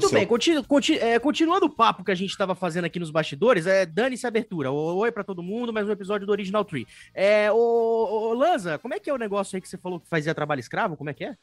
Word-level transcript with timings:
Muito 0.00 0.12
bem, 0.12 0.26
continu, 0.26 0.64
continu, 0.64 0.98
é, 1.00 1.18
continuando 1.18 1.66
o 1.66 1.70
papo 1.70 2.04
que 2.04 2.10
a 2.10 2.14
gente 2.14 2.30
estava 2.30 2.54
fazendo 2.54 2.84
aqui 2.84 2.98
nos 2.98 3.10
bastidores, 3.10 3.66
é, 3.66 3.86
dane-se 3.86 4.26
a 4.26 4.28
abertura. 4.28 4.70
Oi 4.70 5.10
para 5.10 5.24
todo 5.24 5.42
mundo, 5.42 5.72
mais 5.72 5.88
um 5.88 5.92
episódio 5.92 6.26
do 6.26 6.32
Original 6.32 6.64
Tree. 6.64 6.86
É, 7.14 7.50
ô, 7.50 7.56
ô, 7.56 8.34
Lanza, 8.34 8.78
como 8.78 8.94
é 8.94 9.00
que 9.00 9.08
é 9.08 9.14
o 9.14 9.18
negócio 9.18 9.56
aí 9.56 9.60
que 9.60 9.68
você 9.68 9.78
falou 9.78 9.98
que 9.98 10.08
fazia 10.08 10.34
trabalho 10.34 10.60
escravo? 10.60 10.96
Como 10.96 11.10
é 11.10 11.14
que 11.14 11.24
é? 11.24 11.36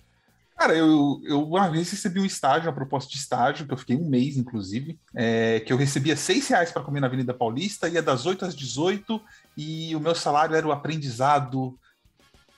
Cara, 0.55 0.75
eu, 0.75 1.19
eu 1.23 1.43
uma 1.43 1.67
vez 1.67 1.89
recebi 1.89 2.19
um 2.19 2.25
estágio, 2.25 2.67
uma 2.67 2.75
proposta 2.75 3.11
de 3.11 3.17
estágio, 3.17 3.65
que 3.65 3.73
eu 3.73 3.77
fiquei 3.77 3.95
um 3.95 4.07
mês, 4.07 4.37
inclusive, 4.37 4.99
é, 5.15 5.59
que 5.61 5.73
eu 5.73 5.77
recebia 5.77 6.15
seis 6.15 6.47
reais 6.47 6.71
para 6.71 6.83
comer 6.83 6.99
na 6.99 7.07
Avenida 7.07 7.33
Paulista, 7.33 7.89
ia 7.89 8.03
das 8.03 8.25
8 8.25 8.45
às 8.45 8.55
18, 8.55 9.19
e 9.57 9.95
o 9.95 9.99
meu 9.99 10.13
salário 10.13 10.55
era 10.55 10.67
o 10.67 10.71
aprendizado 10.71 11.77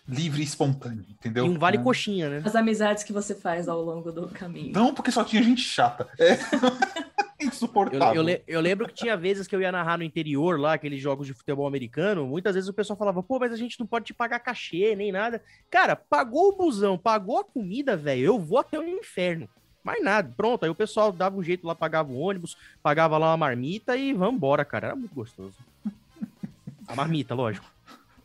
livre 0.08 0.42
e 0.42 0.44
espontâneo, 0.44 1.06
entendeu? 1.10 1.46
E 1.46 1.50
um 1.50 1.58
vale 1.58 1.80
coxinha, 1.80 2.30
né? 2.30 2.42
As 2.46 2.56
amizades 2.56 3.04
que 3.04 3.12
você 3.12 3.34
faz 3.34 3.68
ao 3.68 3.82
longo 3.82 4.12
do 4.12 4.28
caminho. 4.28 4.72
Não, 4.72 4.94
porque 4.94 5.12
só 5.12 5.24
tinha 5.24 5.42
gente 5.42 5.62
chata. 5.62 6.08
É. 6.20 6.38
Insuportável. 7.44 8.22
Eu, 8.22 8.30
eu, 8.30 8.42
eu, 8.48 8.62
lembro 8.62 8.88
que 8.88 8.94
tinha 8.94 9.18
vezes 9.18 9.48
que 9.48 9.56
eu 9.56 9.62
ia 9.62 9.72
narrar 9.72 9.98
no 9.98 10.04
interior 10.04 10.60
lá, 10.60 10.74
aqueles 10.74 11.02
jogos 11.02 11.28
de 11.28 11.34
futebol 11.34 11.68
americano, 11.68 12.26
muitas 12.26 12.56
vezes 12.56 12.70
o 12.70 12.74
pessoal 12.74 12.98
falava, 12.98 13.22
pô, 13.22 13.40
mas 13.40 13.52
a 13.52 13.58
gente 13.58 13.80
não 13.80 13.86
pode 13.88 14.06
te 14.06 14.14
pagar 14.14 14.40
cachê, 14.40 14.96
nem 14.96 15.12
nada. 15.12 15.42
Cara, 15.70 15.96
pagou 15.96 16.50
o 16.50 16.56
busão, 16.56 16.98
pagou 16.98 17.40
a 17.40 17.44
comida, 17.44 17.98
velho, 17.98 18.24
eu 18.24 18.40
vou 18.40 18.60
até 18.60 18.80
o 18.80 18.84
inferno. 18.84 19.50
Mais 19.84 20.04
nada, 20.04 20.34
pronto. 20.36 20.64
Aí 20.64 20.70
o 20.70 20.76
pessoal 20.76 21.12
dava 21.12 21.38
um 21.38 21.44
jeito 21.44 21.68
lá, 21.68 21.76
pagava 21.76 22.12
o 22.12 22.18
ônibus, 22.18 22.58
pagava 22.82 23.18
lá 23.18 23.32
uma 23.32 23.38
marmita 23.38 23.96
e 23.96 24.14
vambora, 24.14 24.66
cara. 24.66 24.88
Era 24.88 24.96
muito 24.96 25.14
gostoso. 25.14 25.54
A 26.88 26.96
marmita, 26.96 27.36
lógico. 27.36 27.75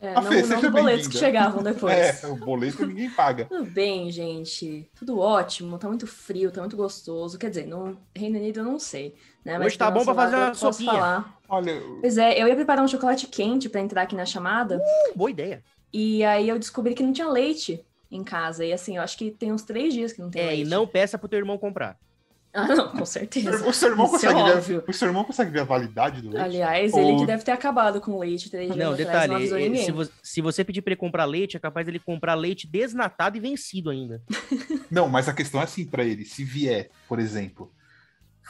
É, 0.00 0.14
não, 0.14 0.22
Fê, 0.22 0.42
não 0.42 0.70
boletos 0.70 1.08
que 1.08 1.18
chegavam 1.18 1.62
depois. 1.62 1.90
É, 2.24 2.26
o 2.26 2.36
boleto 2.36 2.86
ninguém 2.86 3.10
paga. 3.10 3.44
Tudo 3.44 3.64
bem, 3.64 4.10
gente. 4.10 4.90
Tudo 4.94 5.18
ótimo. 5.18 5.78
Tá 5.78 5.88
muito 5.88 6.06
frio, 6.06 6.50
tá 6.50 6.60
muito 6.60 6.76
gostoso. 6.76 7.38
Quer 7.38 7.50
dizer, 7.50 7.66
no 7.66 7.98
Reino 8.16 8.38
Unido 8.38 8.60
eu 8.60 8.64
não 8.64 8.78
sei. 8.78 9.14
Né? 9.44 9.58
Mas 9.58 9.68
Hoje 9.68 9.78
tá 9.78 9.90
bom 9.90 10.04
pra 10.04 10.14
fazer 10.14 10.36
uma 10.36 10.54
sopinha. 10.54 10.92
Falar. 10.92 11.38
Olha... 11.48 11.82
Pois 12.00 12.16
é, 12.16 12.40
eu 12.40 12.48
ia 12.48 12.54
preparar 12.54 12.82
um 12.82 12.88
chocolate 12.88 13.26
quente 13.26 13.68
para 13.68 13.80
entrar 13.80 14.02
aqui 14.02 14.16
na 14.16 14.24
chamada. 14.24 14.78
Uh, 14.78 15.18
boa 15.18 15.30
ideia. 15.30 15.62
E 15.92 16.24
aí 16.24 16.48
eu 16.48 16.58
descobri 16.58 16.94
que 16.94 17.02
não 17.02 17.12
tinha 17.12 17.28
leite 17.28 17.84
em 18.10 18.24
casa. 18.24 18.64
E 18.64 18.72
assim, 18.72 18.96
eu 18.96 19.02
acho 19.02 19.18
que 19.18 19.30
tem 19.30 19.52
uns 19.52 19.62
três 19.62 19.92
dias 19.92 20.12
que 20.12 20.20
não 20.20 20.30
tem 20.30 20.42
é, 20.42 20.46
leite. 20.46 20.62
É, 20.62 20.64
e 20.64 20.68
não 20.68 20.86
peça 20.86 21.18
pro 21.18 21.28
teu 21.28 21.38
irmão 21.38 21.58
comprar. 21.58 21.98
Ah, 22.52 22.66
não, 22.66 22.88
com 22.88 23.06
certeza. 23.06 23.66
O 23.66 23.72
seu 23.72 23.90
irmão, 23.90 24.06
é 24.06 24.10
consegue, 24.10 24.40
é 24.40 24.56
ver, 24.56 24.84
o 24.86 24.92
seu 24.92 25.08
irmão 25.08 25.22
consegue 25.22 25.52
ver 25.52 25.60
a 25.60 25.64
validade 25.64 26.20
do 26.20 26.30
leite? 26.30 26.44
Aliás, 26.44 26.92
Ou... 26.92 27.00
ele 27.00 27.18
que 27.18 27.26
deve 27.26 27.44
ter 27.44 27.52
acabado 27.52 28.00
com 28.00 28.18
leite 28.18 28.50
três 28.50 28.74
Não, 28.74 28.94
detalhe, 28.94 29.48
não 29.48 29.58
ele, 29.58 29.78
se, 29.78 29.92
você, 29.92 30.10
se 30.20 30.40
você 30.40 30.64
pedir 30.64 30.82
para 30.82 30.92
ele 30.92 31.00
comprar 31.00 31.26
leite, 31.26 31.56
é 31.56 31.60
capaz 31.60 31.86
dele 31.86 32.00
comprar 32.00 32.34
leite 32.34 32.66
desnatado 32.66 33.36
e 33.36 33.40
vencido 33.40 33.90
ainda. 33.90 34.20
não, 34.90 35.08
mas 35.08 35.28
a 35.28 35.32
questão 35.32 35.60
é 35.60 35.64
assim 35.64 35.86
para 35.86 36.04
ele, 36.04 36.24
se 36.24 36.42
vier, 36.42 36.90
por 37.08 37.20
exemplo, 37.20 37.72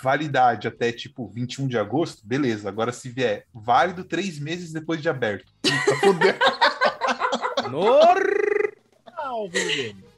validade 0.03 0.67
até 0.67 0.91
tipo 0.91 1.29
21 1.29 1.69
de 1.69 1.77
agosto, 1.77 2.27
beleza. 2.27 2.71
Agora 2.71 2.93
se 2.93 3.11
vier 3.11 3.45
válido 3.53 4.05
três 4.05 4.39
meses 4.39 4.73
depois 4.73 5.03
de 5.03 5.11
aberto. 5.11 5.53
Normal. 7.71 9.51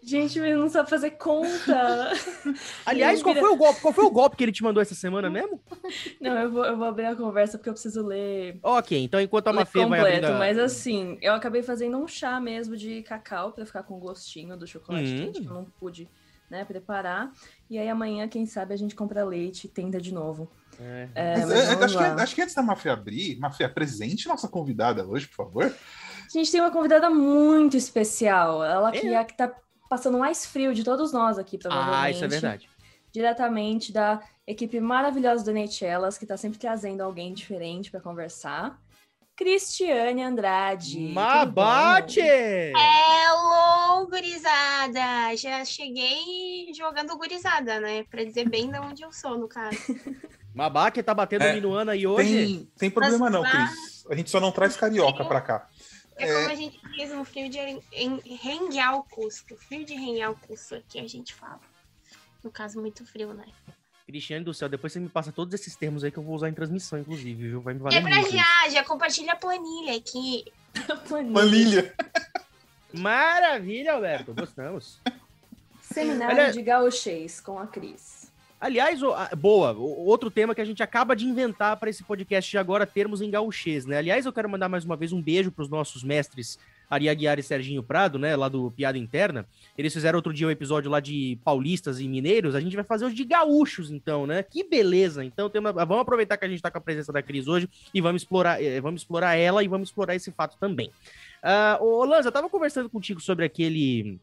Gente, 0.05 0.39
ele 0.39 0.57
não 0.57 0.69
sabe 0.69 0.91
fazer 0.91 1.13
conta. 1.13 2.13
Aliás, 2.85 3.23
qual 3.23 3.37
foi 3.37 3.51
o 3.51 3.57
golpe? 3.57 3.81
Qual 3.81 3.95
foi 3.95 4.05
o 4.05 4.11
golpe 4.11 4.37
que 4.37 4.43
ele 4.43 4.51
te 4.51 4.63
mandou 4.63 4.83
essa 4.83 4.97
semana 4.97 5.31
mesmo? 5.31 5.61
Não, 6.21 6.37
eu 6.39 6.51
vou, 6.51 6.65
eu 6.65 6.77
vou 6.77 6.87
abrir 6.89 7.07
a 7.07 7.15
conversa 7.15 7.57
porque 7.57 7.69
eu 7.69 7.73
preciso 7.73 8.05
ler. 8.05 8.59
Ok, 8.65 8.99
então 8.99 9.21
enquanto 9.21 9.47
a 9.47 9.53
Mafê 9.53 9.87
vai 9.87 10.01
abrir. 10.01 10.27
A... 10.27 10.39
Mas 10.39 10.59
assim, 10.59 11.19
eu 11.23 11.33
acabei 11.35 11.63
fazendo 11.63 11.97
um 11.97 12.09
chá 12.09 12.41
mesmo 12.41 12.77
de 12.77 13.03
cacau 13.03 13.53
para 13.53 13.65
ficar 13.65 13.85
com 13.85 13.95
o 13.95 13.99
gostinho 13.99 14.57
do 14.57 14.67
chocolate 14.67 15.05
hum. 15.05 15.17
quente, 15.19 15.41
que 15.41 15.47
eu 15.47 15.55
não 15.55 15.65
pude 15.65 16.09
né, 16.51 16.65
preparar. 16.65 17.33
E 17.71 17.79
aí 17.79 17.89
amanhã, 17.89 18.27
quem 18.27 18.45
sabe, 18.45 18.75
a 18.75 18.77
gente 18.77 18.97
compra 18.97 19.25
leite 19.25 19.67
e 19.67 19.69
tenta 19.69 20.01
de 20.01 20.13
novo. 20.13 20.51
É. 20.81 21.09
É, 21.15 21.39
mas, 21.39 21.49
mas 21.49 21.53
é, 21.53 21.85
acho, 21.85 21.99
que, 21.99 22.05
acho, 22.05 22.35
que, 22.35 22.43
antes 22.43 22.55
da 22.55 22.63
Mafia 22.63 22.93
abrir, 22.93 23.39
Mafia, 23.39 23.69
presente 23.69 24.27
nossa 24.27 24.49
convidada 24.49 25.07
hoje, 25.07 25.29
por 25.29 25.37
favor. 25.37 25.65
A 25.65 26.39
gente 26.39 26.51
tem 26.51 26.61
uma 26.61 26.71
convidada 26.71 27.09
muito 27.09 27.77
especial. 27.77 28.65
Ela 28.65 28.91
que 28.91 29.07
é, 29.07 29.15
é 29.15 29.25
que 29.25 29.37
tá 29.37 29.55
passando 29.93 30.19
mais 30.19 30.47
frio 30.47 30.73
de 30.73 30.83
todos 30.83 31.13
nós 31.13 31.39
aqui, 31.39 31.59
provavelmente. 31.59 32.03
Ah, 32.03 32.11
isso 32.11 32.25
é 32.25 32.29
verdade. 32.29 32.67
Diretamente 33.13 33.93
da 33.93 34.23
equipe 34.47 34.81
maravilhosa 34.81 35.45
do 35.45 35.53
Neitelas, 35.53 36.17
que 36.17 36.25
está 36.25 36.35
sempre 36.35 36.59
trazendo 36.59 37.03
alguém 37.03 37.35
diferente 37.35 37.91
para 37.91 38.01
conversar. 38.01 38.81
Cristiane 39.37 40.23
Andrade. 40.23 41.13
Mabate! 41.13 42.23
Hello, 42.23 44.07
gurizada! 44.09 45.37
Já 45.37 45.63
cheguei 45.63 46.73
jogando 46.75 47.15
gurizada, 47.19 47.79
né? 47.79 48.05
Para 48.05 48.25
dizer 48.25 48.49
bem 48.49 48.71
de 48.71 48.79
onde 48.79 49.03
eu 49.03 49.13
sou, 49.13 49.37
no 49.37 49.47
caso. 49.47 49.77
Mabate 50.55 51.03
tá 51.03 51.13
batendo 51.13 51.43
é, 51.43 51.53
Minuano 51.53 51.91
aí 51.91 52.07
hoje? 52.07 52.47
Tem, 52.47 52.73
tem 52.79 52.91
problema 52.91 53.29
Mas, 53.29 53.33
não, 53.33 53.43
Cris. 53.43 54.07
A 54.09 54.15
gente 54.15 54.31
só 54.31 54.41
não 54.41 54.53
traz 54.53 54.75
carioca 54.75 55.23
para 55.23 55.41
cá. 55.43 55.69
É, 56.17 56.29
é, 56.29 56.35
como 56.35 56.51
a 56.51 56.55
gente 56.55 56.81
diz 56.97 57.11
no 57.11 57.25
frio 57.25 57.49
de 57.49 57.59
renguear 58.37 58.97
o 58.97 59.05
custo. 59.05 59.57
Frio 59.57 59.85
de 59.85 59.95
renguear 59.95 60.31
o 60.31 60.37
custo 60.37 60.75
aqui 60.75 60.99
a 60.99 61.09
gente 61.09 61.35
fala. 61.35 61.61
No 62.43 62.51
caso, 62.51 62.81
muito 62.81 63.05
frio, 63.07 63.33
né? 63.33 63.47
Cristiane 64.07 64.45
do 64.45 64.53
céu, 64.53 64.69
depois 64.69 64.93
você 64.93 65.01
me 65.01 65.09
passa 65.09 65.33
todos 65.33 65.55
esses 65.55 65.77
termos 65.77 66.03
aí 66.05 66.11
que 66.11 66.19
eu 66.19 66.23
vou 66.23 66.35
usar 66.35 66.49
em 66.49 66.55
transmissão, 66.55 66.99
inclusive, 66.99 67.49
viu? 67.49 67.61
Vai 67.61 67.75
me 67.75 67.81
valer 67.81 67.99
É 67.99 68.01
pra 68.03 68.23
já, 68.23 68.69
já 68.71 68.85
compartilha 68.85 69.33
a 69.33 69.37
planilha 69.37 69.97
aqui. 69.97 70.45
planilha. 71.09 71.95
Maravilha, 72.93 73.95
Alberto, 73.95 74.35
gostamos. 74.35 75.01
Seminário 75.81 76.37
Olha... 76.37 76.53
de 76.53 76.63
gauchês 76.63 77.41
com 77.41 77.59
a 77.59 77.67
Cris. 77.67 78.22
Aliás, 78.63 79.01
boa, 79.37 79.73
outro 79.73 80.31
tema 80.31 80.55
que 80.55 80.61
a 80.61 80.65
gente 80.65 80.85
acaba 80.85 81.17
de 81.17 81.27
inventar 81.27 81.77
para 81.79 81.91
esse 81.91 82.05
podcast 82.05 82.49
de 82.49 82.57
agora, 82.57 82.87
termos 82.87 83.21
em 83.21 83.29
gauchês, 83.29 83.85
né? 83.85 83.99
Aliás, 83.99 84.25
eu 84.25 84.33
quero 84.33 84.49
mandar 84.49 84.69
mais 84.69 84.85
uma 84.85 84.95
vez 84.95 85.13
um 85.13 85.21
beijo 85.21 85.51
para 85.51 85.65
os 85.65 85.69
nossos 85.69 86.05
mestres 86.05 86.61
Ari 86.89 87.09
Aguiar 87.09 87.41
e 87.41 87.43
Serginho 87.43 87.83
Prado, 87.83 88.21
né, 88.21 88.37
lá 88.37 88.49
do 88.49 88.71
Piada 88.71 88.97
Interna. 88.97 89.45
Eles 89.77 89.93
fizeram 89.93 90.17
outro 90.17 90.33
dia 90.33 90.47
um 90.47 90.51
episódio 90.51 90.89
lá 90.89 91.01
de 91.01 91.37
paulistas 91.43 91.99
e 91.99 92.07
mineiros, 92.07 92.55
a 92.55 92.61
gente 92.61 92.77
vai 92.77 92.85
fazer 92.85 93.05
os 93.05 93.15
de 93.17 93.25
gaúchos, 93.25 93.91
então, 93.91 94.29
né? 94.29 94.45
Que 94.45 94.63
beleza! 94.63 95.25
Então, 95.25 95.51
uma... 95.53 95.73
vamos 95.73 96.03
aproveitar 96.03 96.37
que 96.37 96.45
a 96.45 96.49
gente 96.49 96.59
está 96.59 96.71
com 96.71 96.79
a 96.79 96.83
presença 96.83 97.13
da 97.13 97.21
Cris 97.21 97.49
hoje 97.49 97.69
e 97.93 98.01
vamos 98.01 98.23
explorar, 98.23 98.63
eh, 98.63 98.81
vamos 98.81 99.01
explorar 99.01 99.35
ela 99.35 99.65
e 99.65 99.67
vamos 99.67 99.89
explorar 99.89 100.15
esse 100.15 100.31
fato 100.31 100.57
também. 100.61 100.89
Uh, 101.43 101.85
ô, 101.85 102.05
Lanza, 102.05 102.29
eu 102.29 102.33
tava 102.33 102.49
conversando 102.49 102.89
contigo 102.89 103.21
sobre 103.21 103.45
aquele 103.45 104.21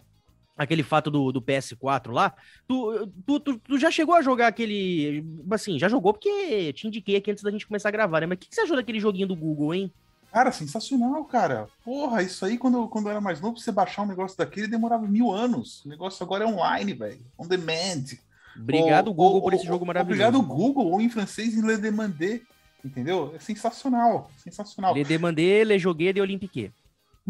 aquele 0.60 0.84
fato 0.84 1.10
do, 1.10 1.32
do 1.32 1.42
PS4 1.42 2.12
lá, 2.12 2.34
tu, 2.68 3.08
tu, 3.26 3.40
tu, 3.40 3.58
tu, 3.58 3.80
já 3.80 3.90
chegou 3.90 4.14
a 4.14 4.22
jogar 4.22 4.48
aquele. 4.48 5.26
Assim, 5.50 5.80
já 5.80 5.88
jogou 5.88 6.14
porque 6.14 6.74
te 6.74 6.86
indiquei 6.86 7.16
aqui 7.16 7.32
antes 7.32 7.42
da 7.42 7.50
gente 7.50 7.66
começar 7.66 7.88
a 7.88 7.94
gravar, 7.94 8.20
né? 8.20 8.28
Mas 8.28 8.36
o 8.36 8.40
que, 8.40 8.50
que 8.50 8.56
você 8.56 8.62
achou 8.62 8.76
daquele 8.76 9.00
joguinho 9.00 9.28
do 9.28 9.36
Google, 9.36 9.74
hein? 9.74 9.92
Cara, 10.32 10.52
sensacional, 10.52 11.24
cara. 11.24 11.68
Porra, 11.84 12.22
isso 12.22 12.46
aí, 12.46 12.58
quando, 12.58 12.88
quando 12.90 13.06
eu 13.06 13.12
era 13.12 13.22
mais 13.22 13.42
novo, 13.42 13.58
você 13.58 13.72
baixar 13.72 14.04
um 14.04 14.08
negócio 14.08 14.38
daquele 14.38 14.68
demorava 14.68 15.08
mil 15.08 15.32
anos. 15.32 15.84
O 15.86 15.90
negócio 15.90 16.24
agora 16.24 16.44
é 16.44 16.48
online, 16.48 16.94
velho. 16.94 17.22
On 17.38 17.48
demand. 17.48 18.04
Obrigado, 18.56 19.08
ou, 19.08 19.14
Google, 19.14 19.36
ou, 19.36 19.42
por 19.42 19.54
esse 19.54 19.66
jogo 19.66 19.86
maravilhoso. 19.86 20.22
Obrigado, 20.22 20.46
Google, 20.46 20.92
ou 20.92 21.02
em 21.02 21.10
francês, 21.10 21.56
em 21.56 21.66
Le 21.66 21.78
Demandé. 21.78 22.42
Entendeu? 22.84 23.34
É 23.36 23.40
sensacional. 23.40 24.30
Sensacional. 24.38 24.94
Le 24.94 25.04
Demandé, 25.04 25.64
Le 25.64 25.80
Jogué 25.80 26.14
de 26.14 26.22
Olympique. 26.22 26.72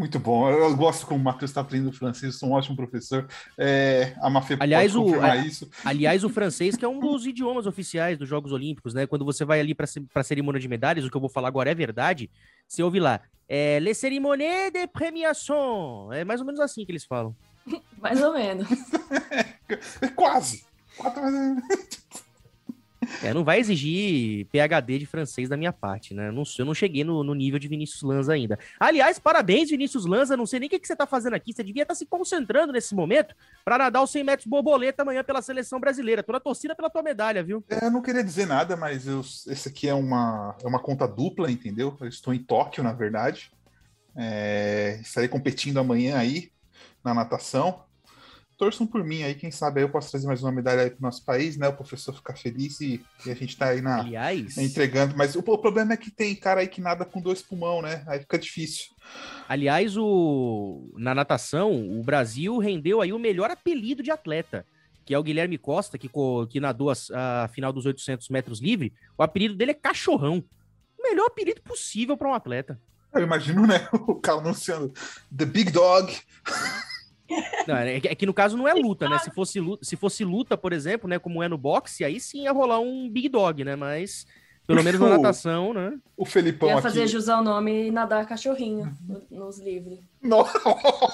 Muito 0.00 0.18
bom. 0.18 0.48
Eu 0.48 0.74
gosto 0.74 1.06
como 1.06 1.20
o 1.20 1.22
Matheus 1.22 1.50
está 1.50 1.60
aprendendo 1.60 1.92
francês, 1.92 2.36
sou 2.36 2.48
um 2.48 2.52
ótimo 2.52 2.74
professor. 2.74 3.28
É, 3.58 4.14
a 4.22 4.30
Mafê 4.30 4.56
aliás, 4.58 4.90
pode 4.94 5.04
confirmar 5.04 5.36
o, 5.36 5.46
isso. 5.46 5.70
Aliás, 5.84 6.24
o 6.24 6.30
francês, 6.30 6.74
que 6.74 6.82
é 6.86 6.88
um 6.88 6.98
dos 6.98 7.26
idiomas 7.26 7.66
oficiais 7.66 8.16
dos 8.16 8.26
Jogos 8.26 8.50
Olímpicos, 8.50 8.94
né? 8.94 9.06
Quando 9.06 9.26
você 9.26 9.44
vai 9.44 9.60
ali 9.60 9.74
para 9.74 9.86
a 10.14 10.22
cerimônia 10.22 10.58
de 10.58 10.66
medalhas, 10.66 11.04
o 11.04 11.10
que 11.10 11.16
eu 11.18 11.20
vou 11.20 11.28
falar 11.28 11.48
agora 11.48 11.70
é 11.70 11.74
verdade. 11.74 12.30
Você 12.66 12.82
ouve 12.82 12.98
lá, 12.98 13.20
é, 13.46 13.78
Les 13.78 13.98
cérémonies 13.98 14.72
de 14.72 14.86
premiation. 14.86 16.10
É 16.14 16.24
mais 16.24 16.40
ou 16.40 16.46
menos 16.46 16.60
assim 16.62 16.82
que 16.86 16.92
eles 16.92 17.04
falam. 17.04 17.36
mais 18.00 18.22
ou 18.22 18.32
menos. 18.32 18.66
é, 20.00 20.08
quase. 20.16 20.64
Quatro 20.96 21.20
é, 23.22 23.34
não 23.34 23.44
vai 23.44 23.58
exigir 23.58 24.46
PHD 24.46 24.98
de 24.98 25.06
francês 25.06 25.48
da 25.48 25.56
minha 25.56 25.72
parte, 25.72 26.14
né? 26.14 26.28
Eu 26.28 26.32
não, 26.32 26.42
eu 26.58 26.64
não 26.64 26.74
cheguei 26.74 27.04
no, 27.04 27.24
no, 27.24 27.34
nível 27.34 27.58
de 27.58 27.68
Vinícius 27.68 28.02
Lanza 28.02 28.32
ainda. 28.32 28.58
Aliás, 28.78 29.18
parabéns, 29.18 29.70
Vinícius 29.70 30.06
Lanza. 30.06 30.36
Não 30.36 30.46
sei 30.46 30.60
nem 30.60 30.66
o 30.68 30.70
que, 30.70 30.78
que 30.78 30.86
você 30.86 30.96
tá 30.96 31.06
fazendo 31.06 31.34
aqui. 31.34 31.52
Você 31.52 31.64
devia 31.64 31.82
estar 31.82 31.94
tá 31.94 31.98
se 31.98 32.06
concentrando 32.06 32.72
nesse 32.72 32.94
momento 32.94 33.34
para 33.64 33.78
nadar 33.78 34.02
os 34.02 34.10
100 34.10 34.24
metros 34.24 34.46
borboleta 34.46 35.02
amanhã 35.02 35.24
pela 35.24 35.42
seleção 35.42 35.80
brasileira. 35.80 36.22
Tô 36.22 36.32
na 36.32 36.40
torcida 36.40 36.74
pela 36.74 36.90
tua 36.90 37.02
medalha, 37.02 37.42
viu? 37.42 37.64
É, 37.68 37.86
eu 37.86 37.90
não 37.90 38.02
queria 38.02 38.24
dizer 38.24 38.46
nada, 38.46 38.76
mas 38.76 39.06
eu, 39.06 39.20
esse 39.20 39.68
aqui 39.68 39.88
é 39.88 39.94
uma, 39.94 40.56
é 40.62 40.66
uma 40.66 40.78
conta 40.78 41.06
dupla, 41.06 41.50
entendeu? 41.50 41.96
Eu 42.00 42.08
estou 42.08 42.32
em 42.32 42.42
Tóquio, 42.42 42.82
na 42.84 42.92
verdade. 42.92 43.50
É, 44.16 44.98
estarei 45.00 45.28
competindo 45.28 45.78
amanhã 45.78 46.16
aí 46.16 46.50
na 47.04 47.14
natação 47.14 47.84
torçam 48.60 48.86
por 48.86 49.02
mim 49.02 49.22
aí, 49.22 49.34
quem 49.34 49.50
sabe 49.50 49.80
aí 49.80 49.84
eu 49.86 49.88
posso 49.88 50.10
trazer 50.10 50.26
mais 50.26 50.42
uma 50.42 50.52
medalha 50.52 50.82
aí 50.82 50.90
pro 50.90 51.00
nosso 51.00 51.24
país, 51.24 51.56
né? 51.56 51.66
O 51.66 51.72
professor 51.72 52.14
ficar 52.14 52.36
feliz 52.36 52.78
e, 52.82 53.02
e 53.24 53.30
a 53.30 53.34
gente 53.34 53.56
tá 53.56 53.68
aí 53.68 53.80
na 53.80 54.00
Aliás, 54.00 54.58
entregando. 54.58 55.16
Mas 55.16 55.34
o, 55.34 55.38
o, 55.38 55.56
problema 55.56 55.94
é 55.94 55.96
que 55.96 56.10
tem 56.10 56.36
cara 56.36 56.60
aí 56.60 56.68
que 56.68 56.78
nada 56.78 57.06
com 57.06 57.22
dois 57.22 57.40
pulmão, 57.40 57.80
né? 57.80 58.04
Aí 58.06 58.20
fica 58.20 58.38
difícil. 58.38 58.90
Aliás, 59.48 59.96
o 59.96 60.92
na 60.98 61.14
natação, 61.14 61.72
o 61.98 62.04
Brasil 62.04 62.58
rendeu 62.58 63.00
aí 63.00 63.14
o 63.14 63.18
melhor 63.18 63.50
apelido 63.50 64.02
de 64.02 64.10
atleta 64.10 64.66
que 65.06 65.14
é 65.14 65.18
o 65.18 65.24
Guilherme 65.24 65.58
Costa, 65.58 65.98
que, 65.98 66.08
que 66.48 66.60
nadou 66.60 66.88
a, 66.88 66.94
a 67.42 67.48
final 67.48 67.72
dos 67.72 67.84
800 67.84 68.28
metros 68.28 68.60
livre, 68.60 68.92
o 69.18 69.24
apelido 69.24 69.56
dele 69.56 69.72
é 69.72 69.74
Cachorrão. 69.74 70.44
O 70.96 71.02
melhor 71.02 71.26
apelido 71.26 71.60
possível 71.62 72.16
para 72.16 72.28
um 72.28 72.34
atleta. 72.34 72.80
Eu 73.12 73.22
imagino, 73.22 73.66
né? 73.66 73.88
O 74.06 74.14
cara 74.14 74.38
anunciando 74.38 74.92
The 75.36 75.46
Big 75.46 75.72
Dog. 75.72 76.16
Não, 77.66 77.76
é, 77.76 78.00
que- 78.00 78.08
é 78.08 78.14
que 78.14 78.26
no 78.26 78.34
caso 78.34 78.56
não 78.56 78.66
é 78.68 78.74
luta, 78.74 79.08
né? 79.08 79.18
Se 79.18 79.30
fosse 79.30 79.60
luta, 79.60 79.84
se 79.84 79.96
fosse 79.96 80.24
luta, 80.24 80.56
por 80.56 80.72
exemplo, 80.72 81.08
né, 81.08 81.18
como 81.18 81.42
é 81.42 81.48
no 81.48 81.56
boxe, 81.58 82.04
aí 82.04 82.18
sim 82.20 82.42
ia 82.42 82.52
rolar 82.52 82.80
um 82.80 83.08
Big 83.08 83.28
Dog, 83.28 83.62
né? 83.64 83.76
Mas 83.76 84.26
pelo 84.66 84.82
menos 84.84 85.00
na 85.00 85.06
O- 85.06 85.10
natação, 85.10 85.72
né? 85.74 85.98
O 86.16 86.24
Felipão 86.24 86.68
Ia 86.68 86.74
aqui. 86.74 86.82
fazer 86.82 87.06
jus 87.08 87.28
ao 87.28 87.42
nome 87.42 87.88
e 87.88 87.90
nadar 87.90 88.24
cachorrinho 88.26 88.96
no- 89.08 89.22
nos 89.46 89.58
livres. 89.58 89.98
Nossa, 90.22 90.58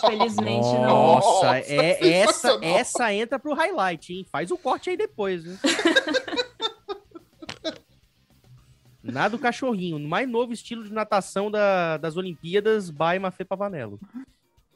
Felizmente 0.06 0.66
não. 0.74 1.14
Nossa, 1.16 1.58
é, 1.58 2.06
essa, 2.20 2.58
essa 2.62 3.14
entra 3.14 3.38
pro 3.38 3.54
highlight, 3.54 4.12
hein? 4.12 4.26
Faz 4.30 4.50
o 4.50 4.58
corte 4.58 4.90
aí 4.90 4.96
depois, 4.96 5.44
né? 5.44 5.58
Nada 9.02 9.36
do 9.36 9.38
cachorrinho, 9.38 9.98
no 10.00 10.08
mais 10.08 10.28
novo 10.28 10.52
estilo 10.52 10.82
de 10.84 10.92
natação 10.92 11.48
da- 11.50 11.96
das 11.96 12.16
Olimpíadas, 12.16 12.90
by 12.90 13.18
Mafê 13.20 13.44
Pavanello. 13.44 14.00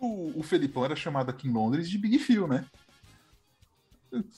O, 0.01 0.41
o 0.41 0.43
Felipão 0.43 0.85
era 0.85 0.97
chamado 0.97 1.31
aqui 1.31 1.47
em 1.49 1.53
Londres 1.53 1.89
de 1.89 1.99
Big 1.99 2.19
Phil, 2.19 2.49
né? 2.49 2.65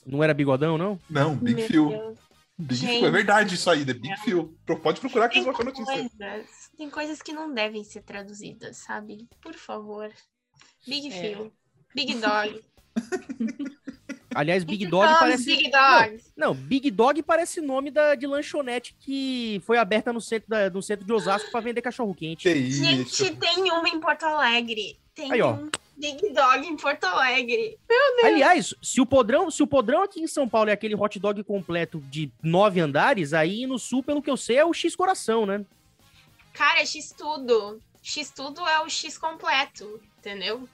Não 0.06 0.22
era 0.22 0.34
bigodão, 0.34 0.76
não? 0.76 1.00
Não, 1.08 1.34
Big 1.36 1.54
Meu 1.54 1.66
Phil. 1.66 1.88
Deus. 1.88 2.18
Big 2.58 2.74
Gente. 2.80 2.98
Phil. 2.98 3.06
É 3.08 3.10
verdade 3.10 3.54
isso 3.54 3.70
aí, 3.70 3.84
The 3.84 3.94
Big 3.94 4.16
Phil. 4.22 4.54
Pode 4.82 5.00
procurar 5.00 5.28
que 5.28 5.34
Tem 5.36 5.44
vocês 5.44 5.56
vão 5.56 5.64
notícia. 5.64 5.94
coisas, 6.10 6.70
tem 6.76 6.90
coisas 6.90 7.22
que 7.22 7.32
não 7.32 7.52
devem 7.52 7.82
ser 7.82 8.02
traduzidas, 8.02 8.76
sabe? 8.76 9.26
Por 9.40 9.54
favor. 9.54 10.10
Big 10.86 11.08
É. 11.08 11.10
Phil. 11.10 11.52
Big 11.94 12.14
Dog. 12.16 12.60
Aliás, 14.34 14.64
Big 14.64 14.86
Dog 14.86 15.06
comes 15.06 15.18
parece. 15.18 15.44
Big 15.44 15.70
Dog. 15.70 16.22
Não, 16.36 16.54
Big 16.54 16.90
Dog 16.90 17.22
parece 17.22 17.60
nome 17.60 17.90
da, 17.90 18.14
de 18.14 18.26
lanchonete 18.26 18.96
que 18.98 19.60
foi 19.66 19.76
aberta 19.76 20.10
no 20.12 20.20
centro, 20.22 20.48
da- 20.48 20.70
no 20.70 20.82
centro 20.82 21.04
de 21.04 21.12
Osasco 21.12 21.50
pra 21.50 21.60
vender 21.60 21.82
cachorro 21.82 22.14
quente. 22.14 22.44
Que 22.44 22.54
isso. 22.54 22.82
Gente, 23.24 23.36
tem 23.36 23.70
uma 23.70 23.88
em 23.88 24.00
Porto 24.00 24.22
Alegre. 24.24 24.98
Tem 25.14 25.30
Aí, 25.32 25.42
ó. 25.42 25.52
um 25.54 25.70
Big 25.96 26.32
Dog 26.32 26.66
em 26.66 26.76
Porto 26.76 27.04
Alegre. 27.04 27.78
Aliás, 28.24 28.74
se 28.82 29.00
o 29.00 29.06
podrão, 29.06 29.50
se 29.50 29.62
o 29.62 29.66
podrão 29.66 30.02
aqui 30.02 30.20
em 30.20 30.26
São 30.26 30.48
Paulo 30.48 30.70
é 30.70 30.72
aquele 30.72 30.94
hot 30.94 31.18
dog 31.18 31.42
completo 31.44 32.00
de 32.00 32.30
nove 32.42 32.80
andares, 32.80 33.32
aí 33.32 33.66
no 33.66 33.78
sul, 33.78 34.02
pelo 34.02 34.22
que 34.22 34.30
eu 34.30 34.36
sei, 34.36 34.56
é 34.56 34.64
o 34.64 34.72
X 34.72 34.96
coração, 34.96 35.44
né? 35.46 35.64
Cara, 36.54 36.80
é 36.80 36.86
X 36.86 37.12
tudo. 37.16 37.80
X 38.02 38.30
tudo 38.30 38.66
é 38.66 38.80
o 38.80 38.88
X 38.88 39.16
completo, 39.18 40.00
entendeu? 40.18 40.68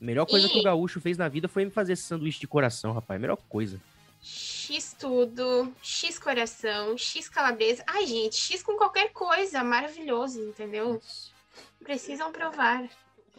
A 0.00 0.04
melhor 0.04 0.26
coisa 0.26 0.46
E- 0.46 0.50
que 0.50 0.58
o 0.58 0.62
gaúcho 0.62 1.00
fez 1.00 1.16
na 1.16 1.28
vida 1.28 1.48
foi 1.48 1.64
me 1.64 1.70
fazer 1.70 1.94
esse 1.94 2.02
sanduíche 2.02 2.40
de 2.40 2.46
coração, 2.46 2.92
rapaz. 2.92 3.20
Melhor 3.20 3.36
coisa. 3.48 3.80
X 4.22 4.94
tudo, 4.98 5.72
X 5.82 6.18
coração, 6.18 6.96
X 6.96 7.28
calabresa. 7.28 7.82
Ai, 7.86 8.06
gente, 8.06 8.36
X 8.36 8.62
com 8.62 8.76
qualquer 8.76 9.10
coisa, 9.12 9.64
maravilhoso, 9.64 10.40
entendeu? 10.40 11.00
Precisam 11.82 12.30
provar. 12.30 12.84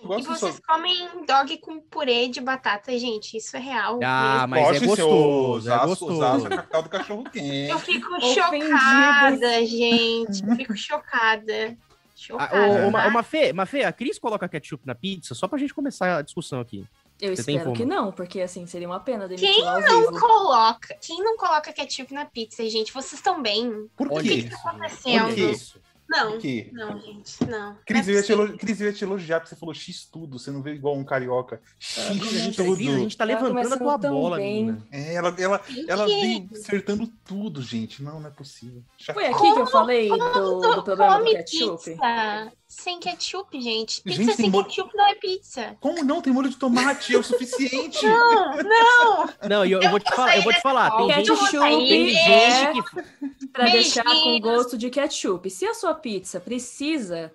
E 0.04 0.22
vocês 0.24 0.56
só- 0.56 0.62
comem 0.74 1.26
dog 1.26 1.58
com 1.60 1.80
purê 1.80 2.28
de 2.28 2.42
batata, 2.42 2.98
gente, 2.98 3.38
isso 3.38 3.56
é 3.56 3.60
real. 3.60 4.00
Ah, 4.04 4.46
mesmo. 4.46 4.48
mas 4.50 4.60
é 4.60 4.86
Gosto, 4.86 4.96
seu 4.96 5.08
gostoso, 5.08 5.72
é 5.72 5.86
gostoso. 5.86 6.14
Osasco 6.14 6.48
é 6.48 6.56
capital 6.58 6.84
do 6.84 6.90
cachorro 6.90 7.24
quente. 7.32 7.70
Eu 7.70 7.80
fico 7.80 8.10
chocada, 8.22 9.66
gente. 9.66 10.44
Eu 10.48 10.56
fico 10.56 10.76
chocada. 10.78 11.78
Ah, 11.78 11.94
Chocada. 12.16 12.56
ô, 12.84 12.88
ô, 12.88 12.92
Ma- 12.92 13.02
tá? 13.04 13.08
ô, 13.08 13.12
Mafê, 13.12 13.54
Mafê, 13.54 13.84
a 13.84 13.92
Cris 13.92 14.18
coloca 14.20 14.48
ketchup 14.48 14.86
na 14.86 14.96
pizza 14.96 15.34
só 15.34 15.48
pra 15.48 15.58
gente 15.60 15.74
começar 15.74 16.18
a 16.18 16.22
discussão 16.22 16.60
aqui. 16.62 16.86
Eu 17.22 17.36
Você 17.36 17.52
espero 17.52 17.74
que 17.74 17.86
não, 17.86 18.12
porque 18.12 18.42
assim 18.42 18.66
seria 18.66 18.88
uma 18.88 19.00
pena 19.00 19.28
demitir 19.28 19.50
Quem 19.54 19.64
não 19.64 19.82
vivo. 19.82 20.20
coloca? 20.20 20.96
Quem 21.02 21.24
não 21.24 21.38
coloca 21.38 21.72
ketchup 21.72 22.14
na 22.14 22.26
pizza, 22.26 22.68
gente? 22.70 22.92
Vocês 22.94 23.14
estão 23.14 23.42
bem? 23.42 23.88
Por 23.96 24.12
Olha 24.12 24.24
quê? 24.24 24.34
isso, 24.36 24.56
acontecendo? 24.68 25.26
Olha 25.26 25.52
isso. 25.52 25.80
Não, 26.14 26.30
não, 26.32 27.00
gente, 27.00 27.46
não. 27.46 27.78
Cris, 27.86 28.06
Não 28.08 28.14
eu 28.14 28.18
é 28.18 28.20
ia, 28.20 28.24
te 28.24 28.28
possível. 28.28 28.46
elo- 28.46 28.58
Cris, 28.58 28.82
eu 28.82 28.88
ia 28.88 28.94
te 28.94 29.04
elogiar 29.04 29.40
porque 29.40 29.50
você 29.56 29.60
falou 29.60 29.74
X 29.74 30.06
tudo. 30.06 30.38
Você 30.38 30.52
não 30.52 30.62
veio 30.62 30.76
igual 30.76 30.96
um 30.96 31.04
carioca. 31.04 31.60
X 31.80 32.06
Cris, 32.20 32.36
a 32.36 32.38
gente, 32.40 32.56
tudo. 32.58 32.76
Cris, 32.76 32.90
a 32.94 32.98
gente 33.00 33.18
tá 33.18 33.24
levantando 33.24 33.74
a 33.74 33.78
tua 33.78 33.98
bola, 33.98 34.38
bem. 34.38 34.66
menina. 34.66 34.88
É, 34.92 35.16
ela, 35.16 35.36
ela, 35.40 35.62
ela 35.88 36.06
Que? 36.06 36.22
vem 36.22 36.50
acertando 36.54 37.08
tudo, 37.26 37.62
gente. 37.62 38.04
Não, 38.04 38.20
não 38.20 38.28
é 38.28 38.32
possível. 38.32 38.84
Já- 38.98 39.14
Foi 39.14 39.26
aqui 39.26 39.54
que 39.54 39.60
eu 39.60 39.68
falei 39.68 40.10
do, 40.10 40.60
do 40.76 40.84
problema 40.84 41.18
do 41.20 41.26
ketchup? 41.26 41.84
pizza 41.84 42.52
sem 42.74 43.00
ketchup, 43.00 43.60
gente. 43.62 44.02
Pizza 44.02 44.24
Gente, 44.24 44.36
sem 44.36 44.50
molho- 44.50 44.66
ketchup 44.66 44.96
não 44.96 45.08
é 45.08 45.16
pizza. 45.16 45.78
Como 45.80 46.04
não? 46.04 46.22
Tem 46.22 46.32
molho 46.34 46.50
de 46.50 46.58
tomate, 46.58 47.16
é 47.16 47.18
o 47.18 47.24
suficiente. 47.24 48.00
Não, 48.06 48.58
não. 48.58 49.30
Não, 49.50 49.66
e 49.66 49.72
eu, 49.72 49.82
eu 49.82 49.90
vou 49.90 50.00
te 50.00 50.14
falar, 50.16 50.36
eu 50.38 50.44
vou 50.44 50.54
te 50.54 50.62
falar, 50.62 50.92
tem 50.98 51.26
Eu 51.26 51.36
sair 51.36 51.88
tem 51.88 52.10
gente 52.10 52.84
que 52.84 53.48
Pra 53.48 53.66
deixar 53.66 54.04
com 54.04 54.40
gosto 54.40 54.78
de 54.78 54.90
ketchup. 54.90 55.50
Se 55.50 55.66
a 55.66 55.74
sua 55.74 55.94
pizza 55.94 56.40
precisa 56.40 57.32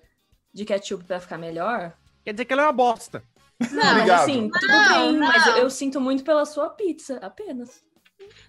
de 0.53 0.65
ketchup 0.65 1.05
pra 1.05 1.21
ficar 1.21 1.39
melhor, 1.39 1.93
quer 2.25 2.33
dizer 2.33 2.45
que 2.45 2.53
ela 2.53 2.63
é 2.63 2.67
uma 2.67 2.73
bosta. 2.73 3.23
não, 3.61 3.69
Obrigado. 3.69 4.07
mas 4.07 4.11
assim, 4.11 4.51
tudo 4.51 4.67
Não, 4.69 4.89
bem, 5.13 5.19
mas 5.19 5.47
não. 5.47 5.57
eu, 5.57 5.63
eu 5.65 5.71
sinto 5.71 6.01
muito 6.01 6.25
pela 6.25 6.45
sua 6.45 6.71
pizza, 6.71 7.19
apenas. 7.23 7.83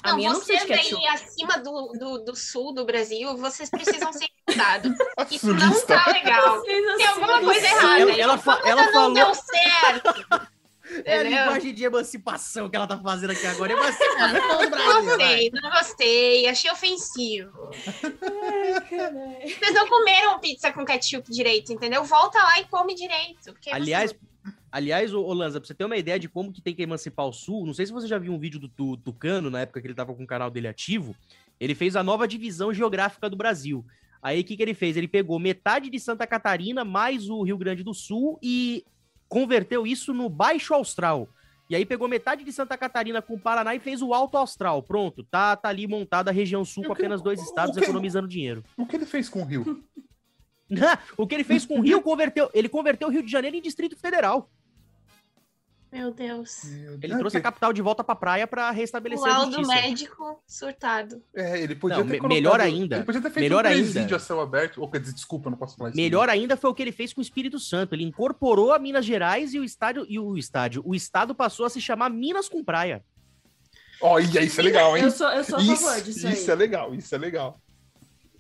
A 0.04 0.10
Não, 0.10 0.18
minha 0.18 0.32
não 0.34 0.40
precisa 0.40 0.66
de 0.66 0.74
ketchup. 0.74 0.96
aí 1.06 1.08
acima 1.14 1.58
do, 1.60 1.94
do, 1.94 2.18
do 2.20 2.36
sul 2.36 2.74
do 2.74 2.86
Brasil, 2.86 3.36
vocês 3.38 3.70
precisam 3.70 4.12
ser 4.14 4.28
estudados. 4.48 4.92
Isso 5.30 5.52
não 5.54 5.82
tá 5.82 6.06
legal. 6.12 6.62
Tem 6.64 7.06
alguma 7.08 7.42
coisa 7.42 7.62
não- 7.62 7.78
errada. 7.78 8.02
Ela- 8.02 8.18
ela 8.18 8.38
fa- 8.38 8.62
ela 8.66 8.84
não 8.86 8.94
falou- 8.94 9.14
deu 9.14 9.34
certo. 9.36 10.50
É 11.06 11.20
a 11.20 11.24
linguagem 11.24 11.72
de 11.72 11.84
emancipação 11.84 12.68
que 12.68 12.76
ela 12.76 12.88
tá 12.88 12.98
fazendo 12.98 13.30
aqui 13.30 13.46
agora. 13.46 13.74
Emancipação 13.74 14.32
do 14.32 14.58
Não 14.58 14.70
Brasil. 14.72 14.90
vai. 14.90 15.04
gostei, 15.06 15.52
não 15.54 15.70
gostei, 15.70 16.48
achei 16.48 16.72
ofensivo. 16.72 17.70
Ai. 18.24 19.50
Vocês 19.54 19.74
não 19.74 19.88
comeram 19.88 20.40
pizza 20.40 20.72
com 20.72 20.84
ketchup 20.86 21.30
direito, 21.32 21.72
entendeu? 21.72 22.04
Volta 22.04 22.40
lá 22.42 22.60
e 22.60 22.66
come 22.66 22.96
direito. 22.96 23.54
porque 23.54 23.70
Aliás, 23.72 24.12
você- 24.12 24.20
aliás, 24.72 25.14
ô, 25.14 25.24
ô 25.24 25.34
Lanza, 25.34 25.60
pra 25.60 25.68
você 25.68 25.74
ter 25.74 25.86
uma 25.86 25.98
ideia 25.98 26.20
de 26.20 26.28
como 26.30 26.52
que 26.52 26.62
tem 26.62 26.74
que 26.76 26.82
emancipar 26.84 27.26
o 27.28 27.34
Sul, 27.34 27.66
não 27.66 27.74
sei 27.74 27.86
se 27.86 27.92
você 27.92 28.08
já 28.08 28.18
viu 28.18 28.34
um 28.34 28.40
vídeo 28.40 28.60
do, 28.60 28.68
Tu- 28.68 28.98
Tucano, 28.98 29.50
na 29.50 29.62
época 29.62 29.82
que 29.82 29.88
ele 29.88 29.94
tava 29.94 30.14
com 30.14 30.24
o 30.24 30.28
canal 30.28 30.50
dele 30.50 30.68
ativo, 30.68 31.16
ele 31.60 31.76
fez 31.76 31.96
a 31.96 32.04
nova 32.04 32.28
divisão 32.28 32.74
geográfica 32.74 33.30
do 33.30 33.36
Brasil. 33.36 33.86
Aí 34.22 34.42
o 34.42 34.44
que, 34.44 34.58
que 34.58 34.64
ele 34.64 34.74
fez? 34.74 34.98
Ele 34.98 35.08
pegou 35.08 35.40
metade 35.40 35.90
de 35.90 36.00
Santa 36.00 36.28
Catarina 36.28 36.84
mais 36.84 37.30
o 37.30 37.42
Rio 37.44 37.58
Grande 37.58 37.84
do 37.84 37.94
Sul 37.94 38.38
e 38.44 38.84
converteu 39.28 39.88
isso 39.88 40.14
no 40.14 40.28
Baixo 40.30 40.74
Austral. 40.74 41.30
E 41.70 41.76
aí 41.76 41.86
pegou 41.86 42.08
metade 42.08 42.44
de 42.44 42.52
Santa 42.52 42.76
Catarina 42.78 43.22
com 43.22 43.36
o 43.36 43.40
Paraná 43.40 43.76
e 43.76 43.80
fez 43.80 44.02
o 44.02 44.14
Alto 44.14 44.38
Austral. 44.38 44.82
Pronto, 44.82 45.24
tá, 45.24 45.56
tá 45.56 45.70
ali 45.70 45.86
montada 45.88 46.32
a 46.32 46.34
região 46.34 46.66
sul 46.66 46.84
com 46.84 46.94
apenas 46.94 47.22
dois 47.22 47.40
estados 47.42 47.76
que- 47.78 47.84
economizando 47.84 48.28
dinheiro. 48.28 48.64
O 48.76 48.86
que 48.88 48.96
ele 48.96 49.06
fez 49.06 49.30
com 49.30 49.42
o 49.42 49.46
Rio? 49.46 49.84
o 51.18 51.26
que 51.26 51.34
ele 51.36 51.44
fez 51.44 51.66
com 51.66 51.80
o 51.80 51.82
Rio, 51.82 52.02
converteu, 52.02 52.50
ele 52.54 52.70
converteu 52.70 53.08
o 53.08 53.12
Rio 53.12 53.24
de 53.24 53.32
Janeiro 53.32 53.58
em 53.58 53.62
Distrito 53.62 53.96
Federal. 53.98 54.50
Meu 55.92 56.12
Deus. 56.12 56.64
Ele 57.02 57.18
trouxe 57.18 57.38
a 57.38 57.42
capital 57.42 57.74
de 57.74 57.82
volta 57.82 58.04
pra 58.04 58.14
praia 58.16 58.46
pra 58.46 58.70
O 58.70 58.74
restabelecer 58.74 59.26
a 59.28 59.38
laudo 59.40 59.54
justiça. 59.58 59.82
médico 59.82 60.40
surtado. 60.46 61.24
É, 61.36 61.60
ele 61.60 61.74
podia 61.74 61.98
Não, 61.98 62.04
ter 62.06 62.12
me- 62.14 62.18
colocado- 62.20 62.36
melhor 62.38 62.60
ainda. 62.62 62.98
Ele 62.98 63.06
podia 63.06 63.22
ter 63.22 63.32
feito 63.32 63.44
Melhor 63.46 63.66
um 63.66 63.70
ainda. 63.70 63.82
presídio 63.92 64.16
a 64.16 64.20
céu 64.20 64.40
aberto. 64.40 64.82
Ou 64.82 64.90
quer 64.90 65.00
dizer, 65.00 65.14
desculpa, 65.14 65.48
eu 65.48 65.52
não 65.52 65.58
posso 65.58 65.76
falar 65.76 65.90
isso. 65.90 65.98
Melhor 65.98 66.30
ainda 66.30 66.56
foi 66.56 66.70
o 66.70 66.76
que 66.76 66.84
ele 66.84 66.92
fez 66.92 67.12
com 67.12 67.22
o 67.22 67.24
Espírito 67.24 67.58
Santo. 67.60 67.96
Ele 67.96 68.04
incorporou 68.04 68.72
a 68.72 68.78
Minas 68.78 69.04
Gerais 69.04 69.54
e 69.56 69.60
o 69.60 69.64
estádio 69.64 70.06
e 70.08 70.20
o 70.20 70.38
estádio. 70.38 70.84
O 70.86 70.94
estado 70.94 71.34
passou 71.34 71.66
a 71.66 71.70
se 71.72 71.82
chamar 71.82 72.10
Minas 72.12 72.48
com 72.48 72.64
Praia. 72.64 73.04
Ó, 74.02 74.20
e 74.20 74.38
aí, 74.38 74.46
isso 74.46 74.62
é 74.62 74.64
legal, 74.64 74.96
hein? 74.96 75.04
Eu 75.04 75.12
sou, 75.12 75.28
eu 75.30 75.44
sou 75.44 75.58
a 75.58 75.60
favor 75.60 75.74
Isso, 75.74 76.04
disso 76.04 76.28
isso 76.30 76.50
é 76.50 76.54
aí. 76.54 76.60
legal, 76.60 76.94
isso 76.94 77.14
é 77.14 77.18
legal. 77.18 77.60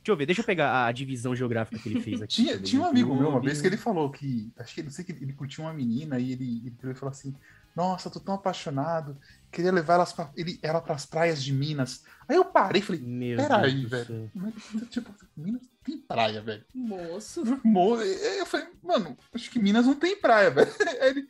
Deixa 0.09 0.13
eu 0.13 0.17
ver, 0.17 0.25
deixa 0.25 0.41
eu 0.41 0.45
pegar 0.45 0.85
a 0.87 0.91
divisão 0.91 1.35
geográfica 1.35 1.77
que 1.77 1.87
ele 1.89 1.99
fez 2.01 2.21
aqui. 2.21 2.35
Tinha, 2.35 2.53
Cadê? 2.53 2.63
tinha 2.63 2.81
um 2.81 2.85
amigo 2.85 3.15
meu 3.15 3.29
uma 3.29 3.39
vez 3.39 3.61
que 3.61 3.67
ele 3.67 3.77
falou 3.77 4.09
que. 4.09 4.51
Acho 4.57 4.73
que 4.73 4.81
não 4.83 4.89
sei 4.89 5.05
que 5.05 5.11
ele 5.11 5.33
curtiu 5.33 5.63
uma 5.63 5.73
menina 5.73 6.19
e 6.19 6.31
ele, 6.31 6.73
ele 6.83 6.95
falou 6.95 7.11
assim: 7.11 7.35
Nossa, 7.75 8.09
tô 8.09 8.19
tão 8.19 8.33
apaixonado, 8.35 9.15
queria 9.51 9.71
levar 9.71 9.95
elas 9.95 10.11
pra, 10.11 10.31
ele, 10.35 10.57
ela 10.63 10.81
pras 10.81 11.05
praias 11.05 11.43
de 11.43 11.53
Minas. 11.53 12.03
Aí 12.27 12.35
eu 12.35 12.45
parei 12.45 12.81
e 12.81 12.83
falei: 12.83 13.01
Meu 13.01 13.37
Peraí, 13.37 13.85
velho. 13.85 14.31
Mas, 14.33 14.53
tipo, 14.89 15.13
Minas 15.37 15.61
tem 15.83 15.97
praia, 15.99 16.41
velho. 16.41 16.65
Moço. 16.73 17.43
Mo- 17.63 18.01
Eu 18.01 18.45
falei, 18.45 18.67
mano, 18.81 19.15
acho 19.33 19.51
que 19.51 19.59
Minas 19.59 19.85
não 19.85 19.95
tem 19.95 20.19
praia, 20.19 20.49
velho. 20.51 20.71
Aí 21.01 21.09
ele, 21.09 21.27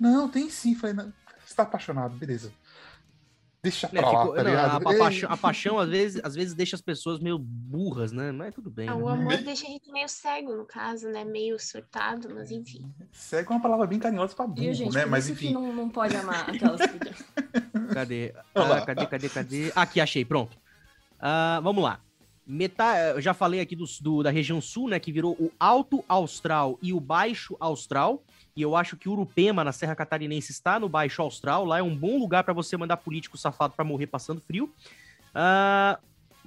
não, 0.00 0.28
tem 0.28 0.48
sim. 0.48 0.72
Eu 0.72 0.78
falei, 0.78 0.96
você 1.44 1.54
tá 1.54 1.64
apaixonado, 1.64 2.16
beleza. 2.16 2.50
Deixa 3.62 3.88
Né, 3.92 4.00
pra 4.00 4.10
lá, 4.10 4.20
ficou- 4.22 4.34
tá 4.34 4.42
não, 4.42 4.50
a, 4.52 4.64
a 4.90 4.94
É, 4.94 4.98
paixão, 4.98 5.30
a 5.30 5.36
paixão, 5.36 5.78
às, 5.78 5.88
vezes, 5.88 6.20
às 6.24 6.34
vezes 6.34 6.52
deixa 6.52 6.74
as 6.74 6.82
pessoas 6.82 7.20
meio 7.20 7.38
burras, 7.38 8.10
né? 8.10 8.32
Mas 8.32 8.52
tudo 8.52 8.68
bem. 8.68 8.88
Ah, 8.88 8.96
né? 8.96 9.00
o 9.02 9.08
amor 9.08 9.36
deixa 9.36 9.66
a 9.68 9.70
gente 9.70 9.88
meio 9.92 10.08
cego, 10.08 10.56
no 10.56 10.64
caso, 10.64 11.08
né? 11.08 11.24
Meio 11.24 11.56
surtado, 11.60 12.28
mas 12.34 12.50
enfim. 12.50 12.92
Cego 13.12 13.52
é 13.52 13.56
uma 13.56 13.62
palavra 13.62 13.86
bem 13.86 14.00
carinhosa 14.00 14.34
pra 14.34 14.48
burro, 14.48 14.74
gente? 14.74 14.92
né? 14.92 15.04
Mas 15.04 15.26
isso 15.28 15.38
que 15.38 15.44
enfim. 15.46 15.54
não, 15.54 15.72
não 15.72 15.88
pode 15.88 16.16
amar 16.16 16.50
aquelas 16.50 16.80
que... 16.90 17.94
Cadê? 17.94 18.34
Ah, 18.52 18.80
cadê, 18.80 19.06
cadê, 19.06 19.28
cadê? 19.28 19.72
Aqui, 19.76 20.00
achei, 20.00 20.24
pronto. 20.24 20.56
Ah, 21.20 21.60
vamos 21.62 21.84
lá. 21.84 22.00
Meta... 22.44 23.12
Eu 23.14 23.20
já 23.20 23.32
falei 23.32 23.60
aqui 23.60 23.76
do, 23.76 23.84
do, 24.00 24.24
da 24.24 24.30
região 24.30 24.60
sul, 24.60 24.88
né? 24.88 24.98
Que 24.98 25.12
virou 25.12 25.34
o 25.38 25.52
Alto 25.60 26.04
Austral 26.08 26.80
e 26.82 26.92
o 26.92 26.98
Baixo 26.98 27.56
Austral. 27.60 28.24
E 28.54 28.62
eu 28.62 28.76
acho 28.76 28.96
que 28.96 29.08
Urupema, 29.08 29.64
na 29.64 29.72
Serra 29.72 29.94
Catarinense, 29.94 30.52
está 30.52 30.78
no 30.78 30.88
Baixo 30.88 31.22
Austral. 31.22 31.64
Lá 31.64 31.78
é 31.78 31.82
um 31.82 31.96
bom 31.96 32.18
lugar 32.18 32.44
para 32.44 32.52
você 32.52 32.76
mandar 32.76 32.98
político 32.98 33.38
safado 33.38 33.74
para 33.74 33.84
morrer 33.84 34.06
passando 34.06 34.40
frio. 34.40 34.72
Uh, 35.34 35.98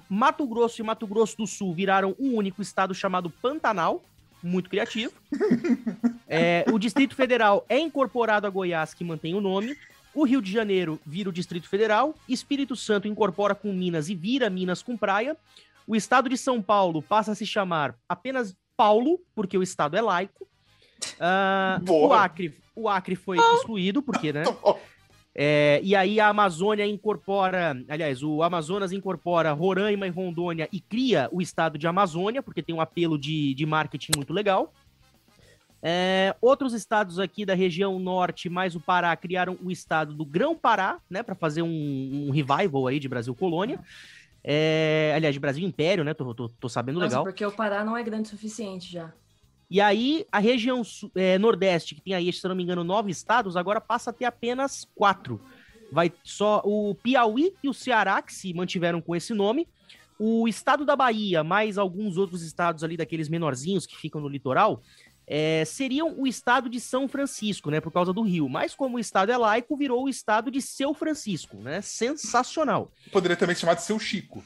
Mato 0.08 0.46
Grosso 0.46 0.80
e 0.80 0.84
Mato 0.84 1.06
Grosso 1.06 1.36
do 1.36 1.46
Sul 1.46 1.74
viraram 1.74 2.14
um 2.18 2.36
único 2.36 2.62
estado 2.62 2.94
chamado 2.94 3.28
Pantanal. 3.28 4.02
Muito 4.42 4.70
criativo. 4.70 5.12
é, 6.28 6.64
o 6.72 6.78
Distrito 6.78 7.16
Federal 7.16 7.64
é 7.68 7.78
incorporado 7.78 8.46
a 8.46 8.50
Goiás, 8.50 8.94
que 8.94 9.02
mantém 9.02 9.34
o 9.34 9.40
nome. 9.40 9.76
O 10.14 10.24
Rio 10.24 10.40
de 10.40 10.52
Janeiro 10.52 11.00
vira 11.04 11.28
o 11.28 11.32
Distrito 11.32 11.68
Federal. 11.68 12.14
Espírito 12.28 12.76
Santo 12.76 13.08
incorpora 13.08 13.54
com 13.54 13.72
Minas 13.72 14.08
e 14.08 14.14
vira 14.14 14.48
Minas 14.48 14.82
com 14.82 14.96
praia. 14.96 15.36
O 15.86 15.96
estado 15.96 16.28
de 16.28 16.38
São 16.38 16.62
Paulo 16.62 17.02
passa 17.02 17.32
a 17.32 17.34
se 17.34 17.44
chamar 17.44 17.96
apenas 18.08 18.56
Paulo, 18.76 19.20
porque 19.34 19.58
o 19.58 19.62
estado 19.62 19.96
é 19.96 20.00
laico. 20.00 20.46
Uh, 21.18 21.90
o, 21.90 22.12
Acre, 22.12 22.54
o 22.74 22.88
Acre 22.88 23.16
foi 23.16 23.38
excluído, 23.38 24.02
porque, 24.02 24.32
né? 24.32 24.44
É, 25.38 25.80
e 25.82 25.94
aí 25.94 26.18
a 26.18 26.28
Amazônia 26.28 26.86
incorpora, 26.86 27.76
aliás, 27.90 28.22
o 28.22 28.42
Amazonas 28.42 28.90
incorpora 28.90 29.52
Roraima 29.52 30.06
e 30.06 30.10
Rondônia 30.10 30.66
e 30.72 30.80
cria 30.80 31.28
o 31.30 31.42
estado 31.42 31.76
de 31.76 31.86
Amazônia, 31.86 32.42
porque 32.42 32.62
tem 32.62 32.74
um 32.74 32.80
apelo 32.80 33.18
de, 33.18 33.52
de 33.52 33.66
marketing 33.66 34.12
muito 34.16 34.32
legal. 34.32 34.72
É, 35.82 36.34
outros 36.40 36.72
estados 36.72 37.18
aqui 37.18 37.44
da 37.44 37.54
região 37.54 37.98
norte, 37.98 38.48
mais 38.48 38.74
o 38.74 38.80
Pará, 38.80 39.14
criaram 39.14 39.58
o 39.62 39.70
estado 39.70 40.14
do 40.14 40.24
Grão-Pará, 40.24 40.98
né, 41.08 41.22
para 41.22 41.34
fazer 41.34 41.60
um, 41.60 42.28
um, 42.28 42.30
revival 42.30 42.86
aí 42.86 42.98
de 42.98 43.06
Brasil 43.06 43.34
Colônia. 43.34 43.78
É, 44.42 45.12
aliás, 45.14 45.34
de 45.34 45.40
Brasil 45.40 45.66
Império, 45.66 46.02
né? 46.02 46.14
Tô, 46.14 46.34
tô, 46.34 46.48
tô 46.48 46.68
sabendo 46.68 46.98
Nossa, 46.98 47.08
legal. 47.08 47.24
Porque 47.24 47.44
o 47.44 47.52
Pará 47.52 47.84
não 47.84 47.94
é 47.96 48.02
grande 48.02 48.28
o 48.28 48.30
suficiente 48.30 48.90
já. 48.90 49.12
E 49.68 49.80
aí, 49.80 50.24
a 50.30 50.38
região 50.38 50.82
é, 51.14 51.38
Nordeste, 51.38 51.94
que 51.94 52.00
tem 52.00 52.14
aí, 52.14 52.32
se 52.32 52.46
não 52.46 52.54
me 52.54 52.62
engano, 52.62 52.84
nove 52.84 53.10
estados, 53.10 53.56
agora 53.56 53.80
passa 53.80 54.10
a 54.10 54.12
ter 54.12 54.24
apenas 54.24 54.88
quatro. 54.94 55.40
Vai 55.90 56.12
só 56.22 56.62
o 56.64 56.94
Piauí 56.94 57.52
e 57.62 57.68
o 57.68 57.74
Ceará, 57.74 58.22
que 58.22 58.32
se 58.32 58.52
mantiveram 58.54 59.00
com 59.00 59.14
esse 59.14 59.34
nome. 59.34 59.68
O 60.18 60.48
estado 60.48 60.84
da 60.84 60.96
Bahia, 60.96 61.44
mais 61.44 61.78
alguns 61.78 62.16
outros 62.16 62.42
estados 62.42 62.82
ali, 62.82 62.96
daqueles 62.96 63.28
menorzinhos 63.28 63.86
que 63.86 63.96
ficam 63.96 64.20
no 64.20 64.28
litoral, 64.28 64.82
é, 65.26 65.64
seriam 65.64 66.14
o 66.16 66.26
estado 66.26 66.68
de 66.68 66.80
São 66.80 67.08
Francisco, 67.08 67.70
né? 67.70 67.80
Por 67.80 67.92
causa 67.92 68.12
do 68.12 68.22
Rio. 68.22 68.48
Mas 68.48 68.74
como 68.74 68.96
o 68.96 69.00
estado 69.00 69.32
é 69.32 69.36
laico, 69.36 69.76
virou 69.76 70.04
o 70.04 70.08
estado 70.08 70.50
de 70.50 70.62
Seu 70.62 70.94
Francisco, 70.94 71.56
né? 71.56 71.80
Sensacional. 71.80 72.92
Poderia 73.12 73.36
também 73.36 73.54
se 73.54 73.62
chamar 73.62 73.74
de 73.74 73.82
Seu 73.82 73.98
Chico. 73.98 74.44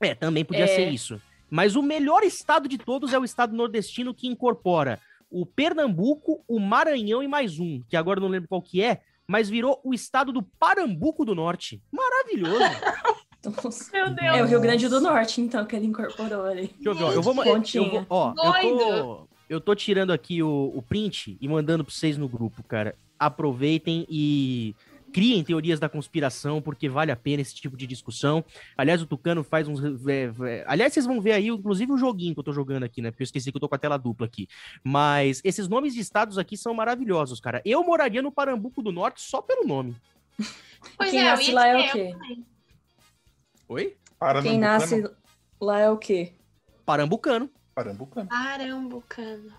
É, 0.00 0.14
também 0.14 0.44
podia 0.44 0.64
é... 0.64 0.66
ser 0.66 0.88
isso. 0.88 1.20
Mas 1.50 1.74
o 1.74 1.82
melhor 1.82 2.22
estado 2.22 2.68
de 2.68 2.78
todos 2.78 3.12
é 3.12 3.18
o 3.18 3.24
estado 3.24 3.54
nordestino 3.54 4.14
que 4.14 4.28
incorpora 4.28 5.00
o 5.30 5.44
Pernambuco, 5.46 6.42
o 6.48 6.58
Maranhão 6.58 7.22
e 7.22 7.28
mais 7.28 7.58
um, 7.58 7.82
que 7.88 7.96
agora 7.96 8.20
não 8.20 8.28
lembro 8.28 8.48
qual 8.48 8.62
que 8.62 8.82
é, 8.82 9.00
mas 9.26 9.48
virou 9.48 9.80
o 9.84 9.94
estado 9.94 10.32
do 10.32 10.42
Parambuco 10.42 11.24
do 11.24 11.34
Norte. 11.34 11.80
Maravilhoso! 11.92 12.58
Meu 13.92 14.10
Deus. 14.10 14.36
É 14.36 14.42
o 14.42 14.46
Rio 14.46 14.60
Grande 14.60 14.88
do 14.88 15.00
Norte, 15.00 15.40
então, 15.40 15.64
que 15.64 15.74
ele 15.74 15.86
incorporou 15.86 16.44
ali. 16.44 16.70
Deixa 16.74 16.88
eu 16.90 16.94
ver, 16.94 17.04
ó, 17.04 17.12
eu 17.12 17.22
vou... 17.22 17.32
Eu 17.44 17.90
vou 17.90 18.06
ó, 18.10 18.34
eu 18.36 18.78
tô, 18.78 19.28
eu 19.48 19.60
tô 19.60 19.74
tirando 19.74 20.12
aqui 20.12 20.42
o, 20.42 20.72
o 20.74 20.82
print 20.82 21.38
e 21.40 21.48
mandando 21.48 21.84
pra 21.84 21.94
vocês 21.94 22.18
no 22.18 22.28
grupo, 22.28 22.62
cara. 22.64 22.94
Aproveitem 23.18 24.06
e 24.10 24.74
criem 25.12 25.44
teorias 25.44 25.78
da 25.78 25.88
conspiração, 25.88 26.60
porque 26.60 26.88
vale 26.88 27.10
a 27.12 27.16
pena 27.16 27.42
esse 27.42 27.54
tipo 27.54 27.76
de 27.76 27.86
discussão. 27.86 28.44
Aliás, 28.76 29.02
o 29.02 29.06
Tucano 29.06 29.42
faz 29.44 29.68
uns. 29.68 29.80
É, 30.08 30.32
é, 30.46 30.64
aliás, 30.66 30.92
vocês 30.92 31.06
vão 31.06 31.20
ver 31.20 31.32
aí, 31.32 31.48
inclusive, 31.48 31.92
o 31.92 31.98
joguinho 31.98 32.34
que 32.34 32.40
eu 32.40 32.44
tô 32.44 32.52
jogando 32.52 32.84
aqui, 32.84 33.02
né? 33.02 33.10
Porque 33.10 33.22
eu 33.22 33.26
esqueci 33.26 33.50
que 33.50 33.56
eu 33.56 33.60
tô 33.60 33.68
com 33.68 33.74
a 33.74 33.78
tela 33.78 33.96
dupla 33.96 34.26
aqui. 34.26 34.48
Mas 34.82 35.40
esses 35.44 35.68
nomes 35.68 35.94
de 35.94 36.00
estados 36.00 36.38
aqui 36.38 36.56
são 36.56 36.74
maravilhosos, 36.74 37.40
cara. 37.40 37.60
Eu 37.64 37.84
moraria 37.84 38.22
no 38.22 38.32
Parambuco 38.32 38.82
do 38.82 38.92
Norte 38.92 39.20
só 39.20 39.42
pelo 39.42 39.66
nome. 39.66 39.96
Pois 40.96 41.10
Quem 41.10 41.20
é, 41.20 41.24
nasce 41.24 41.52
lá 41.52 41.66
é 41.66 41.76
o 41.76 41.92
quê? 41.92 42.16
Oi? 43.68 43.96
Quem 44.42 44.58
nasce 44.58 45.04
lá 45.60 45.78
é 45.78 45.90
o 45.90 45.98
quê? 45.98 46.32
Parambucano. 46.86 47.50
Parambucano. 47.74 48.28
Parambucano. 48.28 49.52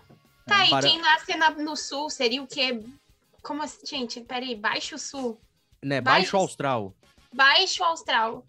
Tá, 0.46 0.66
e 0.66 0.70
Para... 0.70 0.88
quem 0.88 1.00
nasce 1.00 1.36
na, 1.36 1.50
no 1.50 1.76
sul 1.76 2.10
seria 2.10 2.42
o 2.42 2.46
quê? 2.46 2.82
Como 3.42 3.62
assim? 3.62 3.84
Gente, 3.84 4.20
peraí, 4.20 4.54
Baixo 4.54 4.98
Sul. 4.98 5.40
Né, 5.82 6.00
Baixo, 6.00 6.20
Baixo 6.20 6.36
Austral. 6.36 6.94
Baixo 7.34 7.84
Austral. 7.84 8.46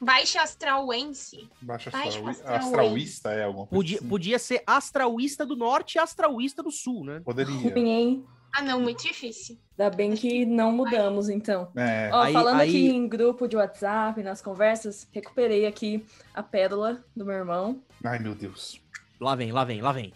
Baixo 0.00 0.38
Astrauense. 0.38 1.48
Baixo, 1.60 1.90
Baixo 1.90 2.24
Astrauista 2.44 3.30
é 3.30 3.44
alguma 3.44 3.66
coisa 3.66 3.78
podia, 3.78 3.98
assim. 3.98 4.08
podia 4.08 4.38
ser 4.38 4.62
Astrauísta 4.66 5.46
do 5.46 5.54
Norte 5.54 5.94
e 5.94 5.98
Astrauísta 6.00 6.60
do 6.62 6.72
Sul, 6.72 7.04
né? 7.04 7.20
Poderia. 7.24 7.54
Ruim, 7.54 7.88
hein? 7.88 8.26
Ah, 8.52 8.62
não, 8.62 8.80
muito 8.80 9.02
difícil. 9.02 9.58
Ainda 9.78 9.94
bem 9.94 10.14
que 10.14 10.44
não 10.44 10.72
mudamos, 10.72 11.28
então. 11.28 11.70
É. 11.76 12.10
Ó, 12.12 12.20
aí, 12.20 12.32
falando 12.32 12.60
aí... 12.60 12.68
aqui 12.68 12.88
em 12.88 13.08
grupo 13.08 13.46
de 13.46 13.56
WhatsApp, 13.56 14.22
nas 14.22 14.42
conversas, 14.42 15.08
recuperei 15.12 15.66
aqui 15.66 16.04
a 16.34 16.42
pérola 16.42 17.02
do 17.16 17.24
meu 17.24 17.34
irmão. 17.34 17.80
Ai, 18.04 18.18
meu 18.18 18.34
Deus. 18.34 18.80
Lá 19.20 19.34
vem, 19.34 19.52
lá 19.52 19.64
vem, 19.64 19.80
lá 19.80 19.92
vem. 19.92 20.12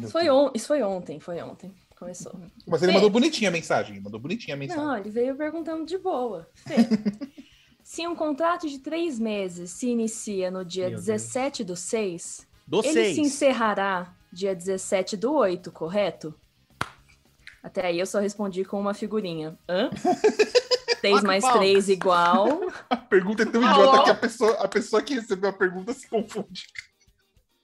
Isso 0.00 0.12
foi, 0.12 0.30
on... 0.30 0.50
Isso 0.54 0.68
foi 0.68 0.82
ontem, 0.82 1.18
foi 1.20 1.42
ontem. 1.42 1.74
Começou. 1.96 2.38
Mas 2.66 2.82
ele 2.82 2.92
Fê. 2.92 2.98
mandou 2.98 3.10
bonitinha 3.10 3.48
a 3.48 3.52
mensagem. 3.52 4.00
Mandou 4.00 4.20
bonitinha 4.20 4.54
a 4.54 4.58
mensagem. 4.58 4.84
Não, 4.84 4.96
ele 4.96 5.10
veio 5.10 5.34
perguntando 5.34 5.86
de 5.86 5.96
boa. 5.96 6.48
se 7.82 8.06
um 8.06 8.14
contrato 8.14 8.68
de 8.68 8.78
três 8.80 9.18
meses 9.18 9.70
se 9.70 9.88
inicia 9.88 10.50
no 10.50 10.64
dia 10.64 10.88
Meu 10.88 10.98
17 10.98 11.64
Deus. 11.64 11.80
do 11.80 11.82
6, 11.82 12.46
do 12.66 12.80
ele 12.80 12.92
6. 12.92 13.14
se 13.14 13.20
encerrará 13.22 14.14
dia 14.30 14.54
17 14.54 15.16
do 15.16 15.32
8, 15.32 15.72
correto? 15.72 16.34
Até 17.62 17.86
aí 17.86 17.98
eu 17.98 18.06
só 18.06 18.20
respondi 18.20 18.64
com 18.64 18.78
uma 18.78 18.92
figurinha. 18.92 19.58
Hã? 19.68 19.88
3 21.00 21.22
mais 21.22 21.44
3 21.44 21.88
igual. 21.88 22.60
A 22.90 22.96
pergunta 22.96 23.42
é 23.42 23.46
tão 23.46 23.62
idiota 23.62 24.04
que 24.04 24.10
a 24.10 24.14
pessoa, 24.14 24.52
a 24.54 24.68
pessoa 24.68 25.02
que 25.02 25.14
recebeu 25.14 25.50
a 25.50 25.52
pergunta 25.52 25.92
se 25.92 26.08
confunde. 26.08 26.66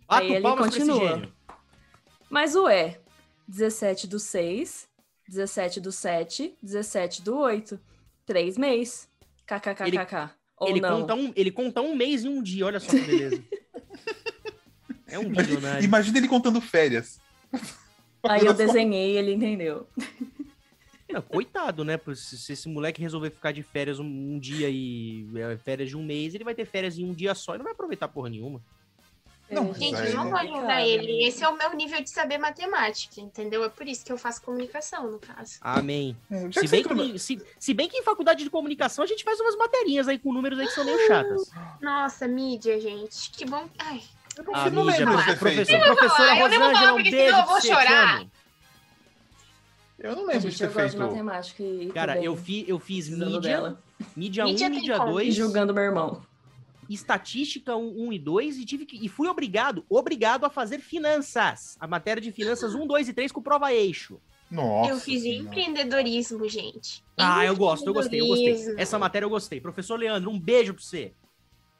Aí 0.08 0.34
ele 0.34 0.56
continua. 0.56 1.28
Mas 2.30 2.54
o 2.54 2.68
é 2.68 3.01
17 3.52 4.06
do 4.06 4.18
6, 4.18 4.88
17 5.28 5.80
do 5.80 5.92
7, 5.92 6.56
17 6.62 7.20
do 7.20 7.36
8. 7.38 7.78
Três 8.24 8.56
meses. 8.56 9.08
KKKKK. 9.46 9.84
Ele, 9.86 10.30
Ou 10.56 10.68
ele 10.68 10.80
não. 10.80 11.00
Conta 11.00 11.14
um, 11.14 11.32
ele 11.36 11.50
conta 11.50 11.82
um 11.82 11.94
mês 11.94 12.24
e 12.24 12.28
um 12.28 12.42
dia, 12.42 12.64
olha 12.64 12.80
só 12.80 12.90
que 12.90 13.00
beleza. 13.00 13.44
é 15.06 15.18
um 15.18 15.28
milionário. 15.28 15.84
Imagina 15.84 16.16
ele 16.16 16.28
contando 16.28 16.62
férias. 16.62 17.20
Aí 18.22 18.46
eu 18.46 18.54
desenhei 18.54 19.18
ele 19.18 19.34
entendeu. 19.34 19.86
Não, 21.10 21.20
coitado, 21.20 21.84
né? 21.84 22.00
Se 22.14 22.54
esse 22.54 22.70
moleque 22.70 23.02
resolver 23.02 23.28
ficar 23.28 23.52
de 23.52 23.62
férias 23.62 23.98
um, 23.98 24.04
um, 24.04 24.38
dia 24.38 24.70
e 24.70 25.26
é, 25.36 25.58
férias 25.58 25.90
de 25.90 25.96
um 25.96 26.02
mês, 26.02 26.34
ele 26.34 26.44
vai 26.44 26.54
ter 26.54 26.64
férias 26.64 26.96
em 26.96 27.04
um 27.04 27.12
dia 27.12 27.34
só 27.34 27.54
e 27.54 27.58
não 27.58 27.64
vai 27.64 27.74
aproveitar 27.74 28.08
porra 28.08 28.30
nenhuma. 28.30 28.62
Não, 29.52 29.74
gente, 29.74 30.00
eu 30.00 30.14
não 30.14 30.30
vou 30.30 30.38
ajudar 30.38 30.82
ele. 30.82 31.24
Esse 31.24 31.44
é 31.44 31.48
o 31.48 31.56
meu 31.56 31.74
nível 31.74 32.02
de 32.02 32.10
saber 32.10 32.38
matemática, 32.38 33.20
entendeu? 33.20 33.62
É 33.64 33.68
por 33.68 33.86
isso 33.86 34.04
que 34.04 34.10
eu 34.10 34.16
faço 34.16 34.42
comunicação, 34.42 35.10
no 35.10 35.18
caso. 35.18 35.58
Amém. 35.60 36.16
É, 36.30 36.50
se, 36.50 36.68
bem 36.68 36.82
que, 36.82 37.18
se, 37.18 37.42
se, 37.58 37.74
bem 37.74 37.88
que 37.88 37.98
em 37.98 38.02
faculdade 38.02 38.42
de 38.42 38.50
comunicação 38.50 39.04
a 39.04 39.06
gente 39.06 39.22
faz 39.22 39.38
umas 39.40 39.56
materinhas 39.56 40.08
aí 40.08 40.18
com 40.18 40.32
números 40.32 40.58
aí 40.58 40.66
que 40.66 40.72
são 40.72 40.84
meio 40.84 41.06
chatas. 41.06 41.50
Nossa, 41.80 42.26
mídia, 42.26 42.80
gente. 42.80 43.30
Que 43.30 43.44
bom. 43.44 43.68
Ai. 43.78 44.00
Eu 44.36 44.44
não, 44.44 44.54
a 44.54 44.70
não 44.70 44.84
mídia, 44.86 44.98
lembro 45.06 45.36
professor, 45.38 45.78
professora 45.78 46.34
Rosângela, 46.34 46.92
um 46.94 47.02
beijo 47.02 47.36
eu 47.36 47.46
vou 47.46 47.60
chorar. 47.60 48.26
Eu 49.98 50.16
não 50.16 50.26
lembro 50.26 50.50
de 50.50 50.58
ter 50.58 50.70
feito. 50.70 50.98
Matemática 50.98 51.62
e 51.62 51.90
Cara, 51.92 52.20
eu, 52.20 52.34
fi, 52.34 52.64
eu 52.66 52.78
fiz 52.78 53.08
mídia, 53.08 53.76
mídia 54.16 54.46
1, 54.46 54.48
mídia 54.70 54.98
2. 54.98 55.34
Julgando 55.34 55.74
meu 55.74 55.84
irmão 55.84 56.22
estatística 56.94 57.76
1, 57.76 58.08
1 58.08 58.12
e 58.12 58.18
2 58.18 58.56
e 58.58 58.64
tive 58.64 58.86
que, 58.86 59.04
e 59.04 59.08
fui 59.08 59.28
obrigado, 59.28 59.84
obrigado 59.88 60.44
a 60.44 60.50
fazer 60.50 60.80
finanças. 60.80 61.76
A 61.80 61.86
matéria 61.86 62.20
de 62.20 62.32
finanças 62.32 62.74
1, 62.74 62.86
2 62.86 63.08
e 63.08 63.12
3 63.12 63.32
com 63.32 63.42
prova 63.42 63.72
eixo. 63.72 64.20
Nossa. 64.50 64.90
Eu 64.90 65.00
fiz 65.00 65.24
empreendedorismo, 65.24 66.46
gente. 66.46 67.02
Ah, 67.16 67.44
eu 67.44 67.56
gosto, 67.56 67.86
eu 67.86 67.94
gostei, 67.94 68.20
eu 68.20 68.26
gostei. 68.26 68.74
Essa 68.76 68.98
matéria 68.98 69.24
eu 69.24 69.30
gostei. 69.30 69.60
Professor 69.60 69.98
Leandro, 69.98 70.30
um 70.30 70.38
beijo 70.38 70.74
pra 70.74 70.82
você. 70.82 71.14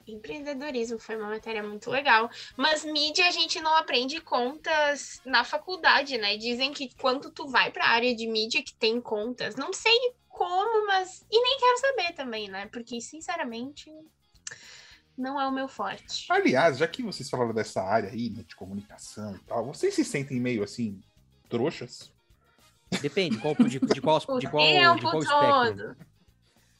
Empreendedorismo 0.07 0.97
foi 0.97 1.15
uma 1.15 1.29
matéria 1.29 1.61
muito 1.61 1.89
legal. 1.91 2.29
Mas 2.57 2.83
mídia 2.83 3.27
a 3.27 3.31
gente 3.31 3.61
não 3.61 3.75
aprende 3.75 4.19
contas 4.19 5.21
na 5.23 5.43
faculdade, 5.43 6.17
né? 6.17 6.35
Dizem 6.35 6.73
que 6.73 6.89
quando 6.95 7.29
tu 7.29 7.47
vai 7.47 7.71
para 7.71 7.85
a 7.85 7.89
área 7.89 8.15
de 8.15 8.27
mídia 8.27 8.63
que 8.63 8.73
tem 8.73 8.99
contas, 8.99 9.55
não 9.55 9.71
sei 9.71 9.95
como, 10.27 10.87
mas 10.87 11.23
e 11.31 11.41
nem 11.41 11.57
quero 11.59 11.77
saber 11.79 12.13
também, 12.13 12.49
né? 12.49 12.67
Porque 12.71 12.99
sinceramente 12.99 13.89
não 15.17 15.39
é 15.39 15.47
o 15.47 15.51
meu 15.51 15.67
forte. 15.67 16.25
Aliás, 16.29 16.77
já 16.77 16.87
que 16.87 17.03
vocês 17.03 17.29
falaram 17.29 17.53
dessa 17.53 17.81
área 17.81 18.09
aí, 18.09 18.29
né, 18.29 18.43
de 18.47 18.55
comunicação 18.55 19.35
e 19.35 19.39
tal, 19.39 19.65
vocês 19.65 19.93
se 19.93 20.03
sentem 20.03 20.39
meio 20.39 20.63
assim, 20.63 21.01
trouxas? 21.49 22.11
Depende, 23.01 23.37
qual, 23.37 23.55
de, 23.55 23.79
de 23.79 23.79
qual, 24.01 24.19
de 24.19 24.25
qual, 24.25 24.39
de 24.39 24.47
qual 24.47 25.19
espectro. 25.19 25.95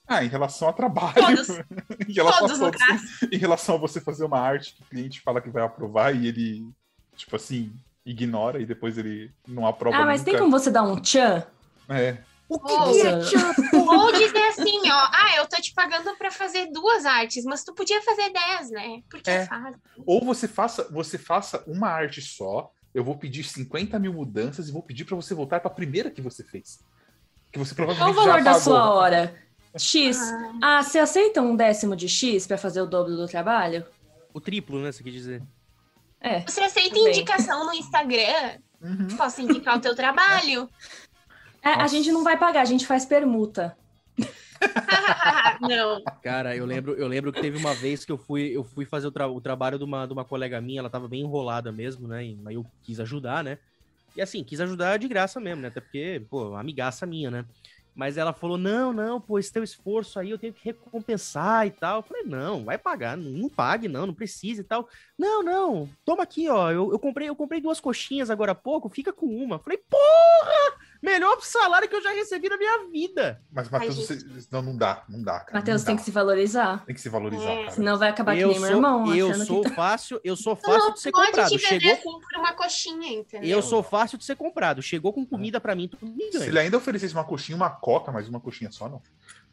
Ah, 0.08 0.24
em 0.24 0.28
relação 0.28 0.68
a 0.68 0.74
trabalho. 0.74 1.14
Todos. 1.16 1.50
em, 2.08 2.14
relação 2.14 2.48
todos 2.48 2.62
a 2.62 2.72
todos, 2.72 3.24
em 3.32 3.38
relação 3.38 3.76
a 3.76 3.78
você 3.78 4.02
fazer 4.02 4.26
uma 4.26 4.40
arte 4.40 4.76
que 4.76 4.84
o 4.84 4.86
cliente 4.86 5.22
fala 5.22 5.42
que 5.42 5.50
vai 5.50 5.64
aprovar 5.64 6.16
e 6.16 6.28
ele, 6.28 6.68
tipo 7.16 7.36
assim, 7.36 7.74
ignora 8.06 8.62
e 8.62 8.66
depois 8.66 8.98
ele 8.98 9.32
não 9.48 9.66
aprova. 9.66 9.98
Ah, 9.98 10.06
mas 10.06 10.22
nunca. 10.22 10.32
tem 10.32 10.40
como 10.40 10.52
você 10.52 10.70
dar 10.70 10.84
um 10.84 11.00
tchan? 11.00 11.46
É. 11.90 12.18
O 12.50 12.60
que, 12.60 12.76
que 12.76 13.08
é 13.08 13.20
tchan? 13.20 13.54
Ou 13.74 14.12
dizer 14.12 14.48
assim, 14.50 14.90
ó, 14.90 15.10
ah, 15.12 15.38
eu 15.38 15.48
tô 15.48 15.62
te 15.62 15.74
pagando 15.74 16.16
para 16.18 16.30
fazer 16.30 16.70
duas 16.72 17.06
artes, 17.06 17.44
mas 17.46 17.64
tu 17.64 17.74
podia 17.74 18.02
fazer 18.02 18.32
dez, 18.32 18.70
né? 18.70 19.02
Porque 19.10 19.30
é, 19.30 19.36
é 19.36 19.46
fácil. 19.46 19.82
Ou 20.06 20.24
você 20.24 20.48
faça, 20.48 20.88
você 20.92 21.18
faça 21.18 21.64
uma 21.66 21.88
arte 21.90 22.22
só, 22.22 22.72
eu 22.94 23.04
vou 23.04 23.18
pedir 23.18 23.44
50 23.44 23.98
mil 23.98 24.14
mudanças 24.14 24.70
e 24.70 24.72
vou 24.72 24.84
pedir 24.84 25.06
para 25.06 25.16
você 25.16 25.34
voltar 25.34 25.60
para 25.60 25.72
a 25.72 25.74
primeira 25.74 26.12
que 26.12 26.22
você 26.22 26.44
fez. 26.44 26.80
Que 27.52 27.58
você 27.58 27.74
provavelmente 27.74 28.16
Qual 28.16 28.26
o 28.26 28.28
valor 28.28 28.44
da 28.44 28.60
sua 28.60 28.94
hora? 28.94 29.36
X. 29.78 30.20
Ah. 30.22 30.78
ah, 30.80 30.84
você 30.84 31.00
aceita 31.00 31.42
um 31.42 31.56
décimo 31.56 31.96
de 31.96 32.08
X 32.08 32.46
para 32.46 32.58
fazer 32.58 32.82
o 32.82 32.86
dobro 32.86 33.16
do 33.16 33.28
trabalho? 33.28 33.86
O 34.34 34.40
triplo, 34.40 34.80
né? 34.80 34.92
Você 34.92 35.04
quer 35.04 35.12
dizer? 35.12 35.42
É. 36.20 36.42
Você 36.42 36.62
aceita 36.62 36.96
também. 36.96 37.10
indicação 37.10 37.66
no 37.66 37.74
Instagram? 37.74 38.60
Uhum. 38.82 39.08
Posso 39.18 39.42
indicar 39.42 39.78
o 39.78 39.82
teu 39.82 39.96
trabalho? 39.96 40.70
É, 41.64 41.70
a 41.70 41.88
gente 41.88 42.12
não 42.12 42.24
vai 42.24 42.38
pagar, 42.38 42.62
a 42.62 42.66
gente 42.66 42.86
faz 42.86 43.06
permuta. 43.06 43.78
não. 45.62 46.04
Cara, 46.22 46.56
eu 46.56 46.66
lembro, 46.66 46.94
eu 46.94 47.08
lembro 47.08 47.32
que 47.32 47.42
teve 47.42 47.58
uma 47.58 47.74
vez 47.74 48.04
que 48.04 48.12
eu 48.12 48.18
fui, 48.18 48.56
eu 48.56 48.64
fui 48.64 48.86
fazer 48.86 49.08
o, 49.08 49.12
tra 49.12 49.28
o 49.28 49.40
trabalho 49.40 49.78
de 49.78 49.84
uma, 49.84 50.06
de 50.06 50.14
uma 50.14 50.26
colega 50.26 50.60
minha, 50.60 50.80
ela 50.80 50.90
tava 50.90 51.08
bem 51.08 51.22
enrolada 51.22 51.72
mesmo, 51.72 52.08
né? 52.08 52.26
E, 52.26 52.38
aí 52.46 52.56
eu 52.56 52.66
quis 52.84 53.00
ajudar, 53.00 53.44
né? 53.44 53.58
E 54.16 54.22
assim, 54.22 54.44
quis 54.44 54.60
ajudar 54.60 54.98
de 54.98 55.08
graça 55.08 55.40
mesmo, 55.40 55.62
né? 55.62 55.70
Até 55.70 55.80
porque, 55.80 56.22
pô, 56.30 56.54
amigaça 56.56 57.06
minha, 57.06 57.32
né? 57.32 57.46
Mas 57.96 58.18
ela 58.18 58.34
falou: 58.34 58.58
não, 58.58 58.92
não, 58.92 59.22
pô, 59.22 59.40
esse 59.40 59.52
teu 59.52 59.64
esforço 59.64 60.20
aí 60.20 60.32
eu 60.32 60.38
tenho 60.38 60.54
que 60.54 60.66
recompensar 60.66 61.66
e 61.68 61.72
tal. 61.72 61.98
Eu 62.00 62.04
falei, 62.04 62.24
não, 62.24 62.66
vai 62.66 62.78
pagar, 62.78 63.16
não, 63.16 63.32
não 63.32 63.50
pague, 63.50 63.88
não, 63.88 64.08
não 64.08 64.14
precisa 64.14 64.62
e 64.62 64.64
tal. 64.64 64.88
Não, 65.18 65.44
não, 65.44 65.90
toma 66.04 66.24
aqui, 66.24 66.50
ó. 66.50 66.72
Eu, 66.72 66.92
eu, 66.92 67.00
comprei, 67.00 67.30
eu 67.30 67.36
comprei 67.36 67.62
duas 67.62 67.80
coxinhas 67.80 68.30
agora 68.30 68.52
há 68.52 68.56
pouco, 68.56 68.90
fica 68.90 69.14
com 69.14 69.28
uma. 69.28 69.56
Eu 69.56 69.60
falei, 69.60 69.78
porra! 69.78 70.83
Melhor 71.04 71.38
salário 71.42 71.90
que 71.90 71.96
eu 71.98 72.02
já 72.02 72.12
recebi 72.12 72.48
na 72.48 72.56
minha 72.56 72.88
vida. 72.90 73.42
Mas, 73.52 73.70
Matheus, 73.70 73.98
você... 73.98 74.20
não, 74.50 74.62
não 74.62 74.78
dá, 74.78 75.04
não 75.10 75.22
dá, 75.22 75.42
cara. 75.42 75.60
Matheus 75.60 75.84
tem 75.84 75.98
que 75.98 76.02
se 76.02 76.12
valorizar. 76.12 76.86
Tem 76.86 76.96
que 76.96 77.02
se 77.02 77.10
valorizar, 77.10 77.52
é. 77.52 77.58
cara. 77.66 77.72
Senão 77.72 78.00
vai 78.00 78.08
acabar 78.08 78.38
eu 78.38 78.48
que 78.48 78.54
nem 78.54 78.62
sou, 78.62 78.68
meu 78.70 78.78
irmão. 78.78 79.14
Eu 79.14 79.34
sou 79.34 79.62
tá... 79.64 79.72
fácil, 79.72 80.22
eu 80.24 80.38
sou 80.38 80.56
fácil 80.56 80.80
não, 80.80 80.94
de 80.94 81.02
ser 81.02 81.12
pode 81.12 81.28
comprado. 81.28 81.50
Te 81.50 81.60
Chegou 81.60 81.92
assim 81.92 82.04
por 82.04 82.40
uma 82.40 82.54
coxinha, 82.54 83.20
entendeu? 83.20 83.50
Eu 83.50 83.62
sou 83.62 83.84
fácil 83.84 84.18
de 84.18 84.24
ser 84.24 84.38
comprado. 84.38 84.82
Chegou 84.82 85.12
com 85.12 85.26
comida 85.26 85.60
pra 85.60 85.76
mim, 85.76 85.90
tudo 85.90 86.06
me 86.06 86.32
ganha. 86.32 86.42
Se 86.42 86.48
ele 86.48 86.60
ainda 86.60 86.78
oferecesse 86.78 87.14
uma 87.14 87.26
coxinha, 87.26 87.58
uma 87.58 87.70
coca, 87.70 88.10
mas 88.10 88.30
uma 88.30 88.40
coxinha 88.40 88.72
só, 88.72 88.88
não. 88.88 89.02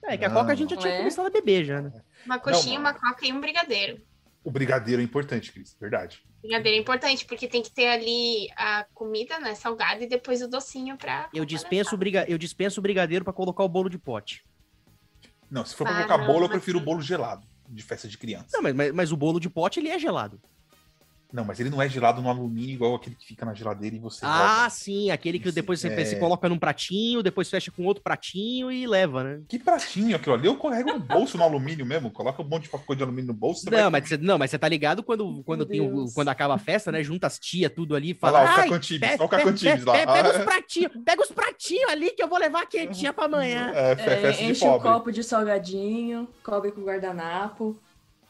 É, 0.04 0.16
que 0.16 0.24
a 0.24 0.30
coca 0.30 0.52
a 0.52 0.54
gente 0.54 0.70
já 0.70 0.80
tinha 0.80 0.94
é? 0.94 0.98
começado 0.98 1.26
a 1.26 1.30
beber 1.30 1.64
já, 1.64 1.82
né? 1.82 1.92
Uma 2.24 2.38
coxinha, 2.38 2.78
não, 2.78 2.82
uma 2.82 2.94
coca 2.94 3.26
e 3.26 3.32
um 3.32 3.40
brigadeiro. 3.40 4.00
O 4.42 4.50
brigadeiro 4.50 5.02
é 5.02 5.04
importante, 5.04 5.52
Cris, 5.52 5.76
verdade. 5.78 6.22
Brigadeiro 6.40 6.78
é 6.78 6.80
importante, 6.80 7.26
porque 7.26 7.46
tem 7.46 7.62
que 7.62 7.70
ter 7.70 7.88
ali 7.88 8.48
a 8.56 8.86
comida, 8.94 9.38
né, 9.38 9.54
salgada, 9.54 10.02
e 10.02 10.08
depois 10.08 10.40
o 10.40 10.48
docinho 10.48 10.96
pra... 10.96 11.28
Eu 11.34 11.44
dispenso, 11.44 11.96
briga... 11.96 12.24
eu 12.28 12.38
dispenso 12.38 12.80
o 12.80 12.82
brigadeiro 12.82 13.24
para 13.24 13.34
colocar 13.34 13.62
o 13.62 13.68
bolo 13.68 13.90
de 13.90 13.98
pote. 13.98 14.42
Não, 15.50 15.64
se 15.64 15.74
for 15.74 15.84
pra 15.84 15.94
colocar 15.96 16.26
bolo, 16.26 16.46
eu 16.46 16.48
prefiro 16.48 16.78
o 16.78 16.80
bolo 16.80 17.02
gelado, 17.02 17.46
de 17.68 17.82
festa 17.82 18.08
de 18.08 18.16
criança. 18.16 18.48
Não, 18.52 18.62
mas, 18.62 18.74
mas, 18.74 18.92
mas 18.92 19.12
o 19.12 19.16
bolo 19.16 19.38
de 19.38 19.50
pote, 19.50 19.78
ele 19.78 19.90
é 19.90 19.98
gelado. 19.98 20.40
Não, 21.32 21.44
mas 21.44 21.60
ele 21.60 21.70
não 21.70 21.80
é 21.80 21.88
gelado 21.88 22.20
no 22.20 22.28
alumínio 22.28 22.74
igual 22.74 22.94
aquele 22.94 23.14
que 23.14 23.26
fica 23.26 23.46
na 23.46 23.54
geladeira 23.54 23.94
e 23.94 23.98
você. 23.98 24.20
Ah, 24.24 24.68
sim, 24.70 25.10
aquele 25.10 25.38
que 25.38 25.50
depois 25.52 25.80
você, 25.80 25.88
é... 25.88 26.04
você, 26.04 26.16
coloca 26.16 26.48
num 26.48 26.58
pratinho, 26.58 27.22
depois 27.22 27.48
fecha 27.48 27.70
com 27.70 27.84
outro 27.84 28.02
pratinho 28.02 28.70
e 28.70 28.86
leva, 28.86 29.22
né? 29.22 29.40
Que 29.48 29.58
pratinho 29.58 30.16
aquilo 30.16 30.34
ali? 30.34 30.46
Eu 30.46 30.56
carrego 30.56 30.92
no 30.92 31.00
bolso 31.00 31.38
no 31.38 31.44
alumínio 31.44 31.86
mesmo, 31.86 32.10
coloca 32.10 32.42
um 32.42 32.44
monte 32.44 32.64
de 32.64 32.68
papel 32.70 32.96
de 32.96 33.02
alumínio 33.02 33.28
no 33.28 33.34
bolso. 33.34 33.64
Não, 33.70 33.90
vai... 33.90 33.90
mas 33.90 34.08
você, 34.08 34.16
não, 34.16 34.38
mas 34.38 34.50
você 34.50 34.58
tá 34.58 34.68
ligado 34.68 35.02
quando, 35.02 35.42
quando, 35.44 35.64
tem 35.64 35.80
o, 35.80 36.06
quando 36.14 36.28
acaba 36.28 36.54
a 36.54 36.58
festa, 36.58 36.90
né? 36.90 37.02
Junta 37.02 37.26
as 37.26 37.38
tia 37.38 37.70
tudo 37.70 37.94
ali 37.94 38.14
fala. 38.14 38.40
Olha 38.40 38.48
lá, 38.48 38.52
o 38.52 38.56
Cacantibes, 38.56 39.10
olha 39.10 39.24
o 39.24 39.28
Cacantibes 39.28 39.84
lá. 39.84 39.92
Pega, 39.92 40.38
os 40.38 40.38
pratinhos, 40.44 40.92
pega 41.04 41.22
os 41.22 41.30
pratinhos 41.30 41.90
ali 41.90 42.10
que 42.10 42.22
eu 42.22 42.28
vou 42.28 42.38
levar 42.38 42.66
quentinha 42.66 43.12
pra 43.12 43.24
amanhã. 43.24 43.72
É, 43.74 43.96
é, 44.26 44.42
enche 44.44 44.64
um 44.66 44.78
copo 44.78 45.12
de 45.12 45.22
salgadinho, 45.22 46.28
cobre 46.42 46.72
com 46.72 46.82
guardanapo. 46.82 47.78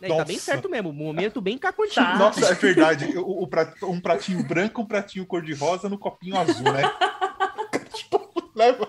É, 0.02 0.08
tá 0.08 0.24
bem 0.24 0.38
certo 0.38 0.68
mesmo, 0.68 0.90
um 0.90 0.94
momento 0.94 1.40
bem 1.40 1.58
cacotinho. 1.58 2.06
Tá. 2.06 2.16
Nossa, 2.16 2.46
é 2.46 2.54
verdade. 2.54 3.18
O, 3.18 3.44
o 3.44 3.90
um 3.90 4.00
pratinho 4.00 4.42
branco, 4.42 4.80
um 4.80 4.86
pratinho 4.86 5.26
cor-de-rosa 5.26 5.88
no 5.88 5.98
copinho 5.98 6.38
azul, 6.38 6.72
né? 6.72 6.82
tipo, 7.92 8.30
leva. 8.56 8.88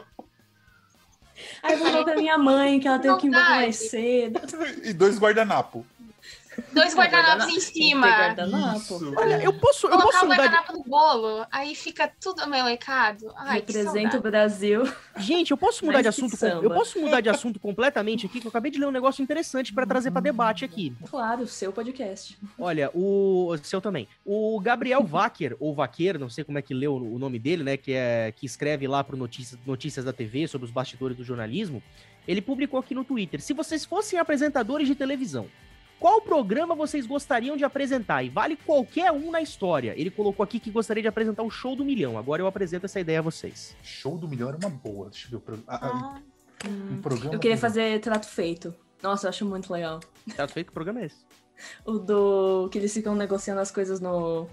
Aí 1.64 1.80
eu 1.80 1.92
vou 1.92 2.04
pra 2.04 2.16
minha 2.16 2.38
mãe, 2.38 2.80
que 2.80 2.88
ela 2.88 2.98
teve 2.98 3.18
que 3.18 3.28
ir 3.28 3.30
embora 3.30 3.50
mais 3.50 3.76
cedo. 3.76 4.40
E 4.84 4.94
dois 4.94 5.20
guardanapos. 5.20 5.84
Dois 6.74 6.94
guardanapos 6.94 7.48
em 7.48 7.60
cima. 7.60 8.08
Guardanapo. 8.08 9.14
Olha, 9.18 9.42
eu 9.42 9.54
posso, 9.54 9.88
eu 9.88 9.92
Colocar 9.92 10.12
posso 10.12 10.26
o 10.26 10.30
guardanapo 10.30 10.74
no 10.74 10.84
bolo, 10.84 11.46
aí 11.52 11.74
fica 11.76 12.12
tudo 12.20 12.42
amelecado. 12.42 13.32
Ai, 13.38 13.60
Representa 13.60 14.18
o 14.18 14.22
Brasil. 14.22 14.84
Gente, 15.18 15.52
eu 15.52 15.58
posso 15.58 15.86
mudar 15.86 16.02
de 16.02 16.10
assunto. 16.10 16.36
Eu 16.46 16.70
posso 16.70 17.00
mudar 17.00 17.22
de 17.22 17.30
assunto 17.30 17.60
completamente 17.60 18.26
aqui, 18.26 18.42
que 18.42 18.48
eu 18.48 18.50
acabei 18.50 18.70
de 18.72 18.80
ler 18.80 18.88
um 18.88 18.92
negócio 18.92 19.24
interessante 19.24 19.74
para 19.74 19.86
trazer 19.86 20.12
para 20.12 20.22
debate 20.22 20.66
aqui. 20.66 20.94
Claro, 21.10 21.44
o 21.44 21.48
seu 21.48 21.72
podcast. 21.72 22.38
Olha, 22.60 22.92
o 22.94 23.56
seu 23.64 23.80
também. 23.80 24.08
O 24.26 24.60
Gabriel 24.60 25.04
Vaquer, 25.04 25.56
ou 25.60 25.74
Vaquer, 25.74 26.20
não 26.20 26.30
sei 26.30 26.44
como 26.44 26.58
é 26.58 26.62
que 26.62 26.74
leu 26.74 26.96
o 26.96 27.18
nome 27.18 27.40
dele, 27.40 27.64
né, 27.64 27.78
que 27.78 27.94
é 27.94 28.34
que 28.36 28.46
escreve 28.46 28.88
lá 28.88 29.04
pro 29.04 29.16
Notícias, 29.16 29.60
Notícias 29.66 30.06
da 30.06 30.12
TV 30.12 30.48
sobre 30.48 30.66
os 30.66 30.72
bastidores 30.72 31.16
do 31.16 31.24
jornalismo. 31.24 31.82
Ele 32.28 32.42
publicou 32.42 32.80
aqui 32.80 32.94
no 32.94 33.04
Twitter: 33.04 33.42
se 33.42 33.54
vocês 33.54 33.86
fossem 33.86 34.20
apresentadores 34.20 34.88
de 34.88 34.96
televisão, 34.96 35.48
qual 36.02 36.20
programa 36.20 36.74
vocês 36.74 37.06
gostariam 37.06 37.56
de 37.56 37.64
apresentar? 37.64 38.24
E 38.24 38.30
vale 38.30 38.56
qualquer 38.56 39.12
um 39.12 39.30
na 39.30 39.40
história. 39.40 39.94
Ele 39.96 40.10
colocou 40.10 40.44
aqui 40.44 40.60
que 40.60 40.72
gostaria 40.72 41.04
de 41.04 41.08
apresentar 41.08 41.44
o 41.44 41.50
Show 41.52 41.76
do 41.76 41.86
Milhão. 41.86 42.18
Agora 42.18 42.42
eu 42.42 42.48
apresento 42.48 42.88
essa 42.88 43.00
ideia 43.00 43.20
a 43.20 43.22
vocês. 43.22 43.78
Show 43.84 44.18
do 44.18 44.28
Milhão 44.28 44.50
era 44.50 44.58
uma 44.58 44.70
boa. 44.70 45.12
Deixa 45.12 45.28
eu 45.32 45.40
ver. 45.40 45.60
Ah, 45.68 45.80
ah, 45.84 46.68
um 46.68 47.00
programa. 47.00 47.36
Eu 47.36 47.40
queria 47.40 47.56
fazer 47.56 48.02
Trato 48.02 48.26
Feito. 48.26 48.74
Nossa, 49.04 49.28
eu 49.28 49.30
acho 49.30 49.46
muito 49.46 49.72
legal. 49.72 50.00
Trato 50.36 50.54
Feito, 50.54 50.68
que 50.70 50.74
programa 50.74 51.02
é 51.02 51.06
esse? 51.06 51.18
O 51.86 52.00
do. 52.00 52.68
que 52.72 52.80
eles 52.80 52.92
ficam 52.92 53.14
negociando 53.14 53.62
as 53.62 53.70
coisas 53.70 54.00
no. 54.00 54.48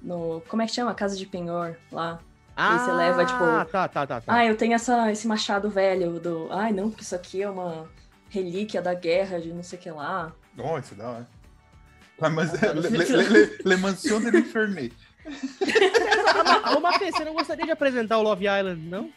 No. 0.00 0.40
Como 0.42 0.62
é 0.62 0.66
que 0.66 0.72
chama? 0.72 0.94
Casa 0.94 1.16
de 1.16 1.26
Penhor, 1.26 1.74
lá. 1.90 2.20
Ah, 2.56 2.78
você 2.78 2.92
leva, 2.92 3.24
tipo. 3.24 3.40
Tá, 3.40 3.88
tá, 3.88 3.88
tá, 3.88 4.20
tá. 4.20 4.22
Ah, 4.28 4.46
eu 4.46 4.56
tenho 4.56 4.74
essa, 4.74 5.10
esse 5.10 5.26
machado 5.26 5.68
velho 5.68 6.20
do. 6.20 6.46
Ai, 6.52 6.72
não, 6.72 6.90
porque 6.90 7.02
isso 7.02 7.16
aqui 7.16 7.42
é 7.42 7.50
uma 7.50 7.88
relíquia 8.28 8.80
da 8.80 8.94
guerra 8.94 9.40
de 9.40 9.52
não 9.52 9.64
sei 9.64 9.80
o 9.80 9.82
que 9.82 9.90
lá. 9.90 10.32
Oh, 10.58 10.78
isso 10.78 10.94
dá, 10.94 11.20
é. 11.20 12.28
Mas 12.30 12.54
é, 12.62 12.72
le, 13.64 13.76
Mansion 13.76 14.20
de 14.20 14.30
l'Infernet. 14.30 14.94
Ô, 16.76 16.80
Mafê, 16.80 17.10
você 17.10 17.24
não 17.24 17.34
gostaria 17.34 17.64
de 17.64 17.72
apresentar 17.72 18.18
o 18.18 18.22
Love 18.22 18.44
Island, 18.46 18.80
não? 18.88 19.10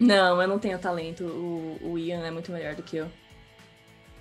Não, 0.00 0.40
eu 0.40 0.48
não 0.48 0.58
tenho 0.58 0.78
talento. 0.78 1.24
O, 1.24 1.78
o 1.82 1.98
Ian 1.98 2.24
é 2.24 2.30
muito 2.30 2.50
melhor 2.50 2.74
do 2.74 2.82
que 2.82 2.96
eu. 2.96 3.10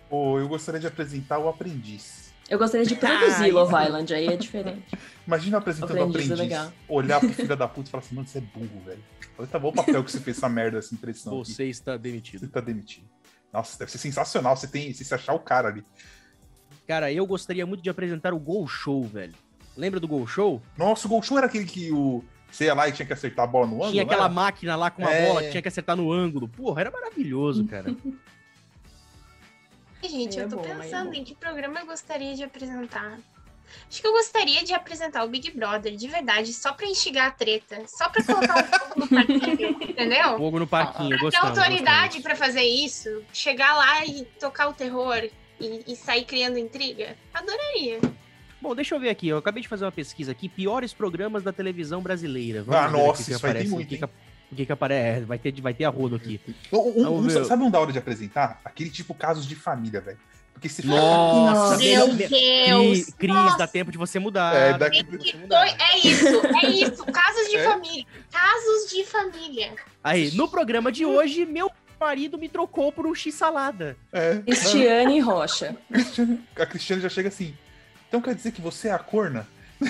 Ou 0.10 0.40
eu 0.40 0.48
gostaria 0.48 0.80
de 0.80 0.88
apresentar 0.88 1.40
o 1.40 1.48
Aprendiz. 1.48 2.34
Eu 2.50 2.60
gostaria 2.60 2.86
de 2.86 2.96
produzir 2.96 3.52
Love 3.52 3.74
Island, 3.86 4.14
aí 4.14 4.28
é 4.28 4.38
diferente. 4.38 4.86
Imagina 5.26 5.58
apresentando 5.58 5.98
o 5.98 6.04
Aprendiz, 6.04 6.30
é 6.30 6.34
Aprendiz 6.34 6.74
olhar 6.88 7.20
pro 7.20 7.30
filho 7.30 7.58
da 7.58 7.68
puta 7.68 7.90
e 7.90 7.92
falar 7.92 8.04
assim, 8.04 8.16
mano, 8.16 8.28
você 8.28 8.38
é 8.38 8.42
burro, 8.42 8.82
velho. 8.86 9.04
Olha, 9.38 9.48
tá 9.48 9.58
bom 9.58 9.70
o 9.70 9.74
papel 9.74 10.04
que 10.04 10.12
você 10.12 10.20
fez 10.20 10.38
essa 10.38 10.48
merda, 10.48 10.78
essa 10.78 10.94
impressão. 10.94 11.38
Você 11.44 11.64
aqui. 11.64 11.72
está 11.72 11.98
demitido. 11.98 12.42
Você 12.42 12.46
está 12.46 12.62
demitido. 12.62 13.08
Nossa, 13.52 13.80
deve 13.80 13.92
ser 13.92 13.98
sensacional 13.98 14.56
você, 14.56 14.68
tem, 14.68 14.94
você 14.94 15.04
se 15.04 15.14
achar 15.14 15.34
o 15.34 15.40
cara 15.40 15.70
ali. 15.70 15.84
Cara, 16.88 17.12
eu 17.12 17.26
gostaria 17.26 17.66
muito 17.66 17.82
de 17.82 17.90
apresentar 17.90 18.34
o 18.34 18.40
Gol 18.40 18.68
Show, 18.68 19.04
velho. 19.04 19.34
Lembra 19.76 20.00
do 20.00 20.08
Gol 20.08 20.26
Show? 20.28 20.62
Nossa, 20.78 21.08
o 21.08 21.10
Gol 21.10 21.22
Show 21.22 21.38
era 21.38 21.48
aquele 21.48 21.66
que 21.66 21.92
o. 21.92 22.24
Você 22.50 22.66
ia 22.66 22.74
lá 22.74 22.88
e 22.88 22.92
tinha 22.92 23.06
que 23.06 23.12
acertar 23.12 23.44
a 23.44 23.48
bola 23.48 23.66
no 23.66 23.76
ângulo? 23.76 23.92
Tinha 23.92 24.04
aquela 24.04 24.30
máquina 24.30 24.76
lá 24.76 24.90
com 24.90 25.02
uma 25.02 25.12
é... 25.12 25.28
bola 25.28 25.44
que 25.44 25.50
tinha 25.50 25.62
que 25.62 25.68
acertar 25.68 25.98
no 25.98 26.12
ângulo. 26.12 26.48
Porra, 26.48 26.82
era 26.82 26.92
maravilhoso, 26.92 27.66
cara. 27.66 27.94
Gente, 30.08 30.40
é 30.40 30.44
eu 30.44 30.50
tô 30.50 30.58
bom, 30.58 30.66
é 30.66 30.76
pensando 30.76 31.14
é 31.14 31.18
em 31.18 31.24
que 31.24 31.34
programa 31.34 31.80
eu 31.80 31.86
gostaria 31.88 32.36
de 32.36 32.44
apresentar. 32.44 33.18
Acho 33.90 34.02
que 34.02 34.08
eu 34.08 34.12
gostaria 34.12 34.64
de 34.64 34.74
apresentar 34.74 35.24
o 35.24 35.28
Big 35.28 35.50
Brother, 35.52 35.96
de 35.96 36.08
verdade, 36.08 36.54
só 36.54 36.72
pra 36.72 36.86
instigar 36.86 37.28
a 37.28 37.32
treta, 37.32 37.84
só 37.88 38.08
pra 38.10 38.24
colocar 38.24 38.64
um 38.64 38.68
fogo 38.68 39.00
no 39.00 39.08
parquinho, 39.08 39.70
entendeu? 39.90 40.38
Fogo 40.38 40.60
no 40.60 40.68
parquinho, 40.68 41.18
gostei. 41.20 41.42
Ter 41.42 41.48
autoridade 41.48 42.22
para 42.22 42.36
fazer 42.36 42.62
isso, 42.62 43.24
chegar 43.34 43.76
lá 43.76 44.06
e 44.06 44.24
tocar 44.40 44.68
o 44.68 44.74
terror, 44.74 45.28
e, 45.60 45.84
e 45.88 45.96
sair 45.96 46.26
criando 46.26 46.58
intriga? 46.58 47.16
Adoraria. 47.34 48.00
Bom, 48.62 48.74
deixa 48.74 48.96
eu 48.96 49.00
ver 49.00 49.10
aqui. 49.10 49.28
Eu 49.28 49.38
acabei 49.38 49.62
de 49.62 49.68
fazer 49.68 49.86
uma 49.86 49.92
pesquisa 49.92 50.32
aqui. 50.32 50.50
Piores 50.50 50.94
programas 50.94 51.44
da 51.44 51.52
televisão 51.52 52.02
brasileira. 52.02 52.64
Vamos 52.64 52.82
ah, 52.82 52.90
nossa, 52.90 53.32
isso 53.32 53.40
vai 53.40 53.54
ter 53.54 53.68
muito. 53.68 53.94
O 53.94 53.98
que, 53.98 54.06
o 54.06 54.56
que, 54.56 54.66
que 54.66 54.72
aparece? 54.72 55.20
É, 55.20 55.22
vai 55.22 55.38
ter, 55.38 55.62
vai 55.62 55.74
ter 55.74 55.86
a 55.86 55.90
rodo 55.90 56.16
aqui. 56.16 56.40
Um, 56.72 57.20
um, 57.20 57.46
sabe 57.46 57.64
um 57.64 57.70
da 57.70 57.80
hora 57.80 57.92
de 57.92 58.00
apresentar? 58.00 58.60
Aquele 58.66 58.90
tipo 58.90 59.14
casos 59.14 59.46
de 59.46 59.56
família, 59.56 60.02
velho. 60.02 60.18
Porque 60.56 60.70
se 60.70 60.88
Nossa, 60.88 61.78
meu 61.78 62.14
Deus! 62.14 62.30
Cris, 62.30 63.14
Cris, 63.14 63.58
dá 63.58 63.68
tempo 63.68 63.92
de 63.92 63.98
você 63.98 64.20
mudar. 64.20 64.56
É, 64.56 64.78
daqui... 64.78 65.00
é 65.00 65.98
isso, 66.00 66.26
é 66.64 66.68
isso. 66.70 67.06
Casos 67.06 67.50
de 67.50 67.58
é? 67.58 67.64
família. 67.66 68.06
Casos 68.32 68.90
de 68.90 69.04
família. 69.04 69.74
Aí, 70.02 70.32
no 70.32 70.48
programa 70.48 70.94
de 70.94 71.06
hoje, 71.06 71.46
meu 71.46 71.70
marido 72.00 72.38
me 72.38 72.50
trocou 72.50 72.92
por 72.92 73.06
um 73.06 73.16
x-salada. 73.16 73.98
É. 74.12 74.38
Cristiane 74.38 75.20
Rocha. 75.20 75.76
A 76.56 76.66
Cristiane 76.66 77.02
já 77.02 77.10
chega 77.10 77.30
assim. 77.30 77.56
Então 78.08 78.22
quer 78.22 78.36
dizer 78.36 78.52
que 78.52 78.62
você 78.62 78.88
é 78.88 78.92
a 78.92 79.00
corna? 79.00 79.48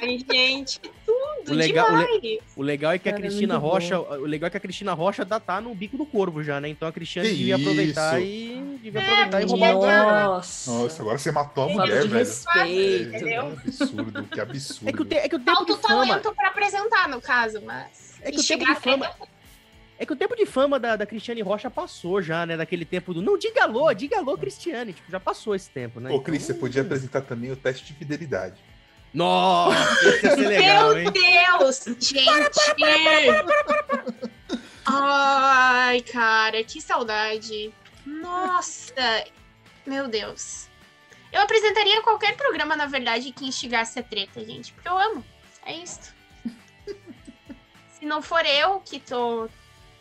Ai, 0.00 0.18
gente, 0.32 0.80
tudo 1.04 1.52
o 1.52 1.54
legal, 1.54 1.92
o, 1.92 1.96
le, 1.96 2.40
o, 2.56 2.62
legal 2.62 2.92
é 2.92 2.98
que 2.98 3.08
a 3.08 3.12
Cristina 3.12 3.58
Rocha, 3.58 3.98
bom. 3.98 4.14
o 4.14 4.24
legal 4.24 4.46
é 4.46 4.50
que 4.50 4.56
a 4.56 4.60
Cristina 4.60 4.92
Rocha 4.94 5.26
tá, 5.26 5.38
tá 5.38 5.60
no 5.60 5.74
bico 5.74 5.98
do 5.98 6.06
corvo 6.06 6.42
já, 6.42 6.60
né? 6.60 6.68
Então 6.68 6.88
a 6.88 6.92
Cristiane 6.92 7.28
que 7.28 7.34
devia 7.34 7.56
isso? 7.56 7.64
aproveitar 7.64 8.20
e 8.20 8.78
devia 8.82 9.00
é, 9.00 9.04
aproveitar 9.04 9.42
e 9.42 9.44
roubar 9.44 10.24
Nossa. 10.24 10.70
Nossa, 10.70 11.02
agora 11.02 11.18
você 11.18 11.32
matou 11.32 11.64
a 11.64 11.68
mulher, 11.68 12.02
velho. 12.02 12.14
Respeito. 12.14 13.10
Que 13.10 13.34
absurdo, 13.34 14.24
que 14.24 14.40
absurdo. 14.40 14.88
É 14.88 14.92
que 14.92 15.02
o, 15.02 15.04
te, 15.04 15.14
é 15.16 15.28
que 15.28 15.36
o 15.36 15.40
tempo 15.40 15.56
Falta 15.56 15.74
de 15.74 15.80
fama... 15.82 16.06
talento 16.06 16.34
pra 16.34 16.48
apresentar, 16.48 17.08
no 17.08 17.20
caso, 17.20 17.60
mas... 17.62 18.14
É 18.22 18.30
que 18.30 18.40
o 18.40 18.46
tempo 18.46 18.64
de 18.64 18.74
fama... 18.80 19.10
É 20.00 20.06
que 20.06 20.14
o 20.14 20.16
tempo 20.16 20.34
de 20.34 20.46
fama 20.46 20.80
da, 20.80 20.96
da 20.96 21.04
Cristiane 21.04 21.42
Rocha 21.42 21.70
passou 21.70 22.22
já, 22.22 22.46
né? 22.46 22.56
Daquele 22.56 22.86
tempo 22.86 23.12
do 23.12 23.20
não 23.20 23.36
diga 23.36 23.64
alô, 23.64 23.92
diga 23.92 24.16
alô, 24.16 24.34
Cristiane. 24.38 24.94
Tipo, 24.94 25.12
já 25.12 25.20
passou 25.20 25.54
esse 25.54 25.68
tempo, 25.68 26.00
né? 26.00 26.10
Ô, 26.10 26.18
Cris, 26.18 26.44
então... 26.44 26.54
você 26.54 26.58
podia 26.58 26.80
apresentar 26.80 27.20
também 27.20 27.52
o 27.52 27.56
teste 27.56 27.84
de 27.84 27.92
fidelidade. 27.92 28.58
Nossa, 29.12 30.08
isso 30.08 30.26
ia 30.26 30.34
ser 30.36 30.48
legal, 30.48 30.94
Meu 30.94 30.98
hein? 31.00 31.12
Deus, 31.12 31.84
gente! 32.00 32.24
Para, 32.24 33.44
para, 33.44 33.64
para, 33.64 33.82
para, 33.82 34.30
Ai, 34.86 36.00
cara, 36.00 36.64
que 36.64 36.80
saudade. 36.80 37.70
Nossa, 38.06 39.26
meu 39.86 40.08
Deus. 40.08 40.70
Eu 41.30 41.42
apresentaria 41.42 42.00
qualquer 42.00 42.38
programa, 42.38 42.74
na 42.74 42.86
verdade, 42.86 43.32
que 43.32 43.44
instigasse 43.44 43.98
a 43.98 44.02
treta, 44.02 44.42
gente, 44.46 44.72
porque 44.72 44.88
eu 44.88 44.96
amo. 44.96 45.22
É 45.66 45.74
isso. 45.74 46.14
Se 47.92 48.06
não 48.06 48.22
for 48.22 48.46
eu 48.46 48.80
que 48.80 48.98
tô 48.98 49.46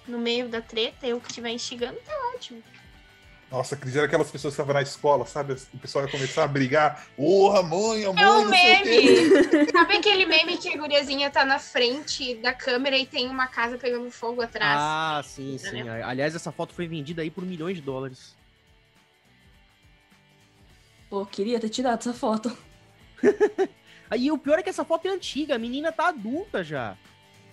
no 0.09 0.19
meio 0.19 0.49
da 0.49 0.61
treta, 0.61 1.07
eu 1.07 1.19
que 1.19 1.29
estiver 1.29 1.51
instigando, 1.51 1.97
tá 2.05 2.13
ótimo. 2.35 2.61
Nossa, 3.51 3.75
Cris, 3.75 3.95
era 3.95 4.05
aquelas 4.05 4.29
pessoas 4.29 4.53
que 4.53 4.61
estavam 4.61 4.75
na 4.75 4.81
escola, 4.83 5.25
sabe? 5.25 5.53
O 5.73 5.77
pessoal 5.79 6.05
ia 6.05 6.11
começar 6.11 6.43
a 6.43 6.47
brigar. 6.47 7.07
Porra, 7.15 7.63
mãe, 7.63 8.05
mãe, 8.05 8.23
É 8.23 8.29
um 8.29 8.47
meme. 8.47 9.71
sabe 9.73 9.97
aquele 9.97 10.25
meme 10.27 10.57
que 10.57 10.69
a 10.69 10.77
guriazinha 10.77 11.31
tá 11.31 11.43
na 11.43 11.57
frente 11.57 12.35
da 12.35 12.53
câmera 12.53 12.95
e 12.95 13.07
tem 13.07 13.27
uma 13.27 13.47
casa 13.47 13.75
pegando 13.75 14.11
fogo 14.11 14.41
atrás? 14.41 14.79
Ah, 14.79 15.21
sim, 15.25 15.57
sim. 15.57 15.89
Aliás, 15.89 16.35
essa 16.35 16.51
foto 16.51 16.75
foi 16.75 16.87
vendida 16.87 17.23
aí 17.23 17.31
por 17.31 17.43
milhões 17.43 17.77
de 17.77 17.81
dólares. 17.81 18.35
Pô, 21.09 21.25
queria 21.25 21.59
ter 21.59 21.69
tirado 21.69 21.99
essa 21.99 22.13
foto. 22.13 22.55
aí 24.11 24.29
o 24.31 24.37
pior 24.37 24.59
é 24.59 24.63
que 24.63 24.69
essa 24.69 24.85
foto 24.85 25.07
é 25.07 25.11
antiga, 25.11 25.55
a 25.55 25.59
menina 25.59 25.91
tá 25.91 26.09
adulta 26.09 26.63
já. 26.63 26.95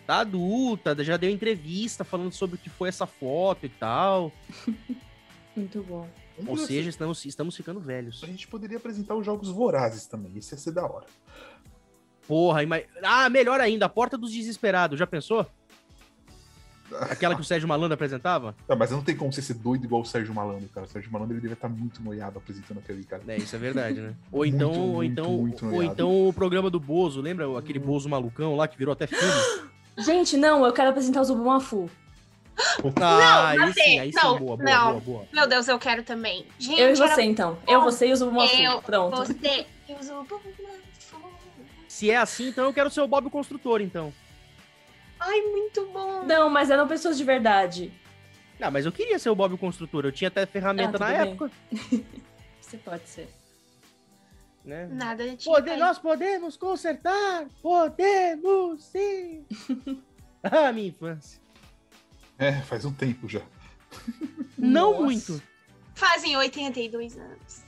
Tá 0.06 0.18
adulta, 0.20 1.02
já 1.02 1.16
deu 1.16 1.28
entrevista 1.28 2.04
falando 2.04 2.32
sobre 2.32 2.56
o 2.56 2.58
que 2.58 2.70
foi 2.70 2.88
essa 2.88 3.06
foto 3.06 3.66
e 3.66 3.68
tal. 3.68 4.30
Muito 5.56 5.82
bom. 5.82 6.08
Ou 6.46 6.56
seja, 6.56 6.88
estamos, 6.90 7.24
estamos 7.24 7.56
ficando 7.56 7.80
velhos. 7.80 8.22
A 8.22 8.26
gente 8.26 8.46
poderia 8.46 8.76
apresentar 8.76 9.14
os 9.14 9.24
jogos 9.24 9.50
vorazes 9.50 10.06
também. 10.06 10.30
Isso 10.36 10.54
ia 10.54 10.58
ser 10.58 10.72
da 10.72 10.84
hora. 10.84 11.06
Porra, 12.28 12.62
ima... 12.62 12.80
ah, 13.02 13.28
melhor 13.30 13.60
ainda, 13.60 13.86
a 13.86 13.88
Porta 13.88 14.18
dos 14.18 14.32
Desesperados, 14.32 14.98
já 14.98 15.06
pensou? 15.06 15.46
Aquela 17.10 17.34
que 17.34 17.40
o 17.40 17.44
Sérgio 17.44 17.66
Malandro 17.66 17.94
apresentava? 17.94 18.54
Tá, 18.66 18.76
mas 18.76 18.90
não 18.90 19.02
tem 19.02 19.16
como 19.16 19.32
você 19.32 19.42
ser 19.42 19.54
doido 19.54 19.84
igual 19.84 20.02
o 20.02 20.04
Sérgio 20.04 20.34
Malandro, 20.34 20.68
cara. 20.68 20.86
O 20.86 20.88
Sérgio 20.88 21.10
Malandro 21.10 21.34
ele 21.34 21.40
devia 21.40 21.54
estar 21.54 21.68
muito 21.68 22.02
noiado 22.02 22.38
apresentando 22.38 22.78
aquele 22.78 23.02
cara. 23.02 23.22
É, 23.26 23.38
isso 23.38 23.56
é 23.56 23.58
verdade, 23.58 24.00
né? 24.00 24.14
Ou 24.30 24.44
então, 24.44 24.72
muito, 24.72 24.94
ou 24.94 25.04
então, 25.04 25.32
muito, 25.32 25.66
ou 25.66 25.82
então 25.82 26.28
o 26.28 26.32
programa 26.32 26.70
do 26.70 26.78
Bozo, 26.78 27.20
lembra 27.20 27.58
aquele 27.58 27.78
Bozo 27.78 28.08
malucão 28.08 28.54
lá 28.54 28.68
que 28.68 28.78
virou 28.78 28.92
até 28.92 29.06
filme? 29.06 29.72
Gente, 29.98 30.36
não, 30.36 30.64
eu 30.64 30.72
quero 30.72 30.90
apresentar 30.90 31.20
o 31.20 31.24
Zubumafu. 31.24 31.90
Ah, 33.00 33.54
não, 33.54 33.64
aí 33.64 33.72
sim, 33.72 33.98
aí 33.98 34.10
não, 34.14 34.32
sim, 34.32 34.44
boa, 34.44 34.56
boa, 34.56 34.58
não. 34.58 34.90
Boa, 34.92 35.00
boa, 35.00 35.28
Meu 35.32 35.46
Deus, 35.46 35.68
eu 35.68 35.78
quero 35.78 36.02
também. 36.02 36.46
Gente, 36.58 36.80
eu 36.80 36.90
e 36.90 36.96
você, 36.96 37.12
era... 37.12 37.22
então. 37.24 37.58
Eu, 37.68 37.82
você 37.82 38.08
e 38.08 38.12
o 38.12 38.16
Zubumafu. 38.16 38.56
Eu, 38.56 38.82
Pronto. 38.82 39.16
Você 39.16 39.66
e 39.88 39.92
o 39.92 40.02
Zubumafu. 40.02 40.40
Se 41.88 42.10
é 42.10 42.16
assim, 42.16 42.48
então 42.48 42.64
eu 42.64 42.72
quero 42.72 42.90
ser 42.90 43.00
o 43.00 43.08
Bob 43.08 43.30
Construtor, 43.30 43.80
então. 43.80 44.12
Ai, 45.18 45.40
muito 45.40 45.86
bom. 45.92 46.24
Não, 46.24 46.50
mas 46.50 46.70
eram 46.70 46.86
pessoas 46.86 47.16
de 47.16 47.24
verdade. 47.24 47.92
Não, 48.58 48.70
mas 48.70 48.86
eu 48.86 48.92
queria 48.92 49.18
ser 49.18 49.30
o 49.30 49.34
Bob 49.34 49.56
Construtor. 49.56 50.04
Eu 50.04 50.12
tinha 50.12 50.28
até 50.28 50.44
ferramenta 50.46 50.96
ah, 50.96 51.00
na 51.00 51.06
bem. 51.06 51.32
época. 51.32 51.50
você 52.60 52.76
pode 52.78 53.08
ser. 53.08 53.28
Né? 54.66 54.88
Nada 54.90 55.28
de 55.28 55.44
Pode, 55.44 55.76
Nós 55.76 55.96
podemos 55.96 56.56
consertar! 56.56 57.46
Podemos 57.62 58.82
sim! 58.82 59.46
ah, 60.42 60.72
minha 60.72 60.88
infância. 60.88 61.40
É, 62.36 62.52
faz 62.62 62.84
um 62.84 62.92
tempo 62.92 63.28
já. 63.28 63.42
Não 64.58 64.90
Nossa. 64.90 65.04
muito. 65.04 65.42
Fazem 65.94 66.36
82 66.36 67.16
anos. 67.16 67.64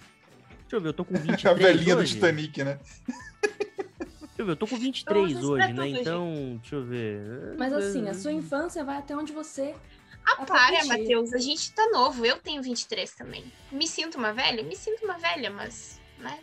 Deixa 0.62 0.76
eu 0.76 0.80
ver, 0.80 0.88
eu 0.88 0.92
tô 0.92 1.04
com 1.04 1.14
23 1.14 1.46
A 1.46 1.54
velhinha 1.54 1.96
hoje. 1.96 2.14
do 2.14 2.14
Titanic, 2.16 2.64
né? 2.64 2.80
Deixa 3.06 4.32
eu 4.38 4.46
ver, 4.46 4.52
eu 4.52 4.56
tô 4.56 4.66
com 4.66 4.76
23 4.76 5.44
hoje, 5.44 5.72
né? 5.72 5.88
Então, 5.88 6.34
gente. 6.34 6.58
deixa 6.58 6.74
eu 6.74 6.84
ver. 6.84 7.56
Mas 7.56 7.72
assim, 7.72 8.08
a 8.08 8.14
sua 8.14 8.32
infância 8.32 8.84
vai 8.84 8.98
até 8.98 9.16
onde 9.16 9.32
você. 9.32 9.72
Ah, 10.26 10.44
para, 10.44 10.84
Matheus. 10.84 11.32
A 11.32 11.38
gente 11.38 11.72
tá 11.72 11.88
novo. 11.92 12.26
Eu 12.26 12.38
tenho 12.38 12.60
23 12.60 13.14
também. 13.14 13.44
Me 13.70 13.86
sinto 13.86 14.18
uma 14.18 14.32
velha? 14.32 14.64
Me 14.64 14.74
sinto 14.74 15.04
uma 15.04 15.16
velha, 15.16 15.48
mas, 15.48 16.00
né? 16.18 16.38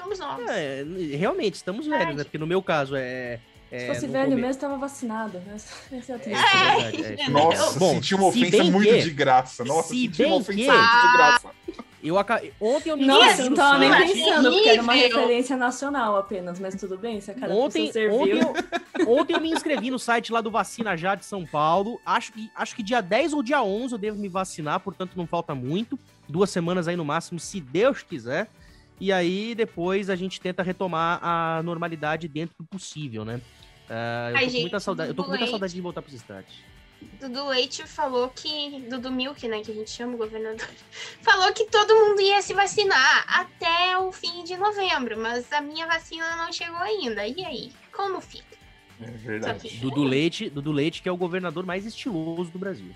Estamos 0.00 0.18
novos. 0.18 0.50
É, 0.50 0.84
realmente, 1.16 1.54
estamos 1.54 1.86
velhos, 1.86 2.16
né? 2.16 2.24
Porque 2.24 2.38
no 2.38 2.46
meu 2.46 2.62
caso 2.62 2.94
é 2.96 3.40
se 3.70 3.86
fosse 3.86 4.06
velho 4.08 4.36
mesmo, 4.36 4.60
tava 4.60 4.76
vacinado. 4.76 5.40
Essa 5.92 6.12
é 6.12 6.14
a 6.14 6.18
triste. 6.18 7.06
É, 7.06 7.22
é, 7.22 7.28
Nossa, 7.28 7.78
Bom, 7.78 7.94
senti 7.94 8.14
uma 8.16 8.26
ofensa 8.26 8.64
muito 8.64 8.88
que, 8.88 9.02
de 9.02 9.10
graça. 9.10 9.64
Nossa, 9.64 9.90
senti 9.90 10.24
uma 10.24 10.36
ofensa 10.36 10.54
que, 10.54 10.68
muito 10.68 11.06
de 11.06 11.16
graça. 11.16 11.50
Eu. 12.02 12.16
Ontem 12.16 12.90
eu 12.90 12.96
me 12.96 13.06
Nossa, 13.06 13.44
não 13.44 13.54
tava 13.54 13.78
nem 13.78 13.90
pensando, 13.90 14.50
porque 14.50 14.68
era 14.70 14.82
uma 14.82 14.94
referência 14.94 15.56
nacional 15.56 16.16
apenas, 16.16 16.58
mas 16.58 16.74
tudo 16.74 16.96
bem, 16.96 17.20
se 17.20 17.30
a 17.30 17.34
cara 17.34 17.52
ontem, 17.52 17.92
serviu. 17.92 18.18
Ontem 18.48 18.64
eu, 18.98 19.06
ontem 19.20 19.34
eu 19.34 19.40
me 19.40 19.50
inscrevi 19.50 19.90
no 19.90 19.98
site 19.98 20.32
lá 20.32 20.40
do 20.40 20.50
Vacina 20.50 20.96
Já 20.96 21.14
de 21.14 21.26
São 21.26 21.44
Paulo. 21.46 22.00
Acho 22.04 22.32
que, 22.32 22.50
acho 22.56 22.74
que 22.74 22.82
dia 22.82 23.02
10 23.02 23.34
ou 23.34 23.42
dia 23.42 23.62
11 23.62 23.92
eu 23.92 23.98
devo 23.98 24.18
me 24.18 24.28
vacinar, 24.28 24.80
portanto 24.80 25.12
não 25.14 25.26
falta 25.26 25.54
muito. 25.54 25.98
Duas 26.26 26.48
semanas 26.50 26.88
aí 26.88 26.96
no 26.96 27.04
máximo, 27.04 27.38
se 27.38 27.60
Deus 27.60 28.02
quiser. 28.02 28.48
E 29.00 29.12
aí 29.12 29.54
depois 29.54 30.10
a 30.10 30.16
gente 30.16 30.40
tenta 30.40 30.62
retomar 30.62 31.18
a 31.22 31.62
normalidade 31.62 32.28
dentro 32.28 32.54
do 32.58 32.64
possível, 32.64 33.24
né? 33.24 33.40
Uh, 33.88 34.30
eu, 34.30 34.36
Ai, 34.36 34.44
tô 34.44 34.50
gente, 34.50 34.60
muita 34.60 34.80
saudade, 34.80 35.10
eu 35.10 35.14
tô 35.14 35.24
com 35.24 35.30
muita 35.30 35.46
saudade 35.46 35.74
de 35.74 35.80
voltar 35.80 36.02
pros 36.02 36.14
estádios. 36.14 36.54
Dudu 37.18 37.48
Leite 37.48 37.86
falou 37.86 38.28
que. 38.28 38.80
Dudu 38.88 39.10
Milk, 39.10 39.46
né? 39.48 39.62
Que 39.62 39.70
a 39.72 39.74
gente 39.74 39.90
chama 39.90 40.14
o 40.14 40.18
governador. 40.18 40.68
Falou 41.22 41.52
que 41.52 41.64
todo 41.64 41.94
mundo 41.94 42.20
ia 42.20 42.42
se 42.42 42.52
vacinar 42.52 43.24
até 43.26 43.96
o 43.98 44.12
fim 44.12 44.44
de 44.44 44.56
novembro, 44.56 45.18
mas 45.18 45.50
a 45.52 45.60
minha 45.60 45.86
vacina 45.86 46.36
não 46.36 46.52
chegou 46.52 46.78
ainda. 46.78 47.26
E 47.26 47.44
aí? 47.44 47.72
Como 47.92 48.20
fica? 48.20 48.56
É 49.00 49.10
verdade. 49.10 49.78
Dudu 49.78 50.02
Leite, 50.02 50.50
Dudu 50.50 50.72
Leite, 50.72 51.00
que 51.00 51.08
é 51.08 51.12
o 51.12 51.16
governador 51.16 51.64
mais 51.64 51.86
estiloso 51.86 52.50
do 52.50 52.58
Brasil. 52.58 52.94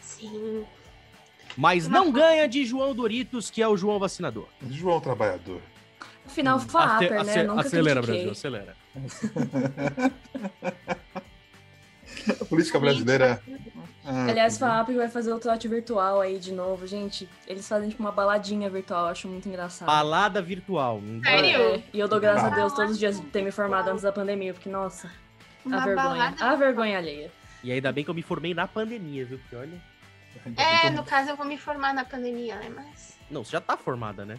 Sim. 0.00 0.64
Mas 1.56 1.88
não 1.88 2.12
ganha 2.12 2.46
de 2.46 2.64
João 2.64 2.94
Doritos, 2.94 3.50
que 3.50 3.62
é 3.62 3.68
o 3.68 3.76
João 3.76 3.98
Vacinador. 3.98 4.48
João 4.68 5.00
Trabalhador. 5.00 5.60
Afinal, 6.26 6.58
Faper, 6.58 7.24
né? 7.24 7.44
Nunca 7.44 7.62
acelera, 7.62 8.02
Brasil, 8.02 8.30
acelera. 8.30 8.76
a 12.40 12.44
política 12.44 12.78
brasileira. 12.78 13.42
Ah, 14.04 14.26
Aliás, 14.28 14.58
FAP 14.58 14.90
vai 14.90 15.08
fazer 15.08 15.32
o 15.32 15.38
trote 15.38 15.66
virtual 15.66 16.20
aí 16.20 16.38
de 16.38 16.52
novo, 16.52 16.86
gente. 16.86 17.28
Eles 17.46 17.66
fazem 17.66 17.88
tipo 17.88 18.02
uma 18.02 18.12
baladinha 18.12 18.70
virtual, 18.70 19.06
eu 19.06 19.10
acho 19.10 19.28
muito 19.28 19.48
engraçado. 19.48 19.86
Balada 19.86 20.40
virtual. 20.40 21.00
Sério? 21.24 21.60
É, 21.60 21.82
e 21.92 21.98
eu 21.98 22.06
dou 22.06 22.20
graças 22.20 22.44
a 22.44 22.50
Deus 22.50 22.72
todos 22.72 22.92
os 22.92 22.98
dias 22.98 23.20
de 23.20 23.26
ter 23.26 23.42
me 23.42 23.50
formado 23.50 23.88
antes 23.88 24.02
da 24.02 24.12
pandemia, 24.12 24.54
porque, 24.54 24.68
nossa, 24.68 25.10
uma 25.64 25.82
a 25.82 25.84
vergonha. 25.84 26.34
A 26.38 26.54
vergonha 26.54 26.98
alheia. 26.98 27.32
E 27.64 27.72
ainda 27.72 27.90
bem 27.90 28.04
que 28.04 28.10
eu 28.10 28.14
me 28.14 28.22
formei 28.22 28.54
na 28.54 28.68
pandemia, 28.68 29.24
viu? 29.24 29.38
Porque 29.38 29.56
olha. 29.56 29.80
É, 30.56 30.90
no 30.90 31.04
caso 31.04 31.30
eu 31.30 31.36
vou 31.36 31.46
me 31.46 31.56
formar 31.58 31.92
na 31.94 32.04
pandemia, 32.04 32.56
né? 32.56 32.68
Mas. 32.68 33.16
Não, 33.30 33.44
você 33.44 33.52
já 33.52 33.60
tá 33.60 33.76
formada, 33.76 34.24
né? 34.24 34.38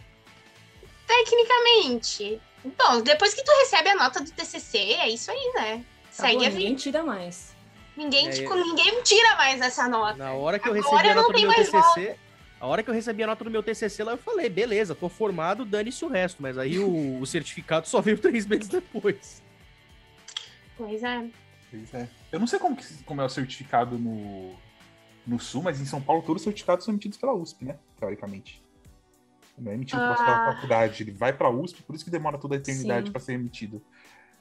Tecnicamente. 1.06 2.40
Bom, 2.64 3.00
depois 3.02 3.34
que 3.34 3.42
tu 3.42 3.50
recebe 3.60 3.88
a 3.90 3.94
nota 3.94 4.20
do 4.20 4.30
TCC, 4.30 4.78
é 4.78 5.08
isso 5.08 5.30
aí, 5.30 5.52
né? 5.54 5.84
Tá 6.16 6.26
Segue 6.26 6.36
bom, 6.36 6.44
a 6.46 6.50
Ninguém 6.50 6.74
tira 6.74 7.02
mais. 7.02 7.56
Ninguém, 7.96 8.28
é, 8.28 8.30
tipo, 8.30 8.54
ninguém 8.54 9.02
tira 9.02 9.34
mais 9.36 9.60
essa 9.60 9.88
nota. 9.88 10.16
Na 10.16 10.32
hora 10.32 10.58
que 10.58 10.68
eu 10.68 10.74
Agora 10.74 11.02
recebi 11.02 11.10
a 11.10 11.14
nota 11.14 11.32
do 11.32 11.40
meu 11.40 11.54
TCC, 11.54 11.70
volta. 11.72 12.16
a 12.60 12.66
hora 12.66 12.82
que 12.82 12.90
eu 12.90 12.94
recebi 12.94 13.22
a 13.24 13.26
nota 13.26 13.44
do 13.44 13.50
meu 13.50 13.62
TCC 13.62 14.04
lá, 14.04 14.12
eu 14.12 14.18
falei, 14.18 14.48
beleza, 14.48 14.94
tô 14.94 15.08
formado, 15.08 15.64
dane-se 15.64 16.04
o 16.04 16.08
resto. 16.08 16.40
Mas 16.40 16.56
aí 16.56 16.78
o, 16.78 17.20
o 17.20 17.26
certificado 17.26 17.88
só 17.88 18.00
veio 18.00 18.18
três 18.18 18.46
meses 18.46 18.68
depois. 18.68 19.42
Pois 20.76 21.02
é. 21.02 21.26
Pois 21.70 21.94
é. 21.94 22.08
Eu 22.30 22.38
não 22.38 22.46
sei 22.46 22.58
como, 22.60 22.76
como 23.04 23.20
é 23.20 23.24
o 23.24 23.28
certificado 23.28 23.98
no, 23.98 24.54
no 25.28 25.38
Sul, 25.38 25.62
mas 25.62 25.80
em 25.80 25.84
São 25.84 26.00
Paulo 26.00 26.22
todos 26.22 26.40
os 26.40 26.44
certificados 26.44 26.84
são 26.84 26.92
emitidos 26.92 27.18
pela 27.18 27.34
USP, 27.34 27.64
né? 27.64 27.78
Teoricamente. 27.98 28.62
Não 29.58 29.70
é 29.70 29.74
emitido 29.74 30.00
ah. 30.00 30.14
pela 30.14 30.54
faculdade, 30.54 31.02
ele 31.02 31.10
vai 31.10 31.32
para 31.32 31.48
a 31.48 31.50
USP, 31.50 31.82
por 31.82 31.94
isso 31.94 32.04
que 32.04 32.10
demora 32.10 32.38
toda 32.38 32.54
a 32.54 32.58
eternidade 32.58 33.10
para 33.10 33.20
ser 33.20 33.34
emitido. 33.34 33.82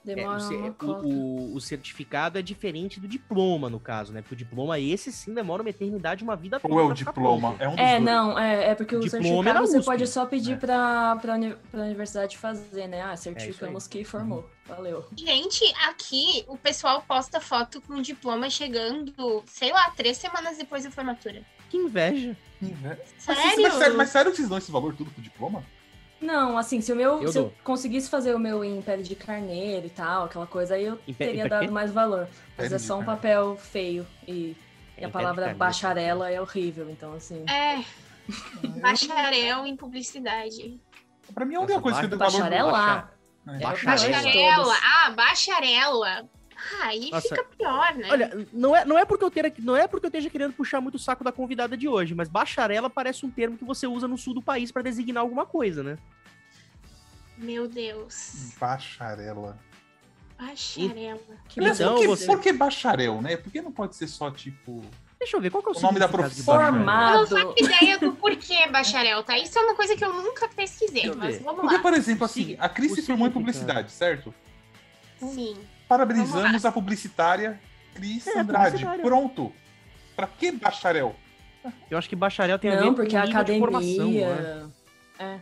Demora 0.08 0.42
é, 0.42 0.86
o, 0.86 0.92
o, 0.92 1.56
o, 1.56 1.60
certificado 1.60 2.40
é 2.40 2.42
diferente 2.42 2.98
do 2.98 3.08
diploma, 3.10 3.70
no 3.70 3.78
caso, 3.78 4.14
né? 4.14 4.22
Porque 4.22 4.36
o 4.36 4.38
diploma, 4.38 4.80
esse 4.80 5.12
sim, 5.12 5.34
demora 5.34 5.62
uma 5.62 5.70
eternidade, 5.70 6.24
uma 6.24 6.36
vida 6.36 6.62
toda. 6.62 6.74
Ou 6.74 6.80
é 6.80 6.84
o 6.84 6.94
diploma? 6.94 7.56
É, 7.60 7.68
um 7.68 7.74
é 7.78 8.00
não, 8.00 8.40
é, 8.40 8.70
é 8.70 8.76
porque 8.76 8.96
o, 8.96 9.00
o 9.00 9.10
certificado 9.10 9.50
é 9.50 9.62
você 9.62 9.82
pode 9.82 10.08
só 10.08 10.26
pedir 10.26 10.54
é. 10.54 10.56
pra, 10.56 11.18
pra, 11.18 11.36
pra 11.70 11.82
universidade 11.82 12.38
fazer, 12.38 12.88
né? 12.88 13.02
Ah, 13.02 13.18
certificamos 13.18 13.86
é 13.86 13.90
que 13.90 14.06
formou. 14.06 14.40
Uhum. 14.40 14.76
Valeu. 14.76 15.06
Gente, 15.14 15.66
aqui 15.90 16.46
o 16.48 16.58
pessoal 16.58 17.04
posta 17.06 17.42
foto 17.42 17.82
com 17.82 17.96
o 17.96 18.02
diploma 18.02 18.50
chegando, 18.50 19.44
sei 19.46 19.74
lá, 19.74 19.92
três 19.92 20.18
semanas 20.18 20.58
depois 20.58 20.86
da 20.86 20.92
formatura. 20.92 21.42
Que 21.70 21.76
inveja. 21.76 22.36
Que 22.60 22.66
inveja. 22.66 23.02
Sério? 23.18 23.44
Mas, 23.44 23.58
mas, 23.58 23.74
sério? 23.74 23.98
mas 23.98 24.10
sério 24.10 24.34
vocês 24.34 24.48
dão 24.48 24.58
esse 24.58 24.72
valor 24.72 24.96
tudo 24.96 25.12
pro 25.12 25.22
diploma? 25.22 25.66
Não, 26.20 26.58
assim, 26.58 26.82
se, 26.82 26.92
o 26.92 26.96
meu, 26.96 27.22
eu 27.22 27.32
se 27.32 27.38
eu 27.38 27.54
conseguisse 27.64 28.10
fazer 28.10 28.34
o 28.34 28.40
meu 28.40 28.64
em 28.64 28.82
pele 28.82 29.04
de 29.04 29.16
carneiro 29.16 29.86
e 29.86 29.90
tal, 29.90 30.26
aquela 30.26 30.48
coisa, 30.48 30.76
aí 30.76 30.86
eu 30.86 31.00
teria 31.18 31.48
dado 31.48 31.72
mais 31.72 31.92
valor. 31.92 32.28
Mas 32.58 32.74
é 32.74 32.80
só 32.80 32.98
um 32.98 33.06
papel 33.06 33.56
feio 33.56 34.06
e, 34.28 34.56
e 34.98 35.06
a 35.06 35.10
palavra 35.10 35.54
bacharela 35.54 36.32
é 36.32 36.42
horrível, 36.42 36.90
então 36.90 37.14
assim. 37.14 37.44
É. 37.48 37.84
Bacharel 38.82 39.66
em 39.66 39.76
publicidade. 39.76 40.80
Pra 41.34 41.46
mim 41.46 41.54
é 41.54 41.58
a 41.58 41.62
única 41.62 41.82
coisa 41.82 42.00
que 42.00 42.06
eu 42.06 42.10
dou 42.10 42.20
valor. 42.20 42.32
Bacharela. 42.32 43.12
É. 43.48 43.60
Bacharela. 43.60 44.76
Ah, 44.84 45.12
bacharela. 45.12 46.30
Ah, 46.58 46.88
aí 46.88 47.12
Nossa, 47.12 47.30
fica 47.30 47.44
pior, 47.44 47.96
né? 47.96 48.08
Olha, 48.12 48.48
não 48.52 48.76
é, 48.76 48.84
não, 48.84 48.98
é 48.98 49.06
porque 49.06 49.24
eu 49.24 49.32
ter, 49.32 49.54
não 49.60 49.76
é 49.76 49.88
porque 49.88 50.06
eu 50.06 50.10
esteja 50.10 50.30
querendo 50.30 50.54
puxar 50.54 50.82
muito 50.82 50.96
o 50.96 51.00
saco 51.00 51.24
da 51.24 51.32
convidada 51.32 51.78
de 51.78 51.88
hoje, 51.88 52.16
mas 52.16 52.28
bacharela 52.28 52.90
parece 52.90 53.26
um 53.26 53.30
termo 53.30 53.58
que 53.58 53.64
você 53.66 53.86
usa 53.86 54.08
no 54.08 54.18
sul 54.18 54.34
do 54.34 54.42
país 54.42 54.72
para 54.72 54.82
designar 54.82 55.22
alguma 55.22 55.46
coisa, 55.46 55.84
né? 55.84 55.98
Meu 57.38 57.68
Deus. 57.68 58.54
Bacharela. 58.60 59.58
Bacharela. 60.40 61.20
Que 61.48 61.64
então, 61.64 61.94
por, 61.94 62.02
que, 62.02 62.08
você... 62.08 62.26
por 62.26 62.40
que 62.42 62.54
bacharel, 62.54 63.22
né? 63.22 63.38
Por 63.38 63.52
que 63.52 63.62
não 63.62 63.72
pode 63.72 63.96
ser 63.96 64.08
só, 64.08 64.32
tipo... 64.32 64.82
Deixa 65.20 65.36
eu 65.36 65.42
ver, 65.42 65.50
qual 65.50 65.64
que 65.64 65.70
é 65.70 65.72
o, 65.72 65.78
o 65.78 65.82
nome 65.82 66.00
da 66.00 66.08
profissão? 66.08 66.56
Formado. 66.56 67.36
Eu 67.36 67.46
não 67.46 67.54
faço 67.56 67.66
ideia 67.66 67.98
do 67.98 68.14
porquê 68.14 68.68
bacharel, 68.68 69.24
tá? 69.24 69.38
Isso 69.38 69.58
é 69.58 69.62
uma 69.62 69.76
coisa 69.76 69.96
que 69.96 70.06
eu 70.06 70.14
nunca 70.14 70.48
pesquisei, 70.48 71.12
mas 71.16 71.42
vamos 71.42 71.62
Porque, 71.62 71.76
lá. 71.76 71.82
por 71.82 71.94
exemplo, 71.94 72.26
assim, 72.26 72.56
a 72.60 72.70
Cris 72.70 72.94
se 72.94 73.02
formou 73.02 73.28
em 73.28 73.32
publicidade, 73.32 73.92
certo? 73.92 74.34
Sim. 75.20 75.58
Parabenizamos 75.88 76.66
a 76.66 76.72
publicitária 76.72 77.60
Cris 77.94 78.28
é, 78.28 78.40
Andrade. 78.40 78.86
Pronto. 79.02 79.54
Pra 80.16 80.28
que 80.28 80.52
bacharel? 80.52 81.16
Eu 81.90 81.98
acho 81.98 82.08
que 82.10 82.16
bacharel 82.16 82.60
tem 82.60 82.72
a 82.72 82.82
ver 82.82 82.94
porque 82.94 83.12
com 83.12 83.18
a 83.18 83.24
academia. 83.24 83.60
Formação, 83.60 84.12
né? 84.12 84.70
É. 85.20 85.40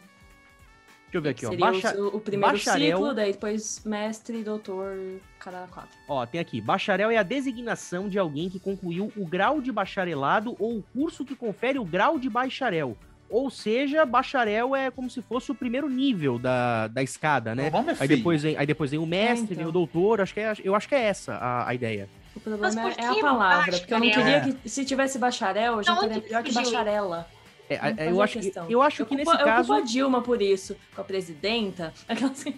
Deixa 1.15 1.17
eu 1.17 1.21
ver 1.21 1.29
aqui, 1.29 1.45
ó. 1.45 1.55
Bacha... 1.55 1.95
O, 1.97 2.17
o 2.17 2.19
primeiro 2.19 2.57
bacharel... 2.57 2.97
ciclo, 2.97 3.13
daí 3.13 3.31
depois 3.31 3.83
mestre, 3.85 4.43
doutor, 4.43 4.97
cada 5.39 5.65
quatro. 5.67 5.97
Ó, 6.07 6.25
tem 6.25 6.41
aqui. 6.41 6.59
Bacharel 6.59 7.09
é 7.09 7.17
a 7.17 7.23
designação 7.23 8.09
de 8.09 8.19
alguém 8.19 8.49
que 8.49 8.59
concluiu 8.59 9.11
o 9.15 9.25
grau 9.25 9.61
de 9.61 9.71
bacharelado 9.71 10.55
ou 10.59 10.79
o 10.79 10.83
curso 10.93 11.23
que 11.23 11.35
confere 11.35 11.79
o 11.79 11.85
grau 11.85 12.19
de 12.19 12.29
bacharel 12.29 12.97
ou 13.35 13.49
seja, 13.49 14.05
bacharel 14.05 14.73
é 14.73 14.89
como 14.89 15.09
se 15.09 15.21
fosse 15.21 15.51
o 15.51 15.55
primeiro 15.55 15.89
nível 15.89 16.39
da, 16.39 16.87
da 16.87 17.03
escada, 17.03 17.53
né? 17.53 17.67
É 17.67 17.95
aí, 17.99 18.07
depois 18.07 18.41
vem, 18.41 18.55
aí 18.55 18.65
depois 18.65 18.91
vem 18.91 18.99
o 18.99 19.05
mestre, 19.05 19.41
é, 19.41 19.43
então. 19.43 19.57
vem 19.57 19.65
o 19.65 19.71
doutor, 19.73 20.21
acho 20.21 20.33
que 20.33 20.39
é, 20.39 20.53
eu 20.63 20.73
acho 20.73 20.87
que 20.87 20.95
é 20.95 21.01
essa 21.03 21.33
a, 21.33 21.67
a 21.67 21.73
ideia. 21.73 22.07
O 22.33 22.39
problema 22.39 22.93
é 22.93 23.05
a 23.05 23.15
palavra, 23.15 23.77
porque 23.77 23.93
eu 23.93 23.99
não 23.99 24.09
queria 24.09 24.39
que, 24.39 24.69
se 24.69 24.85
tivesse 24.85 25.19
bacharel, 25.19 25.73
eu 25.73 25.83
já 25.83 25.97
teria 25.97 26.21
melhor 26.21 26.43
que 26.43 26.53
bacharela. 26.53 27.27
É, 27.69 27.75
é 27.75 28.09
eu, 28.09 28.21
acho, 28.21 28.39
eu 28.69 28.81
acho 28.81 29.01
eu 29.01 29.05
que 29.05 29.17
culpo, 29.17 29.29
nesse 29.31 29.41
eu 29.41 29.45
caso. 29.45 29.73
Eu 29.73 29.77
a 29.79 29.81
Dilma 29.81 30.21
por 30.21 30.41
isso, 30.41 30.77
com 30.95 31.01
a 31.01 31.03
presidenta. 31.03 31.93
Assim. 32.07 32.55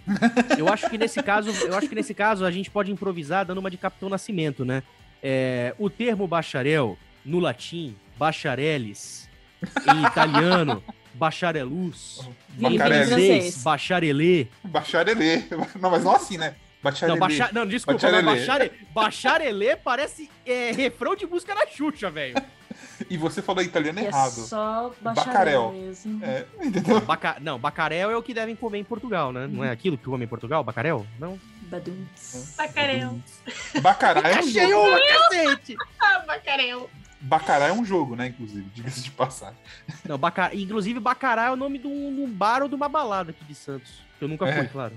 eu 0.60 0.72
acho 0.72 0.88
que 0.92 0.98
nesse 1.00 1.24
caso, 1.24 1.50
eu 1.66 1.76
acho 1.76 1.90
que 1.90 1.96
nesse 1.96 2.14
caso 2.14 2.46
a 2.46 2.52
gente 2.52 2.70
pode 2.70 2.92
improvisar 2.92 3.44
dando 3.44 3.58
uma 3.58 3.72
de 3.72 3.78
Capitão 3.78 4.10
Nascimento, 4.10 4.64
né? 4.64 4.84
É, 5.24 5.74
o 5.80 5.90
termo 5.90 6.28
bacharel, 6.28 6.96
no 7.26 7.40
latim, 7.40 7.96
bachareles, 8.16 9.27
em 9.62 10.06
italiano, 10.06 10.84
bacharelus. 11.14 12.28
Em 12.60 12.78
francês, 12.78 13.64
bacharelê. 13.64 14.48
Bacharelê. 14.64 15.44
Não, 15.80 15.92
mas 15.92 16.04
não 16.04 16.16
assim, 16.16 16.38
né? 16.38 16.56
Bacharelê. 16.82 17.20
Não, 17.20 17.28
bacha... 17.28 17.50
não 17.54 17.68
desculpa, 17.68 18.00
bacharelê. 18.00 18.40
Bachare... 18.40 18.72
bacharelê 18.94 19.76
parece 19.76 20.30
é, 20.46 20.72
refrão 20.72 21.16
de 21.16 21.26
música 21.26 21.54
na 21.54 21.66
Xuxa, 21.68 22.10
velho. 22.10 22.36
E 23.10 23.18
você 23.18 23.42
falou 23.42 23.64
italiano 23.64 24.00
é 24.00 24.06
errado. 24.06 24.32
só 24.32 24.94
bacharel 25.02 25.72
mesmo. 25.72 26.24
É, 26.24 26.46
entendeu? 26.64 27.00
Baca... 27.02 27.38
Não, 27.40 27.60
bacarel 27.60 28.10
é 28.10 28.18
o 28.18 28.24
que 28.24 28.34
devem 28.34 28.56
comer 28.56 28.80
em 28.80 28.84
Portugal, 28.84 29.32
né? 29.32 29.48
Não 29.48 29.64
é 29.64 29.72
aquilo 29.72 29.98
que 29.98 30.06
comem 30.06 30.26
em 30.26 30.30
Portugal, 30.30 30.64
bacarel? 30.64 31.06
Não? 31.20 31.40
Baduns. 31.64 32.56
Bacarel. 32.58 33.20
Bacarel 33.82 34.26
é 34.26 34.36
cacete! 34.36 35.76
ah, 36.00 36.24
bacarel. 36.26 36.90
Bacará 37.20 37.68
é 37.68 37.74
um 37.74 37.84
jogo, 37.84 38.16
né? 38.16 38.28
Inclusive, 38.28 38.70
diga-se 38.74 39.02
de 39.02 39.12
passagem. 39.12 39.58
Não, 40.08 40.18
Bacar... 40.18 40.56
Inclusive, 40.56 41.00
Bacará 41.00 41.46
é 41.46 41.52
o 41.52 41.56
nome 41.56 41.80
de 41.80 41.88
um, 41.88 42.30
bar 42.32 42.62
ou 42.62 42.70
de 42.70 42.76
uma 42.76 42.88
balada 42.88 43.32
aqui 43.32 43.44
de 43.44 43.56
Santos. 43.56 44.02
Que 44.18 44.26
eu 44.26 44.28
nunca 44.28 44.48
é. 44.48 44.54
fui, 44.54 44.68
claro. 44.68 44.94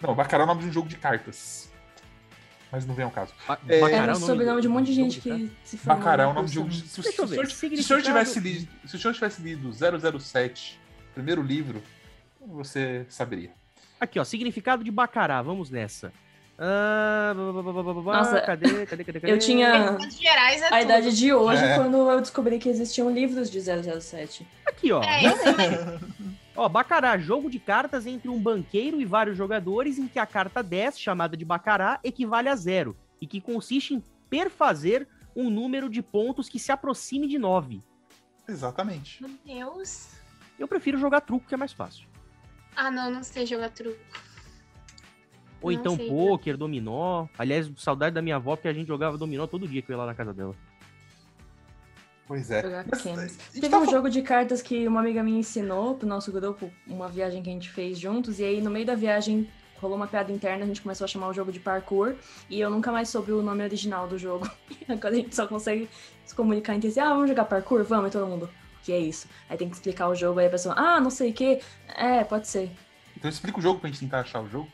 Não, 0.00 0.14
Bacará 0.14 0.42
é 0.42 0.44
o 0.44 0.46
nome 0.46 0.62
de 0.62 0.68
um 0.68 0.72
jogo 0.72 0.88
de 0.88 0.96
cartas. 0.96 1.70
Mas 2.72 2.86
não 2.86 2.94
vem 2.94 3.04
ao 3.04 3.10
caso. 3.10 3.34
Ba 3.46 3.58
é, 3.68 3.80
Bacará 3.80 4.12
é 4.12 4.16
o 4.16 4.18
sobrenome 4.18 4.62
de 4.62 4.68
um 4.68 4.72
monte 4.72 4.86
de 4.86 4.92
gente 4.94 5.20
que 5.20 5.52
se 5.64 5.76
formou. 5.76 5.98
Bacará 5.98 6.22
é 6.22 6.26
o 6.26 6.32
nome 6.32 6.48
de 6.48 6.58
um 6.58 6.62
jogo 6.62 6.68
de... 6.68 6.88
Se, 6.88 7.02
se, 7.02 7.12
se, 7.12 7.20
o 7.20 7.82
senhor 7.82 8.02
tivesse 8.02 8.38
lido, 8.38 8.68
se 8.86 8.96
o 8.96 8.98
senhor 8.98 9.12
tivesse 9.12 9.42
lido 9.42 9.72
007, 9.72 10.80
primeiro 11.12 11.42
livro, 11.42 11.82
você 12.40 13.04
saberia. 13.08 13.50
Aqui, 13.98 14.18
ó, 14.18 14.24
significado 14.24 14.84
de 14.84 14.90
Bacará, 14.90 15.42
vamos 15.42 15.68
nessa. 15.68 16.12
Ah, 16.62 17.32
Nossa, 17.34 18.38
cadê, 18.42 18.84
cadê, 18.84 19.02
cadê, 19.02 19.20
cadê? 19.20 19.32
Eu 19.32 19.38
tinha 19.38 19.96
Gerais 20.10 20.60
é 20.60 20.74
a 20.74 20.82
idade 20.82 21.16
de 21.16 21.32
hoje 21.32 21.64
é. 21.64 21.74
quando 21.74 21.96
eu 21.96 22.20
descobri 22.20 22.58
que 22.58 22.68
existiam 22.68 23.10
livros 23.10 23.50
de 23.50 23.58
007. 23.62 24.46
Aqui, 24.66 24.92
ó. 24.92 25.02
É, 25.02 25.98
ó, 26.54 26.68
Bacará, 26.68 27.16
jogo 27.16 27.48
de 27.48 27.58
cartas 27.58 28.06
entre 28.06 28.28
um 28.28 28.38
banqueiro 28.38 29.00
e 29.00 29.06
vários 29.06 29.38
jogadores 29.38 29.98
em 29.98 30.06
que 30.06 30.18
a 30.18 30.26
carta 30.26 30.62
10, 30.62 31.00
chamada 31.00 31.34
de 31.34 31.46
Bacará, 31.46 31.98
equivale 32.04 32.50
a 32.50 32.56
zero 32.56 32.94
e 33.22 33.26
que 33.26 33.40
consiste 33.40 33.94
em 33.94 34.04
perfazer 34.28 35.08
um 35.34 35.48
número 35.48 35.88
de 35.88 36.02
pontos 36.02 36.46
que 36.46 36.58
se 36.58 36.70
aproxime 36.70 37.26
de 37.26 37.38
9. 37.38 37.82
Exatamente. 38.46 39.22
Meu 39.22 39.30
Deus. 39.46 40.10
Eu 40.58 40.68
prefiro 40.68 40.98
jogar 40.98 41.22
truco, 41.22 41.46
que 41.46 41.54
é 41.54 41.56
mais 41.56 41.72
fácil. 41.72 42.06
Ah, 42.76 42.90
não, 42.90 43.10
não 43.10 43.22
sei 43.22 43.46
jogar 43.46 43.70
truco. 43.70 43.98
Ou 45.62 45.70
então 45.70 45.96
sei, 45.96 46.08
pôquer, 46.08 46.56
dominó. 46.56 47.26
Aliás, 47.38 47.70
saudade 47.76 48.14
da 48.14 48.22
minha 48.22 48.36
avó, 48.36 48.56
porque 48.56 48.68
a 48.68 48.72
gente 48.72 48.88
jogava 48.88 49.18
dominó 49.18 49.46
todo 49.46 49.68
dia 49.68 49.82
que 49.82 49.90
eu 49.90 49.94
ia 49.94 49.98
lá 49.98 50.06
na 50.06 50.14
casa 50.14 50.32
dela. 50.32 50.54
Pois 52.26 52.48
é. 52.50 52.62
Mas, 52.88 53.36
Teve 53.52 53.68
tá 53.68 53.78
um 53.80 53.90
jogo 53.90 54.08
de 54.08 54.22
cartas 54.22 54.62
que 54.62 54.86
uma 54.86 55.00
amiga 55.00 55.20
minha 55.20 55.40
ensinou 55.40 55.96
pro 55.96 56.06
nosso 56.06 56.30
grupo, 56.30 56.70
uma 56.86 57.08
viagem 57.08 57.42
que 57.42 57.50
a 57.50 57.52
gente 57.52 57.68
fez 57.68 57.98
juntos, 57.98 58.38
e 58.38 58.44
aí 58.44 58.60
no 58.60 58.70
meio 58.70 58.86
da 58.86 58.94
viagem 58.94 59.48
rolou 59.80 59.96
uma 59.96 60.06
piada 60.06 60.30
interna, 60.30 60.64
a 60.64 60.66
gente 60.68 60.80
começou 60.80 61.06
a 61.06 61.08
chamar 61.08 61.28
o 61.28 61.32
jogo 61.32 61.50
de 61.50 61.58
parkour, 61.58 62.14
e 62.48 62.60
eu 62.60 62.70
nunca 62.70 62.92
mais 62.92 63.08
soube 63.08 63.32
o 63.32 63.42
nome 63.42 63.64
original 63.64 64.06
do 64.06 64.16
jogo. 64.16 64.48
Agora 64.88 65.12
a 65.12 65.16
gente 65.16 65.34
só 65.34 65.46
consegue 65.48 65.88
se 66.24 66.32
comunicar 66.32 66.76
entre 66.76 66.90
si, 66.92 67.00
ah, 67.00 67.08
vamos 67.08 67.28
jogar 67.28 67.46
parkour? 67.46 67.82
Vamos, 67.82 68.10
e 68.10 68.12
todo 68.12 68.28
mundo. 68.28 68.48
Que 68.84 68.92
é 68.92 68.98
isso? 68.98 69.26
Aí 69.48 69.56
tem 69.56 69.68
que 69.68 69.74
explicar 69.74 70.08
o 70.08 70.14
jogo, 70.14 70.38
aí 70.38 70.46
a 70.46 70.50
pessoa, 70.50 70.74
ah, 70.78 71.00
não 71.00 71.10
sei 71.10 71.30
o 71.30 71.34
que. 71.34 71.60
É, 71.96 72.22
pode 72.22 72.46
ser. 72.46 72.70
Então 73.16 73.28
explica 73.28 73.58
o 73.58 73.62
jogo 73.62 73.80
pra 73.80 73.90
gente 73.90 74.00
tentar 74.00 74.20
achar 74.20 74.40
o 74.40 74.48
jogo. 74.48 74.68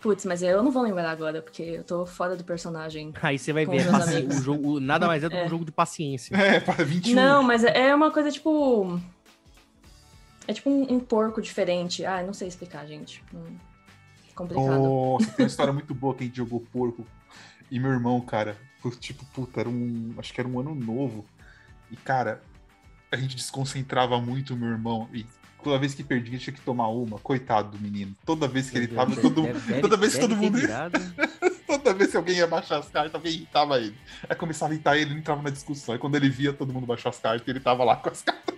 Putz, 0.00 0.24
mas 0.24 0.42
eu 0.42 0.62
não 0.62 0.70
vou 0.70 0.82
lembrar 0.82 1.10
agora, 1.10 1.42
porque 1.42 1.62
eu 1.62 1.84
tô 1.84 2.06
fora 2.06 2.36
do 2.36 2.44
personagem. 2.44 3.12
Aí 3.20 3.38
você 3.38 3.52
vai 3.52 3.66
ver, 3.66 3.88
o 4.28 4.32
jogo, 4.32 4.78
nada 4.78 5.08
mais 5.08 5.24
é 5.24 5.28
do 5.28 5.32
que 5.32 5.36
é. 5.36 5.44
um 5.44 5.48
jogo 5.48 5.64
de 5.64 5.72
paciência. 5.72 6.36
É, 6.36 6.60
para 6.60 6.84
21. 6.84 7.14
Não, 7.14 7.42
mas 7.42 7.64
é 7.64 7.92
uma 7.94 8.10
coisa 8.12 8.30
tipo. 8.30 9.00
É 10.46 10.52
tipo 10.52 10.70
um, 10.70 10.94
um 10.94 11.00
porco 11.00 11.42
diferente. 11.42 12.04
Ah, 12.04 12.22
não 12.22 12.32
sei 12.32 12.46
explicar, 12.46 12.86
gente. 12.86 13.24
Hum, 13.34 13.56
complicado. 14.36 14.78
Nossa, 14.78 15.26
tem 15.32 15.44
uma 15.44 15.48
história 15.50 15.72
muito 15.72 15.92
boa 15.94 16.14
que 16.14 16.22
a 16.22 16.26
gente 16.26 16.36
jogou 16.36 16.60
porco. 16.72 17.04
E 17.68 17.80
meu 17.80 17.90
irmão, 17.90 18.20
cara, 18.20 18.56
tipo, 19.00 19.24
puta, 19.26 19.60
era 19.60 19.68
um. 19.68 20.14
Acho 20.16 20.32
que 20.32 20.40
era 20.40 20.48
um 20.48 20.60
ano 20.60 20.76
novo. 20.76 21.26
E, 21.90 21.96
cara, 21.96 22.40
a 23.10 23.16
gente 23.16 23.34
desconcentrava 23.34 24.20
muito 24.20 24.54
o 24.54 24.56
meu 24.56 24.68
irmão. 24.68 25.08
E 25.12 25.26
toda 25.68 25.78
vez 25.78 25.94
que 25.94 26.02
perdia 26.02 26.38
tinha 26.38 26.54
que 26.54 26.60
tomar 26.62 26.88
uma. 26.88 27.18
Coitado 27.18 27.76
do 27.76 27.82
menino. 27.82 28.16
Toda 28.24 28.48
vez 28.48 28.70
que 28.70 28.78
ele 28.78 28.88
tava, 28.88 29.14
todo, 29.14 29.42
deve, 29.42 29.80
toda 29.80 29.96
vez 29.96 30.14
que 30.14 30.20
todo 30.20 30.34
mundo. 30.34 30.58
toda 31.66 31.94
vez 31.94 32.10
que 32.10 32.16
alguém 32.16 32.36
ia 32.36 32.46
baixar 32.46 32.78
as 32.78 32.88
cartas, 32.88 33.14
alguém 33.14 33.32
irritava 33.32 33.78
ele. 33.78 33.94
Aí 34.28 34.34
começava 34.34 34.72
a 34.72 34.74
irritar 34.74 34.96
ele, 34.96 35.10
ele 35.10 35.20
entrava 35.20 35.42
na 35.42 35.50
discussão. 35.50 35.92
Aí 35.92 35.98
quando 35.98 36.14
ele 36.14 36.30
via 36.30 36.52
todo 36.52 36.72
mundo 36.72 36.86
baixar 36.86 37.10
as 37.10 37.18
cartas, 37.18 37.46
ele 37.46 37.60
tava 37.60 37.84
lá 37.84 37.96
com 37.96 38.08
as 38.08 38.22
cartas. 38.22 38.54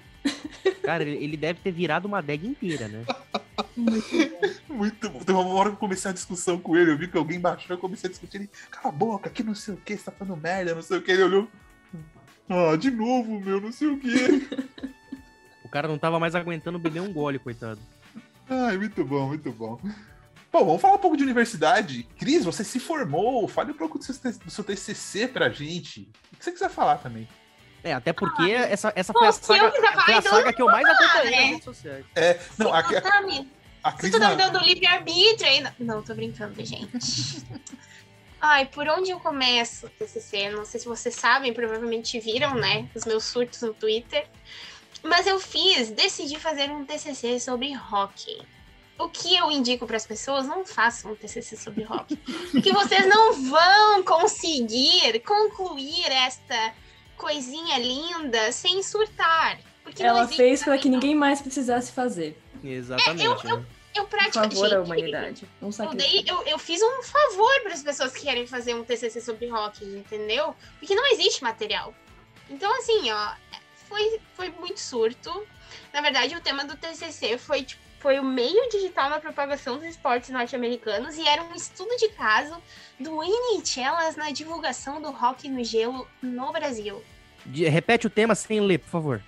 Cara, 0.82 1.02
ele 1.04 1.36
deve 1.36 1.60
ter 1.60 1.72
virado 1.72 2.06
uma 2.06 2.18
adega 2.18 2.46
inteira, 2.46 2.88
né? 2.88 3.04
Muito 4.68 5.10
bom. 5.10 5.18
Tem 5.20 5.34
uma 5.34 5.44
hora 5.46 5.70
que 5.70 5.74
eu 5.74 5.80
comecei 5.80 6.10
a 6.10 6.14
discussão 6.14 6.58
com 6.58 6.76
ele, 6.76 6.92
eu 6.92 6.98
vi 6.98 7.08
que 7.08 7.18
alguém 7.18 7.40
baixou, 7.40 7.74
eu 7.74 7.80
comecei 7.80 8.08
a 8.08 8.10
discutir. 8.10 8.38
Ele, 8.38 8.50
cala 8.70 8.88
a 8.88 8.96
boca, 8.96 9.28
que 9.28 9.42
não 9.42 9.54
sei 9.54 9.74
o 9.74 9.76
que, 9.76 9.96
você 9.96 10.04
tá 10.04 10.12
falando 10.12 10.40
merda, 10.40 10.74
não 10.74 10.82
sei 10.82 10.98
o 10.98 11.02
que. 11.02 11.10
Ele 11.10 11.24
olhou. 11.24 11.48
Ah, 12.48 12.76
de 12.76 12.90
novo, 12.90 13.40
meu, 13.40 13.60
não 13.60 13.72
sei 13.72 13.88
o 13.88 13.98
que. 13.98 14.08
O 15.70 15.72
cara 15.72 15.86
não 15.86 15.96
tava 15.96 16.18
mais 16.18 16.34
aguentando 16.34 16.80
beber 16.80 17.00
um 17.00 17.12
gole, 17.12 17.38
coitado. 17.38 17.78
Ai, 18.48 18.76
muito 18.76 19.04
bom, 19.04 19.28
muito 19.28 19.52
bom. 19.52 19.78
Pô, 20.50 20.64
vamos 20.64 20.82
falar 20.82 20.94
um 20.94 20.98
pouco 20.98 21.16
de 21.16 21.22
universidade. 21.22 22.02
Cris, 22.18 22.44
você 22.44 22.64
se 22.64 22.80
formou. 22.80 23.46
Fale 23.46 23.70
um 23.70 23.76
pouco 23.76 23.96
do 23.96 24.02
seu, 24.02 24.32
do 24.32 24.50
seu 24.50 24.64
TCC 24.64 25.28
pra 25.28 25.48
gente. 25.48 26.10
O 26.32 26.36
que 26.36 26.44
você 26.44 26.50
quiser 26.50 26.70
falar 26.70 26.96
também. 26.98 27.28
É, 27.84 27.94
até 27.94 28.12
porque 28.12 28.42
ah, 28.42 28.66
essa, 28.68 28.92
essa 28.96 29.12
foi 29.12 29.28
a 29.28 29.32
saga, 29.32 29.72
foi 30.04 30.14
a 30.14 30.22
saga 30.22 30.52
que 30.52 30.60
eu 30.60 30.66
mais 30.66 30.84
acompanhei 30.84 31.30
nas 31.30 31.50
redes 31.50 31.64
sociais. 31.64 32.04
É, 32.16 32.40
não, 32.58 32.74
aqui, 32.74 32.96
a, 32.96 33.00
a 33.84 33.92
Cris... 33.92 34.10
Você 34.10 34.18
tá 34.18 34.30
me 34.30 34.36
dando 34.36 34.58
livre-arbítrio 34.58 35.48
aí? 35.48 35.64
Não, 35.78 36.02
tô 36.02 36.16
brincando, 36.16 36.64
gente. 36.64 37.46
Ai, 38.42 38.66
por 38.66 38.88
onde 38.88 39.12
eu 39.12 39.20
começo 39.20 39.86
o 39.86 39.88
TCC? 39.90 40.50
Não 40.50 40.64
sei 40.64 40.80
se 40.80 40.88
vocês 40.88 41.14
sabem, 41.14 41.54
provavelmente 41.54 42.18
viram, 42.18 42.56
né? 42.56 42.88
Os 42.92 43.04
meus 43.04 43.22
surtos 43.22 43.62
no 43.62 43.72
Twitter. 43.72 44.26
Mas 45.02 45.26
eu 45.26 45.40
fiz, 45.40 45.90
decidi 45.90 46.38
fazer 46.38 46.70
um 46.70 46.84
TCC 46.84 47.40
sobre 47.40 47.74
hockey. 47.76 48.42
O 48.98 49.08
que 49.08 49.34
eu 49.34 49.50
indico 49.50 49.86
para 49.86 49.96
as 49.96 50.06
pessoas, 50.06 50.46
não 50.46 50.64
façam 50.64 51.12
um 51.12 51.14
TCC 51.14 51.56
sobre 51.56 51.84
hockey. 51.84 52.16
porque 52.52 52.72
vocês 52.72 53.06
não 53.06 53.32
vão 53.48 54.02
conseguir 54.02 55.20
concluir 55.20 56.06
esta 56.10 56.74
coisinha 57.16 57.78
linda 57.78 58.52
sem 58.52 58.82
surtar. 58.82 59.58
Porque 59.82 60.02
Ela 60.02 60.28
fez 60.28 60.62
para 60.62 60.76
que 60.78 60.88
ninguém 60.88 61.14
mais 61.14 61.40
precisasse 61.40 61.92
fazer. 61.92 62.40
Exatamente. 62.62 63.22
É, 63.22 63.26
eu, 63.26 63.36
eu, 63.44 63.64
eu 63.94 64.06
praticamente. 64.06 64.54
Por 64.54 64.62
favor, 64.62 64.76
a 64.76 64.82
humanidade. 64.82 65.48
eu, 65.62 65.94
dei, 65.94 66.24
eu, 66.26 66.42
eu 66.46 66.58
fiz 66.58 66.80
um 66.82 67.02
favor 67.02 67.62
para 67.62 67.72
as 67.72 67.82
pessoas 67.82 68.12
que 68.12 68.22
querem 68.22 68.46
fazer 68.46 68.74
um 68.74 68.84
TCC 68.84 69.20
sobre 69.20 69.48
rock, 69.48 69.84
entendeu? 69.84 70.54
Porque 70.78 70.94
não 70.94 71.10
existe 71.12 71.42
material. 71.42 71.94
Então, 72.48 72.72
assim, 72.78 73.10
ó, 73.10 73.32
foi, 73.90 74.20
foi 74.34 74.50
muito 74.52 74.80
surto. 74.80 75.46
Na 75.92 76.00
verdade, 76.00 76.34
o 76.36 76.40
tema 76.40 76.64
do 76.64 76.76
TCC 76.76 77.36
foi, 77.36 77.64
tipo, 77.64 77.82
foi 77.98 78.18
o 78.18 78.24
meio 78.24 78.68
digital 78.70 79.10
na 79.10 79.20
propagação 79.20 79.76
dos 79.76 79.84
esportes 79.84 80.30
norte-americanos 80.30 81.18
e 81.18 81.28
era 81.28 81.42
um 81.42 81.54
estudo 81.54 81.94
de 81.98 82.08
caso 82.10 82.56
do 82.98 83.20
NHLas 83.22 84.16
na 84.16 84.30
divulgação 84.30 85.02
do 85.02 85.10
rock 85.10 85.48
no 85.48 85.62
gelo 85.62 86.08
no 86.22 86.50
Brasil. 86.50 87.04
De, 87.44 87.68
repete 87.68 88.06
o 88.06 88.10
tema 88.10 88.34
sem 88.34 88.60
ler, 88.60 88.78
por 88.78 88.88
favor. 88.88 89.22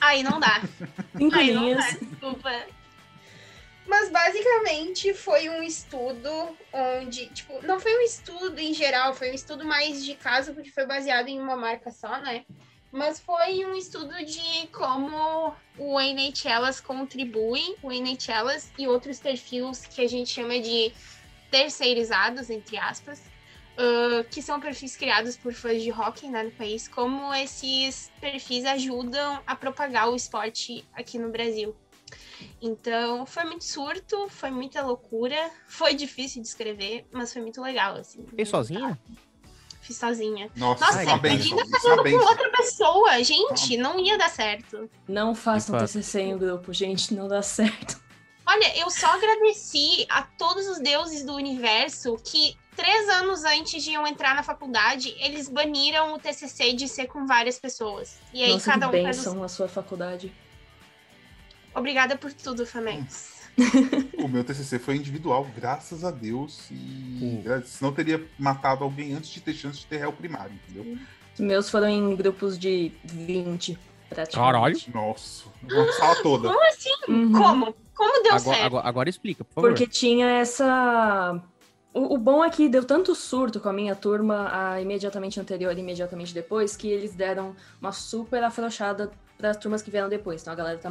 Aí 0.00 0.22
não 0.22 0.38
dá. 0.38 0.62
Cinco 1.16 1.34
Aí 1.34 1.52
não 1.52 1.74
dá, 1.74 1.90
desculpa. 1.90 2.66
Mas 3.84 4.10
basicamente 4.10 5.12
foi 5.12 5.48
um 5.48 5.60
estudo 5.62 6.56
onde, 6.72 7.26
tipo, 7.30 7.66
não 7.66 7.80
foi 7.80 7.98
um 7.98 8.02
estudo 8.02 8.60
em 8.60 8.72
geral, 8.72 9.12
foi 9.12 9.32
um 9.32 9.34
estudo 9.34 9.64
mais 9.64 10.04
de 10.04 10.14
caso, 10.14 10.54
porque 10.54 10.70
foi 10.70 10.86
baseado 10.86 11.28
em 11.28 11.40
uma 11.40 11.56
marca 11.56 11.90
só, 11.90 12.20
né? 12.20 12.44
Mas 12.92 13.18
foi 13.18 13.64
um 13.64 13.74
estudo 13.74 14.14
de 14.24 14.66
como 14.68 15.54
o 15.78 15.98
NHLas 15.98 16.78
contribui, 16.78 17.74
o 17.82 17.90
NHLas 17.90 18.70
e 18.78 18.86
outros 18.86 19.18
perfis 19.18 19.86
que 19.86 20.02
a 20.02 20.08
gente 20.08 20.28
chama 20.28 20.60
de 20.60 20.92
terceirizados, 21.50 22.50
entre 22.50 22.76
aspas, 22.76 23.20
uh, 23.78 24.24
que 24.30 24.42
são 24.42 24.60
perfis 24.60 24.94
criados 24.94 25.38
por 25.38 25.54
fãs 25.54 25.82
de 25.82 25.90
hockey 25.90 26.28
né, 26.28 26.42
no 26.42 26.50
país, 26.50 26.86
como 26.86 27.32
esses 27.32 28.12
perfis 28.20 28.66
ajudam 28.66 29.42
a 29.46 29.56
propagar 29.56 30.10
o 30.10 30.14
esporte 30.14 30.84
aqui 30.92 31.18
no 31.18 31.30
Brasil. 31.30 31.74
Então, 32.60 33.24
foi 33.24 33.44
muito 33.44 33.64
surto, 33.64 34.28
foi 34.28 34.50
muita 34.50 34.82
loucura, 34.82 35.50
foi 35.66 35.94
difícil 35.94 36.42
de 36.42 36.48
escrever, 36.48 37.06
mas 37.10 37.32
foi 37.32 37.40
muito 37.40 37.60
legal, 37.62 37.96
assim. 37.96 38.24
Fez 38.36 38.50
sozinha? 38.50 38.98
Fiz 39.82 39.96
sozinha. 39.96 40.48
Nossa, 40.56 40.86
Nossa 40.86 41.02
imagina 41.02 41.66
fazendo 41.66 42.04
com 42.04 42.24
outra 42.24 42.50
pessoa, 42.50 43.22
gente, 43.24 43.76
não 43.76 43.98
ia 43.98 44.16
dar 44.16 44.30
certo. 44.30 44.88
Não 45.08 45.34
façam 45.34 45.76
TCC 45.76 46.20
em 46.20 46.38
grupo, 46.38 46.72
gente, 46.72 47.12
não 47.12 47.26
dá 47.26 47.42
certo. 47.42 48.00
Olha, 48.46 48.78
eu 48.78 48.88
só 48.90 49.08
agradeci 49.08 50.06
a 50.08 50.22
todos 50.22 50.68
os 50.68 50.78
deuses 50.78 51.24
do 51.24 51.34
universo 51.34 52.16
que 52.24 52.56
três 52.76 53.08
anos 53.08 53.44
antes 53.44 53.82
de 53.82 53.92
eu 53.92 54.06
entrar 54.06 54.36
na 54.36 54.42
faculdade, 54.44 55.14
eles 55.18 55.48
baniram 55.48 56.14
o 56.14 56.18
TCC 56.18 56.72
de 56.72 56.86
ser 56.86 57.06
com 57.08 57.26
várias 57.26 57.58
pessoas. 57.58 58.18
E 58.32 58.42
aí 58.42 58.52
Nossa, 58.52 58.70
cada 58.70 58.88
um 58.88 58.90
que 58.90 59.02
bênção 59.02 59.34
faz... 59.34 59.44
a 59.44 59.48
sua 59.48 59.68
faculdade. 59.68 60.32
Obrigada 61.74 62.16
por 62.16 62.32
tudo, 62.32 62.64
Famex. 62.64 63.31
O 64.18 64.28
meu 64.28 64.42
TCC 64.42 64.78
foi 64.78 64.96
individual, 64.96 65.46
graças 65.56 66.04
a 66.04 66.10
Deus. 66.10 66.70
E 66.70 66.74
hum. 66.74 67.42
senão 67.64 67.92
teria 67.92 68.24
matado 68.38 68.84
alguém 68.84 69.12
antes 69.14 69.30
de 69.30 69.40
ter 69.40 69.54
chance 69.54 69.80
de 69.80 69.86
ter 69.86 69.98
réu 69.98 70.12
primário, 70.12 70.54
entendeu? 70.54 70.98
Os 71.34 71.40
meus 71.40 71.70
foram 71.70 71.88
em 71.88 72.14
grupos 72.16 72.58
de 72.58 72.92
20, 73.04 73.78
praticamente. 74.08 74.52
Caralho. 74.52 74.76
Nossa, 74.94 75.44
uma 75.62 75.92
sala 75.92 76.22
toda. 76.22 76.48
Como 76.48 76.68
assim? 76.68 76.90
Uhum. 77.08 77.32
Como? 77.32 77.74
Como 77.94 78.22
deu 78.22 78.32
agora, 78.32 78.40
certo? 78.40 78.64
Agora, 78.64 78.88
agora, 78.88 79.08
explica, 79.08 79.44
por 79.44 79.54
favor. 79.54 79.68
Porque 79.70 79.86
tinha 79.86 80.26
essa... 80.26 81.40
O, 81.94 82.14
o, 82.14 82.18
bom 82.18 82.42
é 82.42 82.48
que 82.48 82.70
deu 82.70 82.84
tanto 82.84 83.14
surto 83.14 83.60
com 83.60 83.68
a 83.68 83.72
minha 83.72 83.94
turma 83.94 84.48
a 84.50 84.80
imediatamente 84.80 85.38
anterior 85.38 85.76
e 85.76 85.80
imediatamente 85.80 86.32
depois 86.32 86.74
que 86.74 86.88
eles 86.88 87.14
deram 87.14 87.54
uma 87.78 87.92
super 87.92 88.42
afrouxada 88.42 89.12
para 89.36 89.50
as 89.50 89.58
turmas 89.58 89.82
que 89.82 89.90
vieram 89.90 90.08
depois. 90.08 90.40
Então 90.40 90.54
a 90.54 90.56
galera 90.56 90.78
tá 90.78 90.90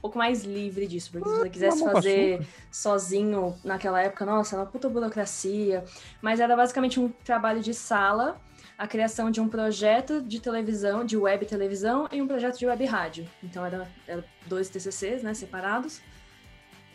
pouco 0.00 0.18
mais 0.18 0.44
livre 0.44 0.86
disso, 0.86 1.10
porque 1.12 1.28
se 1.28 1.36
você 1.36 1.50
quisesse 1.50 1.84
fazer 1.84 2.46
sozinho 2.70 3.56
naquela 3.64 4.00
época, 4.02 4.24
nossa, 4.24 4.56
era 4.56 4.62
uma 4.62 4.70
puta 4.70 4.88
burocracia, 4.88 5.84
mas 6.20 6.40
era 6.40 6.56
basicamente 6.56 7.00
um 7.00 7.08
trabalho 7.08 7.60
de 7.60 7.74
sala, 7.74 8.40
a 8.78 8.86
criação 8.86 9.30
de 9.30 9.40
um 9.40 9.48
projeto 9.48 10.20
de 10.20 10.40
televisão, 10.40 11.04
de 11.04 11.16
web 11.16 11.46
televisão 11.46 12.08
e 12.12 12.20
um 12.20 12.26
projeto 12.26 12.58
de 12.58 12.66
web 12.66 12.84
rádio. 12.84 13.26
Então 13.42 13.64
era, 13.64 13.88
era 14.06 14.24
dois 14.46 14.68
TCCs, 14.68 15.22
né, 15.22 15.32
separados. 15.34 16.00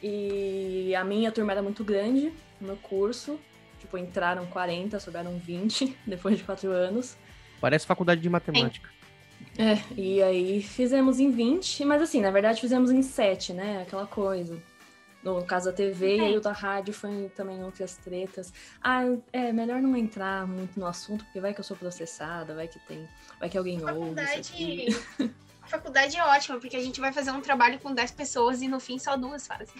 E 0.01 0.95
a 0.95 1.03
minha 1.03 1.31
turma 1.31 1.51
era 1.51 1.61
muito 1.61 1.83
grande 1.83 2.33
no 2.59 2.67
meu 2.67 2.77
curso, 2.77 3.39
tipo, 3.79 3.97
entraram 3.97 4.45
40, 4.47 4.99
sobraram 4.99 5.37
20 5.37 5.97
depois 6.05 6.37
de 6.37 6.43
quatro 6.43 6.71
anos. 6.71 7.17
Parece 7.59 7.85
faculdade 7.85 8.21
de 8.21 8.29
matemática. 8.29 8.89
É, 8.89 9.00
e 9.97 10.21
aí 10.23 10.61
fizemos 10.61 11.19
em 11.19 11.29
20, 11.29 11.85
mas 11.85 12.01
assim, 12.01 12.21
na 12.21 12.31
verdade 12.31 12.61
fizemos 12.61 12.89
em 12.91 13.01
7, 13.01 13.53
né? 13.53 13.81
Aquela 13.81 14.07
coisa. 14.07 14.61
No 15.23 15.43
caso 15.45 15.67
da 15.67 15.73
TV, 15.73 16.17
e 16.17 16.19
aí 16.19 16.37
o 16.37 16.41
da 16.41 16.51
rádio 16.51 16.93
foi 16.93 17.29
também 17.35 17.63
outras 17.63 17.95
tretas. 17.97 18.51
Ah, 18.81 19.03
é, 19.31 19.53
melhor 19.53 19.79
não 19.79 19.95
entrar 19.95 20.47
muito 20.47 20.79
no 20.79 20.87
assunto, 20.87 21.23
porque 21.25 21.39
vai 21.39 21.53
que 21.53 21.59
eu 21.59 21.63
sou 21.63 21.77
processada, 21.77 22.55
vai 22.55 22.67
que 22.67 22.79
tem. 22.79 23.07
Vai 23.39 23.47
que 23.47 23.57
alguém 23.57 23.79
ouve. 23.83 24.19
A 25.61 25.67
faculdade 25.67 26.17
é 26.17 26.23
ótima, 26.23 26.59
porque 26.59 26.75
a 26.75 26.81
gente 26.81 26.99
vai 26.99 27.13
fazer 27.13 27.29
um 27.29 27.41
trabalho 27.41 27.77
com 27.79 27.93
10 27.93 28.11
pessoas 28.11 28.63
e 28.63 28.67
no 28.67 28.79
fim 28.79 28.97
só 28.97 29.15
duas 29.15 29.45
fazem. 29.45 29.75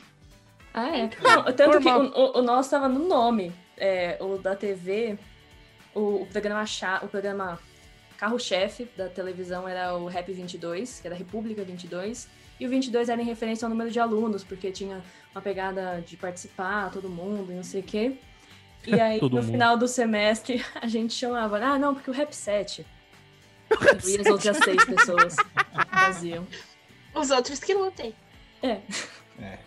Ah, 0.73 0.95
é. 0.95 1.09
Não, 1.19 1.43
tanto 1.53 1.79
que 1.79 1.89
o, 1.89 2.39
o, 2.39 2.41
nosso 2.43 2.67
estava 2.67 2.87
no 2.87 3.07
nome. 3.07 3.51
É, 3.75 4.17
o 4.21 4.37
da 4.37 4.55
TV, 4.55 5.17
o, 5.95 6.21
o 6.21 6.27
programa 6.27 6.63
chá, 6.67 7.01
o 7.03 7.07
programa 7.07 7.59
carro-chefe 8.21 8.87
da 8.95 9.09
televisão 9.09 9.67
era 9.67 9.97
o 9.97 10.05
Rap 10.05 10.31
22, 10.31 10.99
que 10.99 11.07
era 11.07 11.15
República 11.15 11.63
22, 11.63 12.29
e 12.59 12.67
o 12.67 12.69
22 12.69 13.09
era 13.09 13.19
em 13.19 13.25
referência 13.25 13.65
ao 13.65 13.69
número 13.71 13.89
de 13.89 13.99
alunos, 13.99 14.43
porque 14.43 14.71
tinha 14.71 15.01
uma 15.33 15.41
pegada 15.41 16.03
de 16.05 16.15
participar, 16.17 16.91
todo 16.91 17.09
mundo, 17.09 17.51
e 17.51 17.55
não 17.55 17.63
sei 17.63 17.81
o 17.81 17.83
quê. 17.83 18.19
E 18.85 18.93
aí, 19.01 19.19
no 19.19 19.27
mundo. 19.27 19.41
final 19.41 19.75
do 19.75 19.87
semestre, 19.87 20.63
a 20.79 20.87
gente 20.87 21.15
chamava, 21.15 21.57
ah, 21.57 21.79
não, 21.79 21.95
porque 21.95 22.11
o 22.11 22.13
Rap 22.13 22.31
7. 22.31 22.85
e 24.05 24.19
as 24.19 24.27
outras 24.27 24.57
seis 24.57 24.85
pessoas 24.85 25.35
faziam. 25.89 26.45
Os 27.15 27.31
outros 27.31 27.59
que 27.59 27.73
lutem. 27.73 28.13
É. 28.61 28.81
É. 29.41 29.57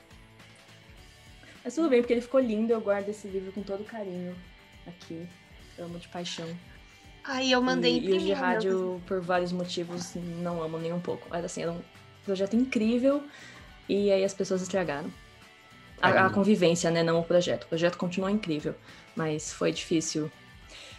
Mas 1.65 1.75
tudo 1.75 1.89
bem, 1.89 2.03
porque 2.03 2.13
ele 2.13 2.21
ficou 2.21 2.39
lindo, 2.39 2.73
eu 2.73 2.81
guardo 2.81 3.09
esse 3.09 3.27
livro 3.27 3.51
com 3.51 3.65
todo 3.65 3.83
carinho 3.83 4.37
aqui. 4.87 5.27
Amo 5.77 5.99
de 5.99 6.07
paixão. 6.07 6.47
Aí 7.25 7.53
eu 7.53 7.63
mandei 7.63 7.99
e, 7.99 8.15
e 8.15 8.19
de 8.19 8.33
rádio, 8.33 9.01
por 9.07 9.21
vários 9.21 9.51
motivos, 9.51 10.15
não 10.15 10.63
amo 10.63 10.79
nem 10.79 10.93
um 10.93 11.01
pouco. 11.01 11.35
Era 11.35 11.47
assim, 11.47 11.63
era 11.63 11.73
um 11.73 11.81
projeto 12.25 12.55
incrível 12.55 13.23
e 13.89 14.13
aí 14.13 14.23
as 14.23 14.35
pessoas 14.35 14.61
estragaram. 14.61 15.11
A, 16.03 16.27
a 16.27 16.31
convivência, 16.31 16.91
né? 16.91 17.03
Não 17.03 17.19
o 17.19 17.25
projeto. 17.25 17.65
O 17.65 17.69
projeto 17.69 17.97
continuou 17.97 18.29
incrível, 18.29 18.75
mas 19.17 19.53
foi 19.53 19.73
difícil. 19.73 20.31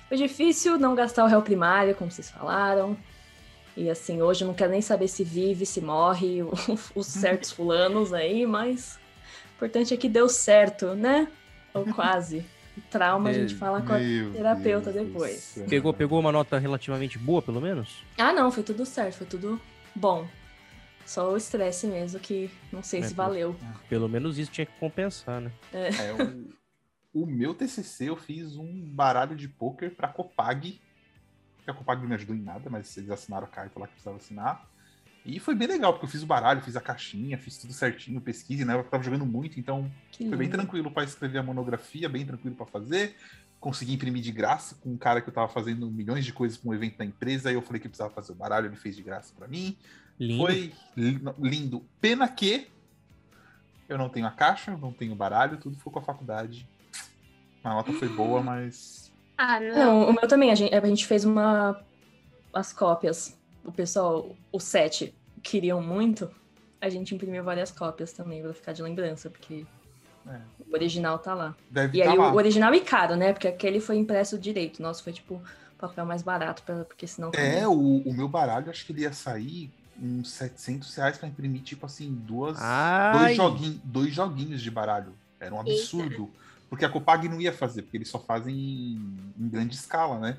Foi 0.07 0.17
difícil 0.17 0.79
não 0.79 0.95
gastar 0.95 1.25
o 1.25 1.27
réu 1.27 1.43
primário, 1.43 1.93
como 1.93 2.09
vocês 2.09 2.31
falaram. 2.31 2.97
E 3.77 3.89
assim, 3.89 4.21
hoje 4.21 4.43
eu 4.43 4.47
não 4.47 4.55
quero 4.55 4.71
nem 4.71 4.81
saber 4.81 5.07
se 5.07 5.23
vive, 5.23 5.65
se 5.65 5.81
morre, 5.81 6.39
os 6.95 7.07
certos 7.07 7.51
fulanos 7.53 8.13
aí, 8.13 8.47
mas 8.47 8.97
o 9.51 9.55
importante 9.55 9.93
é 9.93 9.97
que 9.97 10.09
deu 10.09 10.27
certo, 10.27 10.95
né? 10.95 11.27
Ou 11.71 11.85
quase 11.93 12.43
trauma, 12.81 13.29
a 13.29 13.33
gente 13.33 13.55
fala 13.55 13.81
com 13.81 13.93
a 13.93 13.99
terapeuta 14.33 14.91
Deus 14.91 15.07
depois. 15.07 15.63
Pegou, 15.69 15.93
pegou 15.93 16.19
uma 16.19 16.31
nota 16.31 16.57
relativamente 16.57 17.17
boa, 17.17 17.41
pelo 17.41 17.61
menos? 17.61 18.03
Ah, 18.17 18.33
não, 18.33 18.51
foi 18.51 18.63
tudo 18.63 18.85
certo, 18.85 19.17
foi 19.17 19.27
tudo 19.27 19.59
bom. 19.95 20.27
Só 21.05 21.31
o 21.31 21.37
estresse 21.37 21.85
mesmo, 21.85 22.19
que 22.19 22.49
não 22.71 22.81
sei 22.81 23.01
é, 23.01 23.03
se 23.03 23.13
valeu. 23.13 23.55
Pelo 23.87 24.09
menos 24.09 24.39
isso 24.39 24.51
tinha 24.51 24.65
que 24.65 24.73
compensar, 24.79 25.39
né? 25.39 25.51
É. 25.71 25.87
é 26.07 26.13
o, 27.13 27.21
o, 27.21 27.25
meu 27.27 27.53
TCC 27.53 28.09
eu 28.09 28.15
fiz 28.15 28.57
um 28.57 28.89
baralho 28.89 29.35
de 29.35 29.47
poker 29.47 29.93
pra 29.93 30.07
Copag. 30.07 30.79
A 31.67 31.73
Copag 31.73 32.01
não 32.01 32.09
me 32.09 32.15
ajudou 32.15 32.35
em 32.35 32.41
nada, 32.41 32.69
mas 32.69 32.97
eles 32.97 33.11
assinaram 33.11 33.45
a 33.45 33.49
carta 33.49 33.79
lá 33.79 33.85
que 33.85 33.93
precisava 33.93 34.17
assinar. 34.17 34.67
E 35.25 35.39
foi 35.39 35.55
bem 35.55 35.67
legal, 35.67 35.91
porque 35.91 36.05
eu 36.05 36.09
fiz 36.09 36.21
o 36.21 36.25
baralho, 36.27 36.61
fiz 36.61 36.75
a 36.75 36.81
caixinha, 36.81 37.35
fiz 37.37 37.57
tudo 37.57 37.73
certinho, 37.73 38.21
pesquisa, 38.21 38.63
né? 38.63 38.75
Eu 38.75 38.83
tava 38.83 39.01
jogando 39.01 39.25
muito, 39.25 39.59
então 39.59 39.91
que 40.11 40.27
foi 40.27 40.37
bem 40.37 40.49
tranquilo 40.49 40.91
para 40.91 41.03
escrever 41.03 41.39
a 41.39 41.43
monografia, 41.43 42.07
bem 42.07 42.23
tranquilo 42.23 42.55
para 42.55 42.67
fazer. 42.67 43.15
Consegui 43.59 43.93
imprimir 43.93 44.21
de 44.21 44.31
graça 44.31 44.75
com 44.75 44.91
um 44.91 44.97
cara 44.97 45.21
que 45.21 45.27
eu 45.27 45.33
tava 45.33 45.47
fazendo 45.47 45.89
milhões 45.89 46.23
de 46.23 46.31
coisas 46.31 46.57
para 46.57 46.69
um 46.69 46.73
evento 46.75 46.99
da 46.99 47.05
empresa, 47.05 47.49
aí 47.49 47.55
eu 47.55 47.61
falei 47.63 47.81
que 47.81 47.87
precisava 47.87 48.13
fazer 48.13 48.33
o 48.33 48.35
baralho, 48.35 48.67
ele 48.67 48.75
fez 48.75 48.95
de 48.95 49.01
graça 49.01 49.33
para 49.35 49.47
mim. 49.47 49.75
Lindo. 50.19 50.43
Foi 50.43 50.71
lindo. 51.39 51.83
Pena 51.99 52.27
que 52.27 52.67
eu 53.89 53.97
não 53.97 54.09
tenho 54.09 54.27
a 54.27 54.31
caixa, 54.31 54.77
não 54.77 54.91
tenho 54.91 55.15
baralho, 55.15 55.57
tudo 55.57 55.75
foi 55.77 55.91
com 55.91 55.99
a 55.99 56.03
faculdade. 56.03 56.67
A 57.63 57.69
nota 57.69 57.91
foi 57.93 58.09
boa, 58.09 58.41
mas. 58.41 59.03
Ah, 59.37 59.59
não. 59.59 59.75
não 59.75 60.09
o 60.11 60.13
meu 60.13 60.29
também, 60.29 60.49
a 60.49 60.55
gente, 60.55 60.73
a 60.73 60.79
gente 60.85 61.05
fez 61.05 61.25
uma. 61.25 61.83
as 62.53 62.71
cópias. 62.71 63.37
O 63.65 63.71
pessoal, 63.71 64.35
o 64.51 64.59
set, 64.59 65.13
queriam 65.41 65.81
muito. 65.81 66.29
A 66.79 66.89
gente 66.89 67.15
imprimiu 67.15 67.43
várias 67.43 67.71
cópias 67.71 68.13
também 68.13 68.41
pra 68.41 68.53
ficar 68.53 68.73
de 68.73 68.81
lembrança, 68.81 69.29
porque 69.29 69.65
é. 70.27 70.39
o 70.59 70.73
original 70.73 71.19
tá 71.19 71.33
lá. 71.33 71.55
Deve 71.69 71.99
e 71.99 72.03
tá 72.03 72.11
aí 72.11 72.17
lá. 72.17 72.31
o 72.31 72.35
original 72.35 72.73
é 72.73 72.79
caro, 72.79 73.15
né? 73.15 73.33
Porque 73.33 73.47
aquele 73.47 73.79
foi 73.79 73.97
impresso 73.97 74.37
direito. 74.37 74.81
Nosso 74.81 75.03
foi 75.03 75.13
tipo 75.13 75.41
papel 75.77 76.05
mais 76.05 76.21
barato, 76.21 76.63
pra, 76.63 76.83
porque 76.85 77.07
senão. 77.07 77.31
É, 77.33 77.67
o, 77.67 77.97
o 77.99 78.13
meu 78.13 78.27
baralho 78.27 78.69
acho 78.69 78.85
que 78.85 78.93
ele 78.93 79.01
ia 79.01 79.13
sair 79.13 79.71
uns 80.01 80.31
700 80.31 80.93
reais 80.95 81.17
pra 81.17 81.27
imprimir, 81.27 81.61
tipo 81.61 81.85
assim, 81.85 82.11
duas, 82.11 82.57
dois, 83.13 83.35
joguinhos, 83.35 83.79
dois 83.83 84.13
joguinhos 84.13 84.61
de 84.61 84.71
baralho. 84.71 85.13
Era 85.39 85.53
um 85.53 85.59
absurdo. 85.59 86.23
Eita. 86.23 86.45
Porque 86.69 86.83
a 86.85 86.89
Copag 86.89 87.29
não 87.29 87.39
ia 87.39 87.53
fazer, 87.53 87.83
porque 87.83 87.97
eles 87.97 88.09
só 88.09 88.19
fazem 88.19 88.55
em, 88.55 89.33
em 89.37 89.47
grande 89.47 89.75
escala, 89.75 90.19
né? 90.19 90.37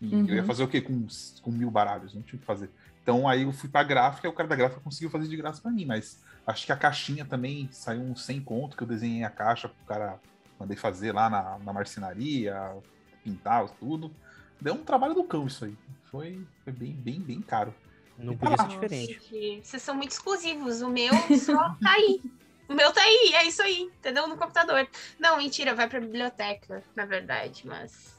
E 0.00 0.14
uhum. 0.14 0.26
eu 0.28 0.34
ia 0.34 0.40
uhum. 0.40 0.46
fazer 0.46 0.62
o 0.62 0.68
quê? 0.68 0.80
Com, 0.80 1.06
com 1.42 1.50
mil 1.50 1.70
baralhos, 1.70 2.14
não 2.14 2.22
tinha 2.22 2.36
o 2.36 2.40
que 2.40 2.46
fazer. 2.46 2.70
Então 3.02 3.28
aí 3.28 3.42
eu 3.42 3.52
fui 3.52 3.68
pra 3.68 3.82
gráfica 3.82 4.26
e 4.26 4.30
o 4.30 4.32
cara 4.32 4.48
da 4.48 4.56
gráfica 4.56 4.80
conseguiu 4.80 5.10
fazer 5.10 5.28
de 5.28 5.36
graça 5.36 5.62
para 5.62 5.70
mim, 5.70 5.84
mas 5.84 6.20
acho 6.46 6.66
que 6.66 6.72
a 6.72 6.76
caixinha 6.76 7.24
também 7.24 7.68
saiu 7.70 8.02
uns 8.02 8.24
100 8.24 8.40
conto, 8.40 8.76
que 8.76 8.82
eu 8.82 8.86
desenhei 8.86 9.22
a 9.22 9.30
caixa 9.30 9.68
pro 9.68 9.86
cara, 9.86 10.18
mandei 10.58 10.76
fazer 10.76 11.12
lá 11.12 11.30
na, 11.30 11.58
na 11.58 11.72
marcenaria, 11.72 12.76
pintar 13.22 13.68
tudo. 13.78 14.12
Deu 14.60 14.74
um 14.74 14.84
trabalho 14.84 15.14
do 15.14 15.24
cão 15.24 15.46
isso 15.46 15.64
aí. 15.64 15.76
Foi, 16.10 16.44
foi 16.64 16.72
bem, 16.72 16.92
bem, 16.92 17.20
bem 17.20 17.40
caro. 17.40 17.74
Não 18.18 18.36
podia 18.36 18.56
ser 18.56 18.68
diferente. 18.68 19.60
Vocês 19.62 19.82
são 19.82 19.94
muito 19.94 20.12
exclusivos. 20.12 20.80
O 20.80 20.88
meu 20.88 21.12
só 21.38 21.76
tá 21.82 21.92
aí. 21.92 22.22
O 22.68 22.74
meu 22.74 22.92
tá 22.92 23.00
aí, 23.00 23.32
é 23.34 23.44
isso 23.44 23.62
aí, 23.62 23.82
entendeu? 23.82 24.26
No 24.26 24.36
computador. 24.36 24.88
Não, 25.18 25.36
mentira, 25.36 25.74
vai 25.74 25.88
pra 25.88 26.00
biblioteca, 26.00 26.82
na 26.94 27.04
verdade, 27.04 27.66
mas. 27.66 28.15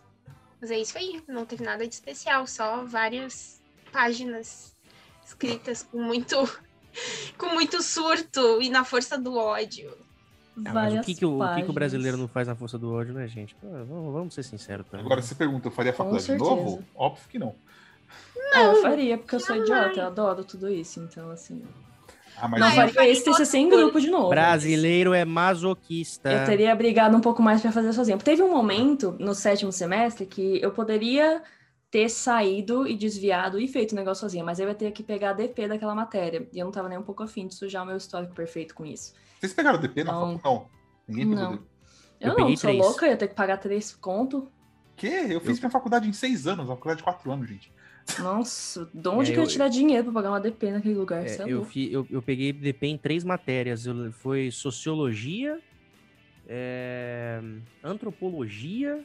Mas 0.60 0.72
é 0.72 0.80
isso 0.80 0.98
aí, 0.98 1.22
não 1.28 1.46
teve 1.46 1.64
nada 1.64 1.88
de 1.88 1.94
especial, 1.94 2.48
só 2.48 2.84
várias 2.84 3.62
páginas 3.92 4.76
escritas 5.26 5.84
com 5.84 6.02
muito. 6.02 6.36
com 7.38 7.48
muito 7.50 7.82
surto 7.84 8.62
e 8.62 8.70
na 8.70 8.84
força 8.84 9.18
do 9.18 9.36
ódio. 9.36 9.96
Ah, 10.66 10.74
mas 10.74 10.94
o 10.96 11.02
que, 11.02 11.14
que, 11.14 11.26
o, 11.26 11.40
o 11.40 11.56
que, 11.56 11.64
que, 11.64 11.70
o 11.70 11.74
brasileiro 11.74 12.18
não 12.18 12.28
faz 12.28 12.48
na 12.48 12.56
força 12.56 12.80
do 12.80 12.92
ódio, 12.92 13.14
né, 13.14 13.28
gente? 13.28 13.56
vamos, 13.62 14.14
vamos, 14.14 14.34
ser 14.34 14.42
sinceros 14.42 14.88
também. 14.88 15.06
Agora 15.06 15.22
você 15.22 15.36
pergunta, 15.36 15.68
eu 15.68 15.72
faria 15.72 15.92
a 15.92 15.96
faculdade 15.96 16.26
de 16.26 16.38
novo? 16.38 16.84
Óbvio 16.96 17.30
que 17.30 17.38
não. 17.38 17.54
Não, 18.36 18.74
eu 18.74 18.82
faria, 18.82 19.18
porque 19.18 19.36
eu 19.36 19.40
sou 19.40 19.56
idiota, 19.56 20.00
eu 20.00 20.08
adoro 20.08 20.44
tudo 20.44 20.70
isso, 20.70 21.00
então 21.00 21.30
assim. 21.30 21.64
Ah, 22.40 22.48
mas 22.48 22.60
não 22.60 22.90
faria 22.90 23.12
esse 23.12 23.24
TCC 23.24 23.58
em 23.58 23.70
grupo 23.70 24.00
de 24.00 24.10
novo. 24.10 24.30
Brasileiro 24.30 25.14
é 25.14 25.26
masoquista. 25.26 26.32
Eu 26.32 26.46
teria 26.46 26.76
brigado 26.76 27.18
um 27.18 27.22
pouco 27.22 27.42
mais 27.42 27.62
para 27.62 27.72
fazer 27.72 27.92
sozinho. 27.94 28.18
Teve 28.20 28.44
um 28.44 28.52
momento 28.52 29.16
no 29.20 29.34
sétimo 29.34 29.72
semestre 29.72 30.26
que 30.26 30.62
eu 30.62 30.72
poderia 30.72 31.42
ter 31.90 32.10
saído 32.10 32.88
e 32.88 32.96
desviado 32.96 33.60
e 33.60 33.68
feito 33.68 33.94
o 33.94 33.96
negócio 33.96 34.22
sozinha, 34.22 34.44
mas 34.44 34.60
eu 34.60 34.68
ia 34.68 34.76
ter 34.76 34.92
que 34.92 35.02
pegar 35.02 35.32
a 35.32 35.34
DP 35.34 35.68
daquela 35.68 35.96
matéria. 35.96 36.48
E 36.54 36.60
eu 36.60 36.66
não 36.66 36.72
tava 36.72 36.90
nem 36.90 36.98
um 36.98 37.04
pouco 37.04 37.24
afim 37.24 37.48
de 37.48 37.56
sujar 37.56 37.84
o 37.84 37.86
meu 37.86 37.98
histórico 37.98 38.36
perfeito 38.36 38.76
com 38.76 38.86
isso. 38.86 39.14
Vocês 39.40 39.54
pegaram 39.54 39.80
DP 39.80 40.04
na 40.04 40.12
então, 40.12 40.40
faculdade? 40.40 40.44
Não. 40.44 40.70
Ninguém 41.08 41.30
pegou 41.30 41.44
não. 41.44 41.54
Eu, 42.20 42.32
eu 42.32 42.38
não, 42.38 42.48
sou 42.50 42.70
três. 42.70 42.78
louca, 42.78 43.08
ia 43.08 43.18
ter 43.18 43.28
que 43.28 43.36
pagar 43.36 43.58
três 43.58 43.96
conto. 43.96 44.52
Que? 44.96 45.08
Eu 45.08 45.40
fiz 45.40 45.58
eu... 45.58 45.62
minha 45.62 45.70
faculdade 45.70 46.08
em 46.10 46.14
seis 46.14 46.48
anos, 46.48 46.66
uma 46.66 46.76
faculdade 46.76 46.98
de 46.98 47.04
quatro 47.04 47.32
anos, 47.32 47.48
gente. 47.48 47.72
Nossa, 48.20 48.90
de 48.94 49.08
onde 49.10 49.32
é, 49.32 49.34
que 49.34 49.40
eu 49.40 49.44
ia 49.44 49.50
tirar 49.50 49.68
dinheiro 49.68 50.06
pra 50.06 50.14
pagar 50.14 50.30
uma 50.30 50.40
DP 50.40 50.72
naquele 50.72 50.96
lugar? 50.96 51.26
É, 51.26 51.36
é 51.36 51.44
eu, 51.46 51.64
fi, 51.66 51.92
eu, 51.92 52.08
eu, 52.10 52.22
peguei 52.22 52.52
DP 52.54 52.88
em 52.88 52.98
três 52.98 53.24
matérias. 53.24 53.86
Eu, 53.86 54.12
foi 54.12 54.50
sociologia, 54.50 55.60
é, 56.48 57.42
antropologia 57.84 59.04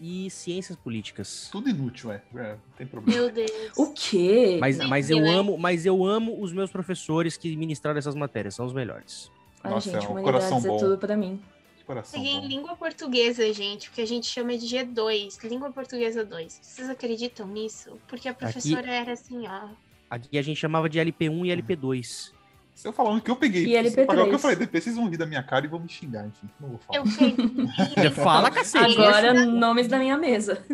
e 0.00 0.30
ciências 0.30 0.76
políticas. 0.76 1.48
Tudo 1.50 1.68
inútil, 1.68 2.12
é. 2.12 2.22
é 2.34 2.52
não 2.52 2.76
tem 2.76 2.86
problema. 2.86 3.20
Meu 3.20 3.32
Deus. 3.32 3.50
O 3.76 3.92
quê? 3.92 4.58
Mas, 4.60 4.78
mas 4.78 5.10
eu 5.10 5.26
amo, 5.26 5.58
mas 5.58 5.86
eu 5.86 6.04
amo 6.04 6.40
os 6.40 6.52
meus 6.52 6.70
professores 6.70 7.36
que 7.36 7.56
ministraram 7.56 7.98
essas 7.98 8.14
matérias, 8.14 8.54
são 8.54 8.66
os 8.66 8.72
melhores. 8.72 9.30
Ai, 9.62 9.70
Nossa, 9.72 9.90
gente, 9.90 10.04
é 10.04 10.08
um 10.08 10.12
humanidades 10.12 10.64
é 10.64 10.78
tudo 10.78 10.98
pra 10.98 11.16
mim. 11.16 11.40
Coração 11.86 12.18
Peguei 12.18 12.36
em 12.36 12.46
língua 12.46 12.76
portuguesa, 12.76 13.52
gente, 13.52 13.90
porque 13.90 14.00
a 14.00 14.06
gente 14.06 14.26
chama 14.26 14.56
de 14.56 14.66
G2, 14.66 15.42
língua 15.44 15.70
portuguesa 15.70 16.24
2. 16.24 16.60
Vocês 16.62 16.88
acreditam 16.88 17.46
nisso? 17.46 17.98
Porque 18.08 18.28
a 18.28 18.34
professora 18.34 18.80
Aqui... 18.80 18.90
era 18.90 19.12
assim, 19.12 19.46
ó. 19.46 19.68
Aqui 20.08 20.38
a 20.38 20.42
gente 20.42 20.58
chamava 20.58 20.88
de 20.88 20.98
LP1 20.98 21.46
e 21.46 21.62
LP2. 21.62 22.32
Se 22.74 22.88
eu 22.88 22.92
falar 22.92 23.10
o 23.10 23.20
que 23.20 23.30
eu 23.30 23.36
peguei, 23.36 23.66
e 23.66 23.72
LP3. 23.72 24.06
pagar 24.06 24.24
o 24.24 24.28
que 24.28 24.34
eu 24.34 24.38
falei, 24.38 24.56
depois 24.56 24.82
vocês 24.82 24.96
vão 24.96 25.08
rir 25.08 25.16
da 25.16 25.26
minha 25.26 25.42
cara 25.42 25.64
e 25.64 25.68
vão 25.68 25.78
me 25.78 25.88
xingar, 25.88 26.26
enfim. 26.26 26.48
Não 26.58 26.70
vou 26.70 26.78
falar. 26.78 26.98
Eu 26.98 27.04
peguei. 27.04 28.10
Fala, 28.10 28.50
cacete. 28.50 28.94
Agora, 28.94 29.32
nomes 29.46 29.86
da 29.86 29.98
minha 29.98 30.16
mesa. 30.16 30.64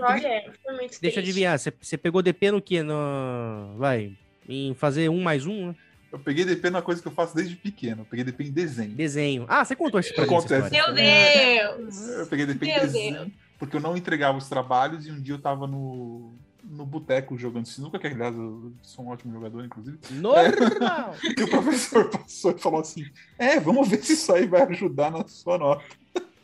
Olha, 0.00 0.52
foi 0.62 0.76
muito 0.76 1.00
Deixa 1.00 1.18
eu 1.18 1.22
adivinhar, 1.22 1.58
você, 1.58 1.72
você 1.80 1.98
pegou 1.98 2.22
DP 2.22 2.50
no 2.50 2.62
quê? 2.62 2.82
No... 2.82 3.76
Vai, 3.76 4.16
em 4.48 4.74
fazer 4.74 5.08
um 5.08 5.22
mais 5.22 5.46
um, 5.46 5.68
né? 5.68 5.76
Eu 6.14 6.20
peguei 6.20 6.44
DP 6.44 6.70
numa 6.70 6.80
coisa 6.80 7.02
que 7.02 7.08
eu 7.08 7.12
faço 7.12 7.34
desde 7.34 7.56
pequeno. 7.56 8.02
Eu 8.02 8.04
peguei 8.04 8.24
DP 8.24 8.44
em 8.44 8.52
desenho. 8.52 8.94
Desenho. 8.94 9.46
Ah, 9.48 9.64
você 9.64 9.74
contou 9.74 9.98
isso 9.98 10.14
pra 10.14 10.22
Acontece. 10.22 10.70
Meu 10.70 10.94
Deus! 10.94 12.08
Eu 12.08 12.26
peguei 12.28 12.46
DP 12.46 12.66
em 12.66 12.80
desenho. 12.80 13.14
Deus. 13.16 13.32
Porque 13.58 13.76
eu 13.76 13.80
não 13.80 13.96
entregava 13.96 14.38
os 14.38 14.48
trabalhos 14.48 15.08
e 15.08 15.10
um 15.10 15.20
dia 15.20 15.34
eu 15.34 15.40
tava 15.40 15.66
no, 15.66 16.32
no 16.62 16.86
boteco 16.86 17.36
jogando 17.36 17.66
sinuca, 17.66 17.98
que 17.98 18.06
aliás 18.06 18.32
eu 18.32 18.72
sou 18.80 19.04
um 19.04 19.08
ótimo 19.08 19.32
jogador, 19.32 19.64
inclusive. 19.64 19.98
Normal! 20.12 21.16
É, 21.24 21.34
e 21.36 21.42
o 21.42 21.50
professor 21.50 22.08
passou 22.08 22.52
e 22.52 22.60
falou 22.60 22.80
assim: 22.80 23.04
É, 23.36 23.58
vamos 23.58 23.88
ver 23.88 24.04
se 24.04 24.12
isso 24.12 24.32
aí 24.32 24.46
vai 24.46 24.62
ajudar 24.62 25.10
na 25.10 25.26
sua 25.26 25.58
nota. 25.58 25.84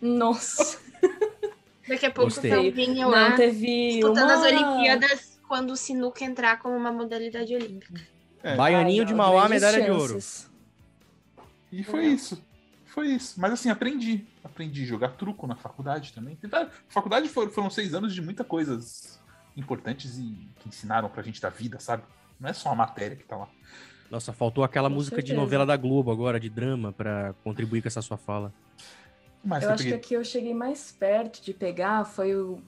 Nossa! 0.02 0.80
Daqui 1.86 2.06
a 2.06 2.10
pouco 2.10 2.30
Gostei. 2.30 2.52
eu 2.52 2.72
vinha 2.72 3.06
lá 3.06 3.36
teve 3.36 3.90
disputando 3.92 4.24
uma... 4.24 4.34
as 4.34 4.42
Olimpíadas 4.42 5.40
quando 5.46 5.70
o 5.70 5.76
sinuca 5.76 6.24
entrar 6.24 6.58
como 6.58 6.76
uma 6.76 6.90
modalidade 6.90 7.54
olímpica. 7.54 8.00
É. 8.42 8.56
Baianinho 8.56 9.02
Ai, 9.02 9.06
de 9.06 9.14
Mauá, 9.14 9.48
medalha 9.48 9.84
chances. 9.84 9.94
de 9.94 10.00
ouro. 10.00 10.18
E 11.72 11.84
foi 11.84 12.06
isso. 12.06 12.42
Foi 12.86 13.08
isso. 13.08 13.40
Mas 13.40 13.52
assim, 13.52 13.70
aprendi. 13.70 14.26
Aprendi 14.42 14.82
a 14.82 14.86
jogar 14.86 15.10
truco 15.10 15.46
na 15.46 15.54
faculdade 15.54 16.12
também. 16.12 16.36
Faculdade 16.88 17.28
foram, 17.28 17.50
foram 17.50 17.70
seis 17.70 17.94
anos 17.94 18.14
de 18.14 18.20
muitas 18.20 18.46
coisas 18.46 19.20
importantes 19.56 20.18
e 20.18 20.48
que 20.60 20.68
ensinaram 20.68 21.08
pra 21.08 21.22
gente 21.22 21.40
da 21.40 21.48
vida, 21.48 21.78
sabe? 21.78 22.02
Não 22.38 22.48
é 22.48 22.52
só 22.52 22.70
a 22.70 22.74
matéria 22.74 23.16
que 23.16 23.24
tá 23.24 23.36
lá. 23.36 23.48
Nossa, 24.10 24.32
faltou 24.32 24.64
aquela 24.64 24.88
com 24.88 24.96
música 24.96 25.16
certeza. 25.16 25.34
de 25.34 25.40
novela 25.40 25.64
da 25.64 25.76
Globo 25.76 26.10
agora, 26.10 26.40
de 26.40 26.48
drama, 26.48 26.92
para 26.92 27.34
contribuir 27.44 27.80
com 27.80 27.88
essa 27.88 28.02
sua 28.02 28.16
fala. 28.16 28.52
Mas 29.44 29.62
eu 29.62 29.70
acho 29.70 29.84
peguei... 29.84 29.98
que 29.98 30.06
aqui 30.06 30.14
eu 30.14 30.24
cheguei 30.24 30.52
mais 30.52 30.90
perto 30.90 31.42
de 31.42 31.54
pegar 31.54 32.04
foi 32.04 32.34
o 32.34 32.60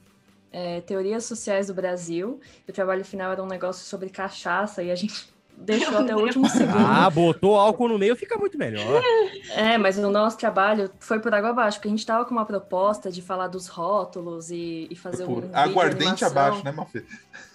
é, 0.53 0.81
Teorias 0.83 1.25
Sociais 1.25 1.67
do 1.67 1.75
Brasil. 1.75 2.41
O 2.69 2.73
trabalho 2.73 3.05
final 3.05 3.33
era 3.33 3.43
um 3.43 3.47
negócio 3.47 3.85
sobre 3.85 4.09
cachaça 4.09 4.83
e 4.83 4.91
a 4.91 4.95
gente 4.95 5.32
deixou 5.57 5.97
até 5.99 6.15
o 6.15 6.21
último 6.21 6.49
segundo. 6.49 6.79
Ah, 6.79 7.09
botou 7.09 7.57
álcool 7.57 7.89
no 7.89 7.99
meio, 7.99 8.17
fica 8.17 8.37
muito 8.37 8.59
melhor. 8.59 9.03
É, 9.51 9.79
mas 9.79 9.99
o 9.99 10.11
nosso 10.11 10.37
trabalho 10.37 10.91
foi 10.99 11.21
por 11.21 11.33
água 11.35 11.51
abaixo, 11.51 11.79
porque 11.79 11.89
a 11.89 11.91
gente 11.91 12.01
estava 12.01 12.25
com 12.25 12.33
uma 12.33 12.45
proposta 12.45 13.11
de 13.11 13.23
falar 13.23 13.49
dos 13.49 13.69
rótulos 13.69 14.51
e, 14.51 14.87
e 14.91 14.97
fazer 14.97 15.25
por 15.25 15.45
um. 15.45 15.51
Aguardente 15.53 16.25
abaixo, 16.25 16.65
né, 16.65 16.73
Mafê? 16.73 17.05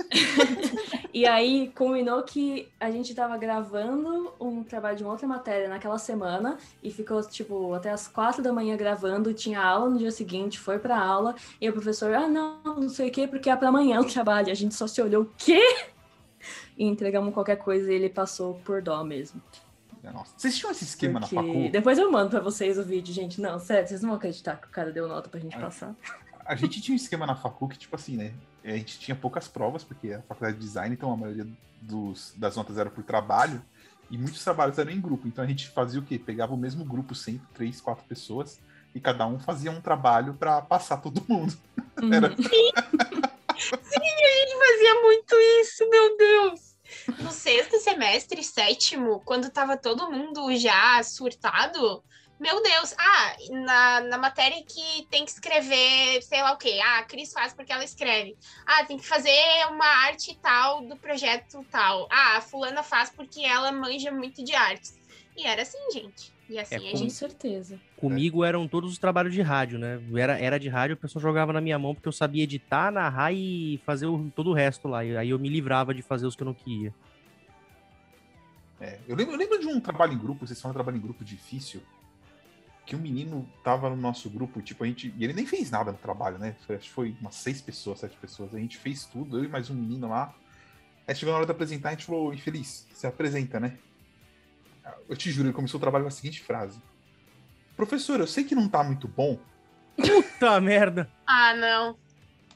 e 1.14 1.26
aí 1.26 1.72
culminou 1.76 2.24
que 2.24 2.70
a 2.80 2.90
gente 2.92 3.10
estava 3.10 3.38
gravando 3.38 4.34
um 4.40 4.64
trabalho 4.64 4.98
de 4.98 5.04
uma 5.04 5.12
outra 5.12 5.28
matéria 5.28 5.68
naquela 5.68 5.98
semana 5.98 6.58
e 6.82 6.92
ficou, 6.92 7.22
tipo, 7.24 7.74
até 7.74 7.92
as 7.92 8.08
quatro 8.08 8.42
da 8.42 8.54
manhã 8.54 8.76
gravando, 8.76 9.34
tinha 9.34 9.62
aula 9.62 9.90
no 9.90 9.98
dia 9.98 10.12
seguinte, 10.12 10.60
foi 10.60 10.80
pra 10.80 11.00
aula, 11.00 11.36
e 11.60 11.70
o 11.70 11.74
professor, 11.74 12.14
ah, 12.14 12.28
não, 12.28 12.60
não 12.64 12.90
sei 12.90 13.10
o 13.10 13.12
quê, 13.12 13.28
porque 13.28 13.50
é 13.50 13.56
para 13.56 13.70
amanhã 13.70 14.00
o 14.00 14.06
trabalho. 14.06 14.52
A 14.52 14.56
gente 14.56 14.76
só 14.76 14.88
se 14.88 15.02
olhou, 15.02 15.24
o 15.24 15.30
quê? 15.38 15.62
E 16.78 16.86
entregamos 16.86 17.34
qualquer 17.34 17.58
coisa 17.58 17.92
e 17.92 17.96
ele 17.96 18.10
passou 18.10 18.56
por 18.66 18.82
dó 18.82 19.04
mesmo. 19.04 19.42
Nossa. 20.14 20.34
Vocês 20.38 20.58
tinham 20.58 20.72
esse 20.72 20.84
esquema 20.84 21.20
Porque... 21.20 21.36
na 21.36 21.42
facu? 21.42 21.70
Depois 21.72 21.98
eu 21.98 22.12
mando 22.12 22.30
pra 22.30 22.40
vocês 22.40 22.78
o 22.78 22.84
vídeo, 22.84 23.14
gente. 23.14 23.42
Não, 23.42 23.60
sério, 23.60 23.88
vocês 23.88 24.02
não 24.02 24.10
vão 24.10 24.18
acreditar 24.18 24.56
que 24.56 24.68
o 24.68 24.72
cara 24.72 24.92
deu 24.92 25.08
nota 25.08 25.30
pra 25.30 25.40
gente 25.40 25.56
a, 25.56 25.60
passar. 25.60 25.96
A 26.46 26.56
gente 26.56 26.82
tinha 26.82 26.94
um 26.94 26.96
esquema 26.96 27.26
na 27.26 27.36
facu 27.36 27.68
que, 27.68 27.78
tipo 27.78 27.96
assim, 27.96 28.16
né? 28.16 28.34
A 28.64 28.72
gente 28.72 29.00
tinha 29.00 29.16
poucas 29.16 29.48
provas, 29.48 29.84
porque 29.84 30.14
a 30.14 30.22
faculdade 30.22 30.58
de 30.58 30.64
design, 30.64 30.94
então 30.94 31.12
a 31.12 31.18
maioria 31.18 31.48
dos, 31.82 32.34
das 32.38 32.56
notas 32.56 32.78
era 32.78 32.90
por 32.90 33.04
trabalho, 33.04 33.62
e 34.10 34.18
muitos 34.18 34.44
trabalhos 34.44 34.78
eram 34.78 34.92
em 34.92 35.02
grupo. 35.02 35.28
Então 35.28 35.44
a 35.44 35.48
gente 35.48 35.68
fazia 35.70 36.00
o 36.00 36.04
quê? 36.04 36.18
Pegava 36.18 36.54
o 36.54 36.58
mesmo 36.58 36.86
grupo 36.86 37.14
sempre, 37.14 37.46
três, 37.54 37.82
quatro 37.82 38.06
pessoas, 38.06 38.60
e 38.96 39.00
cada 39.00 39.28
um 39.28 39.40
fazia 39.40 39.72
um 39.72 39.82
trabalho 39.82 40.34
para 40.34 40.62
passar 40.62 40.98
todo 40.98 41.24
mundo. 41.28 41.54
Uhum. 42.00 42.14
Era... 42.14 42.30
A 43.74 44.04
gente 44.04 44.58
fazia 44.58 45.02
muito 45.02 45.36
isso, 45.62 45.90
meu 45.90 46.18
Deus! 46.18 46.78
no 47.20 47.32
sexto 47.32 47.80
semestre, 47.80 48.44
sétimo, 48.44 49.22
quando 49.26 49.50
tava 49.50 49.78
todo 49.78 50.12
mundo 50.12 50.56
já 50.56 51.02
surtado, 51.04 52.04
meu 52.40 52.62
Deus, 52.62 52.94
ah, 52.98 53.36
na, 53.50 54.02
na 54.02 54.18
matéria 54.18 54.64
que 54.64 55.08
tem 55.10 55.26
que 55.26 55.32
escrever, 55.32 56.22
sei 56.22 56.42
lá 56.42 56.54
o 56.54 56.58
quê. 56.58 56.80
Ah, 56.84 57.00
a 57.00 57.04
Cris 57.04 57.34
faz 57.34 57.52
porque 57.54 57.74
ela 57.74 57.84
escreve. 57.84 58.38
Ah, 58.66 58.86
tem 58.86 58.98
que 58.98 59.08
fazer 59.08 59.66
uma 59.72 59.88
arte 60.06 60.38
tal 60.40 60.82
do 60.84 60.96
projeto 60.96 61.66
tal. 61.72 62.08
Ah, 62.12 62.38
a 62.38 62.42
fulana 62.42 62.84
faz 62.84 63.10
porque 63.10 63.42
ela 63.42 63.72
manja 63.72 64.12
muito 64.12 64.44
de 64.44 64.54
artes. 64.54 65.00
E 65.36 65.48
era 65.48 65.64
assim, 65.64 65.80
gente. 65.92 66.32
E 66.50 66.58
assim 66.58 66.76
é, 66.76 66.80
com, 66.80 66.88
a 66.88 66.96
gente... 66.96 67.14
certeza. 67.14 67.80
Comigo 67.98 68.44
eram 68.44 68.68
todos 68.68 68.92
os 68.92 68.98
trabalhos 68.98 69.34
de 69.34 69.42
rádio, 69.42 69.78
né? 69.78 70.02
Era, 70.16 70.40
era 70.40 70.60
de 70.60 70.70
rádio, 70.70 70.94
a 70.94 70.98
pessoa 70.98 71.22
jogava 71.22 71.52
na 71.52 71.60
minha 71.60 71.78
mão 71.78 71.94
porque 71.94 72.08
eu 72.08 72.14
sabia 72.14 72.44
editar, 72.44 72.92
narrar 72.92 73.34
e 73.34 73.82
fazer 73.86 74.08
o, 74.08 74.32
todo 74.36 74.52
o 74.52 74.54
resto 74.54 74.88
lá. 74.88 75.04
E 75.04 75.18
aí 75.18 75.30
eu 75.30 75.40
me 75.40 75.50
livrava 75.50 75.94
de 75.94 76.02
fazer 76.02 76.26
os 76.26 76.36
que 76.36 76.44
eu 76.44 76.46
não 76.46 76.54
queria. 76.54 76.94
É, 78.80 79.00
eu, 79.08 79.16
lembro, 79.16 79.34
eu 79.34 79.38
lembro 79.38 79.60
de 79.60 79.68
um 79.68 79.80
trabalho 79.80 80.14
em 80.14 80.18
grupo, 80.18 80.46
vocês 80.46 80.62
falam 80.62 80.74
trabalho 80.74 80.98
em 80.98 81.02
grupo 81.02 81.26
difícil 81.26 81.82
que 82.88 82.96
um 82.96 83.00
menino 83.00 83.46
tava 83.62 83.90
no 83.90 83.98
nosso 83.98 84.30
grupo, 84.30 84.62
tipo, 84.62 84.86
a 84.86 84.88
gente. 84.88 85.14
E 85.18 85.24
ele 85.24 85.34
nem 85.34 85.46
fez 85.46 85.70
nada 85.70 85.92
no 85.92 85.98
trabalho, 85.98 86.40
né? 86.40 86.56
Foi, 86.66 86.78
acho 86.78 86.86
que 86.86 86.94
foi 86.94 87.16
umas 87.20 87.36
seis 87.36 87.62
pessoas, 87.62 88.00
sete 88.00 88.16
pessoas. 88.16 88.56
A 88.56 88.58
gente 88.58 88.78
fez 88.78 89.06
tudo, 89.06 89.38
eu 89.38 89.44
e 89.44 89.48
mais 89.50 89.70
um 89.70 89.76
menino 89.76 90.08
lá. 90.08 90.34
Aí 91.06 91.14
chegou 91.14 91.34
na 91.34 91.38
hora 91.38 91.46
de 91.46 91.52
apresentar, 91.52 91.90
a 91.90 91.92
gente 91.92 92.06
falou, 92.06 92.34
infeliz, 92.34 92.88
você 92.94 93.06
apresenta, 93.06 93.60
né? 93.60 93.78
Eu 95.08 95.16
te 95.16 95.32
juro, 95.32 95.48
ele 95.48 95.54
começou 95.54 95.78
o 95.78 95.82
trabalho 95.82 96.04
com 96.04 96.10
a 96.10 96.12
seguinte 96.12 96.42
frase. 96.42 96.80
Professor, 97.76 98.20
eu 98.20 98.28
sei 98.28 98.44
que 98.44 98.56
não 98.56 98.68
tá 98.68 98.84
muito 98.84 99.08
bom. 99.08 99.40
Puta 99.96 100.60
merda! 100.60 101.10
Ah, 101.26 101.54
não. 101.56 101.98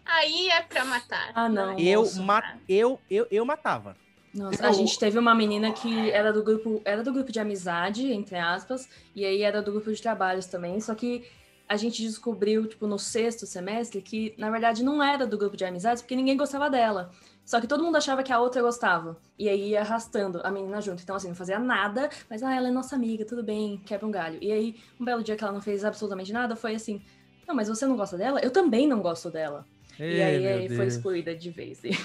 Aí 0.05 0.49
é 0.49 0.61
pra 0.61 0.83
matar. 0.83 1.31
Ah, 1.33 1.47
não. 1.47 1.77
Eu, 1.77 2.11
ma 2.17 2.57
eu, 2.67 2.99
eu, 3.09 3.27
eu 3.31 3.45
matava. 3.45 3.95
Nossa, 4.33 4.65
a 4.65 4.71
gente 4.71 4.97
teve 4.97 5.19
uma 5.19 5.35
menina 5.35 5.71
que 5.73 6.09
era 6.11 6.31
do 6.31 6.41
grupo, 6.41 6.81
era 6.85 7.03
do 7.03 7.11
grupo 7.11 7.31
de 7.31 7.39
amizade, 7.39 8.11
entre 8.13 8.37
aspas, 8.37 8.87
e 9.13 9.25
aí 9.25 9.41
era 9.41 9.61
do 9.61 9.71
grupo 9.71 9.91
de 9.91 10.01
trabalhos 10.01 10.45
também, 10.45 10.79
só 10.79 10.95
que 10.95 11.27
a 11.67 11.75
gente 11.75 12.01
descobriu, 12.01 12.65
tipo, 12.65 12.87
no 12.87 12.97
sexto 12.97 13.45
semestre, 13.45 14.01
que 14.01 14.33
na 14.37 14.49
verdade 14.49 14.83
não 14.83 15.03
era 15.03 15.27
do 15.27 15.37
grupo 15.37 15.57
de 15.57 15.65
amizades, 15.65 16.01
porque 16.01 16.15
ninguém 16.15 16.37
gostava 16.37 16.69
dela. 16.69 17.11
Só 17.45 17.59
que 17.59 17.67
todo 17.67 17.83
mundo 17.83 17.97
achava 17.97 18.23
que 18.23 18.31
a 18.31 18.39
outra 18.39 18.61
gostava. 18.61 19.17
E 19.37 19.49
aí 19.49 19.69
ia 19.69 19.81
arrastando 19.81 20.39
a 20.43 20.51
menina 20.51 20.79
junto. 20.81 21.03
Então, 21.03 21.15
assim, 21.15 21.27
não 21.27 21.35
fazia 21.35 21.59
nada, 21.59 22.09
mas, 22.29 22.43
ah, 22.43 22.53
ela 22.55 22.67
é 22.67 22.71
nossa 22.71 22.95
amiga, 22.95 23.25
tudo 23.25 23.43
bem, 23.43 23.81
quebra 23.85 24.07
um 24.07 24.11
galho. 24.11 24.37
E 24.41 24.51
aí, 24.51 24.75
um 24.99 25.05
belo 25.05 25.23
dia 25.23 25.35
que 25.35 25.43
ela 25.43 25.53
não 25.53 25.61
fez 25.61 25.83
absolutamente 25.83 26.31
nada, 26.31 26.55
foi 26.55 26.75
assim: 26.75 27.01
não, 27.47 27.55
mas 27.55 27.67
você 27.67 27.85
não 27.85 27.97
gosta 27.97 28.17
dela? 28.17 28.39
Eu 28.39 28.51
também 28.51 28.87
não 28.87 29.01
gosto 29.01 29.29
dela. 29.29 29.65
Ei, 29.99 30.17
e 30.17 30.21
aí, 30.21 30.47
aí 30.47 30.75
foi 30.75 30.87
excluída 30.87 31.35
de 31.35 31.49
vez. 31.49 31.79
Três 31.79 31.99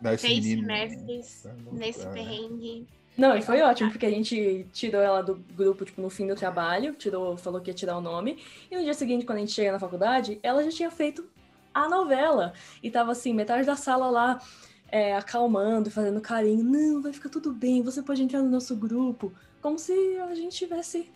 semestres 0.44 1.46
nesse 1.70 2.06
perrengue. 2.08 2.86
Não, 3.16 3.36
e 3.36 3.42
foi 3.42 3.60
ótimo, 3.60 3.90
porque 3.90 4.06
a 4.06 4.10
gente 4.10 4.66
tirou 4.72 5.02
ela 5.02 5.22
do 5.22 5.34
grupo, 5.34 5.84
tipo, 5.84 6.00
no 6.00 6.08
fim 6.08 6.26
do 6.26 6.34
trabalho, 6.34 6.94
tirou, 6.94 7.36
falou 7.36 7.60
que 7.60 7.70
ia 7.70 7.74
tirar 7.74 7.98
o 7.98 8.00
nome, 8.00 8.42
e 8.70 8.76
no 8.76 8.82
dia 8.82 8.94
seguinte, 8.94 9.26
quando 9.26 9.36
a 9.36 9.40
gente 9.40 9.52
chega 9.52 9.70
na 9.70 9.78
faculdade, 9.78 10.40
ela 10.42 10.62
já 10.64 10.70
tinha 10.70 10.90
feito 10.90 11.28
a 11.74 11.88
novela, 11.88 12.52
e 12.82 12.90
tava 12.90 13.12
assim, 13.12 13.32
metade 13.32 13.66
da 13.66 13.76
sala 13.76 14.08
lá, 14.10 14.40
é, 14.88 15.16
acalmando, 15.16 15.90
fazendo 15.90 16.20
carinho, 16.20 16.62
não, 16.62 17.02
vai 17.02 17.12
ficar 17.12 17.28
tudo 17.28 17.52
bem, 17.52 17.82
você 17.82 18.02
pode 18.02 18.22
entrar 18.22 18.42
no 18.42 18.50
nosso 18.50 18.76
grupo, 18.76 19.32
como 19.60 19.78
se 19.78 19.92
a 20.18 20.34
gente 20.34 20.56
tivesse, 20.56 21.10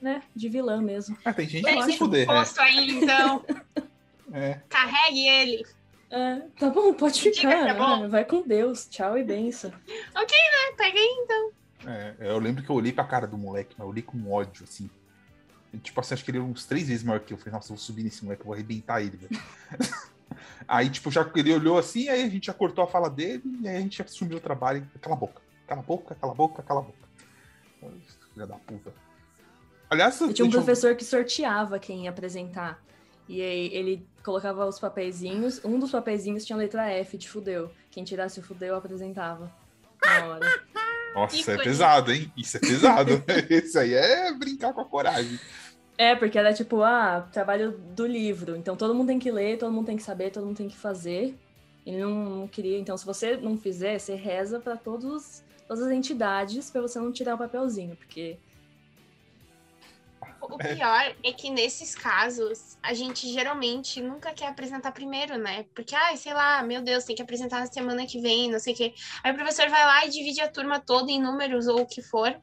né, 0.00 0.22
de 0.34 0.48
vilã 0.48 0.80
mesmo. 0.80 1.16
Ah, 1.24 1.32
tem 1.32 1.48
gente 1.48 1.64
que 1.64 1.74
vai 1.74 1.90
se 1.90 1.98
fuder, 1.98 2.26
né? 2.26 2.44
aí, 2.58 2.90
então. 2.90 3.44
é. 4.32 4.60
Carregue 4.68 5.26
ele. 5.26 5.66
É, 6.10 6.36
tá 6.58 6.70
bom, 6.70 6.94
pode 6.94 7.20
ficar. 7.20 7.66
Tá 7.66 7.74
bom. 7.74 8.04
É, 8.04 8.08
vai 8.08 8.24
com 8.24 8.40
Deus. 8.42 8.86
Tchau 8.86 9.18
e 9.18 9.24
benção. 9.24 9.70
ok, 9.70 10.36
né? 10.38 10.76
Peguei 10.76 11.06
então. 11.22 11.50
É, 11.86 12.14
eu 12.20 12.38
lembro 12.38 12.62
que 12.62 12.70
eu 12.70 12.76
olhei 12.76 12.92
pra 12.92 13.04
cara 13.04 13.26
do 13.26 13.36
moleque, 13.36 13.74
mas 13.76 13.84
eu 13.84 13.90
olhei 13.90 14.02
com 14.02 14.30
ódio, 14.30 14.64
assim. 14.64 14.88
Tipo 15.76 16.00
assim, 16.00 16.14
acho 16.14 16.24
que 16.24 16.30
ele 16.30 16.38
era 16.38 16.46
uns 16.46 16.64
três 16.64 16.88
vezes 16.88 17.04
maior 17.04 17.20
que 17.20 17.32
eu. 17.32 17.36
Eu 17.36 17.38
falei, 17.38 17.52
nossa, 17.52 17.66
eu 17.72 17.76
vou 17.76 17.84
subir 17.84 18.02
nesse 18.02 18.24
moleque, 18.24 18.42
eu 18.42 18.46
vou 18.46 18.54
arrebentar 18.54 19.02
ele, 19.02 19.16
velho. 19.16 19.42
aí, 20.66 20.88
tipo, 20.88 21.10
já 21.10 21.28
ele 21.34 21.52
olhou 21.52 21.78
assim, 21.78 22.08
aí 22.08 22.22
a 22.22 22.28
gente 22.28 22.46
já 22.46 22.54
cortou 22.54 22.84
a 22.84 22.86
fala 22.86 23.10
dele, 23.10 23.42
e 23.60 23.68
aí 23.68 23.76
a 23.76 23.80
gente 23.80 23.98
já 23.98 24.04
assumiu 24.04 24.38
o 24.38 24.40
trabalho. 24.40 24.88
Cala 25.00 25.14
a 25.14 25.18
boca, 25.18 25.42
cala 25.66 25.80
a 25.80 25.84
boca, 25.84 26.14
cala 26.14 26.32
a 26.32 26.34
boca, 26.34 26.62
cala 26.62 26.80
a 26.80 26.82
boca. 26.82 27.08
Filha 28.32 28.46
da 28.46 28.56
puta. 28.56 28.92
Aliás, 29.90 30.20
eu 30.20 30.32
tinha 30.32 30.46
um 30.46 30.50
professor 30.50 30.94
que 30.94 31.04
sorteava 31.04 31.78
quem 31.78 32.04
ia 32.04 32.10
apresentar. 32.10 32.82
E 33.28 33.42
aí 33.42 33.74
ele 33.74 34.06
colocava 34.24 34.66
os 34.66 34.78
papeizinhos, 34.78 35.62
um 35.64 35.78
dos 35.78 35.90
papeizinhos 35.90 36.44
tinha 36.44 36.56
a 36.56 36.58
letra 36.60 36.90
F 36.90 37.18
de 37.18 37.28
fudeu. 37.28 37.70
Quem 37.90 38.04
tirasse 38.04 38.40
o 38.40 38.42
fudeu 38.42 38.74
apresentava. 38.74 39.52
Na 40.04 40.26
hora. 40.26 40.46
Nossa, 41.14 41.52
é 41.52 41.56
pesado, 41.56 42.12
hein? 42.12 42.32
Isso 42.36 42.56
é 42.56 42.60
pesado. 42.60 43.24
Isso 43.50 43.78
aí 43.78 43.94
é 43.94 44.32
brincar 44.32 44.72
com 44.72 44.80
a 44.80 44.84
coragem. 44.84 45.38
É, 45.96 46.14
porque 46.14 46.38
era 46.38 46.52
tipo, 46.52 46.82
ah, 46.82 47.28
trabalho 47.32 47.72
do 47.72 48.06
livro. 48.06 48.56
Então 48.56 48.76
todo 48.76 48.94
mundo 48.94 49.08
tem 49.08 49.18
que 49.18 49.30
ler, 49.30 49.58
todo 49.58 49.72
mundo 49.72 49.86
tem 49.86 49.96
que 49.96 50.02
saber, 50.02 50.30
todo 50.30 50.46
mundo 50.46 50.56
tem 50.56 50.68
que 50.68 50.76
fazer. 50.76 51.36
Ele 51.84 51.98
não, 51.98 52.40
não 52.40 52.48
queria. 52.48 52.78
Então, 52.78 52.96
se 52.96 53.06
você 53.06 53.36
não 53.36 53.56
fizer, 53.56 53.98
você 53.98 54.14
reza 54.14 54.60
para 54.60 54.76
todas 54.76 55.42
as 55.68 55.80
entidades 55.90 56.70
para 56.70 56.82
você 56.82 56.98
não 56.98 57.10
tirar 57.10 57.34
o 57.34 57.38
papelzinho, 57.38 57.96
porque 57.96 58.38
o 60.50 60.58
pior 60.58 61.14
é 61.22 61.32
que 61.32 61.50
nesses 61.50 61.94
casos, 61.94 62.78
a 62.82 62.94
gente 62.94 63.30
geralmente 63.32 64.00
nunca 64.00 64.32
quer 64.32 64.48
apresentar 64.48 64.92
primeiro, 64.92 65.36
né? 65.36 65.66
Porque, 65.74 65.94
ai, 65.94 66.16
sei 66.16 66.32
lá, 66.32 66.62
meu 66.62 66.82
Deus, 66.82 67.04
tem 67.04 67.14
que 67.14 67.22
apresentar 67.22 67.60
na 67.60 67.66
semana 67.66 68.06
que 68.06 68.20
vem, 68.20 68.50
não 68.50 68.58
sei 68.58 68.74
o 68.74 68.76
quê. 68.76 68.94
Aí 69.22 69.32
o 69.32 69.34
professor 69.34 69.68
vai 69.68 69.84
lá 69.84 70.06
e 70.06 70.10
divide 70.10 70.40
a 70.40 70.50
turma 70.50 70.80
toda 70.80 71.10
em 71.10 71.20
números 71.20 71.66
ou 71.66 71.82
o 71.82 71.86
que 71.86 72.02
for. 72.02 72.34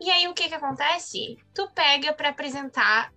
E 0.00 0.10
aí 0.10 0.28
o 0.28 0.34
que 0.34 0.48
que 0.48 0.54
acontece? 0.54 1.38
Tu 1.54 1.68
pega 1.74 2.12
para 2.12 2.28
apresentar 2.28 3.12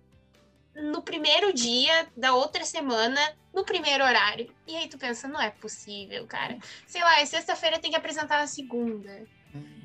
no 0.74 1.02
primeiro 1.02 1.52
dia 1.52 2.06
da 2.16 2.34
outra 2.34 2.64
semana, 2.64 3.20
no 3.54 3.64
primeiro 3.64 4.04
horário. 4.04 4.48
E 4.66 4.76
aí 4.76 4.88
tu 4.88 4.96
pensa, 4.96 5.26
não 5.28 5.40
é 5.40 5.50
possível, 5.50 6.26
cara. 6.26 6.58
Sei 6.86 7.02
lá, 7.02 7.20
é 7.20 7.26
sexta-feira 7.26 7.78
tem 7.78 7.90
que 7.90 7.96
apresentar 7.96 8.38
na 8.38 8.46
segunda. 8.46 9.26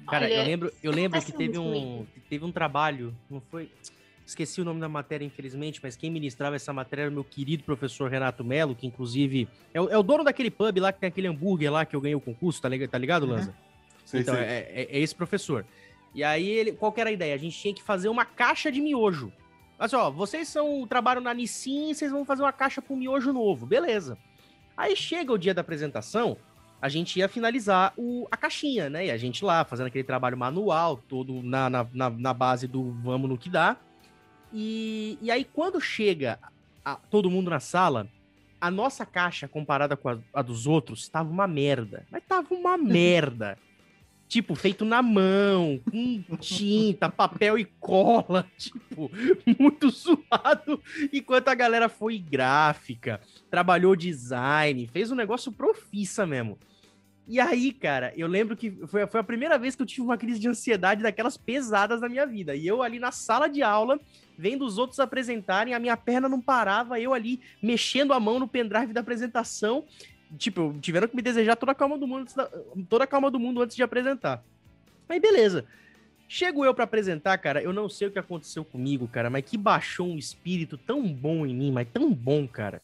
Cara, 0.07 0.25
Olha, 0.25 0.33
eu 0.33 0.43
lembro, 0.43 0.73
eu 0.83 0.91
lembro 0.91 1.21
que 1.21 1.31
teve 1.31 1.57
um, 1.57 2.05
teve 2.29 2.45
um 2.45 2.51
trabalho, 2.51 3.15
não 3.29 3.41
foi? 3.41 3.71
Esqueci 4.25 4.61
o 4.61 4.65
nome 4.65 4.79
da 4.79 4.87
matéria, 4.87 5.25
infelizmente, 5.25 5.81
mas 5.83 5.97
quem 5.97 6.09
ministrava 6.09 6.55
essa 6.55 6.71
matéria 6.71 7.03
era 7.03 7.11
o 7.11 7.13
meu 7.13 7.23
querido 7.23 7.63
professor 7.63 8.09
Renato 8.09 8.43
Melo, 8.43 8.73
que 8.73 8.87
inclusive 8.87 9.49
é 9.73 9.81
o, 9.81 9.89
é 9.89 9.97
o 9.97 10.03
dono 10.03 10.23
daquele 10.23 10.49
pub 10.49 10.79
lá 10.79 10.93
que 10.93 10.99
tem 10.99 11.09
aquele 11.09 11.27
hambúrguer 11.27 11.71
lá 11.71 11.85
que 11.85 11.95
eu 11.95 11.99
ganhei 11.99 12.15
o 12.15 12.21
concurso, 12.21 12.61
tá 12.61 12.69
ligado, 12.69 12.89
tá 12.89 12.97
ligado 12.97 13.25
Lanza? 13.25 13.49
Uhum. 13.49 14.19
Então. 14.19 14.35
É, 14.35 14.59
é, 14.59 14.87
é, 14.91 14.99
esse 14.99 15.13
professor. 15.13 15.65
E 16.15 16.23
aí, 16.23 16.47
ele, 16.47 16.71
qual 16.73 16.91
que 16.91 17.01
era 17.01 17.09
a 17.09 17.13
ideia? 17.13 17.33
A 17.33 17.37
gente 17.37 17.57
tinha 17.57 17.73
que 17.73 17.81
fazer 17.81 18.07
uma 18.07 18.23
caixa 18.23 18.71
de 18.71 18.79
miojo. 18.79 19.31
Mas, 19.77 19.91
ó, 19.93 20.11
vocês 20.11 20.47
são 20.47 20.85
trabalham 20.87 21.21
na 21.21 21.33
Nissin, 21.33 21.93
vocês 21.93 22.11
vão 22.11 22.23
fazer 22.23 22.43
uma 22.43 22.53
caixa 22.53 22.81
com 22.81 22.95
miojo 22.95 23.33
novo, 23.33 23.65
beleza. 23.65 24.17
Aí 24.77 24.95
chega 24.95 25.33
o 25.33 25.37
dia 25.37 25.53
da 25.53 25.61
apresentação, 25.61 26.37
a 26.81 26.87
gente 26.87 27.17
ia 27.17 27.27
finalizar 27.27 27.93
o, 27.97 28.27
a 28.29 28.37
caixinha, 28.37 28.89
né? 28.89 29.07
E 29.07 29.11
a 29.11 29.17
gente 29.17 29.43
lá, 29.43 29.63
fazendo 29.65 29.87
aquele 29.87 30.03
trabalho 30.03 30.37
manual, 30.37 30.97
todo 30.97 31.41
na, 31.41 31.69
na, 31.69 31.87
na, 31.91 32.09
na 32.09 32.33
base 32.33 32.67
do 32.67 32.91
vamos 33.03 33.29
no 33.29 33.37
que 33.37 33.49
dá. 33.49 33.77
E, 34.53 35.17
e 35.21 35.31
aí, 35.31 35.43
quando 35.43 35.81
chega 35.81 36.37
a, 36.85 36.95
todo 36.95 37.29
mundo 37.29 37.49
na 37.49 37.59
sala, 37.59 38.07
a 38.61 38.69
nossa 38.69 39.05
caixa, 39.05 39.47
comparada 39.47 39.97
com 39.97 40.09
a, 40.09 40.17
a 40.33 40.41
dos 40.41 40.67
outros, 40.67 41.09
tava 41.09 41.29
uma 41.29 41.47
merda. 41.47 42.05
Mas 42.11 42.23
tava 42.27 42.53
uma 42.53 42.77
merda. 42.77 43.57
tipo, 44.27 44.55
feito 44.55 44.85
na 44.85 45.01
mão, 45.01 45.79
com 45.89 46.37
tinta, 46.37 47.09
papel 47.09 47.57
e 47.57 47.65
cola, 47.79 48.47
tipo, 48.57 49.11
muito 49.59 49.89
suado. 49.89 50.81
Enquanto 51.11 51.49
a 51.49 51.55
galera 51.55 51.89
foi 51.89 52.17
gráfica, 52.17 53.19
trabalhou 53.49 53.95
design, 53.95 54.87
fez 54.87 55.11
um 55.11 55.15
negócio 55.15 55.51
profissa 55.51 56.25
mesmo. 56.25 56.57
E 57.27 57.39
aí, 57.39 57.71
cara, 57.71 58.13
eu 58.17 58.27
lembro 58.27 58.55
que 58.55 58.71
foi, 58.87 59.07
foi 59.07 59.19
a 59.19 59.23
primeira 59.23 59.57
vez 59.57 59.75
que 59.75 59.81
eu 59.81 59.85
tive 59.85 60.01
uma 60.01 60.17
crise 60.17 60.39
de 60.39 60.47
ansiedade 60.47 61.01
daquelas 61.01 61.37
pesadas 61.37 62.01
na 62.01 62.09
minha 62.09 62.27
vida. 62.27 62.55
E 62.55 62.67
eu 62.67 62.83
ali 62.83 62.99
na 62.99 63.11
sala 63.11 63.47
de 63.47 63.63
aula, 63.63 63.99
vendo 64.37 64.65
os 64.65 64.77
outros 64.77 64.99
apresentarem, 64.99 65.73
a 65.73 65.79
minha 65.79 65.97
perna 65.97 66.27
não 66.27 66.41
parava, 66.41 66.99
eu 66.99 67.13
ali 67.13 67.39
mexendo 67.61 68.13
a 68.13 68.19
mão 68.19 68.39
no 68.39 68.47
pendrive 68.47 68.93
da 68.93 69.01
apresentação, 69.01 69.85
tipo, 70.37 70.75
tiveram 70.81 71.07
que 71.07 71.15
me 71.15 71.21
desejar 71.21 71.55
toda 71.55 71.71
a 71.71 71.75
calma 71.75 71.97
do 71.97 72.07
mundo, 72.07 72.31
da, 72.35 72.49
toda 72.89 73.03
a 73.03 73.07
calma 73.07 73.29
do 73.29 73.39
mundo 73.39 73.61
antes 73.61 73.75
de 73.75 73.83
apresentar. 73.83 74.43
Aí 75.07 75.19
beleza. 75.19 75.65
Chego 76.27 76.65
eu 76.65 76.73
para 76.73 76.85
apresentar, 76.85 77.37
cara, 77.37 77.61
eu 77.61 77.71
não 77.71 77.87
sei 77.87 78.07
o 78.07 78.11
que 78.11 78.17
aconteceu 78.17 78.65
comigo, 78.65 79.07
cara, 79.07 79.29
mas 79.29 79.43
que 79.45 79.57
baixou 79.57 80.07
um 80.07 80.17
espírito 80.17 80.77
tão 80.77 81.07
bom 81.07 81.45
em 81.45 81.53
mim, 81.53 81.71
mas 81.71 81.87
tão 81.93 82.11
bom, 82.11 82.47
cara, 82.47 82.81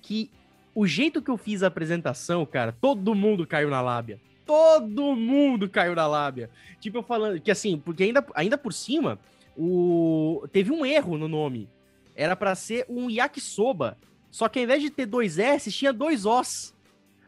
que 0.00 0.30
o 0.74 0.86
jeito 0.86 1.20
que 1.20 1.30
eu 1.30 1.36
fiz 1.36 1.62
a 1.62 1.66
apresentação, 1.66 2.46
cara, 2.46 2.72
todo 2.72 3.14
mundo 3.14 3.46
caiu 3.46 3.68
na 3.68 3.82
lábia. 3.82 4.20
Todo 4.46 5.14
mundo 5.14 5.68
caiu 5.68 5.94
na 5.94 6.06
lábia. 6.06 6.48
Tipo, 6.80 6.98
eu 6.98 7.02
falando 7.02 7.40
que 7.40 7.50
assim, 7.50 7.78
porque 7.78 8.04
ainda, 8.04 8.24
ainda 8.34 8.56
por 8.56 8.72
cima, 8.72 9.18
o 9.58 10.46
teve 10.52 10.70
um 10.70 10.86
erro 10.86 11.18
no 11.18 11.26
nome. 11.26 11.68
Era 12.14 12.36
para 12.36 12.54
ser 12.54 12.86
um 12.88 13.10
yakisoba. 13.10 13.98
Só 14.30 14.48
que 14.48 14.58
ao 14.58 14.64
invés 14.64 14.82
de 14.82 14.90
ter 14.90 15.06
dois 15.06 15.38
S, 15.38 15.70
tinha 15.72 15.92
dois 15.92 16.24
Os. 16.24 16.74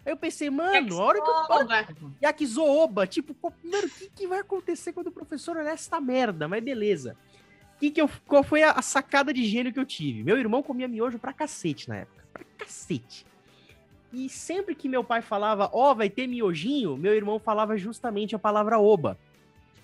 Aí 0.05 0.13
eu 0.13 0.17
pensei, 0.17 0.49
mano, 0.49 0.99
a 0.99 1.05
hora 1.05 1.21
que 1.21 1.29
eu. 1.29 2.11
Yakizoba, 2.23 3.07
tipo, 3.07 3.37
mano, 3.43 3.87
o 3.87 3.91
que, 3.91 4.11
que 4.11 4.27
vai 4.27 4.39
acontecer 4.39 4.93
quando 4.93 5.09
o 5.09 5.13
professor 5.13 5.57
olhar 5.57 5.73
essa 5.73 6.01
merda? 6.01 6.47
Mas 6.47 6.63
beleza. 6.63 7.17
Que 7.79 7.91
que 7.91 8.01
eu, 8.01 8.09
qual 8.27 8.43
foi 8.43 8.63
a, 8.63 8.73
a 8.73 8.83
sacada 8.83 9.33
de 9.33 9.45
gênio 9.45 9.73
que 9.73 9.81
eu 9.81 9.87
tive? 9.87 10.23
Meu 10.23 10.39
irmão 10.39 10.63
comia 10.63 10.87
miojo 10.87 11.19
pra 11.19 11.33
cacete 11.33 11.89
na 11.89 11.97
época. 11.97 12.25
Pra 12.33 12.45
cacete. 12.59 13.27
E 14.13 14.29
sempre 14.29 14.75
que 14.75 14.89
meu 14.89 15.03
pai 15.05 15.23
falava, 15.23 15.71
ó, 15.73 15.91
oh, 15.91 15.95
vai 15.95 16.11
ter 16.11 16.27
miojinho, 16.27 16.97
meu 16.97 17.15
irmão 17.15 17.39
falava 17.39 17.77
justamente 17.77 18.35
a 18.35 18.39
palavra 18.39 18.79
oba. 18.79 19.17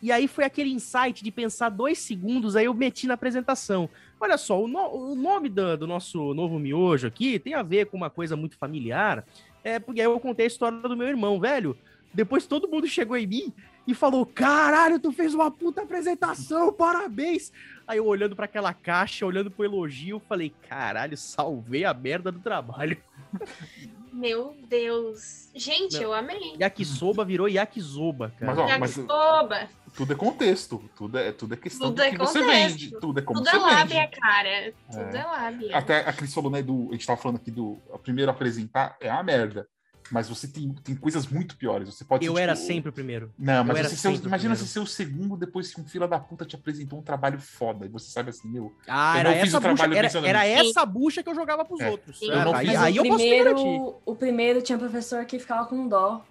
E 0.07 0.13
aí 0.13 0.29
foi 0.29 0.45
aquele 0.45 0.71
insight 0.71 1.25
de 1.25 1.33
pensar 1.33 1.69
dois 1.69 1.99
segundos, 1.99 2.55
aí 2.55 2.67
eu 2.67 2.73
meti 2.73 3.09
na 3.09 3.15
apresentação. 3.15 3.91
Olha 4.21 4.39
só, 4.39 4.63
o, 4.63 4.69
no, 4.69 4.79
o 4.79 5.17
nome 5.17 5.49
do, 5.49 5.77
do, 5.79 5.85
nosso 5.85 6.33
novo 6.33 6.61
miojo 6.61 7.09
aqui 7.09 7.41
tem 7.41 7.55
a 7.55 7.63
ver 7.65 7.87
com 7.87 7.97
uma 7.97 8.09
coisa 8.09 8.37
muito 8.37 8.57
familiar. 8.57 9.25
É, 9.65 9.81
porque 9.81 10.01
aí 10.01 10.07
eu 10.07 10.21
contei 10.21 10.45
a 10.45 10.47
história 10.47 10.79
do 10.79 10.97
meu 10.97 11.09
irmão, 11.09 11.41
velho. 11.41 11.77
Depois 12.15 12.47
todo 12.47 12.69
mundo 12.69 12.87
chegou 12.87 13.17
em 13.17 13.27
mim 13.27 13.53
e 13.85 13.95
falou: 13.95 14.25
Caralho, 14.25 15.01
tu 15.01 15.11
fez 15.11 15.35
uma 15.35 15.51
puta 15.51 15.83
apresentação, 15.83 16.73
parabéns! 16.73 17.53
Aí 17.85 17.99
eu 17.99 18.07
olhando 18.07 18.37
para 18.37 18.45
aquela 18.45 18.73
caixa, 18.73 19.27
olhando 19.27 19.51
pro 19.51 19.65
elogio, 19.65 20.23
falei: 20.29 20.55
Caralho, 20.69 21.17
salvei 21.17 21.85
a 21.85 21.93
merda 21.93 22.31
do 22.31 22.39
trabalho. 22.39 22.97
Meu 24.17 24.57
Deus. 24.67 25.51
Gente, 25.55 25.97
Não. 25.97 26.03
eu 26.05 26.15
amei. 26.15 26.57
Yakisoba 26.59 27.23
virou 27.23 27.47
yakisoba, 27.49 28.33
cara. 28.39 28.47
Mas, 28.55 28.59
ó, 28.59 28.67
yakisoba. 28.67 29.49
Mas, 29.49 29.95
tudo 29.95 30.13
é 30.13 30.17
contexto. 30.17 30.91
Tudo 30.97 31.19
é, 31.19 31.33
tudo 31.33 31.53
é 31.55 31.57
questão 31.57 31.89
tudo 31.89 31.97
do 31.97 32.03
é 32.03 32.11
que 32.11 32.17
contexto. 32.17 32.39
você 32.39 32.45
vende. 32.47 32.91
Tudo 32.99 33.19
é 33.19 33.23
como 33.23 33.41
tudo 33.41 33.49
é 33.49 33.53
você 33.53 33.57
é 33.57 33.61
lábia, 33.61 34.01
vende. 34.01 34.21
cara. 34.21 34.73
Tudo 34.91 35.17
é, 35.17 35.21
é 35.21 35.25
lábia. 35.25 35.77
Até 35.77 35.99
a 36.01 36.13
Cris 36.15 36.33
falou, 36.33 36.51
né, 36.51 36.63
do, 36.63 36.89
a 36.89 36.93
gente 36.93 37.07
tava 37.07 37.21
falando 37.21 37.37
aqui 37.37 37.51
do 37.51 37.79
a 37.93 37.99
primeiro 37.99 38.31
apresentar 38.31 38.97
é 39.01 39.11
a 39.11 39.23
merda. 39.23 39.69
Mas 40.11 40.29
você 40.29 40.47
tem, 40.47 40.73
tem 40.85 40.95
coisas 40.95 41.27
muito 41.27 41.57
piores. 41.57 41.93
Você 41.93 42.05
pode 42.05 42.25
Eu 42.25 42.35
ser, 42.35 42.43
era 42.43 42.55
tipo... 42.55 42.67
sempre 42.67 42.91
o 42.91 42.93
primeiro. 42.93 43.33
Não, 43.39 43.65
mas 43.65 43.89
você 43.89 43.97
ser, 43.97 44.15
imagina 44.25 44.55
você 44.55 44.67
ser 44.67 44.81
o 44.81 44.87
segundo 44.87 45.37
depois 45.37 45.75
que 45.75 45.81
um 45.81 45.85
fila 45.85 46.07
da 46.07 46.19
puta 46.19 46.45
te 46.45 46.55
apresentou 46.55 46.99
um 46.99 47.03
trabalho 47.03 47.41
foda. 47.41 47.87
E 47.87 47.89
você 47.89 48.11
sabe 48.11 48.31
assim, 48.31 48.49
meu. 48.49 48.75
Ah, 48.87 49.19
era 49.19 49.33
essa, 49.33 49.61
bucha, 49.61 49.85
era, 49.85 50.19
era 50.27 50.47
essa 50.47 50.87
bucha 50.87 51.23
que 51.23 51.29
eu 51.29 51.35
jogava 51.35 51.65
pros 51.65 51.81
é. 51.81 51.91
outros. 51.91 52.21
Eu 52.23 52.45
não 52.45 52.55
aí, 52.55 52.77
aí 52.77 52.97
eu 52.97 53.03
primeiro, 53.03 53.97
O 54.05 54.15
primeiro 54.15 54.63
tinha 54.63 54.79
professor 54.79 55.25
que 55.25 55.39
ficava 55.39 55.67
com 55.67 55.89
dó. 55.89 56.25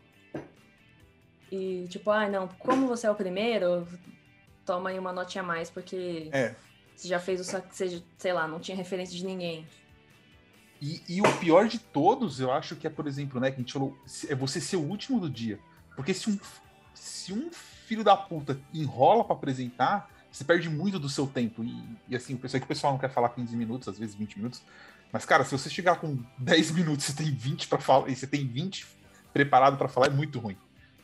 E 1.51 1.85
tipo, 1.89 2.09
ah, 2.11 2.27
não, 2.27 2.47
como 2.47 2.87
você 2.87 3.07
é 3.07 3.11
o 3.11 3.15
primeiro, 3.15 3.87
toma 4.65 4.89
aí 4.89 4.99
uma 4.99 5.13
notinha 5.13 5.43
a 5.43 5.45
mais, 5.45 5.69
porque 5.69 6.29
é. 6.31 6.55
você 6.95 7.07
já 7.07 7.19
fez 7.19 7.39
o 7.39 7.43
você, 7.43 8.01
sei 8.17 8.33
lá, 8.33 8.47
não 8.47 8.59
tinha 8.59 8.75
referência 8.75 9.15
de 9.15 9.25
ninguém. 9.25 9.65
E, 10.85 11.01
e, 11.09 11.19
o 11.19 11.37
pior 11.39 11.67
de 11.67 11.79
todos, 11.79 12.39
eu 12.39 12.51
acho 12.51 12.75
que 12.75 12.85
é, 12.85 12.89
por 12.91 13.07
exemplo, 13.07 13.39
né, 13.39 13.49
que 13.49 13.55
a 13.55 13.59
gente 13.59 13.73
falou, 13.73 13.97
é 14.29 14.35
você 14.35 14.61
ser 14.61 14.75
o 14.75 14.83
último 14.83 15.19
do 15.19 15.27
dia. 15.27 15.59
Porque 15.95 16.13
se 16.13 16.29
um, 16.29 16.37
se 16.93 17.33
um 17.33 17.49
filho 17.51 18.03
da 18.03 18.15
puta 18.15 18.59
enrola 18.71 19.23
para 19.23 19.35
apresentar, 19.35 20.07
você 20.31 20.43
perde 20.43 20.69
muito 20.69 20.99
do 20.99 21.09
seu 21.09 21.25
tempo. 21.25 21.63
E, 21.63 21.83
e 22.07 22.15
assim, 22.15 22.39
eu 22.41 22.47
sei 22.47 22.59
que 22.59 22.65
o 22.65 22.67
pessoal 22.67 22.93
não 22.93 22.99
quer 22.99 23.09
falar 23.09 23.29
15 23.29 23.57
minutos, 23.57 23.87
às 23.87 23.97
vezes 23.97 24.13
20 24.13 24.35
minutos. 24.35 24.61
Mas, 25.11 25.25
cara, 25.25 25.43
se 25.43 25.57
você 25.57 25.71
chegar 25.71 25.95
com 25.95 26.19
10 26.37 26.69
minutos, 26.69 27.05
você 27.05 27.15
tem 27.15 27.33
20 27.33 27.67
para 27.67 27.79
falar, 27.79 28.07
e 28.07 28.15
você 28.15 28.27
tem 28.27 28.45
20 28.45 28.85
preparado 29.33 29.77
para 29.77 29.87
falar, 29.87 30.07
é 30.07 30.11
muito 30.11 30.37
ruim. 30.37 30.57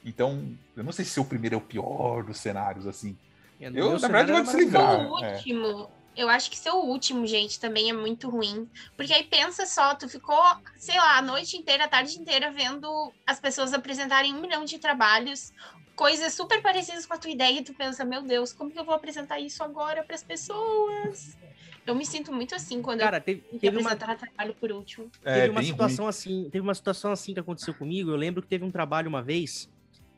Então, 0.05 0.55
eu 0.77 0.84
não 0.84 0.91
sei 0.91 1.05
se 1.05 1.19
o 1.19 1.25
primeiro 1.25 1.55
é 1.55 1.57
o 1.57 1.61
pior 1.61 2.23
dos 2.23 2.38
cenários, 2.38 2.86
assim. 2.86 3.17
Eu, 3.59 3.97
na 3.99 4.07
verdade, 4.07 4.32
vou 4.32 4.43
deslivrar. 4.43 5.09
O 5.09 5.23
é. 5.23 5.34
último, 5.34 5.67
é. 5.67 6.01
Eu 6.16 6.30
acho 6.30 6.49
que 6.49 6.57
ser 6.57 6.72
o 6.72 6.84
último, 6.84 7.26
gente, 7.26 7.59
também 7.59 7.89
é 7.89 7.93
muito 7.93 8.30
ruim. 8.30 8.68
Porque 8.95 9.14
aí 9.14 9.24
pensa 9.24 9.66
só, 9.66 9.95
tu 9.95 10.09
ficou, 10.09 10.41
sei 10.78 10.97
lá, 10.97 11.18
a 11.18 11.22
noite 11.22 11.57
inteira, 11.57 11.86
a 11.86 11.88
tarde 11.88 12.20
inteira 12.20 12.51
vendo 12.51 13.14
as 13.26 13.39
pessoas 13.39 13.74
apresentarem 13.74 14.34
um 14.34 14.41
milhão 14.41 14.66
de 14.66 14.78
trabalhos, 14.78 15.53
coisas 15.95 16.34
super 16.34 16.62
parecidas 16.62 17.05
com 17.05 17.14
a 17.14 17.18
tua 17.18 17.32
ideia, 17.32 17.59
e 17.59 17.64
tu 17.64 17.74
pensa, 17.74 18.03
meu 18.03 18.22
Deus, 18.22 18.51
como 18.51 18.72
que 18.72 18.80
eu 18.80 18.84
vou 18.84 18.93
apresentar 18.93 19.39
isso 19.39 19.64
agora 19.64 20.03
para 20.03 20.16
as 20.16 20.24
pessoas? 20.24 21.38
Eu 21.86 21.95
me 21.95 22.05
sinto 22.05 22.32
muito 22.32 22.53
assim 22.53 22.82
quando 22.82 22.99
Cara, 22.99 23.20
teve, 23.20 23.43
eu 23.51 23.59
teve 23.59 23.78
uma... 23.78 23.95
trabalho 23.95 24.53
por 24.59 24.72
último. 24.72 25.09
É, 25.24 25.41
teve 25.41 25.49
uma 25.49 25.64
situação 25.64 26.05
ruim. 26.05 26.09
assim, 26.09 26.43
teve 26.51 26.62
uma 26.62 26.76
situação 26.76 27.12
assim 27.12 27.34
que 27.34 27.39
aconteceu 27.39 27.74
comigo. 27.74 28.12
Eu 28.12 28.16
lembro 28.16 28.41
que 28.41 28.47
teve 28.47 28.64
um 28.64 28.72
trabalho 28.72 29.09
uma 29.09 29.22
vez 29.22 29.68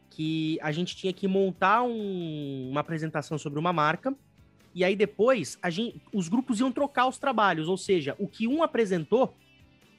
que 0.09 0.59
a 0.61 0.71
gente 0.71 0.95
tinha 0.95 1.13
que 1.13 1.27
montar 1.27 1.83
um, 1.83 2.69
uma 2.69 2.81
apresentação 2.81 3.37
sobre 3.37 3.59
uma 3.59 3.71
marca, 3.71 4.13
e 4.73 4.83
aí 4.83 4.95
depois 4.95 5.57
a 5.61 5.69
gente, 5.69 6.01
os 6.13 6.27
grupos 6.27 6.59
iam 6.59 6.71
trocar 6.71 7.07
os 7.07 7.17
trabalhos, 7.17 7.67
ou 7.67 7.77
seja, 7.77 8.15
o 8.17 8.27
que 8.27 8.47
um 8.47 8.63
apresentou, 8.63 9.35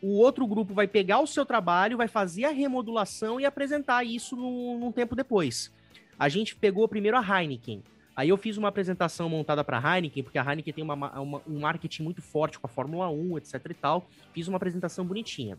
o 0.03 0.19
outro 0.19 0.47
grupo 0.47 0.75
vai 0.75 0.87
pegar 0.87 1.21
o 1.21 1.27
seu 1.27 1.47
trabalho, 1.47 1.97
vai 1.97 2.09
fazer 2.09 2.45
a 2.45 2.51
remodulação 2.51 3.41
e 3.41 3.47
apresentar 3.47 4.05
isso 4.05 4.37
no, 4.37 4.79
num 4.79 4.93
tempo 4.93 5.17
depois. 5.17 5.73
A 6.19 6.29
gente 6.29 6.55
pegou 6.55 6.87
primeiro 6.87 7.17
a 7.17 7.21
Heineken. 7.21 7.83
Aí 8.17 8.29
eu 8.29 8.37
fiz 8.37 8.57
uma 8.57 8.69
apresentação 8.69 9.29
montada 9.29 9.65
para 9.65 9.79
a 9.79 9.97
Heineken, 9.97 10.23
porque 10.23 10.39
a 10.39 10.43
Heineken 10.43 10.73
tem 10.73 10.85
uma, 10.85 10.95
uma, 11.19 11.43
um 11.49 11.61
marketing 11.61 12.03
muito 12.03 12.23
forte 12.23 12.59
com 12.59 12.67
a 12.67 12.69
Fórmula 12.69 13.09
1, 13.09 13.39
etc 13.39 13.55
e 13.71 13.75
tal. 13.75 14.07
Fiz 14.33 14.47
uma 14.47 14.57
apresentação 14.57 15.05
bonitinha, 15.05 15.59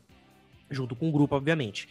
junto 0.70 0.96
com 0.96 1.10
o 1.10 1.12
grupo, 1.12 1.36
obviamente. 1.36 1.90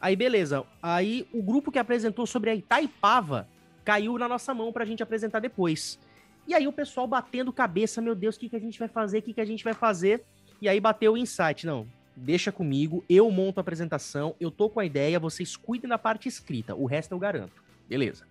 Aí, 0.00 0.14
beleza. 0.14 0.64
Aí, 0.82 1.26
o 1.32 1.42
grupo 1.42 1.72
que 1.72 1.78
apresentou 1.78 2.26
sobre 2.26 2.50
a 2.50 2.54
Itaipava 2.54 3.48
caiu 3.84 4.18
na 4.18 4.28
nossa 4.28 4.52
mão 4.52 4.72
pra 4.72 4.84
gente 4.84 5.02
apresentar 5.02 5.40
depois. 5.40 5.98
E 6.46 6.54
aí, 6.54 6.66
o 6.66 6.72
pessoal 6.72 7.06
batendo 7.06 7.52
cabeça, 7.52 8.00
meu 8.00 8.14
Deus, 8.14 8.36
o 8.36 8.40
que, 8.40 8.48
que 8.48 8.56
a 8.56 8.60
gente 8.60 8.78
vai 8.78 8.88
fazer? 8.88 9.18
O 9.18 9.22
que, 9.22 9.32
que 9.34 9.40
a 9.40 9.44
gente 9.44 9.64
vai 9.64 9.74
fazer? 9.74 10.24
E 10.60 10.68
aí, 10.68 10.78
bateu 10.78 11.14
o 11.14 11.16
insight. 11.16 11.66
Não, 11.66 11.86
deixa 12.16 12.52
comigo, 12.52 13.04
eu 13.08 13.30
monto 13.30 13.60
a 13.60 13.62
apresentação, 13.62 14.34
eu 14.38 14.50
tô 14.50 14.68
com 14.68 14.80
a 14.80 14.84
ideia, 14.84 15.18
vocês 15.18 15.56
cuidem 15.56 15.88
da 15.88 15.98
parte 15.98 16.28
escrita, 16.28 16.74
o 16.74 16.86
resto 16.86 17.12
eu 17.12 17.18
garanto. 17.18 17.62
Beleza. 17.88 18.24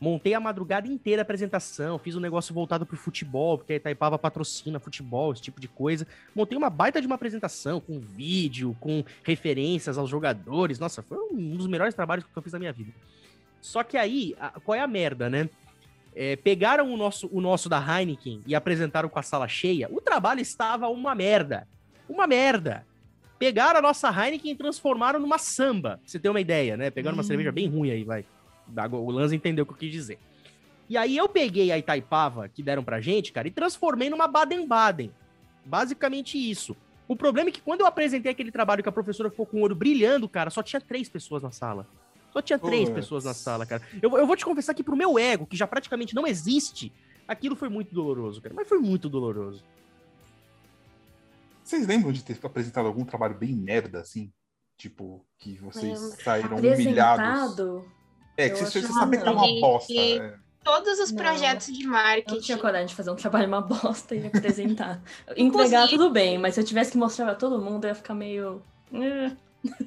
Montei 0.00 0.34
a 0.34 0.40
madrugada 0.40 0.86
inteira 0.86 1.22
a 1.22 1.24
apresentação, 1.24 1.98
fiz 1.98 2.16
um 2.16 2.20
negócio 2.20 2.52
voltado 2.52 2.84
pro 2.84 2.96
futebol, 2.96 3.56
porque 3.56 3.72
a 3.72 3.76
Itaipava 3.76 4.18
patrocina 4.18 4.78
futebol, 4.78 5.32
esse 5.32 5.40
tipo 5.40 5.60
de 5.60 5.68
coisa. 5.68 6.06
Montei 6.34 6.58
uma 6.58 6.68
baita 6.68 7.00
de 7.00 7.06
uma 7.06 7.14
apresentação, 7.14 7.80
com 7.80 8.00
vídeo, 8.00 8.76
com 8.80 9.04
referências 9.22 9.96
aos 9.96 10.10
jogadores. 10.10 10.78
Nossa, 10.78 11.02
foi 11.02 11.16
um 11.30 11.56
dos 11.56 11.66
melhores 11.66 11.94
trabalhos 11.94 12.26
que 12.26 12.36
eu 12.36 12.42
fiz 12.42 12.52
na 12.52 12.58
minha 12.58 12.72
vida. 12.72 12.92
Só 13.62 13.82
que 13.82 13.96
aí, 13.96 14.36
qual 14.64 14.76
é 14.76 14.80
a 14.80 14.86
merda, 14.86 15.30
né? 15.30 15.48
É, 16.14 16.36
pegaram 16.36 16.92
o 16.92 16.96
nosso, 16.96 17.28
o 17.32 17.40
nosso 17.40 17.68
da 17.68 17.78
Heineken 17.78 18.40
e 18.46 18.54
apresentaram 18.54 19.08
com 19.08 19.18
a 19.18 19.22
sala 19.22 19.48
cheia. 19.48 19.88
O 19.90 20.00
trabalho 20.00 20.40
estava 20.40 20.88
uma 20.88 21.14
merda. 21.14 21.66
Uma 22.08 22.26
merda. 22.26 22.86
Pegaram 23.38 23.80
a 23.80 23.82
nossa 23.82 24.08
Heineken 24.08 24.52
e 24.52 24.54
transformaram 24.54 25.18
numa 25.18 25.38
samba. 25.38 25.98
Pra 25.98 26.00
você 26.06 26.18
ter 26.18 26.28
uma 26.28 26.40
ideia, 26.40 26.76
né? 26.76 26.90
Pegaram 26.90 27.16
hum. 27.16 27.18
uma 27.18 27.24
cerveja 27.24 27.50
bem 27.50 27.68
ruim 27.68 27.90
aí, 27.90 28.04
vai. 28.04 28.24
O 28.92 29.10
Lanza 29.10 29.34
entendeu 29.34 29.64
o 29.64 29.66
que 29.66 29.72
eu 29.72 29.78
quis 29.78 29.92
dizer. 29.92 30.18
E 30.88 30.96
aí 30.96 31.16
eu 31.16 31.28
peguei 31.28 31.72
a 31.72 31.78
Itaipava 31.78 32.48
que 32.48 32.62
deram 32.62 32.84
pra 32.84 33.00
gente, 33.00 33.32
cara, 33.32 33.48
e 33.48 33.50
transformei 33.50 34.08
numa 34.08 34.28
Baden-Baden. 34.28 35.10
Basicamente 35.64 36.38
isso. 36.38 36.76
O 37.08 37.16
problema 37.16 37.48
é 37.48 37.52
que 37.52 37.60
quando 37.60 37.80
eu 37.80 37.86
apresentei 37.86 38.30
aquele 38.30 38.50
trabalho 38.50 38.82
que 38.82 38.88
a 38.88 38.92
professora 38.92 39.30
ficou 39.30 39.46
com 39.46 39.58
o 39.58 39.62
olho 39.62 39.74
brilhando, 39.74 40.28
cara, 40.28 40.50
só 40.50 40.62
tinha 40.62 40.80
três 40.80 41.08
pessoas 41.08 41.42
na 41.42 41.50
sala. 41.50 41.86
Só 42.34 42.42
tinha 42.42 42.58
três 42.58 42.90
pessoas 42.90 43.24
na 43.24 43.32
sala, 43.32 43.64
cara. 43.64 43.80
Eu, 44.02 44.18
eu 44.18 44.26
vou 44.26 44.36
te 44.36 44.44
confessar 44.44 44.74
que 44.74 44.82
pro 44.82 44.96
meu 44.96 45.16
ego, 45.16 45.46
que 45.46 45.56
já 45.56 45.68
praticamente 45.68 46.16
não 46.16 46.26
existe, 46.26 46.92
aquilo 47.28 47.54
foi 47.54 47.68
muito 47.68 47.94
doloroso, 47.94 48.42
cara. 48.42 48.52
Mas 48.52 48.68
foi 48.68 48.78
muito 48.80 49.08
doloroso. 49.08 49.62
Vocês 51.62 51.86
lembram 51.86 52.10
de 52.10 52.24
ter 52.24 52.36
apresentado 52.42 52.86
algum 52.86 53.04
trabalho 53.04 53.36
bem 53.36 53.54
merda, 53.54 54.00
assim? 54.00 54.32
Tipo, 54.76 55.24
que 55.38 55.56
vocês 55.58 55.96
saíram 56.24 56.56
humilhados? 56.56 57.84
É, 58.36 58.50
que 58.50 58.56
você, 58.56 58.82
você 58.82 58.92
sabe 58.92 59.18
que 59.18 59.28
é 59.28 59.30
uma 59.30 59.60
bosta. 59.60 59.92
É. 59.94 60.34
Todos 60.64 60.98
os 60.98 61.12
projetos 61.12 61.66
de 61.66 61.86
marketing. 61.86 62.30
Eu 62.30 62.34
não 62.34 62.42
tinha 62.42 62.58
coragem 62.58 62.86
de 62.88 62.94
fazer 62.96 63.10
um 63.12 63.14
trabalho 63.14 63.46
uma 63.46 63.60
bosta 63.60 64.16
e 64.16 64.26
apresentar. 64.26 65.00
Entregar 65.36 65.88
tudo 65.88 66.10
bem, 66.10 66.36
mas 66.36 66.54
se 66.54 66.60
eu 66.60 66.64
tivesse 66.64 66.90
que 66.90 66.98
mostrar 66.98 67.26
pra 67.26 67.34
todo 67.36 67.62
mundo, 67.62 67.84
eu 67.84 67.90
ia 67.90 67.94
ficar 67.94 68.14
meio. 68.14 68.60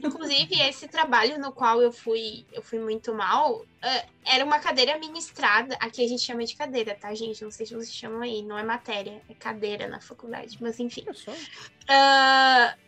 Inclusive, 0.04 0.60
esse 0.62 0.88
trabalho 0.88 1.40
no 1.40 1.52
qual 1.52 1.82
eu 1.82 1.92
fui, 1.92 2.46
eu 2.52 2.62
fui 2.62 2.80
muito 2.80 3.14
mal, 3.14 3.58
uh, 3.58 4.10
era 4.26 4.44
uma 4.44 4.60
cadeira 4.60 4.98
ministrada. 4.98 5.76
Aqui 5.80 6.04
a 6.04 6.08
gente 6.08 6.24
chama 6.24 6.44
de 6.44 6.56
cadeira, 6.56 6.96
tá, 6.96 7.14
gente? 7.14 7.44
Não 7.44 7.52
sei 7.52 7.66
se 7.66 7.74
vocês 7.74 7.94
chamam 7.94 8.22
aí, 8.22 8.42
não 8.42 8.58
é 8.58 8.64
matéria, 8.64 9.22
é 9.30 9.34
cadeira 9.34 9.88
na 9.88 10.00
faculdade, 10.00 10.58
mas 10.60 10.80
enfim. 10.80 11.06
Uh, 11.10 12.88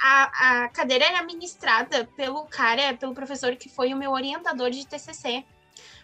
a, 0.00 0.64
a 0.64 0.68
cadeira 0.68 1.06
era 1.06 1.22
ministrada 1.24 2.04
pelo 2.16 2.44
cara, 2.46 2.94
pelo 2.94 3.14
professor 3.14 3.56
que 3.56 3.68
foi 3.68 3.92
o 3.92 3.96
meu 3.96 4.12
orientador 4.12 4.70
de 4.70 4.86
TCC. 4.86 5.44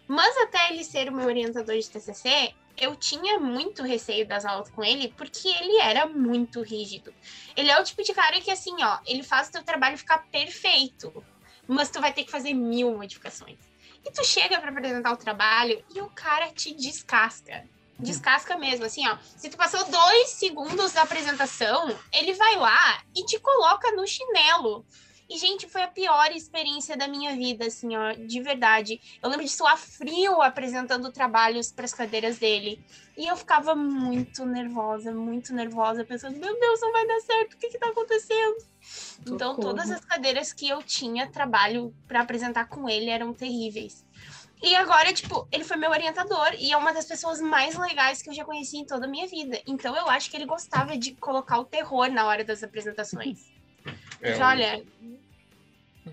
Mas 0.08 0.36
até 0.38 0.72
ele 0.72 0.84
ser 0.84 1.08
o 1.08 1.12
meu 1.12 1.26
orientador 1.26 1.78
de 1.78 1.88
TCC, 1.88 2.54
eu 2.76 2.96
tinha 2.96 3.38
muito 3.38 3.82
receio 3.82 4.26
das 4.26 4.44
aulas 4.44 4.70
com 4.70 4.82
ele, 4.82 5.08
porque 5.16 5.48
ele 5.48 5.78
era 5.80 6.06
muito 6.06 6.62
rígido. 6.62 7.14
Ele 7.56 7.70
é 7.70 7.80
o 7.80 7.84
tipo 7.84 8.02
de 8.02 8.12
cara 8.12 8.40
que, 8.40 8.50
assim, 8.50 8.74
ó, 8.82 8.98
ele 9.06 9.22
faz 9.22 9.48
o 9.48 9.52
teu 9.52 9.62
trabalho 9.62 9.98
ficar 9.98 10.18
perfeito, 10.30 11.24
mas 11.66 11.90
tu 11.90 12.00
vai 12.00 12.12
ter 12.12 12.24
que 12.24 12.30
fazer 12.30 12.54
mil 12.54 12.96
modificações. 12.96 13.58
E 14.04 14.10
tu 14.10 14.24
chega 14.24 14.60
para 14.60 14.70
apresentar 14.70 15.12
o 15.12 15.16
trabalho 15.16 15.84
e 15.94 16.00
o 16.00 16.10
cara 16.10 16.50
te 16.50 16.74
descasca. 16.74 17.64
Descasca 17.98 18.58
mesmo, 18.58 18.84
assim, 18.84 19.06
ó. 19.06 19.16
Se 19.36 19.48
tu 19.48 19.56
passou 19.56 19.84
dois 19.84 20.30
segundos 20.30 20.92
da 20.92 21.02
apresentação, 21.02 21.96
ele 22.12 22.32
vai 22.32 22.56
lá 22.56 23.02
e 23.14 23.24
te 23.24 23.38
coloca 23.38 23.92
no 23.92 24.06
chinelo. 24.06 24.84
E, 25.28 25.38
gente, 25.38 25.68
foi 25.68 25.82
a 25.82 25.88
pior 25.88 26.30
experiência 26.32 26.96
da 26.96 27.08
minha 27.08 27.34
vida, 27.34 27.66
assim, 27.66 27.96
ó, 27.96 28.12
de 28.12 28.40
verdade. 28.40 29.00
Eu 29.22 29.30
lembro 29.30 29.44
de 29.44 29.50
suar 29.50 29.78
frio 29.78 30.42
apresentando 30.42 31.10
trabalhos 31.10 31.72
para 31.72 31.84
as 31.84 31.94
cadeiras 31.94 32.38
dele. 32.38 32.84
E 33.16 33.26
eu 33.26 33.36
ficava 33.36 33.74
muito 33.74 34.44
nervosa, 34.44 35.12
muito 35.12 35.54
nervosa, 35.54 36.04
pensando: 36.04 36.38
meu 36.38 36.58
Deus, 36.58 36.80
não 36.80 36.92
vai 36.92 37.06
dar 37.06 37.20
certo, 37.20 37.54
o 37.54 37.56
que 37.58 37.66
está 37.66 37.88
acontecendo? 37.88 38.56
Socorro. 38.80 39.34
Então, 39.34 39.56
todas 39.56 39.90
as 39.90 40.04
cadeiras 40.04 40.52
que 40.52 40.68
eu 40.68 40.82
tinha 40.82 41.30
trabalho 41.30 41.94
para 42.06 42.20
apresentar 42.20 42.66
com 42.66 42.88
ele 42.88 43.10
eram 43.10 43.32
terríveis. 43.32 44.04
E 44.62 44.76
agora, 44.76 45.12
tipo, 45.12 45.48
ele 45.50 45.64
foi 45.64 45.76
meu 45.76 45.90
orientador 45.90 46.54
e 46.56 46.72
é 46.72 46.76
uma 46.76 46.92
das 46.92 47.04
pessoas 47.04 47.40
mais 47.40 47.76
legais 47.76 48.22
que 48.22 48.30
eu 48.30 48.34
já 48.34 48.44
conheci 48.44 48.76
em 48.76 48.86
toda 48.86 49.06
a 49.06 49.08
minha 49.08 49.26
vida. 49.26 49.60
Então 49.66 49.96
eu 49.96 50.08
acho 50.08 50.30
que 50.30 50.36
ele 50.36 50.46
gostava 50.46 50.96
de 50.96 51.16
colocar 51.16 51.58
o 51.58 51.64
terror 51.64 52.08
na 52.08 52.24
hora 52.26 52.44
das 52.44 52.62
apresentações. 52.62 53.50
É, 54.22 54.30
Porque, 54.30 54.42
olha. 54.42 54.82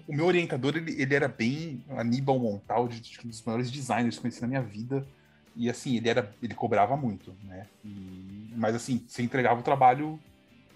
O 0.07 0.14
meu 0.14 0.26
orientador, 0.26 0.76
ele, 0.76 1.01
ele 1.01 1.16
era 1.16 1.28
bem 1.28 1.84
Aníbal 1.89 2.38
Montaldi, 2.38 3.01
um 3.24 3.30
dos 3.30 3.43
maiores 3.43 3.72
designers 3.72 4.16
que 4.16 4.20
eu 4.20 4.22
conheci 4.24 4.41
na 4.41 4.47
minha 4.47 4.62
vida. 4.62 5.07
E 5.55 5.70
assim, 5.70 5.95
ele 5.95 6.10
era. 6.10 6.32
ele 6.41 6.53
cobrava 6.53 6.97
muito, 6.97 7.36
né? 7.43 7.66
E, 7.84 8.53
mas 8.55 8.76
assim, 8.76 9.03
você 9.07 9.24
entregava 9.24 9.60
o 9.60 9.64
trabalho 9.64 10.20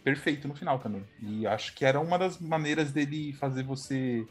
perfeito 0.03 0.47
no 0.47 0.55
final 0.55 0.79
também. 0.79 1.03
E 1.21 1.45
acho 1.45 1.75
que 1.75 1.85
era 1.85 1.99
uma 1.99 2.17
das 2.17 2.39
maneiras 2.39 2.91
dele 2.91 3.33
fazer 3.33 3.63
você 3.63 4.25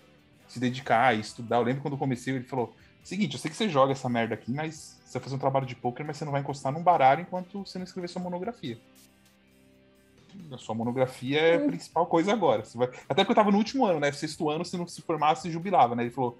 se 0.48 0.58
dedicar 0.58 1.16
e 1.16 1.20
estudar. 1.20 1.56
Eu 1.56 1.62
lembro 1.62 1.82
quando 1.82 1.94
eu 1.94 1.98
comecei, 1.98 2.34
ele 2.34 2.44
falou 2.44 2.74
Seguinte, 3.02 3.34
eu 3.34 3.40
sei 3.40 3.50
que 3.50 3.56
você 3.56 3.68
joga 3.68 3.92
essa 3.92 4.08
merda 4.08 4.34
aqui, 4.34 4.52
mas 4.52 5.00
você 5.04 5.18
vai 5.18 5.24
fazer 5.24 5.34
um 5.34 5.40
trabalho 5.40 5.66
de 5.66 5.74
poker, 5.74 6.06
mas 6.06 6.16
você 6.16 6.24
não 6.24 6.32
vai 6.32 6.40
encostar 6.40 6.72
num 6.72 6.82
baralho 6.82 7.22
enquanto 7.22 7.66
você 7.66 7.78
não 7.78 7.84
escrever 7.84 8.08
sua 8.08 8.22
monografia. 8.22 8.78
A 10.50 10.58
sua 10.58 10.74
monografia 10.74 11.40
é 11.40 11.56
a 11.56 11.60
principal 11.60 12.06
coisa 12.06 12.32
agora. 12.32 12.62
Vai... 12.74 12.88
Até 13.08 13.22
porque 13.22 13.32
eu 13.32 13.36
tava 13.36 13.50
no 13.50 13.58
último 13.58 13.84
ano, 13.84 14.00
né? 14.00 14.10
Sexto 14.12 14.48
ano, 14.50 14.64
se 14.64 14.76
não 14.76 14.86
se 14.86 15.02
formasse, 15.02 15.50
jubilava, 15.50 15.94
né? 15.94 16.02
Ele 16.04 16.10
falou: 16.10 16.38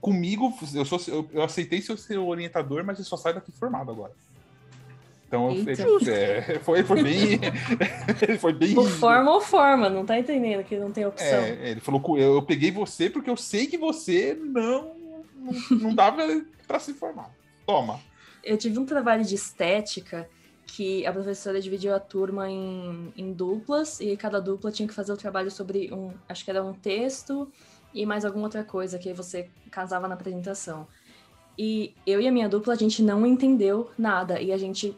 comigo, 0.00 0.52
eu, 0.74 0.84
sou, 0.84 1.00
eu, 1.08 1.28
eu 1.32 1.42
aceitei 1.42 1.80
ser 1.80 1.92
o 1.92 1.98
seu 1.98 2.26
orientador, 2.26 2.84
mas 2.84 2.98
você 2.98 3.04
só 3.04 3.16
sai 3.16 3.34
daqui 3.34 3.52
formado 3.52 3.90
agora. 3.90 4.12
Então 5.26 5.50
ele, 5.50 5.72
é, 6.10 6.58
foi, 6.58 6.82
foi 6.82 7.02
bem. 7.02 7.40
foi 8.38 8.52
bem. 8.52 8.74
Por 8.74 8.88
forma 8.88 9.32
ou 9.32 9.40
forma, 9.40 9.88
não 9.88 10.04
tá 10.04 10.18
entendendo 10.18 10.62
que 10.62 10.76
não 10.76 10.92
tem 10.92 11.06
opção. 11.06 11.26
É, 11.26 11.70
ele 11.70 11.80
falou: 11.80 12.02
eu, 12.18 12.34
eu 12.34 12.42
peguei 12.42 12.70
você 12.70 13.08
porque 13.08 13.30
eu 13.30 13.36
sei 13.36 13.66
que 13.66 13.78
você 13.78 14.38
não 14.38 15.02
não, 15.42 15.78
não 15.78 15.94
dava 15.94 16.22
para 16.66 16.78
se 16.78 16.94
formar. 16.94 17.30
Toma. 17.66 18.00
Eu 18.42 18.56
tive 18.56 18.78
um 18.78 18.86
trabalho 18.86 19.24
de 19.24 19.34
estética 19.34 20.28
que 20.74 21.06
a 21.06 21.12
professora 21.12 21.60
dividiu 21.60 21.94
a 21.94 22.00
turma 22.00 22.48
em, 22.48 23.12
em 23.14 23.30
duplas 23.30 24.00
e 24.00 24.16
cada 24.16 24.40
dupla 24.40 24.72
tinha 24.72 24.88
que 24.88 24.94
fazer 24.94 25.12
o 25.12 25.16
trabalho 25.18 25.50
sobre 25.50 25.92
um, 25.92 26.10
acho 26.26 26.42
que 26.42 26.50
era 26.50 26.64
um 26.64 26.72
texto 26.72 27.46
e 27.92 28.06
mais 28.06 28.24
alguma 28.24 28.44
outra 28.44 28.64
coisa 28.64 28.98
que 28.98 29.12
você 29.12 29.50
casava 29.70 30.08
na 30.08 30.14
apresentação. 30.14 30.86
E 31.58 31.94
eu 32.06 32.22
e 32.22 32.26
a 32.26 32.32
minha 32.32 32.48
dupla, 32.48 32.72
a 32.72 32.76
gente 32.76 33.02
não 33.02 33.26
entendeu 33.26 33.90
nada 33.98 34.40
e 34.40 34.50
a 34.50 34.56
gente 34.56 34.96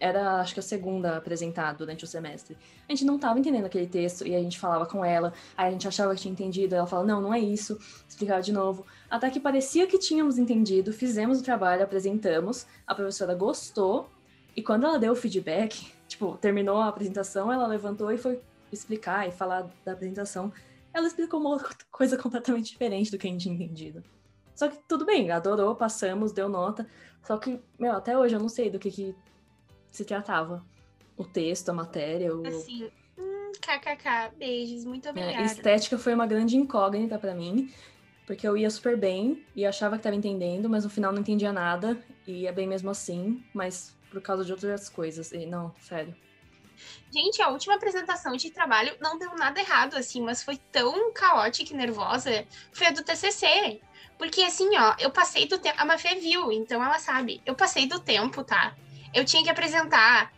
era, 0.00 0.40
acho 0.40 0.54
que 0.54 0.60
a 0.60 0.62
segunda 0.62 1.18
apresentada 1.18 1.76
durante 1.76 2.02
o 2.02 2.06
semestre. 2.06 2.56
A 2.88 2.92
gente 2.92 3.04
não 3.04 3.16
estava 3.16 3.38
entendendo 3.38 3.66
aquele 3.66 3.86
texto 3.86 4.26
e 4.26 4.34
a 4.34 4.40
gente 4.40 4.58
falava 4.58 4.86
com 4.86 5.04
ela, 5.04 5.34
aí 5.54 5.68
a 5.68 5.70
gente 5.70 5.86
achava 5.86 6.14
que 6.14 6.22
tinha 6.22 6.32
entendido, 6.32 6.74
ela 6.74 6.86
falava, 6.86 7.06
não, 7.06 7.20
não 7.20 7.34
é 7.34 7.38
isso, 7.38 7.78
explicava 8.08 8.40
de 8.40 8.52
novo. 8.54 8.86
Até 9.10 9.28
que 9.28 9.38
parecia 9.38 9.86
que 9.86 9.98
tínhamos 9.98 10.38
entendido, 10.38 10.94
fizemos 10.94 11.40
o 11.40 11.44
trabalho, 11.44 11.82
apresentamos, 11.82 12.66
a 12.86 12.94
professora 12.94 13.34
gostou, 13.34 14.08
e 14.56 14.62
quando 14.62 14.86
ela 14.86 14.98
deu 14.98 15.12
o 15.12 15.16
feedback, 15.16 15.92
tipo, 16.08 16.36
terminou 16.36 16.78
a 16.78 16.88
apresentação, 16.88 17.52
ela 17.52 17.66
levantou 17.66 18.10
e 18.10 18.18
foi 18.18 18.40
explicar 18.72 19.28
e 19.28 19.32
falar 19.32 19.68
da 19.84 19.92
apresentação. 19.92 20.52
Ela 20.92 21.06
explicou 21.06 21.40
uma 21.40 21.62
coisa 21.90 22.16
completamente 22.16 22.70
diferente 22.70 23.10
do 23.10 23.18
que 23.18 23.26
a 23.26 23.30
gente 23.30 23.42
tinha 23.42 23.54
entendido. 23.54 24.02
Só 24.54 24.68
que 24.68 24.78
tudo 24.86 25.06
bem, 25.06 25.30
adorou, 25.30 25.74
passamos, 25.74 26.32
deu 26.32 26.48
nota. 26.48 26.86
Só 27.22 27.38
que, 27.38 27.60
meu, 27.78 27.92
até 27.92 28.16
hoje 28.18 28.34
eu 28.34 28.40
não 28.40 28.48
sei 28.48 28.70
do 28.70 28.78
que, 28.78 28.90
que 28.90 29.14
se 29.90 30.04
tratava. 30.04 30.64
O 31.16 31.24
texto, 31.24 31.68
a 31.68 31.72
matéria, 31.72 32.34
o... 32.34 32.46
Assim, 32.46 32.90
hum, 33.18 33.52
kkk, 33.60 34.36
beijos, 34.38 34.84
muito 34.84 35.06
é, 35.06 35.10
obrigada. 35.10 35.42
É, 35.42 35.44
estética 35.44 35.98
foi 35.98 36.14
uma 36.14 36.26
grande 36.26 36.56
incógnita 36.56 37.18
para 37.18 37.34
mim 37.34 37.70
porque 38.30 38.46
eu 38.46 38.56
ia 38.56 38.70
super 38.70 38.96
bem 38.96 39.44
e 39.56 39.66
achava 39.66 39.96
que 39.96 40.00
estava 40.02 40.14
entendendo, 40.14 40.70
mas 40.70 40.84
no 40.84 40.90
final 40.90 41.10
não 41.12 41.18
entendia 41.18 41.52
nada 41.52 42.00
e 42.24 42.42
ia 42.42 42.52
bem 42.52 42.64
mesmo 42.64 42.88
assim, 42.88 43.42
mas 43.52 43.92
por 44.10 44.20
causa 44.20 44.44
de 44.44 44.52
outras 44.52 44.88
coisas. 44.88 45.32
E 45.32 45.46
não, 45.46 45.74
sério. 45.80 46.14
Gente, 47.12 47.42
a 47.42 47.48
última 47.48 47.74
apresentação 47.74 48.36
de 48.36 48.50
trabalho 48.50 48.96
não 49.00 49.18
deu 49.18 49.34
nada 49.36 49.60
errado, 49.60 49.96
assim, 49.96 50.22
mas 50.22 50.42
foi 50.42 50.56
tão 50.70 51.12
caótica 51.12 51.72
e 51.72 51.76
nervosa. 51.76 52.46
Foi 52.72 52.86
a 52.86 52.90
do 52.90 53.02
TCC. 53.02 53.80
Porque, 54.18 54.42
assim, 54.42 54.76
ó, 54.76 54.94
eu 54.98 55.10
passei 55.10 55.46
do 55.46 55.58
tempo. 55.58 55.76
A 55.78 55.84
Mafê 55.84 56.14
viu, 56.16 56.52
então 56.52 56.84
ela 56.84 56.98
sabe. 56.98 57.40
Eu 57.44 57.54
passei 57.54 57.86
do 57.86 57.98
tempo, 57.98 58.44
tá? 58.44 58.76
Eu 59.14 59.24
tinha 59.24 59.42
que 59.42 59.50
apresentar, 59.50 60.32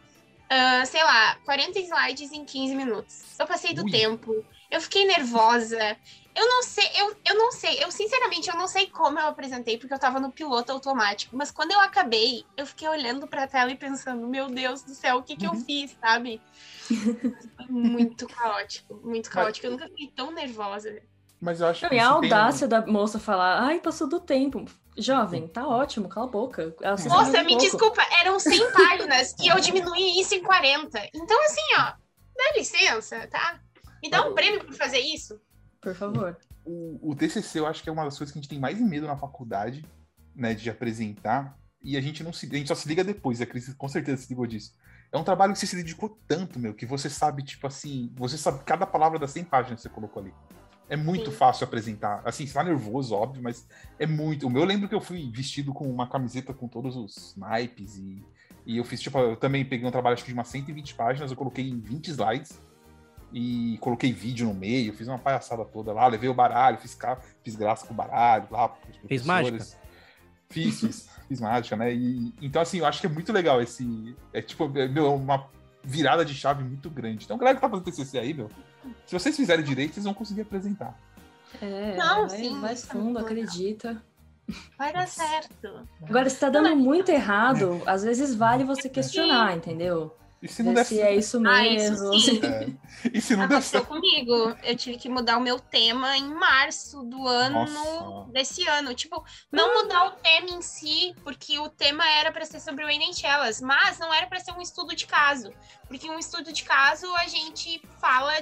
uh, 0.45 0.87
sei 0.87 1.03
lá, 1.03 1.37
40 1.45 1.79
slides 1.81 2.33
em 2.33 2.45
15 2.45 2.75
minutos. 2.75 3.39
Eu 3.39 3.47
passei 3.47 3.75
do 3.75 3.85
Ui. 3.85 3.91
tempo. 3.91 4.45
Eu 4.71 4.81
fiquei 4.81 5.05
nervosa. 5.05 5.97
Eu 6.35 6.47
não 6.49 6.63
sei, 6.63 6.89
eu, 6.97 7.17
eu 7.27 7.35
não 7.37 7.53
sei, 7.53 7.83
eu 7.83 7.91
sinceramente 7.91 8.49
eu 8.49 8.57
não 8.57 8.67
sei 8.67 8.87
como 8.87 9.19
eu 9.19 9.27
apresentei, 9.27 9.77
porque 9.77 9.93
eu 9.93 9.99
tava 9.99 10.19
no 10.19 10.33
piloto 10.33 10.73
automático, 10.73 11.37
mas 11.37 11.51
quando 11.51 11.73
eu 11.73 11.81
acabei, 11.81 12.45
eu 12.57 12.67
fiquei 12.67 12.89
olhando 12.89 13.27
pra 13.27 13.47
tela 13.47 13.71
e 13.71 13.77
pensando, 13.77 14.27
meu 14.27 14.49
Deus 14.49 14.83
do 14.83 14.95
céu, 14.95 15.19
o 15.19 15.23
que 15.23 15.37
que 15.37 15.47
uhum. 15.47 15.55
eu 15.55 15.61
fiz, 15.61 15.97
sabe? 16.01 16.41
muito 17.69 18.27
caótico, 18.27 19.01
muito 19.05 19.31
caótico. 19.31 19.67
Eu 19.67 19.73
nunca 19.73 19.87
fiquei 19.89 20.09
tão 20.09 20.31
nervosa. 20.33 21.03
Mas 21.39 21.61
eu 21.61 21.67
acho 21.67 21.89
que. 21.89 21.95
E 21.95 21.99
a 21.99 22.09
audácia 22.09 22.69
tem... 22.69 22.81
da 22.81 22.87
moça 22.87 23.19
falar, 23.19 23.61
ai, 23.61 23.81
passou 23.81 24.09
do 24.09 24.21
tempo. 24.21 24.65
Jovem, 24.97 25.49
tá 25.49 25.67
ótimo, 25.67 26.09
cala 26.09 26.27
a 26.27 26.31
boca. 26.31 26.75
Moça, 27.09 27.43
me 27.43 27.49
pouco. 27.49 27.63
desculpa, 27.63 28.03
eram 28.21 28.39
100 28.39 28.73
páginas 28.73 29.35
e 29.41 29.49
eu 29.49 29.59
diminui 29.59 30.21
isso 30.21 30.35
em 30.35 30.43
40. 30.43 31.09
Então, 31.15 31.45
assim, 31.45 31.63
ó, 31.79 31.93
dá 32.37 32.53
licença, 32.57 33.27
tá? 33.29 33.59
Me 34.03 34.11
dá 34.11 34.27
um 34.27 34.35
prêmio 34.35 34.65
por 34.65 34.75
fazer 34.75 34.99
isso. 34.99 35.41
Por 35.83 35.95
favor. 35.95 36.39
O, 36.65 37.11
o 37.11 37.15
TCC 37.17 37.59
eu 37.59 37.67
acho 37.67 37.83
que 37.83 37.89
é 37.89 37.93
uma 37.93 38.05
das 38.05 38.17
coisas 38.17 38.33
que 38.33 38.39
a 38.39 38.41
gente 38.41 38.49
tem 38.49 38.61
mais 38.61 38.81
medo 38.81 39.07
na 39.07 39.17
faculdade, 39.17 39.85
né, 40.35 40.55
de 40.55 40.71
apresentar, 40.71 41.59
e 41.83 41.97
a 41.97 42.01
gente 42.01 42.23
não 42.23 42.33
se, 42.33 42.47
a 42.47 42.57
gente 42.57 42.69
só 42.69 42.75
se 42.77 42.89
liga 42.89 43.03
depois, 43.03 43.41
a 43.41 43.47
Cris 43.47 43.75
com 43.75 43.89
certeza 43.89 44.23
se 44.23 44.29
ligou 44.31 44.47
disso. 44.47 44.73
É 45.11 45.19
um 45.19 45.25
trabalho 45.25 45.53
que 45.53 45.59
você 45.59 45.67
se 45.67 45.77
dedicou 45.77 46.17
tanto, 46.27 46.59
meu, 46.59 46.73
que 46.73 46.87
você 46.87 47.11
sabe, 47.11 47.43
tipo 47.43 47.67
assim, 47.67 48.11
você 48.17 48.39
sabe 48.39 48.63
cada 48.65 48.87
palavra 48.87 49.19
das 49.19 49.33
100 49.33 49.45
páginas 49.45 49.81
que 49.81 49.89
você 49.89 49.95
colocou 49.95 50.23
ali. 50.23 50.33
É 50.89 50.97
muito 50.97 51.31
Sim. 51.31 51.37
fácil 51.37 51.65
apresentar. 51.65 52.23
Assim, 52.25 52.47
você 52.47 52.55
tá 52.55 52.63
nervoso, 52.63 53.15
óbvio, 53.15 53.43
mas 53.43 53.67
é 53.99 54.07
muito. 54.07 54.47
O 54.47 54.51
meu 54.51 54.63
eu 54.63 54.67
lembro 54.67 54.89
que 54.89 54.95
eu 54.95 55.01
fui 55.01 55.31
vestido 55.31 55.73
com 55.73 55.91
uma 55.91 56.09
camiseta 56.09 56.55
com 56.55 56.69
todos 56.69 56.97
os 56.97 57.35
naipes 57.37 57.97
e, 57.97 58.25
e 58.65 58.79
eu 58.79 58.85
fiz, 58.85 59.01
tipo, 59.01 59.19
eu 59.19 59.37
também 59.37 59.65
peguei 59.65 59.87
um 59.87 59.91
trabalho 59.91 60.15
acho 60.15 60.25
que 60.25 60.31
de 60.31 60.35
umas 60.35 60.49
120 60.49 60.95
páginas, 60.95 61.31
eu 61.31 61.37
coloquei 61.37 61.69
em 61.69 61.81
20 61.81 62.09
slides 62.09 62.61
e 63.33 63.79
coloquei 63.79 64.13
vídeo 64.13 64.47
no 64.47 64.55
meio, 64.55 64.93
fiz 64.93 65.09
uma 65.09 65.19
palhaçada 65.19 65.65
toda 65.65 65.93
lá, 65.93 66.07
levei 66.07 66.29
o 66.29 66.35
baralho, 66.35 66.79
fiz, 66.79 66.97
fiz 67.43 67.57
graça 67.57 67.87
com 67.87 67.95
o 67.95 67.97
baralho 67.97 68.47
lá. 68.51 68.75
Fez 69.07 69.25
mágica? 69.25 69.59
Fiz, 70.51 70.81
fiz, 70.81 71.09
fiz 71.29 71.41
mágica, 71.41 71.77
né? 71.77 71.95
E, 71.95 72.35
então, 72.43 72.61
assim, 72.61 72.79
eu 72.79 72.87
acho 72.87 73.01
que 73.01 73.07
é 73.07 73.11
muito 73.11 73.33
legal 73.33 73.63
esse. 73.63 74.15
É 74.33 74.43
tipo, 74.43 74.71
é, 74.77 74.87
meu, 74.87 75.15
uma 75.15 75.49
virada 75.83 76.25
de 76.25 76.35
chave 76.35 76.63
muito 76.63 76.91
grande. 76.91 77.25
Então, 77.25 77.39
galera 77.39 77.57
que 77.57 77.63
tá 77.63 77.69
fazendo 77.69 77.85
TCC 77.85 78.19
aí, 78.19 78.35
meu, 78.35 78.49
se 79.07 79.19
vocês 79.19 79.35
fizerem 79.35 79.65
direito, 79.65 79.95
vocês 79.95 80.05
vão 80.05 80.15
conseguir 80.15 80.43
apresentar. 80.43 80.99
É, 81.61 81.97
Não, 81.97 82.29
vai, 82.29 82.39
sim, 82.39 82.55
mais 82.57 82.85
fundo, 82.85 83.19
acredita. 83.19 84.03
Vai 84.77 84.93
dar 84.93 85.09
certo. 85.09 85.89
Agora, 86.03 86.29
se 86.29 86.39
tá 86.39 86.51
dando 86.51 86.77
muito 86.77 87.11
errado, 87.11 87.81
às 87.87 88.03
vezes 88.03 88.35
vale 88.35 88.65
você 88.65 88.89
questionar, 88.89 89.57
entendeu? 89.57 90.15
E 90.43 90.49
se 90.49 90.61
não 90.65 90.75
der 90.75 90.85
se 90.85 91.01
é 91.01 91.15
isso 91.15 91.41
mesmo. 91.41 92.11
Ah, 92.11 92.17
isso 92.17 92.45
é. 92.45 92.67
E 93.15 93.21
se 93.21 93.37
não 93.37 93.47
der 93.47 93.63
certo? 93.63 93.87
comigo. 93.87 94.57
Eu 94.65 94.77
tive 94.77 94.99
que 94.99 95.09
mudar 95.09 95.39
o 95.39 95.41
meu 95.41 95.61
tema 95.61 96.17
em 96.17 96.35
março 96.35 97.05
do 97.05 97.29
ano 97.29 97.65
Nossa. 97.65 98.33
desse 98.33 98.67
ano. 98.67 98.93
Tipo, 98.93 99.25
não 99.53 99.71
ah. 99.71 99.83
mudar 99.83 100.07
o 100.07 100.11
tema 100.13 100.51
em 100.51 100.61
si, 100.61 101.15
porque 101.23 101.61
o 101.61 101.69
tema 101.69 102.05
era 102.19 102.33
para 102.33 102.45
ser 102.45 102.59
sobre 102.59 102.85
o 102.85 102.89
Elas, 103.23 103.61
mas 103.61 104.01
não 104.01 104.13
era 104.13 104.27
para 104.27 104.41
ser 104.41 104.51
um 104.51 104.61
estudo 104.61 104.97
de 104.97 105.07
caso. 105.07 105.53
Porque 105.87 106.11
um 106.11 106.19
estudo 106.19 106.53
de 106.53 106.65
caso 106.65 107.07
a 107.17 107.29
gente 107.29 107.81
fala, 108.01 108.33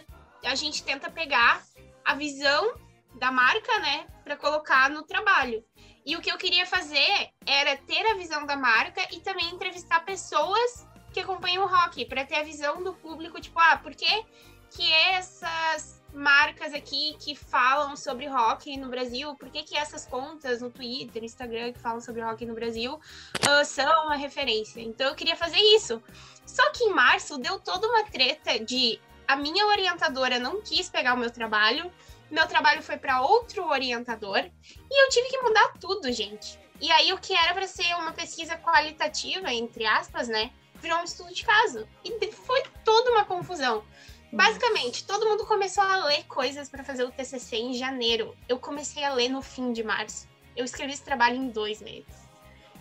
a 0.42 0.54
gente 0.54 0.82
tenta 0.82 1.10
pegar 1.10 1.62
a 2.02 2.14
visão 2.14 2.74
da 3.18 3.30
marca, 3.30 3.78
né, 3.80 4.06
para 4.24 4.36
colocar 4.36 4.88
no 4.88 5.02
trabalho. 5.02 5.62
E 6.06 6.16
o 6.16 6.20
que 6.20 6.32
eu 6.32 6.38
queria 6.38 6.64
fazer 6.64 7.28
era 7.44 7.76
ter 7.76 8.06
a 8.06 8.14
visão 8.14 8.46
da 8.46 8.56
marca 8.56 9.02
e 9.12 9.20
também 9.20 9.50
entrevistar 9.50 10.00
pessoas 10.00 10.88
que 11.12 11.20
acompanham 11.20 11.64
o 11.64 11.66
rock, 11.66 12.04
para 12.04 12.24
ter 12.24 12.36
a 12.36 12.42
visão 12.42 12.82
do 12.82 12.94
público, 12.94 13.40
tipo, 13.40 13.58
ah, 13.58 13.78
por 13.78 13.94
que, 13.94 14.24
que 14.70 14.92
essas 14.92 16.00
marcas 16.12 16.72
aqui 16.72 17.16
que 17.20 17.34
falam 17.34 17.96
sobre 17.96 18.26
rock 18.26 18.76
no 18.76 18.88
Brasil, 18.88 19.34
por 19.36 19.48
que, 19.50 19.62
que 19.62 19.76
essas 19.76 20.06
contas 20.06 20.60
no 20.60 20.70
Twitter, 20.70 21.22
Instagram 21.22 21.72
que 21.72 21.78
falam 21.78 22.00
sobre 22.00 22.20
rock 22.22 22.44
no 22.44 22.54
Brasil 22.54 22.94
uh, 22.94 23.64
são 23.64 24.06
uma 24.06 24.16
referência. 24.16 24.80
Então 24.80 25.08
eu 25.08 25.14
queria 25.14 25.36
fazer 25.36 25.58
isso. 25.58 26.02
Só 26.44 26.68
que 26.72 26.84
em 26.84 26.92
março 26.92 27.38
deu 27.38 27.60
toda 27.60 27.86
uma 27.86 28.04
treta 28.04 28.58
de 28.58 29.00
a 29.26 29.36
minha 29.36 29.66
orientadora 29.66 30.40
não 30.40 30.60
quis 30.60 30.88
pegar 30.88 31.14
o 31.14 31.16
meu 31.16 31.30
trabalho 31.30 31.92
meu 32.30 32.46
trabalho 32.46 32.80
foi 32.82 32.96
para 32.96 33.22
outro 33.22 33.66
orientador 33.66 34.38
e 34.38 35.04
eu 35.04 35.08
tive 35.08 35.28
que 35.28 35.42
mudar 35.42 35.72
tudo, 35.80 36.10
gente. 36.12 36.58
E 36.80 36.90
aí 36.92 37.12
o 37.12 37.18
que 37.18 37.34
era 37.34 37.52
para 37.52 37.66
ser 37.66 37.92
uma 37.96 38.12
pesquisa 38.12 38.56
qualitativa, 38.56 39.52
entre 39.52 39.84
aspas, 39.84 40.28
né, 40.28 40.50
virou 40.80 40.98
um 40.98 41.04
estudo 41.04 41.32
de 41.32 41.44
caso. 41.44 41.86
E 42.04 42.32
foi 42.32 42.62
toda 42.84 43.10
uma 43.12 43.24
confusão. 43.24 43.84
Basicamente, 44.32 45.04
todo 45.04 45.28
mundo 45.28 45.44
começou 45.44 45.82
a 45.82 46.04
ler 46.04 46.24
coisas 46.24 46.68
para 46.68 46.84
fazer 46.84 47.04
o 47.04 47.10
TCC 47.10 47.56
em 47.56 47.74
janeiro. 47.74 48.36
Eu 48.48 48.58
comecei 48.58 49.02
a 49.02 49.12
ler 49.12 49.28
no 49.28 49.42
fim 49.42 49.72
de 49.72 49.82
março. 49.82 50.28
Eu 50.56 50.64
escrevi 50.64 50.92
esse 50.92 51.02
trabalho 51.02 51.36
em 51.36 51.48
dois 51.48 51.82
meses. 51.82 52.28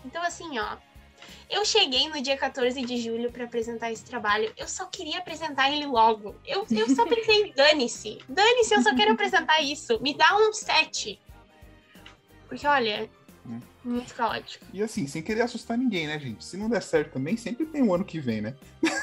Então, 0.04 0.22
assim, 0.22 0.58
ó, 0.58 0.76
eu 1.48 1.64
cheguei 1.64 2.08
no 2.08 2.22
dia 2.22 2.36
14 2.36 2.80
de 2.82 2.96
julho 2.98 3.32
para 3.32 3.44
apresentar 3.44 3.90
esse 3.90 4.04
trabalho. 4.04 4.52
Eu 4.56 4.68
só 4.68 4.86
queria 4.86 5.18
apresentar 5.18 5.70
ele 5.70 5.86
logo. 5.86 6.36
Eu, 6.46 6.64
eu 6.70 6.94
só 6.94 7.04
pensei, 7.04 7.52
dane-se. 7.52 8.18
Dane-se, 8.28 8.74
eu 8.74 8.82
só 8.82 8.94
quero 8.94 9.12
apresentar 9.12 9.60
isso. 9.60 10.00
Me 10.00 10.14
dá 10.14 10.36
um 10.36 10.52
7. 10.52 11.20
Porque, 12.48 12.66
olha. 12.66 13.10
Muito 13.84 14.14
caótico. 14.14 14.64
E 14.72 14.82
assim, 14.82 15.06
sem 15.06 15.22
querer 15.22 15.42
assustar 15.42 15.76
ninguém, 15.76 16.06
né, 16.06 16.18
gente? 16.18 16.44
Se 16.44 16.56
não 16.56 16.68
der 16.68 16.82
certo 16.82 17.12
também, 17.12 17.36
sempre 17.36 17.64
tem 17.66 17.82
um 17.82 17.94
ano 17.94 18.04
que 18.04 18.20
vem, 18.20 18.40
né? 18.40 18.54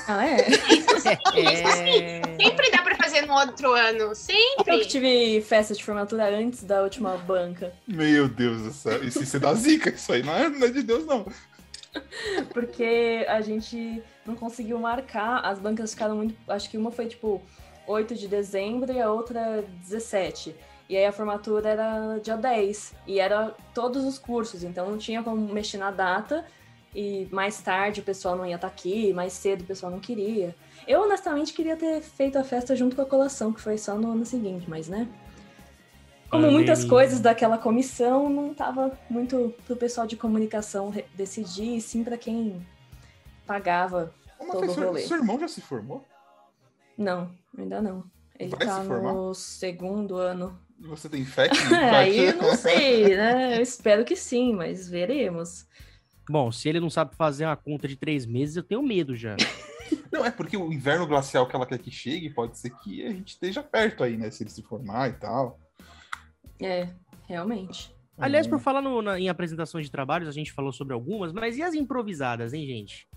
Ah, 0.07 0.25
é? 0.27 0.47
Isso 0.49 0.99
sim, 1.01 1.09
isso 1.09 1.71
sim. 1.71 2.43
Sempre 2.43 2.71
dá 2.71 2.81
pra 2.81 2.95
fazer 2.95 3.25
no 3.25 3.33
outro 3.33 3.73
ano. 3.73 4.15
Sempre. 4.15 4.75
Eu 4.75 4.79
que 4.79 4.87
tive 4.87 5.41
festa 5.41 5.73
de 5.73 5.83
formatura 5.83 6.29
antes 6.29 6.63
da 6.63 6.81
última 6.81 7.17
banca. 7.17 7.73
Meu 7.87 8.27
Deus 8.27 8.61
do 8.61 8.71
céu. 8.71 9.03
Isso, 9.03 9.21
isso 9.21 9.37
é 9.37 9.39
da 9.39 9.53
zica, 9.53 9.89
isso 9.89 10.11
aí 10.11 10.23
não 10.23 10.33
é, 10.33 10.49
não 10.49 10.67
é 10.67 10.69
de 10.69 10.83
Deus, 10.83 11.05
não. 11.05 11.25
Porque 12.53 13.25
a 13.27 13.41
gente 13.41 14.01
não 14.25 14.35
conseguiu 14.35 14.79
marcar, 14.79 15.39
as 15.45 15.59
bancas 15.59 15.93
ficaram 15.93 16.15
muito. 16.15 16.35
Acho 16.47 16.69
que 16.69 16.77
uma 16.77 16.91
foi 16.91 17.07
tipo 17.07 17.41
8 17.87 18.15
de 18.15 18.27
dezembro 18.27 18.91
e 18.91 19.01
a 19.01 19.11
outra 19.11 19.63
17. 19.83 20.55
E 20.89 20.95
aí 20.95 21.05
a 21.05 21.11
formatura 21.11 21.69
era 21.69 22.17
dia 22.19 22.37
10. 22.37 22.95
E 23.05 23.19
era 23.19 23.53
todos 23.73 24.05
os 24.05 24.17
cursos, 24.17 24.63
então 24.63 24.89
não 24.89 24.97
tinha 24.97 25.21
como 25.21 25.53
mexer 25.53 25.77
na 25.77 25.91
data. 25.91 26.45
E 26.95 27.27
mais 27.31 27.61
tarde 27.61 27.99
o 27.99 28.03
pessoal 28.03 28.35
não 28.35 28.45
ia 28.45 28.55
estar 28.55 28.69
tá 28.69 28.73
aqui, 28.73 29.13
mais 29.13 29.33
cedo 29.33 29.61
o 29.61 29.65
pessoal 29.65 29.91
não 29.91 29.99
queria. 29.99 30.55
Eu 30.87 31.01
honestamente 31.01 31.53
queria 31.53 31.75
ter 31.75 32.01
feito 32.01 32.39
a 32.39 32.43
festa 32.43 32.75
junto 32.75 32.95
com 32.95 33.01
a 33.01 33.05
colação, 33.05 33.51
que 33.51 33.61
foi 33.61 33.77
só 33.77 33.95
no 33.95 34.11
ano 34.11 34.25
seguinte, 34.25 34.69
mas 34.69 34.87
né? 34.87 35.07
Como 36.29 36.51
muitas 36.51 36.83
coisas 36.83 37.21
daquela 37.21 37.57
comissão, 37.57 38.29
não 38.29 38.51
estava 38.51 38.97
muito 39.09 39.53
para 39.65 39.73
o 39.73 39.77
pessoal 39.77 40.05
de 40.05 40.17
comunicação 40.17 40.93
decidir, 41.15 41.79
sim 41.81 42.03
para 42.03 42.17
quem 42.17 42.65
pagava 43.45 44.13
Uma 44.39 44.53
todo 44.53 44.69
o 44.69 44.73
rolê. 44.73 45.01
Seu 45.01 45.17
irmão 45.17 45.39
já 45.39 45.47
se 45.47 45.61
formou? 45.61 46.03
Não, 46.97 47.29
ainda 47.57 47.81
não. 47.81 48.03
Ele 48.37 48.53
está 48.53 48.83
no 48.83 49.33
segundo 49.33 50.17
ano. 50.17 50.59
Você 50.79 51.09
tem 51.09 51.25
fé 51.25 51.49
que 51.49 51.57
Aí 51.73 52.25
eu 52.25 52.37
não 52.37 52.55
sei, 52.55 53.15
né? 53.15 53.57
Eu 53.57 53.61
espero 53.61 54.05
que 54.05 54.15
sim, 54.15 54.53
mas 54.53 54.87
veremos. 54.87 55.65
Bom, 56.29 56.51
se 56.51 56.69
ele 56.69 56.79
não 56.79 56.89
sabe 56.89 57.15
fazer 57.15 57.45
uma 57.45 57.55
conta 57.55 57.87
de 57.87 57.95
três 57.95 58.25
meses, 58.25 58.55
eu 58.55 58.63
tenho 58.63 58.83
medo 58.83 59.15
já. 59.15 59.35
Não, 60.11 60.25
é 60.25 60.31
porque 60.31 60.57
o 60.57 60.71
inverno 60.71 61.05
glacial 61.05 61.47
que 61.47 61.55
ela 61.55 61.65
quer 61.65 61.77
que 61.79 61.91
chegue, 61.91 62.29
pode 62.29 62.57
ser 62.57 62.69
que 62.69 63.05
a 63.05 63.09
gente 63.09 63.29
esteja 63.29 63.61
perto 63.61 64.03
aí, 64.03 64.17
né? 64.17 64.29
Se 64.31 64.43
ele 64.43 64.49
se 64.49 64.61
formar 64.61 65.09
e 65.09 65.13
tal. 65.13 65.59
É, 66.61 66.89
realmente. 67.27 67.93
Aliás, 68.17 68.47
por 68.47 68.59
falar 68.59 68.81
no, 68.81 69.01
na, 69.01 69.19
em 69.19 69.29
apresentações 69.29 69.85
de 69.85 69.91
trabalhos, 69.91 70.27
a 70.27 70.31
gente 70.31 70.51
falou 70.51 70.71
sobre 70.71 70.93
algumas, 70.93 71.31
mas 71.31 71.57
e 71.57 71.61
as 71.61 71.75
improvisadas, 71.75 72.53
hein, 72.53 72.65
gente? 72.65 73.07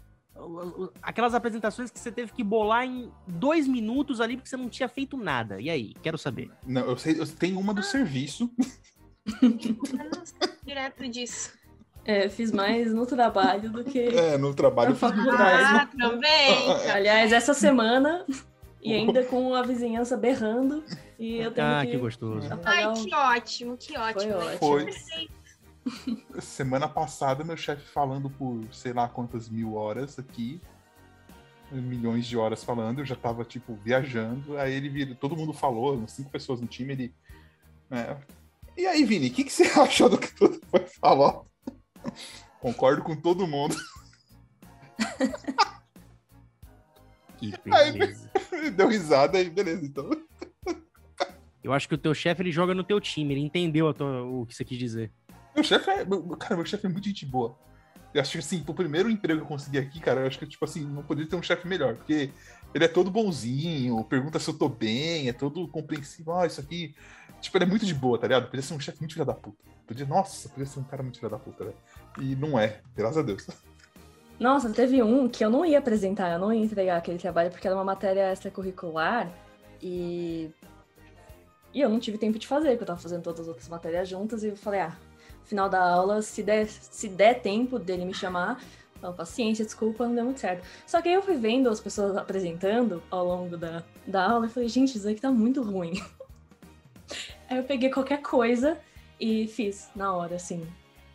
Aquelas 1.03 1.35
apresentações 1.35 1.91
que 1.91 1.99
você 1.99 2.11
teve 2.11 2.33
que 2.33 2.43
bolar 2.43 2.85
em 2.85 3.11
dois 3.27 3.67
minutos 3.67 4.21
ali 4.21 4.37
porque 4.37 4.49
você 4.49 4.57
não 4.57 4.69
tinha 4.69 4.89
feito 4.89 5.17
nada. 5.17 5.61
E 5.61 5.69
aí? 5.71 5.95
Quero 6.03 6.19
saber. 6.19 6.51
Não, 6.67 6.83
eu, 6.83 6.97
sei, 6.97 7.19
eu 7.19 7.27
tenho 7.27 7.59
uma 7.59 7.75
do 7.75 7.83
serviço. 7.83 8.51
Direto 10.65 11.09
disso. 11.09 11.53
É, 12.05 12.29
fiz 12.29 12.51
mais 12.51 12.93
no 12.93 13.05
trabalho 13.07 13.71
do 13.71 13.85
que. 13.85 13.99
É, 13.99 14.39
no 14.39 14.55
trabalho. 14.55 14.97
Ah, 15.03 15.89
também. 15.99 16.91
Aliás, 16.91 17.33
essa 17.33 17.53
semana 17.53 18.25
e 18.83 18.95
ainda 18.95 19.23
com 19.25 19.55
a 19.55 19.63
vizinhança 19.63 20.17
berrando. 20.17 20.83
E 21.19 21.37
eu 21.37 21.53
tenho 21.53 21.67
ah, 21.67 21.85
que. 21.85 21.93
que 21.93 21.99
gostoso. 21.99 22.49
Ai, 22.65 22.93
que 22.95 23.15
ótimo, 23.15 23.77
que 23.77 23.97
ótimo. 23.97 24.33
Foi 24.33 24.33
ótimo. 24.33 24.59
Foi. 24.59 25.29
Semana 26.41 26.89
passada, 26.89 27.45
meu 27.45 27.57
chefe 27.57 27.87
falando 27.87 28.29
por 28.31 28.63
sei 28.73 28.93
lá 28.93 29.09
quantas 29.09 29.49
mil 29.49 29.75
horas 29.75 30.19
aqui. 30.19 30.61
Milhões 31.73 32.27
de 32.27 32.37
horas 32.37 32.65
falando, 32.65 32.99
eu 32.99 33.05
já 33.07 33.15
tava, 33.15 33.45
tipo, 33.45 33.77
viajando. 33.77 34.59
Aí 34.59 34.73
ele 34.73 34.89
vira, 34.89 35.15
todo 35.15 35.37
mundo 35.37 35.53
falou, 35.53 35.97
umas 35.97 36.13
cinco 36.13 36.31
pessoas 36.31 36.61
no 36.61 36.67
time, 36.67 36.93
ele. 36.93 37.15
Né, 37.89 38.19
e 38.77 38.87
aí, 38.87 39.05
Vini, 39.05 39.29
o 39.29 39.33
que, 39.33 39.45
que 39.45 39.53
você 39.53 39.65
achou 39.79 40.09
do 40.09 40.19
que 40.19 40.35
tudo 40.35 40.61
foi 40.71 40.87
falado? 40.87 41.47
Concordo 42.61 43.03
com 43.03 43.15
todo 43.15 43.47
mundo. 43.47 43.77
Que 47.37 47.53
beleza. 47.65 48.31
Aí, 48.53 48.71
deu 48.73 48.89
risada 48.89 49.39
aí, 49.39 49.49
beleza, 49.49 49.85
então. 49.85 50.11
Eu 51.63 51.73
acho 51.73 51.89
que 51.89 51.95
o 51.95 51.99
teu 51.99 52.15
chefe 52.15 52.43
ele 52.43 52.51
joga 52.51 52.75
no 52.75 52.83
teu 52.83 53.01
time, 53.01 53.35
ele 53.35 53.43
entendeu 53.43 53.93
tua, 53.93 54.23
o 54.23 54.47
que 54.47 54.55
você 54.55 54.65
quis 54.65 54.79
dizer. 54.79 55.13
Meu 55.61 55.65
chefe 55.65 55.91
é. 55.91 56.07
Cara, 56.39 56.57
meu 56.57 56.65
chefe 56.65 56.87
é 56.87 56.89
muito 56.89 57.05
gente 57.05 57.27
boa. 57.27 57.55
Eu 58.15 58.21
acho 58.23 58.33
que 58.33 58.39
assim, 58.39 58.63
pro 58.63 58.73
primeiro 58.73 59.11
emprego 59.11 59.41
que 59.41 59.45
eu 59.45 59.49
consegui 59.49 59.79
aqui, 59.79 60.01
cara, 60.01 60.23
eu 60.23 60.27
acho 60.27 60.39
que, 60.39 60.47
tipo 60.47 60.65
assim, 60.65 60.85
não 60.85 61.03
poderia 61.03 61.31
ter 61.31 61.37
um 61.37 61.43
chefe 61.43 61.69
melhor, 61.69 61.95
porque 61.95 62.33
ele 62.75 62.85
é 62.85 62.89
todo 62.89 63.11
bonzinho, 63.11 64.03
pergunta 64.05 64.39
se 64.39 64.49
eu 64.49 64.59
tô 64.59 64.69
bem, 64.69 65.29
é 65.29 65.33
todo 65.33 65.69
compreensível. 65.69 66.35
Ah, 66.35 66.47
isso 66.47 66.61
aqui. 66.61 66.95
Tipo, 67.41 67.59
ele 67.59 67.65
é 67.65 67.69
muito 67.69 67.85
de 67.85 67.95
boa, 67.95 68.19
tá 68.19 68.27
ligado? 68.27 68.47
Podia 68.47 68.63
ser 68.63 68.75
um 68.75 68.81
chefe 68.81 69.01
muito 69.01 69.13
filha 69.13 69.25
da 69.25 69.35
puta. 69.35 69.59
Podia, 69.87 70.07
nossa, 70.07 70.49
podia 70.49 70.67
ser 70.67 70.81
um 70.81 70.85
cara 70.85 71.03
muito 71.03 71.19
filha 71.19 71.31
da 71.31 71.39
puta, 71.39 71.65
velho. 71.65 71.77
E 72.21 72.35
não 72.35 72.59
é, 72.59 72.81
graças 72.97 73.19
a 73.19 73.23
Deus. 73.23 73.47
Nossa, 74.41 74.71
teve 74.71 75.03
um 75.03 75.29
que 75.29 75.45
eu 75.45 75.51
não 75.51 75.67
ia 75.67 75.79
apresentar, 75.79 76.33
eu 76.33 76.39
não 76.39 76.51
ia 76.51 76.65
entregar 76.65 76.97
aquele 76.97 77.19
trabalho 77.19 77.51
porque 77.51 77.67
era 77.67 77.77
uma 77.77 77.85
matéria 77.85 78.33
extracurricular 78.33 79.31
e. 79.83 80.51
E 81.75 81.81
eu 81.83 81.91
não 81.91 82.01
tive 82.01 82.17
tempo 82.17 82.39
de 82.39 82.47
fazer, 82.47 82.71
porque 82.71 82.85
eu 82.85 82.87
tava 82.87 82.99
fazendo 82.99 83.23
todas 83.23 83.41
as 83.41 83.49
outras 83.49 83.69
matérias 83.69 84.09
juntas 84.09 84.43
e 84.43 84.49
eu 84.49 84.57
falei, 84.57 84.81
ah, 84.81 84.97
final 85.45 85.69
da 85.69 85.83
aula, 85.83 86.23
se 86.23 86.43
der, 86.43 86.67
se 86.67 87.09
der 87.09 87.41
tempo 87.41 87.79
dele 87.79 88.05
me 88.05 88.15
chamar, 88.15 88.63
então, 88.97 89.15
paciência, 89.15 89.65
desculpa, 89.65 90.07
não 90.07 90.15
deu 90.15 90.25
muito 90.25 90.41
certo. 90.41 90.67
Só 90.87 91.01
que 91.01 91.09
aí 91.09 91.15
eu 91.15 91.23
fui 91.23 91.37
vendo 91.37 91.71
as 91.71 91.81
pessoas 91.81 92.17
apresentando 92.17 93.03
ao 93.11 93.25
longo 93.25 93.57
da, 93.57 93.83
da 94.07 94.31
aula 94.31 94.47
e 94.47 94.51
falei, 94.51 94.69
gente, 94.69 94.99
isso 94.99 95.09
aqui 95.09 95.21
tá 95.21 95.31
muito 95.31 95.63
ruim. 95.63 95.95
aí 97.49 97.57
eu 97.57 97.65
peguei 97.65 97.91
qualquer 97.91 98.21
coisa 98.21 98.79
e 99.19 99.47
fiz 99.49 99.89
na 99.97 100.15
hora, 100.15 100.37
assim 100.37 100.67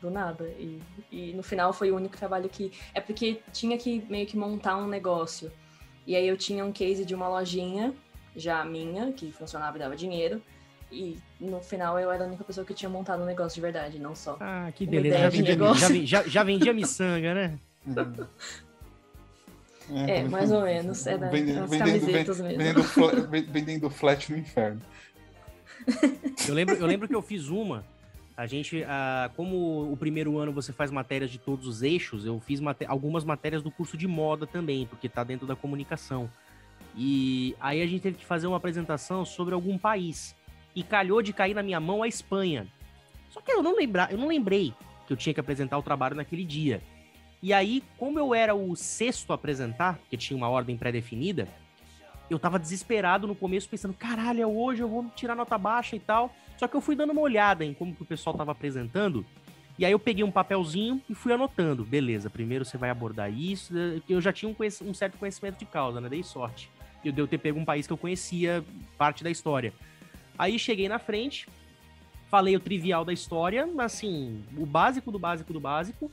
do 0.06 0.12
nada. 0.12 0.46
E, 0.60 0.82
e 1.12 1.34
no 1.34 1.44
final 1.44 1.74
foi 1.74 1.92
o 1.92 1.96
único 1.96 2.16
trabalho 2.18 2.48
que. 2.48 2.72
É 2.94 3.02
porque 3.02 3.42
tinha 3.52 3.78
que 3.78 4.06
meio 4.10 4.26
que 4.26 4.38
montar 4.38 4.78
um 4.78 4.88
negócio. 4.88 5.52
E 6.06 6.16
aí 6.16 6.28
eu 6.28 6.38
tinha 6.38 6.64
um 6.64 6.72
case 6.72 7.04
de 7.04 7.16
uma 7.16 7.28
lojinha, 7.28 7.94
já 8.36 8.64
minha, 8.64 9.12
que 9.12 9.32
funcionava 9.32 9.78
e 9.78 9.80
dava 9.80 9.96
dinheiro. 9.96 10.42
E 10.92 11.18
no 11.40 11.60
final 11.60 12.00
eu 12.00 12.12
era 12.12 12.24
a 12.24 12.28
única 12.28 12.44
pessoa 12.44 12.66
que 12.66 12.74
tinha 12.74 12.90
montado 12.90 13.24
um 13.24 13.26
negócio 13.26 13.56
de 13.56 13.62
verdade, 13.62 14.00
não 14.00 14.16
só. 14.16 14.38
Ah, 14.40 14.72
que 14.74 14.86
beleza. 14.86 15.18
Já 15.18 15.30
vendia, 15.30 15.56
já, 15.56 16.06
já, 16.06 16.24
já 16.24 16.44
vendia 16.44 16.74
miçanga, 16.74 17.34
né? 17.34 17.60
É, 19.92 20.20
é, 20.20 20.24
mais 20.24 20.52
ou 20.52 20.62
menos. 20.62 21.06
Era 21.06 21.30
vendendo, 21.30 21.68
vendendo, 21.68 22.34
vendendo, 22.34 22.84
flat, 22.84 23.16
vendendo 23.52 23.90
flat 23.90 24.32
no 24.32 24.38
inferno. 24.38 24.82
Eu 26.48 26.54
lembro, 26.54 26.76
eu 26.76 26.86
lembro 26.86 27.08
que 27.08 27.16
eu 27.16 27.22
fiz 27.22 27.48
uma 27.50 27.84
a 28.38 28.46
gente, 28.46 28.84
a, 28.84 29.32
como 29.36 29.90
o 29.92 29.96
primeiro 29.96 30.38
ano 30.38 30.52
você 30.52 30.74
faz 30.74 30.92
matérias 30.92 31.32
de 31.32 31.38
todos 31.38 31.66
os 31.68 31.82
eixos, 31.82 32.26
eu 32.26 32.40
fiz 32.42 32.60
maté 32.60 32.86
algumas 32.86 33.24
matérias 33.24 33.64
do 33.64 33.72
curso 33.72 33.96
de 33.96 34.08
moda 34.08 34.46
também, 34.46 34.86
porque 34.86 35.08
está 35.08 35.24
dentro 35.24 35.48
da 35.48 35.56
comunicação. 35.56 36.30
E 36.98 37.56
aí 37.62 37.82
a 37.82 37.88
gente 37.88 38.02
teve 38.02 38.18
que 38.18 38.26
fazer 38.26 38.48
uma 38.48 38.58
apresentação 38.58 39.24
sobre 39.24 39.54
algum 39.54 39.78
país. 39.78 40.36
E 40.76 40.84
calhou 40.84 41.22
de 41.22 41.32
cair 41.32 41.54
na 41.54 41.64
minha 41.64 41.80
mão 41.80 42.04
a 42.04 42.08
Espanha. 42.08 42.68
Só 43.30 43.42
que 43.42 43.52
eu 43.52 43.64
não, 43.64 43.76
lembra, 43.76 44.08
eu 44.12 44.18
não 44.18 44.28
lembrei 44.28 44.74
que 45.08 45.14
eu 45.14 45.18
tinha 45.18 45.34
que 45.34 45.40
apresentar 45.40 45.78
o 45.78 45.84
trabalho 45.84 46.16
naquele 46.16 46.44
dia. 46.44 46.82
E 47.42 47.54
aí, 47.54 47.84
como 47.98 48.20
eu 48.20 48.34
era 48.34 48.56
o 48.56 48.76
sexto 48.76 49.32
a 49.32 49.36
apresentar, 49.36 49.98
porque 49.98 50.18
tinha 50.18 50.36
uma 50.36 50.50
ordem 50.50 50.78
pré-definida, 50.78 51.48
eu 52.30 52.40
tava 52.40 52.58
desesperado 52.58 53.28
no 53.28 53.36
começo, 53.36 53.70
pensando, 53.70 53.94
caralho, 53.94 54.42
é 54.42 54.48
hoje 54.48 54.82
eu 54.82 54.88
vou 54.88 55.06
tirar 55.16 55.36
nota 55.36 55.58
baixa 55.58 55.96
e 55.96 56.00
tal. 56.00 56.34
Só 56.58 56.68
que 56.68 56.76
eu 56.76 56.82
fui 56.82 56.96
dando 56.96 57.12
uma 57.12 57.22
olhada 57.22 57.64
em 57.64 57.74
como 57.74 57.94
que 57.94 58.02
o 58.02 58.06
pessoal 58.06 58.36
tava 58.36 58.52
apresentando. 58.52 59.26
E 59.78 59.86
aí 59.86 59.92
eu 59.92 60.00
peguei 60.00 60.24
um 60.24 60.32
papelzinho 60.32 61.02
e 61.10 61.14
fui 61.14 61.34
anotando. 61.34 61.84
Beleza, 61.84 62.30
primeiro 62.30 62.64
você 62.64 62.78
vai 62.78 62.90
abordar 62.90 63.32
isso. 63.32 63.74
Eu 64.08 64.22
já 64.22 64.32
tinha 64.32 64.50
um, 64.50 64.56
um 64.90 64.94
certo 64.94 65.18
conhecimento 65.18 65.60
de 65.60 65.66
causa, 65.66 66.00
né? 66.00 66.10
Dei 66.10 66.24
sorte. 66.24 66.72
Eu 67.04 67.12
deu 67.12 67.28
ter 67.28 67.38
pego 67.38 67.60
um 67.60 67.66
país 67.66 67.86
que 67.86 67.94
eu 67.94 67.98
conhecia 67.98 68.64
parte 68.98 69.24
da 69.24 69.30
história. 69.30 69.74
Aí 70.38 70.60
cheguei 70.60 70.90
na 70.90 71.00
frente, 71.00 71.48
falei 72.30 72.56
o 72.56 72.60
trivial 72.60 73.06
da 73.06 73.14
história, 73.14 73.68
assim, 73.80 74.44
o 74.58 74.66
básico 74.66 75.12
do 75.12 75.20
básico 75.20 75.54
do 75.54 75.60
básico. 75.60 76.12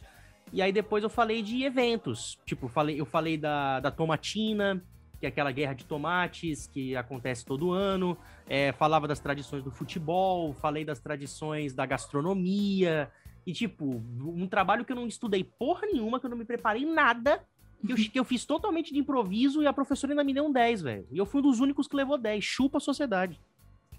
E 0.52 0.60
aí 0.60 0.70
depois 0.70 1.02
eu 1.02 1.10
falei 1.10 1.42
de 1.42 1.64
eventos. 1.64 2.38
Tipo, 2.44 2.68
falei, 2.68 3.00
eu 3.00 3.06
falei 3.06 3.36
da, 3.36 3.80
da 3.80 3.90
tomatina, 3.90 4.82
que 5.18 5.26
é 5.26 5.28
aquela 5.28 5.50
guerra 5.50 5.72
de 5.72 5.84
tomates 5.84 6.66
que 6.66 6.94
acontece 6.94 7.44
todo 7.44 7.72
ano. 7.72 8.16
É, 8.46 8.72
falava 8.72 9.08
das 9.08 9.18
tradições 9.18 9.62
do 9.64 9.70
futebol, 9.70 10.52
falei 10.54 10.84
das 10.84 11.00
tradições 11.00 11.74
da 11.74 11.86
gastronomia. 11.86 13.10
E, 13.46 13.52
tipo, 13.52 14.02
um 14.20 14.46
trabalho 14.46 14.84
que 14.84 14.92
eu 14.92 14.96
não 14.96 15.06
estudei 15.06 15.42
porra 15.42 15.86
nenhuma, 15.86 16.20
que 16.20 16.26
eu 16.26 16.30
não 16.30 16.36
me 16.36 16.44
preparei 16.44 16.84
nada, 16.84 17.42
que 17.84 17.92
eu, 17.92 17.96
que 17.96 18.20
eu 18.20 18.24
fiz 18.24 18.44
totalmente 18.44 18.92
de 18.92 18.98
improviso 18.98 19.62
e 19.62 19.66
a 19.66 19.72
professora 19.72 20.12
ainda 20.12 20.22
me 20.22 20.34
deu 20.34 20.44
um 20.44 20.52
10, 20.52 20.82
velho. 20.82 21.06
E 21.10 21.18
eu 21.18 21.26
fui 21.26 21.40
um 21.40 21.44
dos 21.44 21.60
únicos 21.60 21.88
que 21.88 21.96
levou 21.96 22.18
10. 22.18 22.44
Chupa 22.44 22.78
a 22.78 22.80
sociedade. 22.80 23.40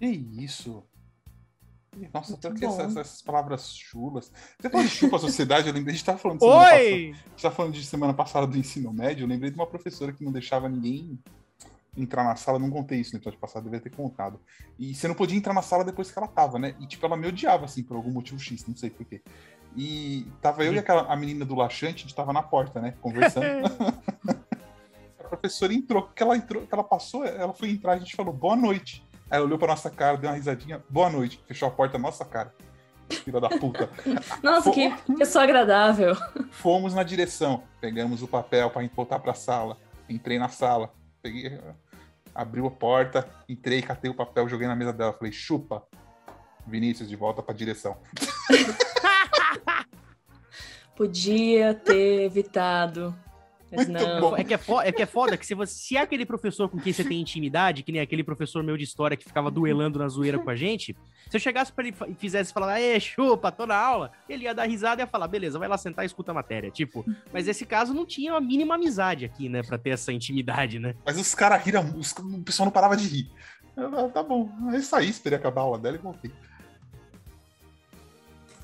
Que 0.03 0.43
isso? 0.43 0.83
Nossa, 2.13 2.33
até 2.33 2.51
que 2.51 2.65
essas, 2.65 2.97
essas, 2.97 3.21
palavras 3.21 3.73
chulas. 3.73 4.33
Você 4.59 4.69
falou 4.69 4.85
de 4.85 4.91
chupa 4.91 5.15
a 5.15 5.19
sociedade, 5.19 5.69
eu 5.69 5.73
lembrei, 5.73 5.93
a 5.93 5.95
gente 5.95 6.05
tava 6.05 6.17
falando 6.17 6.39
de 6.39 6.45
semana 6.45 6.65
Oi! 6.65 6.71
passada. 6.73 6.91
A 6.91 7.29
gente 7.29 7.41
tava 7.41 7.55
falando 7.55 7.73
de 7.73 7.85
semana 7.85 8.13
passada 8.13 8.47
do 8.47 8.57
ensino 8.57 8.91
médio, 8.91 9.23
eu 9.23 9.27
lembrei 9.29 9.49
de 9.49 9.55
uma 9.55 9.65
professora 9.65 10.11
que 10.11 10.21
não 10.21 10.33
deixava 10.33 10.67
ninguém 10.67 11.17
entrar 11.95 12.25
na 12.25 12.35
sala, 12.35 12.59
não 12.59 12.69
contei 12.69 12.99
isso 12.99 13.13
no 13.13 13.19
episódio 13.19 13.39
passado, 13.39 13.63
devia 13.63 13.79
ter 13.79 13.91
contado. 13.91 14.41
E 14.77 14.93
você 14.93 15.07
não 15.07 15.15
podia 15.15 15.37
entrar 15.37 15.53
na 15.53 15.61
sala 15.61 15.85
depois 15.85 16.11
que 16.11 16.19
ela 16.19 16.27
tava, 16.27 16.59
né? 16.59 16.75
E 16.81 16.85
tipo, 16.87 17.05
ela 17.05 17.15
me 17.15 17.27
odiava, 17.27 17.63
assim, 17.63 17.81
por 17.81 17.95
algum 17.95 18.11
motivo 18.11 18.37
X, 18.39 18.67
não 18.67 18.75
sei 18.75 18.89
porquê. 18.89 19.21
E 19.73 20.27
tava 20.41 20.65
eu 20.65 20.73
e 20.73 20.79
aquela 20.79 21.03
a 21.03 21.15
menina 21.15 21.45
do 21.45 21.55
laxante, 21.55 21.99
a 22.03 22.07
gente 22.07 22.15
tava 22.15 22.33
na 22.33 22.43
porta, 22.43 22.81
né? 22.81 22.93
Conversando. 22.99 23.45
a 25.17 25.23
professora 25.29 25.73
entrou, 25.73 26.09
que 26.09 26.21
ela 26.21 26.35
entrou, 26.35 26.67
que 26.67 26.73
ela 26.73 26.83
passou, 26.83 27.23
ela 27.23 27.53
foi 27.53 27.69
entrar, 27.69 27.93
a 27.93 27.99
gente 27.99 28.17
falou 28.17 28.33
boa 28.33 28.57
noite. 28.57 29.01
Aí 29.33 29.37
ela 29.37 29.47
olhou 29.47 29.57
pra 29.57 29.69
nossa 29.69 29.89
cara, 29.89 30.15
deu 30.15 30.29
uma 30.29 30.35
risadinha, 30.35 30.83
boa 30.87 31.09
noite, 31.09 31.43
fechou 31.47 31.67
a 31.67 31.71
porta 31.71 31.97
na 31.97 32.03
nossa 32.03 32.23
cara. 32.23 32.53
Filha 33.09 33.41
da 33.41 33.49
puta. 33.49 33.89
Nossa, 34.43 34.69
que 34.69 34.93
pessoa 35.17 35.43
agradável. 35.43 36.15
Fomos 36.51 36.93
na 36.93 37.01
direção, 37.01 37.63
pegamos 37.81 38.21
o 38.21 38.27
papel 38.27 38.69
para 38.69 38.87
voltar 38.95 39.17
pra 39.17 39.33
sala. 39.33 39.75
Entrei 40.07 40.37
na 40.37 40.49
sala, 40.49 40.93
peguei, 41.19 41.59
abriu 42.33 42.67
a 42.67 42.71
porta, 42.71 43.27
entrei, 43.49 43.81
catei 43.81 44.11
o 44.11 44.15
papel, 44.15 44.47
joguei 44.47 44.67
na 44.67 44.75
mesa 44.75 44.93
dela. 44.93 45.13
Falei, 45.13 45.31
chupa, 45.33 45.83
Vinícius, 46.67 47.09
de 47.09 47.15
volta 47.15 47.41
pra 47.41 47.55
direção. 47.55 47.97
Podia 50.95 51.73
ter 51.73 52.25
evitado. 52.25 53.15
Mas 53.75 53.87
não. 53.87 54.37
É 54.37 54.43
que 54.43 54.53
é, 54.53 54.57
foda, 54.57 54.87
é 54.87 54.91
que 54.91 55.01
é 55.01 55.05
foda 55.05 55.37
que 55.37 55.45
se, 55.45 55.55
você, 55.55 55.73
se 55.73 55.97
é 55.97 56.01
aquele 56.01 56.25
professor 56.25 56.69
com 56.69 56.77
quem 56.77 56.93
você 56.93 57.03
tem 57.03 57.19
intimidade, 57.19 57.83
que 57.83 57.91
nem 57.91 58.01
aquele 58.01 58.23
professor 58.23 58.63
meu 58.63 58.77
de 58.77 58.83
história 58.83 59.17
que 59.17 59.23
ficava 59.23 59.49
duelando 59.49 59.99
na 59.99 60.07
zoeira 60.07 60.37
com 60.37 60.49
a 60.49 60.55
gente, 60.55 60.95
se 61.29 61.35
eu 61.35 61.39
chegasse 61.39 61.71
pra 61.71 61.85
ele 61.85 61.95
e 62.07 62.13
fizesse 62.13 62.53
falar, 62.53 62.79
ê, 62.79 62.99
chupa, 62.99 63.51
tô 63.51 63.65
na 63.65 63.75
aula, 63.75 64.11
ele 64.29 64.43
ia 64.43 64.53
dar 64.53 64.65
risada 64.65 65.01
e 65.01 65.03
ia 65.03 65.07
falar, 65.07 65.27
beleza, 65.27 65.57
vai 65.57 65.67
lá 65.67 65.77
sentar 65.77 66.05
e 66.05 66.07
escuta 66.07 66.31
a 66.31 66.35
matéria. 66.35 66.69
Tipo, 66.69 67.05
mas 67.31 67.47
esse 67.47 67.65
caso 67.65 67.93
não 67.93 68.05
tinha 68.05 68.33
uma 68.33 68.41
mínima 68.41 68.75
amizade 68.75 69.25
aqui, 69.25 69.49
né, 69.49 69.63
pra 69.63 69.77
ter 69.77 69.91
essa 69.91 70.13
intimidade, 70.13 70.79
né? 70.79 70.95
Mas 71.05 71.19
os 71.19 71.33
caras 71.33 71.63
riram, 71.63 71.97
os, 71.97 72.11
o 72.11 72.43
pessoal 72.43 72.65
não 72.65 72.71
parava 72.71 72.95
de 72.95 73.07
rir. 73.07 73.31
Eu, 73.75 74.09
tá 74.11 74.21
bom, 74.21 74.49
é 74.71 74.77
isso 74.77 74.95
aí, 74.95 75.09
esperei 75.09 75.37
acabar 75.37 75.61
a 75.61 75.63
aula 75.63 75.79
dela 75.79 75.95
e 75.95 75.99
voltei. 75.99 76.31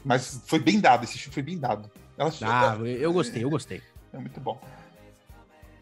Mas 0.06 0.44
foi 0.46 0.60
bem 0.60 0.80
dado, 0.80 1.04
esse 1.04 1.18
chute 1.18 1.34
foi 1.34 1.44
bem 1.44 1.58
dado. 1.58 1.90
Ela... 2.18 2.32
Ah, 2.42 2.78
eu 2.86 3.14
gostei, 3.14 3.44
eu 3.44 3.50
gostei. 3.50 3.82
É 4.12 4.18
muito 4.18 4.40
bom. 4.40 4.60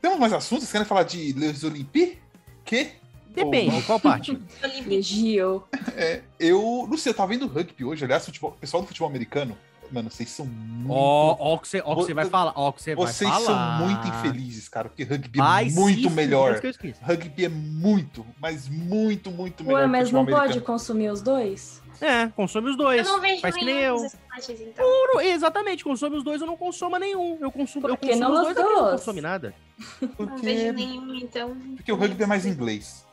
Temos 0.02 0.20
mais 0.20 0.34
assuntos? 0.34 0.64
Vocês 0.64 0.72
querem 0.72 0.88
falar 0.88 1.04
de 1.04 1.34
Les 1.34 1.64
Olympiques? 1.64 2.18
Que? 2.64 2.92
Depende, 3.38 3.84
qual 3.84 4.00
parte? 4.00 4.38
Legio. 4.86 5.64
É, 5.96 6.22
eu 6.40 6.88
não 6.90 6.98
sei, 6.98 7.12
eu 7.12 7.16
tava 7.16 7.30
vendo 7.30 7.48
rugby 7.48 7.84
hoje, 7.84 8.04
aliás, 8.04 8.24
futebol, 8.24 8.52
o 8.52 8.54
pessoal 8.54 8.84
do 8.84 8.88
futebol 8.88 9.10
americano, 9.10 9.58
mano, 9.92 10.12
vocês 10.12 10.30
são 10.30 10.46
muito. 10.46 10.92
Ó, 10.92 11.36
ó, 11.40 11.56
o 11.56 11.60
que 11.60 11.68
você, 11.68 11.82
ó, 11.84 11.96
que 11.96 12.02
você 12.04 12.14
vai 12.14 12.26
falar. 12.26 12.54
Ó, 12.56 12.72
que 12.72 12.84
você 12.84 12.94
vocês 12.94 13.30
vai 13.30 13.42
falar. 13.42 13.80
são 13.80 13.88
muito 13.88 14.08
infelizes, 14.08 14.70
cara, 14.70 14.90
porque 14.90 15.04
rugby 15.04 15.40
é 15.40 15.70
muito 15.72 16.12
melhor. 16.12 16.62
Rugby 17.02 17.46
é 17.46 17.50
muito, 17.50 18.26
mas 18.40 18.70
muito, 18.70 19.32
muito 19.32 19.64
melhor. 19.64 19.82
Ué, 19.82 19.88
mas 19.88 20.12
não 20.12 20.22
americano. 20.22 20.48
pode 20.48 20.62
consumir 20.62 21.10
os 21.10 21.22
dois? 21.22 21.82
É, 22.00 22.28
consome 22.28 22.70
os 22.70 22.78
dois. 22.78 23.06
Eu 23.06 23.14
não 23.14 23.22
vejo 23.22 23.42
Faz 23.42 23.56
que 23.56 23.66
nem 23.66 23.80
eu. 23.80 23.96
Esportes, 23.96 24.62
então. 24.62 25.22
exatamente, 25.22 25.84
consome 25.84 26.18
os 26.18 26.24
dois, 26.24 26.42
eu 26.42 26.48
não 26.48 26.58
consumo 26.58 26.98
nenhum. 26.98 27.38
Eu 27.42 27.52
consumo, 27.52 27.88
eu 27.88 27.98
consumo 27.98 28.34
os 28.34 28.42
dois, 28.42 28.58
eu 28.58 28.64
não 28.64 28.92
consome 28.92 29.22
nada. 29.22 29.54
Porque... 30.16 30.24
Não 30.24 30.38
vejo 30.38 30.74
nenhum, 30.74 31.16
então. 31.16 31.58
Porque 31.76 31.92
o 31.92 31.96
rugby 31.96 32.24
é 32.24 32.28
mais 32.28 32.46
inglês. 32.46 33.06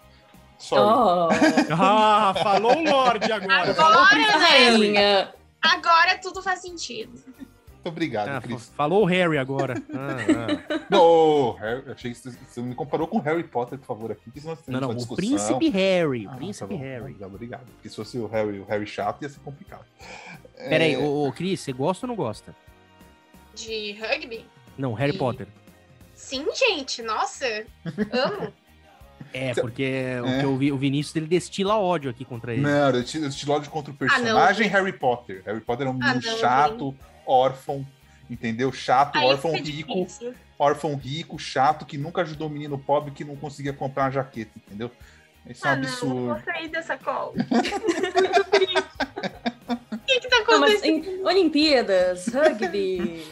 Sorry. 0.59 0.83
Oh. 0.83 1.29
ah, 1.73 2.35
falou 2.43 2.77
o 2.77 2.85
Lorde 2.85 3.33
agora. 3.33 3.71
Agora, 3.71 3.75
falou 3.75 4.03
rainha. 4.03 5.35
Agora 5.61 6.19
tudo 6.19 6.43
faz 6.43 6.61
sentido. 6.61 7.13
Muito 7.85 7.89
obrigado, 7.89 8.29
ah, 8.29 8.41
Cris. 8.41 8.73
Falou 8.75 9.03
o 9.03 9.05
Harry 9.05 9.37
agora. 9.37 9.75
Ah, 9.95 10.17
ah. 10.19 10.87
Não, 10.91 11.53
Harry, 11.53 11.91
achei 11.91 12.13
que 12.13 12.19
você 12.19 12.61
me 12.61 12.75
comparou 12.75 13.07
com 13.07 13.19
Harry 13.19 13.45
Potter, 13.45 13.79
por 13.79 13.87
favor, 13.87 14.13
aqui. 14.13 14.31
não, 14.67 14.81
não, 14.81 14.91
o 14.91 15.15
príncipe 15.15 15.69
Harry. 15.69 16.27
Ah, 16.27 16.35
príncipe 16.35 16.75
tá 16.75 16.81
Harry. 16.81 17.03
Obrigado, 17.03 17.35
obrigado. 17.35 17.67
Porque 17.67 17.89
se 17.89 17.97
fosse 17.97 18.19
o 18.19 18.27
Harry, 18.27 18.59
o 18.59 18.65
Harry 18.65 18.87
chato, 18.87 19.23
ia 19.23 19.29
ser 19.29 19.41
complicado. 19.41 19.85
Peraí, 20.57 20.95
é... 20.95 20.99
ô, 20.99 21.29
ô, 21.29 21.33
Cris, 21.33 21.61
você 21.61 21.73
gosta 21.73 22.07
ou 22.07 22.09
não 22.09 22.17
gosta? 22.17 22.55
De 23.55 23.93
rugby? 23.93 24.45
Não, 24.77 24.95
Harry 24.95 25.15
e... 25.15 25.19
Potter. 25.19 25.47
Sim, 26.15 26.47
gente, 26.55 27.03
nossa, 27.03 27.47
amo. 28.13 28.53
É, 29.33 29.53
porque 29.53 29.83
é. 29.83 30.47
o, 30.47 30.75
o 30.75 30.79
Vinícius 30.79 31.17
ele 31.17 31.27
destila 31.27 31.77
ódio 31.77 32.09
aqui 32.09 32.25
contra 32.25 32.53
ele. 32.53 32.63
Não, 32.63 32.87
eu 32.87 32.93
destila 32.93 33.57
ódio 33.57 33.69
contra 33.69 33.93
o 33.93 33.97
personagem 33.97 34.69
ah, 34.69 34.71
Harry 34.71 34.93
Potter. 34.93 35.43
Harry 35.45 35.61
Potter 35.61 35.89
é 35.89 35.91
um 35.91 35.99
ah, 36.01 36.15
menino 36.15 36.23
ah, 36.25 36.39
chato, 36.39 36.95
órfão, 37.27 37.87
entendeu? 38.29 38.73
Chato, 38.73 39.17
Aí 39.17 39.25
órfão 39.25 39.53
rico. 39.53 39.95
Difícil. 39.95 40.35
Órfão 40.59 40.95
rico, 40.95 41.39
chato, 41.39 41.85
que 41.85 41.99
nunca 41.99 42.23
ajudou 42.23 42.49
o 42.49 42.51
menino 42.51 42.79
pobre 42.79 43.11
que 43.11 43.25
não 43.25 43.37
conseguia 43.37 43.73
comprar 43.73 44.05
uma 44.05 44.11
jaqueta, 44.11 44.53
entendeu? 44.57 44.91
Isso 45.49 45.67
é 45.67 45.71
um 45.71 45.73
ah, 45.73 45.77
absurdo. 45.77 46.15
Não, 46.15 46.27
não 46.27 46.35
vou 46.35 46.45
sair 46.45 46.69
dessa 46.69 46.97
call. 46.97 47.35
O 49.91 50.07
que, 50.07 50.21
que 50.21 50.29
tá 50.29 50.41
acontecendo? 50.41 51.11
Não, 51.19 51.25
Olimpíadas, 51.25 52.29
rugby. 52.29 53.25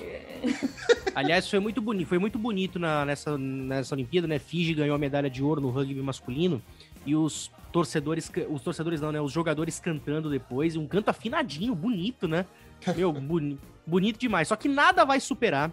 Aliás, 1.14 1.48
foi 1.48 1.60
muito 1.60 1.80
bonito, 1.80 2.08
foi 2.08 2.18
muito 2.18 2.38
bonito 2.38 2.78
na, 2.78 3.04
nessa, 3.04 3.36
nessa 3.36 3.94
Olimpíada, 3.94 4.26
né? 4.26 4.38
Fiji 4.38 4.74
ganhou 4.74 4.96
a 4.96 4.98
medalha 4.98 5.28
de 5.28 5.42
ouro 5.42 5.60
no 5.60 5.70
rugby 5.70 6.00
masculino 6.00 6.62
e 7.04 7.14
os 7.14 7.50
torcedores, 7.70 8.30
os 8.48 8.62
torcedores 8.62 9.00
não, 9.00 9.12
né? 9.12 9.20
Os 9.20 9.32
jogadores 9.32 9.78
cantando 9.78 10.30
depois, 10.30 10.76
um 10.76 10.86
canto 10.86 11.10
afinadinho, 11.10 11.74
bonito, 11.74 12.26
né? 12.26 12.46
Meu, 12.96 13.12
boni, 13.12 13.58
bonito 13.86 14.18
demais. 14.18 14.48
Só 14.48 14.56
que 14.56 14.68
nada 14.68 15.04
vai 15.04 15.20
superar 15.20 15.70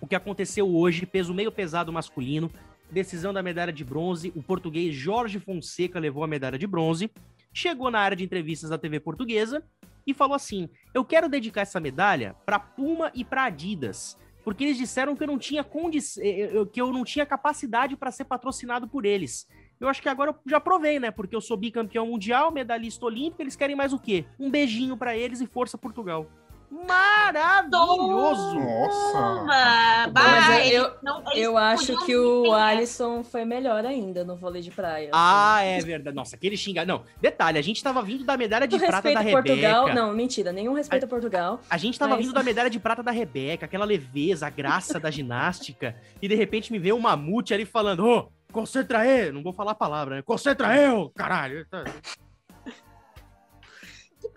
o 0.00 0.06
que 0.06 0.14
aconteceu 0.14 0.68
hoje, 0.74 1.04
peso 1.06 1.34
meio 1.34 1.52
pesado 1.52 1.92
masculino, 1.92 2.50
decisão 2.90 3.32
da 3.32 3.42
medalha 3.42 3.72
de 3.72 3.84
bronze. 3.84 4.32
O 4.34 4.42
português 4.42 4.94
Jorge 4.94 5.38
Fonseca 5.38 5.98
levou 5.98 6.24
a 6.24 6.26
medalha 6.26 6.58
de 6.58 6.66
bronze, 6.66 7.10
chegou 7.52 7.90
na 7.90 8.00
área 8.00 8.16
de 8.16 8.24
entrevistas 8.24 8.70
da 8.70 8.78
TV 8.78 9.00
portuguesa 9.00 9.62
e 10.06 10.14
falou 10.14 10.34
assim: 10.34 10.68
Eu 10.94 11.04
quero 11.04 11.28
dedicar 11.28 11.62
essa 11.62 11.80
medalha 11.80 12.34
para 12.46 12.58
Puma 12.58 13.10
e 13.14 13.24
para 13.24 13.44
Adidas, 13.44 14.16
porque 14.42 14.64
eles 14.64 14.78
disseram 14.78 15.14
que 15.14 15.22
eu 15.22 15.26
não 15.26 15.38
tinha 15.38 15.62
eh, 15.62 16.22
eh, 16.22 16.66
que 16.72 16.80
eu 16.80 16.92
não 16.92 17.04
tinha 17.04 17.26
capacidade 17.26 17.96
para 17.96 18.10
ser 18.10 18.24
patrocinado 18.24 18.88
por 18.88 19.04
eles. 19.04 19.46
Eu 19.80 19.88
acho 19.88 20.02
que 20.02 20.08
agora 20.10 20.30
eu 20.30 20.36
já 20.46 20.60
provei, 20.60 21.00
né? 21.00 21.10
Porque 21.10 21.34
eu 21.34 21.40
sou 21.40 21.56
bicampeão 21.56 22.06
mundial, 22.06 22.52
medalhista 22.52 23.06
olímpico, 23.06 23.40
eles 23.40 23.56
querem 23.56 23.74
mais 23.74 23.94
o 23.94 23.98
quê? 23.98 24.26
Um 24.38 24.50
beijinho 24.50 24.94
para 24.94 25.16
eles 25.16 25.40
e 25.40 25.46
força 25.46 25.78
Portugal. 25.78 26.26
Maravilhoso! 26.70 28.54
Nossa! 28.54 30.12
Mas 30.14 30.70
eu, 30.70 30.92
não, 31.02 31.24
eu 31.34 31.56
acho 31.56 31.98
que 32.04 32.14
o 32.14 32.52
Alisson 32.52 33.24
foi 33.24 33.44
melhor 33.44 33.84
ainda 33.84 34.22
no 34.22 34.36
vôlei 34.36 34.62
de 34.62 34.70
praia. 34.70 35.10
Ah, 35.12 35.56
assim. 35.56 35.66
é 35.66 35.80
verdade. 35.80 36.14
Nossa, 36.14 36.36
aquele 36.36 36.56
xinga. 36.56 36.84
Não, 36.84 37.02
detalhe, 37.20 37.58
a 37.58 37.62
gente 37.62 37.82
tava 37.82 38.00
vindo 38.02 38.22
da 38.22 38.36
medalha 38.36 38.68
de 38.68 38.78
prata 38.78 39.12
da 39.12 39.24
Portugal. 39.24 39.86
Rebeca. 39.86 40.00
Não, 40.00 40.12
mentira, 40.12 40.52
nenhum 40.52 40.74
respeito 40.74 41.04
a, 41.04 41.06
a 41.06 41.08
Portugal. 41.08 41.60
A 41.68 41.76
gente 41.76 41.98
tava 41.98 42.14
mas... 42.14 42.24
vindo 42.24 42.34
da 42.34 42.42
medalha 42.42 42.70
de 42.70 42.78
prata 42.78 43.02
da 43.02 43.10
Rebeca, 43.10 43.64
aquela 43.64 43.84
leveza, 43.84 44.46
a 44.46 44.50
graça 44.50 45.00
da 45.00 45.10
ginástica, 45.10 45.96
e 46.22 46.28
de 46.28 46.36
repente 46.36 46.70
me 46.70 46.78
vê 46.78 46.92
um 46.92 47.00
mamute 47.00 47.52
ali 47.52 47.64
falando: 47.64 48.06
Ô, 48.06 48.18
oh, 48.18 48.39
concentra 48.50 49.00
aí! 49.00 49.32
Não 49.32 49.42
vou 49.42 49.52
falar 49.52 49.72
a 49.72 49.74
palavra, 49.74 50.16
né? 50.16 50.22
Concentra 50.22 50.68
aí, 50.68 50.88
caralho! 51.14 51.66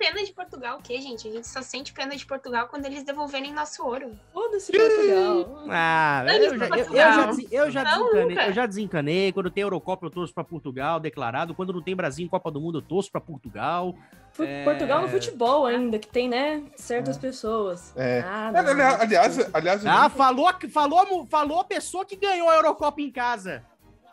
pena 0.04 0.24
de 0.24 0.34
Portugal 0.34 0.80
o 0.80 0.82
quê, 0.82 1.00
gente? 1.00 1.28
A 1.28 1.32
gente 1.32 1.48
só 1.48 1.62
sente 1.62 1.94
pena 1.94 2.16
de 2.16 2.26
Portugal 2.26 2.68
quando 2.68 2.86
eles 2.86 3.04
devolverem 3.04 3.54
nosso 3.54 3.86
ouro. 3.86 4.12
Foda-se 4.34 4.72
Portugal. 4.72 5.66
Ah, 5.70 6.26
eu 6.28 6.58
já, 6.58 6.68
eu, 6.68 6.76
eu, 6.76 6.94
já, 6.94 7.32
eu, 7.52 7.72
já 7.72 7.84
desencanei, 7.84 8.48
eu 8.48 8.54
já 8.54 8.66
desencanei. 8.66 9.32
Quando 9.32 9.50
tem 9.50 9.62
Eurocopa, 9.62 10.06
eu 10.06 10.10
torço 10.10 10.34
pra 10.34 10.44
Portugal, 10.44 11.00
declarado. 11.00 11.56
Quando 11.56 11.72
não 11.72 11.82
tem 11.82 11.96
Brasil 11.96 12.26
em 12.26 12.30
Copa 12.30 12.52
do 12.52 12.60
Mundo, 12.60 12.80
eu 12.80 12.82
torço 12.82 13.12
pra 13.12 13.22
Portugal. 13.22 13.96
É... 14.40 14.64
Portugal 14.64 15.02
no 15.02 15.08
futebol 15.08 15.66
ainda, 15.66 16.00
que 16.00 16.08
tem, 16.08 16.28
né, 16.28 16.64
certas 16.76 17.18
é. 17.18 17.20
pessoas. 17.20 17.94
É. 17.96 18.24
Ah, 18.26 18.52
aliás, 19.00 19.54
aliás... 19.54 19.86
Ah, 19.86 20.10
falou, 20.10 20.50
falou, 20.72 21.28
falou 21.28 21.60
a 21.60 21.64
pessoa 21.64 22.04
que 22.04 22.16
ganhou 22.16 22.50
a 22.50 22.56
Eurocopa 22.56 23.00
em 23.00 23.12
casa, 23.12 23.64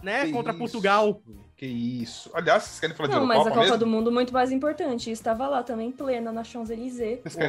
né, 0.02 0.30
Contra 0.30 0.52
isso. 0.52 0.58
Portugal. 0.58 1.20
Que 1.60 1.66
isso. 1.66 2.30
Aliás, 2.32 2.62
vocês 2.62 2.80
querem 2.80 2.96
falar 2.96 3.10
não, 3.10 3.16
de 3.16 3.20
Eurocopa 3.20 3.38
mas 3.38 3.46
a 3.46 3.50
Copa 3.50 3.64
mesmo? 3.64 3.78
do 3.78 3.86
Mundo 3.86 4.10
muito 4.10 4.32
mais 4.32 4.50
importante. 4.50 5.10
Estava 5.10 5.46
lá 5.46 5.62
também 5.62 5.92
plena 5.92 6.32
na 6.32 6.42
Champs-Élysées. 6.42 7.20
Mas, 7.22 7.34
uma 7.36 7.42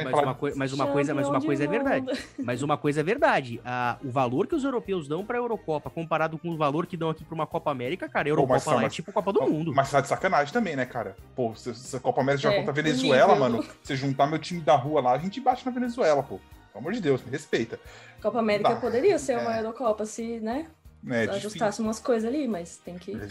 mas 0.54 0.72
uma 0.74 0.86
coisa, 0.86 1.14
mas 1.16 1.28
uma 1.28 1.40
coisa 1.40 1.64
é 1.64 1.66
verdade. 1.66 2.06
Mas 2.38 2.62
uma 2.62 2.76
coisa 2.76 3.00
é 3.00 3.02
verdade. 3.02 3.58
Ah, 3.64 3.96
o 4.04 4.10
valor 4.10 4.46
que 4.46 4.54
os 4.54 4.64
europeus 4.64 5.08
dão 5.08 5.24
para 5.24 5.38
a 5.38 5.40
Eurocopa 5.40 5.88
comparado 5.88 6.36
com 6.36 6.50
o 6.50 6.58
valor 6.58 6.86
que 6.86 6.94
dão 6.94 7.08
aqui 7.08 7.24
para 7.24 7.34
uma 7.34 7.46
Copa 7.46 7.70
América, 7.70 8.06
cara, 8.06 8.28
a 8.28 8.32
Eurocopa 8.32 8.60
Pô, 8.60 8.70
lá 8.72 8.84
é 8.84 8.88
tipo 8.90 9.10
Copa 9.12 9.32
do 9.32 9.42
Mundo. 9.44 9.72
Mas 9.74 9.90
tá 9.90 10.02
de 10.02 10.08
sacanagem 10.08 10.52
também, 10.52 10.76
né, 10.76 10.84
cara? 10.84 11.16
Pô, 11.34 11.54
se, 11.54 11.74
se 11.74 11.96
a 11.96 12.00
Copa 12.00 12.20
América 12.20 12.42
já 12.42 12.52
é, 12.52 12.56
contra 12.56 12.70
a 12.70 12.74
Venezuela, 12.74 13.34
mano, 13.34 13.64
você 13.82 13.96
juntar 13.96 14.26
meu 14.26 14.38
time 14.38 14.60
da 14.60 14.76
rua 14.76 15.00
lá, 15.00 15.12
a 15.12 15.18
gente 15.18 15.40
bate 15.40 15.64
na 15.64 15.72
Venezuela, 15.72 16.22
pô. 16.22 16.38
Pelo 16.70 16.84
amor 16.84 16.92
de 16.92 17.00
Deus, 17.00 17.24
me 17.24 17.30
respeita. 17.30 17.80
Copa 18.20 18.38
América 18.38 18.76
poderia 18.76 19.18
ser 19.18 19.38
uma 19.38 19.56
é. 19.56 19.60
Eurocopa 19.60 20.04
se, 20.04 20.38
né? 20.38 20.66
É, 21.08 21.24
ajustasse 21.24 21.82
umas 21.82 21.98
coisas 21.98 22.28
ali, 22.28 22.46
mas 22.46 22.76
tem 22.76 22.96
que, 22.96 23.12
é. 23.12 23.28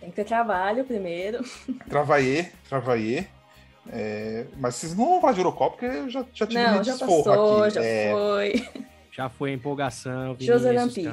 tem 0.00 0.10
que 0.10 0.16
ter 0.16 0.24
trabalho 0.24 0.84
primeiro. 0.84 1.44
Travaiê, 1.88 2.46
travaiê. 2.68 3.26
É, 3.90 4.46
mas 4.58 4.76
vocês 4.76 4.96
não 4.96 5.10
vão 5.10 5.20
falar 5.20 5.34
de 5.34 5.40
Eurocopa, 5.40 5.76
porque 5.76 5.84
eu 5.84 6.08
já, 6.08 6.24
já 6.32 6.46
tive 6.46 6.62
não, 6.62 6.82
já 6.82 6.96
passou, 6.96 7.62
aqui. 7.62 7.74
Já 7.74 7.84
é... 7.84 8.12
foi. 8.12 8.84
Já 9.14 9.28
foi 9.28 9.50
a 9.52 9.54
empolgação. 9.54 10.36
José 10.40 10.72
Lampique. 10.72 11.08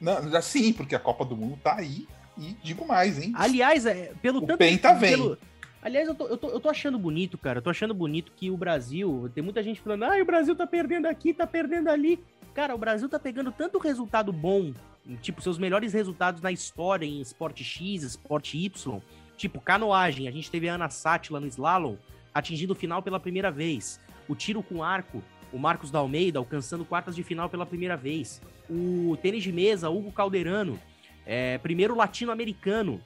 Não, 0.00 0.40
sim, 0.40 0.72
porque 0.72 0.94
a 0.94 0.98
Copa 0.98 1.22
do 1.22 1.36
Mundo 1.36 1.58
tá 1.62 1.76
aí. 1.76 2.08
E 2.38 2.56
digo 2.62 2.86
mais, 2.86 3.22
hein? 3.22 3.34
Aliás, 3.36 3.84
é, 3.84 4.12
pelo 4.22 4.38
o 4.38 4.46
tanto. 4.46 4.56
Penta 4.56 4.94
vem. 4.94 5.10
Pelo, 5.10 5.38
aliás, 5.82 6.08
eu 6.08 6.14
tô, 6.14 6.26
eu, 6.28 6.38
tô, 6.38 6.48
eu 6.48 6.58
tô 6.58 6.70
achando 6.70 6.98
bonito, 6.98 7.36
cara. 7.36 7.58
Eu 7.58 7.62
tô 7.62 7.68
achando 7.68 7.92
bonito 7.92 8.32
que 8.34 8.50
o 8.50 8.56
Brasil. 8.56 9.30
Tem 9.34 9.44
muita 9.44 9.62
gente 9.62 9.82
falando, 9.82 10.04
ah, 10.04 10.16
o 10.18 10.24
Brasil 10.24 10.56
tá 10.56 10.66
perdendo 10.66 11.04
aqui, 11.04 11.34
tá 11.34 11.46
perdendo 11.46 11.90
ali. 11.90 12.18
Cara, 12.54 12.74
o 12.74 12.78
Brasil 12.78 13.06
tá 13.06 13.18
pegando 13.18 13.52
tanto 13.52 13.78
resultado 13.78 14.32
bom 14.32 14.72
tipo, 15.20 15.40
seus 15.40 15.58
melhores 15.58 15.92
resultados 15.92 16.42
na 16.42 16.50
história 16.50 17.06
em 17.06 17.20
esporte 17.20 17.62
X, 17.62 18.02
esporte 18.02 18.58
Y, 18.58 19.00
tipo, 19.36 19.60
canoagem, 19.60 20.26
a 20.28 20.30
gente 20.30 20.50
teve 20.50 20.68
a 20.68 20.74
Ana 20.74 20.88
Sátila 20.88 21.38
no 21.38 21.46
slalom, 21.46 21.96
atingindo 22.34 22.72
o 22.72 22.76
final 22.76 23.02
pela 23.02 23.20
primeira 23.20 23.50
vez. 23.50 24.00
O 24.28 24.34
tiro 24.34 24.62
com 24.62 24.82
arco, 24.82 25.22
o 25.52 25.58
Marcos 25.58 25.90
da 25.90 25.98
Almeida 25.98 26.38
alcançando 26.38 26.84
quartas 26.84 27.14
de 27.14 27.22
final 27.22 27.48
pela 27.48 27.64
primeira 27.64 27.96
vez. 27.96 28.42
O 28.68 29.16
tênis 29.22 29.42
de 29.42 29.52
mesa, 29.52 29.88
Hugo 29.88 30.10
Calderano, 30.10 30.78
é, 31.24 31.58
primeiro 31.58 31.94
latino-americano 31.94 33.00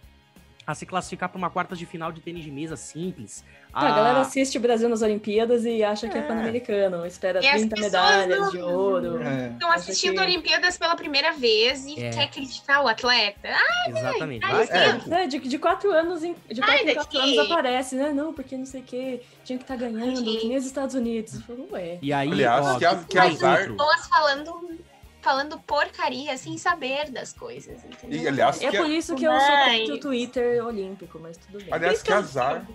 a 0.70 0.74
se 0.74 0.86
classificar 0.86 1.28
para 1.28 1.38
uma 1.38 1.50
quartas 1.50 1.78
de 1.78 1.86
final 1.86 2.12
de 2.12 2.20
tênis 2.20 2.44
de 2.44 2.50
mesa 2.50 2.76
simples. 2.76 3.44
A... 3.72 3.86
a 3.86 3.90
galera 3.90 4.20
assiste 4.20 4.56
o 4.56 4.60
Brasil 4.60 4.88
nas 4.88 5.02
Olimpíadas 5.02 5.64
e 5.64 5.82
acha 5.82 6.08
que 6.08 6.16
é, 6.16 6.20
é 6.20 6.22
pan-americano, 6.22 7.04
espera 7.06 7.40
e 7.44 7.50
30 7.50 7.80
medalhas 7.80 8.38
não... 8.38 8.50
de 8.50 8.58
ouro. 8.58 9.20
Estão 9.52 9.72
é. 9.72 9.76
assistindo 9.76 10.14
que... 10.14 10.20
Olimpíadas 10.20 10.78
pela 10.78 10.94
primeira 10.94 11.32
vez 11.32 11.84
e 11.86 12.00
é. 12.00 12.10
quer 12.10 12.30
criticar 12.30 12.84
o 12.84 12.88
atleta. 12.88 13.48
Ai, 13.48 13.90
Exatamente. 13.90 14.44
Ai, 14.44 14.68
é. 14.70 15.26
de, 15.26 15.38
de 15.38 15.58
quatro 15.58 15.90
anos 15.92 16.22
em, 16.22 16.34
de 16.48 16.60
quatro, 16.60 16.86
Ai, 16.86 16.94
quatro 16.94 17.18
anos 17.18 17.38
aparece, 17.38 17.96
né? 17.96 18.12
Não, 18.12 18.32
porque 18.32 18.56
não 18.56 18.66
sei 18.66 18.80
o 18.80 18.84
que, 18.84 19.20
tinha 19.44 19.58
que 19.58 19.64
estar 19.64 19.74
tá 19.74 19.80
ganhando, 19.80 20.22
que 20.22 20.46
nem 20.46 20.56
os 20.56 20.66
Estados 20.66 20.94
Unidos. 20.94 21.40
Falei, 21.42 21.66
ué. 21.70 21.98
E 22.00 22.12
aí, 22.12 22.30
Aliás, 22.30 22.66
ó, 22.66 22.78
que, 22.78 23.04
que 23.06 23.18
azar. 23.18 23.68
Pessoas 23.68 24.06
falando 24.08 24.78
falando 25.20 25.58
porcaria 25.60 26.36
sem 26.36 26.56
saber 26.56 27.10
das 27.10 27.32
coisas, 27.32 27.84
entendeu? 27.84 28.20
E, 28.20 28.28
aliás, 28.28 28.60
é 28.62 28.70
por 28.70 28.88
isso 28.88 29.14
que 29.14 29.24
eu 29.24 29.32
sou 29.32 29.50
contra 29.50 29.94
o 29.94 30.00
Twitter 30.00 30.64
olímpico, 30.64 31.18
mas 31.18 31.36
tudo 31.36 31.58
bem. 31.58 31.72
Aliás, 31.72 32.02
que 32.02 32.12
azar. 32.12 32.66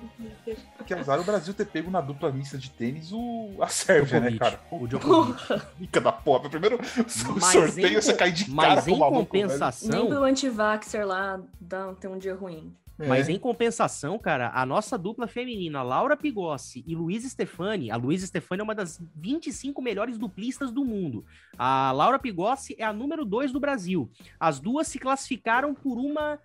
que 0.85 0.93
azar 0.93 1.19
o 1.19 1.23
Brasil 1.23 1.53
ter 1.53 1.65
pego 1.65 1.89
na 1.89 2.01
dupla 2.01 2.31
mista 2.31 2.57
de 2.57 2.69
tênis 2.69 3.11
o, 3.11 3.55
a 3.59 3.67
Sérvia, 3.67 4.19
né, 4.19 4.37
cara? 4.37 4.59
O 4.71 4.87
Djokovic. 4.87 5.61
Fica 5.77 6.01
da 6.01 6.11
porra. 6.11 6.49
Primeiro 6.49 6.79
mas 6.79 7.45
sorteio, 7.45 7.97
em, 7.97 8.01
você 8.01 8.13
cai 8.13 8.31
de 8.31 8.45
cara 8.45 8.75
Mas 8.75 8.87
em 8.87 8.97
compensação... 8.97 9.89
Nem 9.89 10.07
pro 10.07 10.23
anti-vaxxer 10.23 11.05
lá 11.05 11.39
dá, 11.59 11.93
tem 11.93 12.09
um 12.09 12.17
dia 12.17 12.35
ruim. 12.35 12.73
É. 12.97 13.07
Mas 13.07 13.27
em 13.27 13.37
compensação, 13.37 14.17
cara, 14.17 14.51
a 14.53 14.65
nossa 14.65 14.97
dupla 14.97 15.27
feminina, 15.27 15.83
Laura 15.83 16.15
Pigossi 16.15 16.83
e 16.87 16.95
Luísa 16.95 17.27
Stefani, 17.27 17.91
a 17.91 17.97
Luísa 17.97 18.25
Stefani 18.25 18.61
é 18.61 18.63
uma 18.63 18.75
das 18.75 19.01
25 19.15 19.81
melhores 19.81 20.17
duplistas 20.17 20.71
do 20.71 20.85
mundo. 20.85 21.25
A 21.57 21.91
Laura 21.91 22.17
Pigossi 22.17 22.75
é 22.79 22.85
a 22.85 22.93
número 22.93 23.25
2 23.25 23.51
do 23.51 23.59
Brasil. 23.59 24.09
As 24.39 24.59
duas 24.59 24.87
se 24.87 24.97
classificaram 24.97 25.73
por 25.73 25.97
uma 25.97 26.39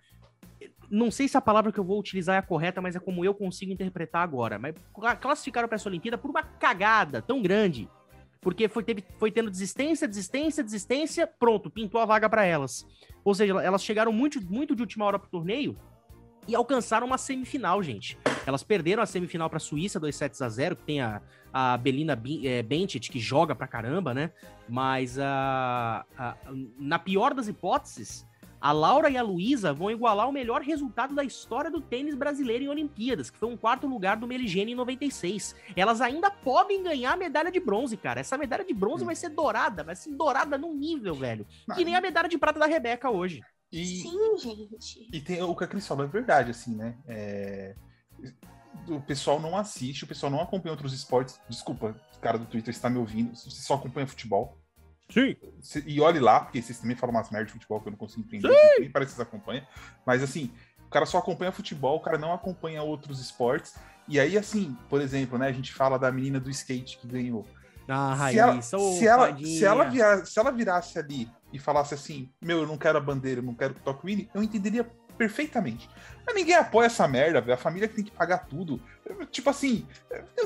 não 0.89 1.09
sei 1.09 1.25
se 1.25 1.37
a 1.37 1.41
palavra 1.41 1.71
que 1.71 1.79
eu 1.79 1.85
vou 1.85 1.97
utilizar 1.97 2.35
é 2.35 2.39
a 2.39 2.41
correta, 2.41 2.81
mas 2.81 2.97
é 2.97 2.99
como 2.99 3.23
eu 3.23 3.33
consigo 3.33 3.71
interpretar 3.71 4.23
agora. 4.23 4.59
Mas 4.59 4.75
classificaram 5.21 5.69
para 5.69 5.77
essa 5.77 5.87
Olimpíada 5.87 6.17
por 6.17 6.29
uma 6.29 6.43
cagada 6.43 7.21
tão 7.21 7.41
grande. 7.41 7.87
Porque 8.41 8.67
foi, 8.67 8.83
teve, 8.83 9.01
foi 9.17 9.31
tendo 9.31 9.49
desistência, 9.49 10.05
desistência, 10.05 10.61
desistência, 10.61 11.25
pronto, 11.25 11.69
pintou 11.69 12.01
a 12.01 12.05
vaga 12.05 12.29
para 12.29 12.43
elas. 12.43 12.85
Ou 13.23 13.33
seja, 13.33 13.53
elas 13.61 13.81
chegaram 13.81 14.11
muito, 14.11 14.41
muito 14.43 14.75
de 14.75 14.81
última 14.81 15.05
hora 15.05 15.17
pro 15.17 15.29
torneio 15.29 15.77
e 16.47 16.55
alcançaram 16.55 17.05
uma 17.07 17.17
semifinal, 17.17 17.81
gente. 17.83 18.17
Elas 18.45 18.63
perderam 18.63 19.03
a 19.03 19.05
semifinal 19.05 19.49
para 19.49 19.57
a 19.57 19.59
Suíça, 19.59 19.99
2 19.99 20.15
sets 20.15 20.41
a 20.41 20.49
0, 20.49 20.75
que 20.75 20.83
tem 20.83 21.01
a, 21.01 21.21
a 21.53 21.77
Belina 21.77 22.19
é, 22.43 22.63
Bencic, 22.63 23.09
que 23.09 23.19
joga 23.19 23.55
pra 23.55 23.67
caramba, 23.67 24.13
né? 24.13 24.31
Mas 24.67 25.19
a, 25.19 26.05
a, 26.17 26.35
na 26.79 26.97
pior 26.97 27.33
das 27.33 27.47
hipóteses, 27.47 28.25
a 28.61 28.71
Laura 28.71 29.09
e 29.09 29.17
a 29.17 29.23
Luísa 29.23 29.73
vão 29.73 29.89
igualar 29.89 30.29
o 30.29 30.31
melhor 30.31 30.61
resultado 30.61 31.15
da 31.15 31.23
história 31.23 31.71
do 31.71 31.81
tênis 31.81 32.13
brasileiro 32.13 32.63
em 32.63 32.67
Olimpíadas, 32.67 33.31
que 33.31 33.37
foi 33.37 33.49
um 33.49 33.57
quarto 33.57 33.87
lugar 33.87 34.17
do 34.17 34.27
Meligene 34.27 34.73
em 34.73 34.75
96. 34.75 35.55
Elas 35.75 35.99
ainda 35.99 36.29
podem 36.29 36.83
ganhar 36.83 37.13
a 37.13 37.17
medalha 37.17 37.51
de 37.51 37.59
bronze, 37.59 37.97
cara. 37.97 38.19
Essa 38.19 38.37
medalha 38.37 38.63
de 38.63 38.73
bronze 38.73 39.01
hum. 39.01 39.07
vai 39.07 39.15
ser 39.15 39.29
dourada, 39.29 39.83
vai 39.83 39.95
ser 39.95 40.11
dourada 40.11 40.59
num 40.59 40.75
nível, 40.75 41.15
velho. 41.15 41.47
Que 41.75 41.83
nem 41.83 41.95
a 41.95 42.01
medalha 42.01 42.29
de 42.29 42.37
prata 42.37 42.59
da 42.59 42.67
Rebeca 42.67 43.09
hoje. 43.09 43.41
E, 43.71 44.01
Sim, 44.01 44.37
gente. 44.37 45.09
E 45.13 45.21
tem 45.21 45.41
o 45.41 45.55
que 45.55 45.63
a 45.63 45.67
Cris 45.67 45.87
falou, 45.87 46.05
é 46.05 46.09
verdade, 46.09 46.51
assim, 46.51 46.75
né? 46.75 46.97
É, 47.07 47.75
o 48.87 48.99
pessoal 48.99 49.39
não 49.39 49.57
assiste, 49.57 50.03
o 50.03 50.07
pessoal 50.07 50.31
não 50.31 50.41
acompanha 50.41 50.73
outros 50.73 50.93
esportes. 50.93 51.39
Desculpa, 51.47 51.95
cara 52.21 52.37
do 52.37 52.45
Twitter 52.45 52.73
está 52.73 52.89
me 52.89 52.97
ouvindo. 52.97 53.35
Você 53.35 53.49
só 53.49 53.73
acompanha 53.73 54.07
futebol. 54.07 54.57
Sim. 55.09 55.35
E 55.85 55.99
olhe 55.99 56.19
lá, 56.19 56.39
porque 56.39 56.61
vocês 56.61 56.79
também 56.79 56.95
falam 56.95 57.13
umas 57.13 57.29
merdas 57.29 57.47
de 57.47 57.53
futebol 57.53 57.81
que 57.81 57.87
eu 57.89 57.91
não 57.91 57.97
consigo 57.97 58.21
entender. 58.21 58.49
Nem 58.79 58.89
parece 58.89 59.11
que 59.11 59.17
vocês 59.17 59.27
acompanham. 59.27 59.65
Mas 60.05 60.23
assim, 60.23 60.51
o 60.85 60.89
cara 60.89 61.05
só 61.05 61.17
acompanha 61.17 61.51
futebol, 61.51 61.97
o 61.97 62.01
cara 62.01 62.17
não 62.17 62.31
acompanha 62.31 62.81
outros 62.81 63.19
esportes. 63.19 63.75
E 64.07 64.19
aí, 64.19 64.37
assim, 64.37 64.77
por 64.89 65.01
exemplo, 65.01 65.37
né, 65.37 65.47
a 65.47 65.51
gente 65.51 65.73
fala 65.73 65.99
da 65.99 66.11
menina 66.11 66.39
do 66.39 66.49
skate 66.49 66.97
que 66.97 67.07
ganhou. 67.07 67.45
Ah, 67.87 68.29
se, 68.29 68.39
ela, 68.39 68.61
se, 68.61 69.07
ela, 69.07 69.37
se, 69.37 69.65
ela 69.65 69.83
vira, 69.85 70.25
se 70.25 70.39
ela 70.39 70.51
virasse 70.51 70.97
ali 70.99 71.29
e 71.51 71.59
falasse 71.59 71.93
assim: 71.93 72.29
Meu, 72.41 72.59
eu 72.59 72.67
não 72.67 72.77
quero 72.77 72.97
a 72.97 73.01
bandeira, 73.01 73.41
eu 73.41 73.45
não 73.45 73.53
quero 73.53 73.73
que 73.73 73.81
toque 73.81 74.05
o 74.05 74.09
hino, 74.09 74.27
eu 74.33 74.43
entenderia 74.43 74.89
perfeitamente. 75.17 75.89
Mas 76.25 76.35
ninguém 76.35 76.55
apoia 76.55 76.87
essa 76.87 77.07
merda, 77.07 77.41
velho. 77.41 77.53
A 77.53 77.57
família 77.57 77.87
que 77.87 77.95
tem 77.95 78.03
que 78.03 78.11
pagar 78.11 78.39
tudo. 78.47 78.81
Tipo 79.29 79.49
assim, 79.49 79.85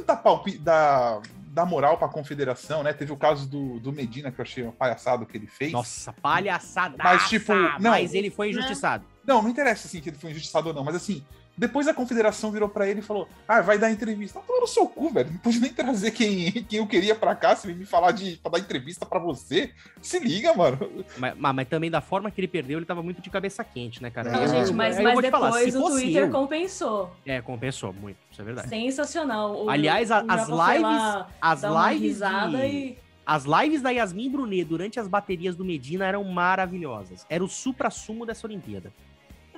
dá, 0.05 0.15
palpi, 0.15 0.57
dá, 0.57 1.21
dá 1.47 1.65
moral 1.65 1.97
pra 1.97 2.07
confederação, 2.07 2.83
né? 2.83 2.91
Teve 2.91 3.11
o 3.11 3.17
caso 3.17 3.47
do, 3.47 3.79
do 3.79 3.93
Medina, 3.93 4.31
que 4.31 4.39
eu 4.39 4.43
achei 4.43 4.63
uma 4.63 4.73
palhaçada 4.73 5.25
que 5.25 5.37
ele 5.37 5.47
fez. 5.47 5.71
Nossa, 5.71 6.11
palhaçada! 6.13 6.97
Mas, 7.01 7.29
tipo, 7.29 7.53
não, 7.53 7.91
mas 7.91 8.13
ele 8.13 8.29
foi 8.29 8.49
injustiçado. 8.49 9.05
Não, 9.25 9.41
não 9.41 9.49
interessa 9.49 9.87
assim 9.87 10.01
que 10.01 10.09
ele 10.09 10.17
foi 10.17 10.31
injustiçado 10.31 10.69
ou 10.69 10.73
não, 10.73 10.83
mas 10.83 10.95
assim, 10.95 11.23
depois 11.57 11.87
a 11.87 11.93
confederação 11.93 12.51
virou 12.51 12.67
para 12.67 12.87
ele 12.87 12.99
e 12.99 13.03
falou: 13.03 13.27
Ah, 13.47 13.61
vai 13.61 13.77
dar 13.77 13.89
entrevista. 13.89 14.41
Não, 14.47 14.61
no 14.61 14.67
seu 14.67 14.87
cu, 14.87 15.09
velho. 15.09 15.31
Não 15.31 15.37
pude 15.37 15.59
nem 15.59 15.71
trazer 15.71 16.11
quem, 16.11 16.51
quem 16.67 16.79
eu 16.79 16.87
queria 16.87 17.15
para 17.15 17.33
cá, 17.33 17.55
se 17.55 17.67
me 17.73 17.85
falar 17.85 18.11
de 18.11 18.37
pra 18.37 18.51
dar 18.51 18.59
entrevista 18.59 19.05
para 19.05 19.19
você. 19.19 19.71
Se 20.01 20.19
liga, 20.19 20.53
mano. 20.53 21.05
Mas, 21.17 21.33
mas, 21.37 21.55
mas, 21.55 21.67
também 21.67 21.89
da 21.89 22.01
forma 22.01 22.29
que 22.29 22.41
ele 22.41 22.47
perdeu, 22.47 22.77
ele 22.77 22.85
tava 22.85 23.01
muito 23.01 23.21
de 23.21 23.29
cabeça 23.29 23.63
quente, 23.63 24.03
né, 24.03 24.09
cara? 24.09 24.31
Não, 24.31 24.41
eu, 24.41 24.47
gente, 24.47 24.73
mas, 24.73 24.99
mas 24.99 25.21
depois 25.21 25.29
falar, 25.29 25.51
o 25.51 25.89
Twitter 25.91 26.23
eu... 26.23 26.31
compensou. 26.31 27.15
É, 27.25 27.41
compensou 27.41 27.93
muito, 27.93 28.17
isso 28.29 28.41
é 28.41 28.45
verdade. 28.45 28.67
Sensacional. 28.67 29.65
O, 29.65 29.69
Aliás, 29.69 30.11
a, 30.11 30.25
as 30.27 30.49
lives. 30.49 31.25
As 31.41 31.61
lives. 31.63 32.19
De... 32.19 32.65
E... 32.65 32.97
As 33.25 33.45
lives 33.45 33.81
da 33.81 33.89
Yasmin 33.89 34.29
Brunet 34.29 34.65
durante 34.65 34.99
as 34.99 35.07
baterias 35.07 35.55
do 35.55 35.65
Medina 35.65 36.05
eram 36.05 36.23
maravilhosas. 36.25 37.25
Era 37.27 37.43
o 37.43 37.47
supra-sumo 37.47 38.25
dessa 38.25 38.45
Olimpíada 38.45 38.93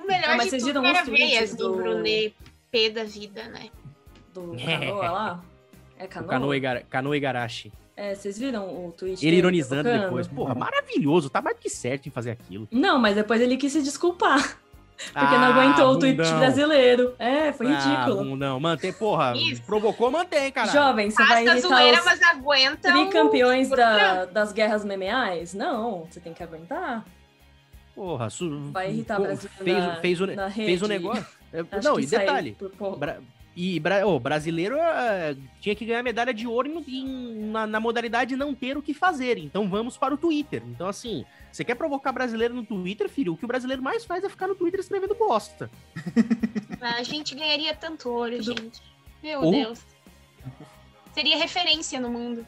melhor 0.08 0.36
não, 0.36 0.44
de 0.44 0.50
vocês 0.50 0.64
tudo 0.64 0.84
era 0.84 1.04
ver 1.04 1.18
Yasmin 1.18 1.58
do... 1.58 1.76
Brunet 1.76 2.34
pé 2.70 2.90
da 2.90 3.04
vida, 3.04 3.44
né? 3.48 3.70
Do 4.34 4.56
Canoa 4.56 5.10
lá? 5.10 5.44
É 5.98 6.06
Canoa? 6.06 6.30
Canoa 6.30 6.56
e, 6.56 6.60
Gar... 6.60 6.82
Canoa 6.84 7.16
e 7.16 7.20
Garashi. 7.20 7.72
É, 7.96 8.14
vocês 8.14 8.38
viram 8.38 8.86
o 8.86 8.92
tweet 8.92 9.26
Ele 9.26 9.36
ironizando 9.36 9.90
depois. 9.90 10.28
Porra, 10.28 10.54
maravilhoso. 10.54 11.28
Tá 11.28 11.42
mais 11.42 11.58
que 11.58 11.68
certo 11.68 12.06
em 12.06 12.10
fazer 12.10 12.30
aquilo. 12.30 12.68
Não, 12.70 12.98
mas 12.98 13.16
depois 13.16 13.40
ele 13.40 13.56
quis 13.56 13.72
se 13.72 13.82
desculpar. 13.82 14.58
Porque 15.12 15.34
ah, 15.34 15.38
não 15.38 15.46
aguentou 15.52 15.92
bundão. 15.92 15.92
o 15.92 15.98
tweet 15.98 16.16
brasileiro. 16.16 17.14
É, 17.18 17.52
foi 17.52 17.66
ah, 17.66 17.78
ridículo. 17.78 18.36
Não, 18.36 18.58
mantém, 18.58 18.92
porra. 18.92 19.32
Isso. 19.36 19.62
Provocou, 19.62 20.10
mantém, 20.10 20.50
cara. 20.50 20.70
Jovem, 20.70 21.10
você 21.10 21.24
vai 21.24 21.44
irritar 21.44 21.68
zoeira, 21.68 21.98
os 22.00 22.04
mas 22.04 22.22
aguenta 22.22 22.92
tricampeões 22.92 23.68
da, 23.68 24.24
das 24.24 24.52
guerras 24.52 24.84
memeais? 24.84 25.54
Não, 25.54 26.04
você 26.04 26.18
tem 26.18 26.34
que 26.34 26.42
aguentar. 26.42 27.04
Porra, 27.98 28.30
su... 28.30 28.70
vai 28.70 28.92
irritar 28.92 29.18
o 29.18 29.24
Brasil 29.24 29.50
fez, 29.50 29.76
na, 29.76 29.96
fez, 29.96 30.20
o, 30.20 30.26
fez 30.54 30.82
o 30.82 30.86
negócio. 30.86 31.26
É, 31.50 31.64
não, 31.82 31.98
e 31.98 32.04
detalhe. 32.04 32.54
E 33.56 33.82
o 34.04 34.20
brasileiro 34.20 34.76
uh, 34.76 35.42
tinha 35.62 35.74
que 35.74 35.86
ganhar 35.86 36.02
medalha 36.02 36.34
de 36.34 36.46
ouro 36.46 36.68
em, 36.68 36.84
em, 36.86 37.50
na, 37.50 37.66
na, 37.66 37.80
modalidade 37.80 38.36
não 38.36 38.54
ter 38.54 38.76
o 38.76 38.82
que 38.82 38.92
fazer. 38.92 39.38
Então 39.38 39.66
vamos 39.66 39.96
para 39.96 40.12
o 40.12 40.18
Twitter. 40.18 40.62
Então, 40.66 40.86
assim, 40.86 41.24
você 41.50 41.64
quer 41.64 41.74
provocar 41.74 42.12
brasileiro 42.12 42.52
no 42.52 42.66
Twitter, 42.66 43.08
filho? 43.08 43.32
O 43.32 43.36
que 43.38 43.46
o 43.46 43.48
brasileiro 43.48 43.82
mais 43.82 44.04
faz 44.04 44.22
é 44.22 44.28
ficar 44.28 44.46
no 44.46 44.54
Twitter 44.54 44.78
escrevendo 44.78 45.14
bosta. 45.14 45.70
A 46.82 47.02
gente 47.02 47.34
ganharia 47.34 47.74
tanto 47.74 48.10
ouro, 48.10 48.36
Tudo... 48.36 48.60
gente. 48.60 48.82
Meu 49.22 49.40
oh. 49.40 49.50
Deus. 49.50 49.80
Seria 51.14 51.38
referência 51.38 51.98
no 51.98 52.10
mundo. 52.10 52.46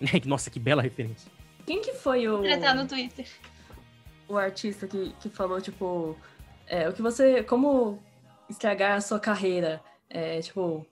Nossa, 0.24 0.50
que 0.50 0.60
bela 0.60 0.82
referência. 0.82 1.32
Quem 1.66 1.82
que 1.82 1.94
foi 1.94 2.28
o. 2.28 2.44
Ele 2.44 2.58
tá 2.58 2.72
no 2.72 2.86
Twitter. 2.86 3.26
O 4.28 4.36
artista 4.36 4.86
que, 4.86 5.12
que 5.20 5.28
falou, 5.28 5.60
tipo. 5.60 6.16
É, 6.66 6.88
o 6.88 6.92
que 6.92 7.02
você. 7.02 7.42
Como 7.42 8.02
estragar 8.48 8.96
a 8.96 9.00
sua 9.00 9.20
carreira? 9.20 9.82
É, 10.08 10.40
tipo, 10.40 10.86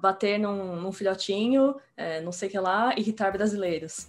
bater 0.00 0.38
num, 0.38 0.76
num 0.76 0.92
filhotinho, 0.92 1.76
é, 1.96 2.20
não 2.20 2.32
sei 2.32 2.48
o 2.48 2.50
que 2.50 2.58
lá, 2.58 2.94
irritar 2.96 3.30
brasileiros. 3.30 4.08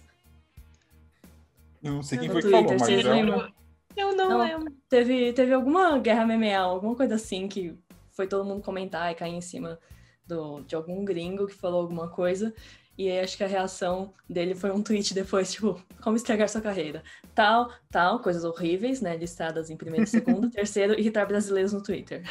Eu 1.82 1.92
não 1.94 2.02
sei 2.02 2.18
quem 2.18 2.30
foi 2.30 2.42
que 2.42 2.50
falou, 2.50 2.76
mas 2.78 2.88
eu... 2.88 3.50
eu 3.96 4.16
não, 4.16 4.28
não 4.28 4.38
lembro. 4.38 4.72
Teve, 4.88 5.32
teve 5.32 5.52
alguma 5.52 5.98
guerra 5.98 6.24
MMA, 6.24 6.56
alguma 6.56 6.94
coisa 6.94 7.16
assim 7.16 7.48
que 7.48 7.76
foi 8.12 8.26
todo 8.26 8.44
mundo 8.44 8.62
comentar 8.62 9.10
e 9.10 9.14
cair 9.14 9.34
em 9.34 9.40
cima 9.40 9.78
do, 10.26 10.60
de 10.60 10.74
algum 10.74 11.04
gringo 11.04 11.46
que 11.46 11.54
falou 11.54 11.80
alguma 11.80 12.08
coisa. 12.08 12.54
E 12.96 13.10
aí 13.10 13.20
acho 13.20 13.36
que 13.36 13.44
a 13.44 13.48
reação 13.48 14.12
dele 14.28 14.54
foi 14.54 14.70
um 14.70 14.82
tweet 14.82 15.14
depois, 15.14 15.52
tipo, 15.52 15.80
como 16.02 16.16
estragar 16.16 16.48
sua 16.48 16.60
carreira. 16.60 17.02
Tal, 17.34 17.72
tal, 17.90 18.20
coisas 18.20 18.44
horríveis, 18.44 19.00
né? 19.00 19.16
Listadas 19.16 19.70
em 19.70 19.76
primeiro 19.76 20.04
e 20.04 20.06
segundo. 20.08 20.50
Terceiro, 20.50 20.98
irritar 20.98 21.26
brasileiros 21.26 21.72
no 21.72 21.82
Twitter. 21.82 22.22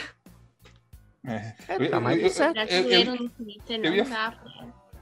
É. 1.25 1.53
é 1.67 1.89
tá 1.89 1.99
mais 1.99 2.33
certo. 2.33 2.53
Brasileiro 2.53 3.15
no 3.15 3.29
Twitter 3.29 3.79
não 3.79 3.93
ia, 3.93 4.05
dá 4.05 4.37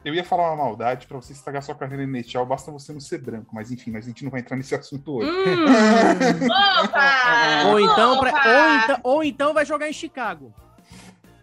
Eu 0.03 0.14
ia 0.14 0.23
falar 0.23 0.49
uma 0.49 0.64
maldade 0.64 1.07
pra 1.07 1.18
você 1.18 1.34
estragar 1.34 1.61
sua 1.61 1.76
carreira 1.76 2.03
inicial, 2.03 2.45
basta 2.45 2.72
você 2.72 2.94
não 2.94 2.99
ser 2.99 3.19
branco, 3.19 3.53
mas 3.53 3.72
enfim, 3.72 3.91
mas 3.91 4.06
a 4.06 4.07
gente 4.10 4.23
não 4.23 4.31
vai 4.31 4.40
entrar 4.40 4.56
nesse 4.56 4.76
assunto 4.76 5.18
hoje. 5.18 5.30
Hum. 5.30 6.48
Opa! 6.84 7.68
ou, 7.68 7.80
então, 7.80 8.19
pra, 8.19 8.31
ou, 8.31 8.76
então, 8.76 8.99
ou 9.03 9.23
então 9.23 9.53
vai 9.53 9.65
jogar 9.65 9.90
em 9.90 9.94
Chicago. 9.94 10.53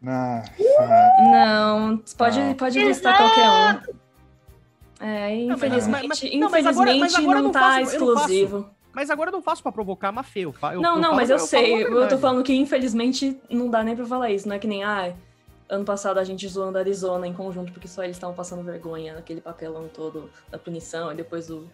Ah, 0.06 0.43
não, 1.18 1.98
pode, 2.16 2.38
não. 2.38 2.55
pode 2.55 2.78
listar 2.78 3.16
qualquer 3.16 3.48
um. 3.48 4.06
É, 5.01 5.35
infelizmente, 5.35 6.39
não, 6.39 6.51
mas, 6.51 6.64
mas, 6.64 6.77
infelizmente 6.77 6.82
não, 6.82 6.82
agora, 6.82 6.94
mas 6.97 7.14
agora 7.14 7.43
não, 7.43 7.51
tá 7.51 7.60
faço, 7.60 7.93
exclusivo. 7.93 8.70
Mas 8.93 9.10
agora 9.10 9.28
eu 9.28 9.32
não 9.32 9.43
faço 9.43 9.62
para 9.62 9.73
provocar 9.73 10.10
uma. 10.10 10.24
Eu, 10.35 10.81
não, 10.81 10.94
eu 10.94 11.01
não, 11.02 11.14
mas 11.14 11.28
eu, 11.28 11.36
eu 11.36 11.40
sei. 11.40 11.82
Eu 11.82 12.09
tô 12.09 12.16
falando 12.16 12.43
que 12.43 12.55
infelizmente 12.55 13.39
não 13.51 13.68
dá 13.68 13.85
nem 13.85 13.94
pra 13.94 14.06
falar 14.06 14.31
isso. 14.31 14.48
Não 14.48 14.56
é 14.56 14.59
que 14.59 14.66
nem, 14.66 14.82
ah, 14.85 15.12
ano 15.68 15.85
passado 15.85 16.18
a 16.18 16.24
gente 16.24 16.48
zoando 16.48 16.78
Arizona 16.78 17.27
em 17.27 17.32
conjunto 17.35 17.73
porque 17.73 17.89
só 17.89 18.02
eles 18.02 18.16
estavam 18.16 18.35
passando 18.35 18.62
vergonha 18.62 19.14
naquele 19.14 19.40
papelão 19.40 19.89
todo 19.89 20.31
da 20.51 20.59
punição 20.59 21.12
e 21.12 21.14
depois 21.14 21.47
do. 21.47 21.68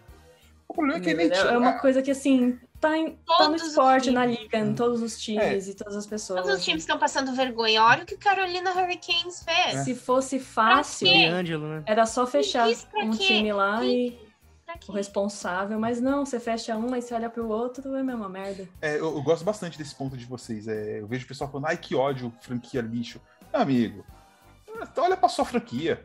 O 0.67 0.73
problema 0.73 0.99
é 0.99 1.01
que 1.01 1.09
ele 1.09 1.33
É 1.33 1.57
uma 1.57 1.73
coisa 1.73 2.01
que 2.01 2.11
assim, 2.11 2.59
tá, 2.79 2.97
em, 2.97 3.17
tá 3.25 3.47
no 3.47 3.55
esporte, 3.55 4.11
na 4.11 4.25
liga, 4.25 4.57
em 4.57 4.73
todos 4.73 5.01
os 5.01 5.19
times 5.19 5.67
é. 5.67 5.71
e 5.71 5.73
todas 5.73 5.95
as 5.95 6.05
pessoas. 6.05 6.41
Todos 6.41 6.59
os 6.59 6.65
times 6.65 6.83
estão 6.83 6.97
passando 6.97 7.33
vergonha. 7.33 7.81
Olha 7.83 8.03
o 8.03 8.05
que 8.05 8.17
Carolina 8.17 8.71
Hurricanes 8.71 9.43
fez. 9.43 9.79
Se 9.85 9.95
fosse 9.95 10.39
fácil, 10.39 11.07
né? 11.07 11.83
era 11.85 12.05
só 12.05 12.25
fechar 12.25 12.67
um 12.95 13.11
time 13.11 13.53
lá 13.53 13.83
e 13.85 14.17
o 14.87 14.91
responsável, 14.91 15.79
mas 15.79 16.01
não, 16.01 16.25
você 16.25 16.39
fecha 16.39 16.75
um, 16.75 16.93
aí 16.93 17.01
você 17.01 17.13
olha 17.13 17.29
pro 17.29 17.47
outro, 17.47 17.95
é 17.95 17.99
a 17.99 18.03
mesma 18.03 18.27
merda. 18.27 18.67
É, 18.81 18.95
eu, 18.95 19.15
eu, 19.15 19.21
gosto 19.21 19.45
bastante 19.45 19.77
desse 19.77 19.93
ponto 19.93 20.17
de 20.17 20.25
vocês. 20.25 20.67
É, 20.67 20.99
eu 20.99 21.07
vejo 21.07 21.25
o 21.25 21.27
pessoal 21.27 21.49
falando, 21.49 21.67
ai 21.67 21.77
que 21.77 21.95
ódio, 21.95 22.33
franquia 22.41 22.81
lixo. 22.81 23.21
Amigo, 23.51 24.03
olha 24.97 25.15
pra 25.15 25.29
sua 25.29 25.45
franquia. 25.45 26.03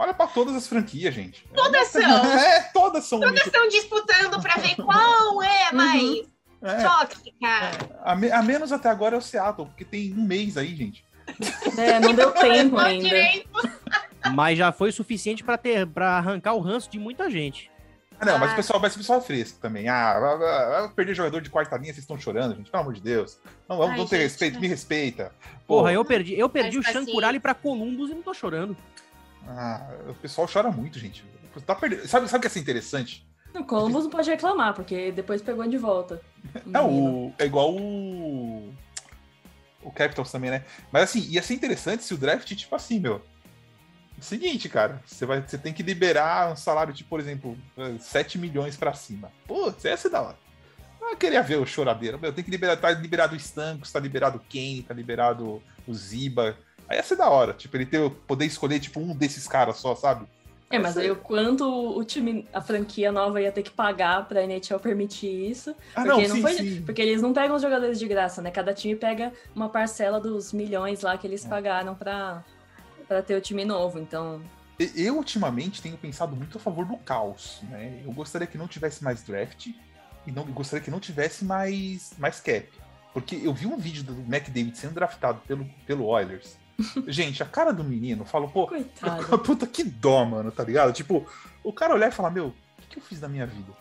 Olha 0.00 0.14
para 0.14 0.28
todas 0.28 0.56
as 0.56 0.66
franquias, 0.66 1.14
gente. 1.14 1.46
Todas 1.54 1.88
são. 1.88 2.00
É, 2.40 2.60
todas 2.72 3.04
são. 3.04 3.20
Todas 3.20 3.44
estão 3.44 3.68
disputando 3.68 4.40
para 4.40 4.56
ver 4.56 4.74
qual 4.76 5.42
é 5.42 5.68
uhum. 5.68 5.76
mais 5.76 6.02
uhum. 6.02 6.24
é. 6.62 6.82
tóxica. 6.82 7.46
É. 7.46 7.70
A, 8.02 8.16
me, 8.16 8.30
a, 8.32 8.42
menos 8.42 8.72
até 8.72 8.88
agora 8.88 9.16
é 9.16 9.18
o 9.18 9.20
Seattle, 9.20 9.66
porque 9.66 9.84
tem 9.84 10.14
um 10.14 10.24
mês 10.24 10.56
aí, 10.56 10.74
gente. 10.74 11.04
É, 11.76 12.00
não 12.00 12.14
deu 12.14 12.32
tempo 12.32 12.78
ainda. 12.78 13.10
Mas 14.32 14.56
já 14.56 14.72
foi 14.72 14.90
suficiente 14.90 15.44
para 15.44 15.58
ter 15.58 15.86
para 15.86 16.16
arrancar 16.16 16.54
o 16.54 16.60
ranço 16.60 16.90
de 16.90 16.98
muita 16.98 17.28
gente. 17.28 17.70
Ah, 18.18 18.24
não, 18.24 18.38
mas 18.38 18.50
o 18.50 18.52
ah. 18.52 18.56
pessoal, 18.56 18.80
mas 18.80 18.94
o 18.94 18.98
pessoal 18.98 19.18
é 19.18 19.22
fresco 19.22 19.58
também. 19.60 19.86
Ah, 19.86 20.90
perder 20.96 21.14
jogador 21.14 21.42
de 21.42 21.50
quarta 21.50 21.76
linha, 21.76 21.92
vocês 21.92 22.04
estão 22.04 22.18
chorando, 22.18 22.56
gente. 22.56 22.70
Pelo 22.70 22.82
amor 22.82 22.94
de 22.94 23.02
Deus. 23.02 23.38
Não, 23.68 23.76
vamos, 23.76 24.00
Ai, 24.00 24.06
ter 24.06 24.16
gente, 24.16 24.22
respeito, 24.22 24.60
me 24.60 24.66
respeita. 24.66 25.32
Porra, 25.66 25.92
eu 25.92 26.02
perdi, 26.06 26.38
eu 26.38 26.48
perdi 26.48 26.78
o 26.78 26.82
Sean 26.82 27.04
Curali 27.04 27.38
pra 27.38 27.52
Columbus 27.52 28.10
e 28.10 28.14
não 28.14 28.22
tô 28.22 28.32
chorando. 28.32 28.74
Ah, 29.46 29.88
o 30.08 30.14
pessoal 30.14 30.48
chora 30.52 30.70
muito, 30.70 30.98
gente. 30.98 31.24
Tá 31.66 31.74
perdendo. 31.74 32.06
Sabe, 32.06 32.28
sabe 32.28 32.38
o 32.38 32.40
que 32.40 32.46
é 32.46 32.50
assim 32.50 32.60
interessante? 32.60 33.26
O 33.54 33.64
Columbus 33.64 34.04
não 34.04 34.10
pode 34.10 34.30
reclamar, 34.30 34.74
porque 34.74 35.10
depois 35.10 35.42
pegou 35.42 35.66
de 35.66 35.78
volta. 35.78 36.20
É, 36.72 36.80
o, 36.80 37.32
é 37.38 37.44
igual 37.44 37.74
o. 37.74 38.72
O 39.82 39.90
Capitals 39.90 40.30
também, 40.30 40.50
né? 40.50 40.64
Mas 40.92 41.04
assim, 41.04 41.20
ia 41.28 41.42
ser 41.42 41.54
interessante 41.54 42.04
se 42.04 42.14
o 42.14 42.18
draft, 42.18 42.54
tipo 42.54 42.74
assim, 42.74 42.98
meu 42.98 43.22
seguinte, 44.20 44.68
cara, 44.68 45.02
você, 45.04 45.24
vai, 45.26 45.40
você 45.40 45.58
tem 45.58 45.72
que 45.72 45.82
liberar 45.82 46.52
um 46.52 46.56
salário 46.56 46.92
de, 46.92 47.02
por 47.02 47.20
exemplo, 47.20 47.56
7 47.98 48.38
milhões 48.38 48.76
para 48.76 48.94
cima. 48.94 49.32
Putz, 49.46 49.84
essa 49.84 50.08
é 50.08 50.10
da 50.10 50.22
hora. 50.22 50.38
Eu 51.00 51.16
queria 51.16 51.42
ver 51.42 51.56
o 51.56 51.66
choradeiro. 51.66 52.18
Meu, 52.18 52.32
tem 52.32 52.44
que 52.44 52.50
liberar, 52.50 52.76
tá 52.76 52.90
liberado 52.90 53.34
o 53.34 53.36
Stancos, 53.36 53.90
tá 53.90 53.98
liberado 53.98 54.36
o 54.36 54.40
Kane, 54.40 54.84
tá 54.86 54.94
liberado 54.94 55.62
o 55.86 55.94
Ziba. 55.94 56.56
Aí 56.90 56.96
ia 56.96 57.04
ser 57.04 57.14
da 57.14 57.30
hora, 57.30 57.52
tipo, 57.52 57.76
ele 57.76 57.86
ter, 57.86 58.10
poder 58.26 58.46
escolher, 58.46 58.80
tipo, 58.80 58.98
um 58.98 59.14
desses 59.14 59.46
caras 59.46 59.76
só, 59.76 59.94
sabe? 59.94 60.26
É, 60.68 60.76
mas 60.76 60.96
aí 60.96 61.08
o 61.08 61.14
quanto 61.14 61.64
o 61.64 62.04
time, 62.04 62.48
a 62.52 62.60
franquia 62.60 63.12
nova 63.12 63.40
ia 63.40 63.52
ter 63.52 63.62
que 63.62 63.70
pagar 63.70 64.26
pra 64.26 64.42
NHL 64.42 64.78
permitir 64.80 65.50
isso. 65.50 65.74
Ah, 65.94 66.02
porque, 66.02 66.28
não, 66.28 66.34
sim, 66.34 66.42
foi, 66.42 66.52
sim. 66.54 66.82
porque 66.82 67.00
eles 67.00 67.22
não 67.22 67.32
pegam 67.32 67.54
os 67.54 67.62
jogadores 67.62 67.96
de 67.98 68.08
graça, 68.08 68.42
né? 68.42 68.50
Cada 68.50 68.74
time 68.74 68.96
pega 68.96 69.32
uma 69.54 69.68
parcela 69.68 70.20
dos 70.20 70.52
milhões 70.52 71.02
lá 71.02 71.16
que 71.16 71.28
eles 71.28 71.44
é. 71.44 71.48
pagaram 71.48 71.94
pra, 71.94 72.44
para 73.06 73.22
ter 73.22 73.36
o 73.36 73.40
time 73.40 73.64
novo, 73.64 74.00
então. 74.00 74.42
Eu, 74.96 75.16
ultimamente, 75.16 75.82
tenho 75.82 75.96
pensado 75.96 76.34
muito 76.34 76.58
a 76.58 76.60
favor 76.60 76.84
do 76.84 76.96
caos, 76.96 77.60
né? 77.68 78.00
Eu 78.04 78.12
gostaria 78.12 78.46
que 78.46 78.58
não 78.58 78.66
tivesse 78.66 79.04
mais 79.04 79.22
draft 79.22 79.68
e 80.26 80.32
não 80.32 80.44
gostaria 80.44 80.84
que 80.84 80.90
não 80.90 81.00
tivesse 81.00 81.44
mais, 81.44 82.12
mais 82.18 82.40
cap. 82.40 82.68
Porque 83.12 83.36
eu 83.42 83.52
vi 83.52 83.66
um 83.66 83.76
vídeo 83.76 84.04
do 84.04 84.12
McDavid 84.22 84.76
sendo 84.76 84.94
draftado 84.94 85.40
pelo, 85.46 85.64
pelo 85.86 86.06
Oilers. 86.06 86.59
Gente, 87.06 87.42
a 87.42 87.46
cara 87.46 87.72
do 87.72 87.84
menino 87.84 88.24
falou, 88.24 88.48
pô, 88.48 88.66
Coitado. 88.66 89.38
puta 89.40 89.66
que 89.66 89.84
dó, 89.84 90.24
mano, 90.24 90.50
tá 90.50 90.64
ligado? 90.64 90.92
Tipo, 90.92 91.26
o 91.62 91.72
cara 91.72 91.94
olhar 91.94 92.08
e 92.08 92.12
falar, 92.12 92.30
meu, 92.30 92.48
o 92.48 92.54
que, 92.82 92.88
que 92.88 92.98
eu 92.98 93.02
fiz 93.02 93.20
da 93.20 93.28
minha 93.28 93.46
vida? 93.46 93.72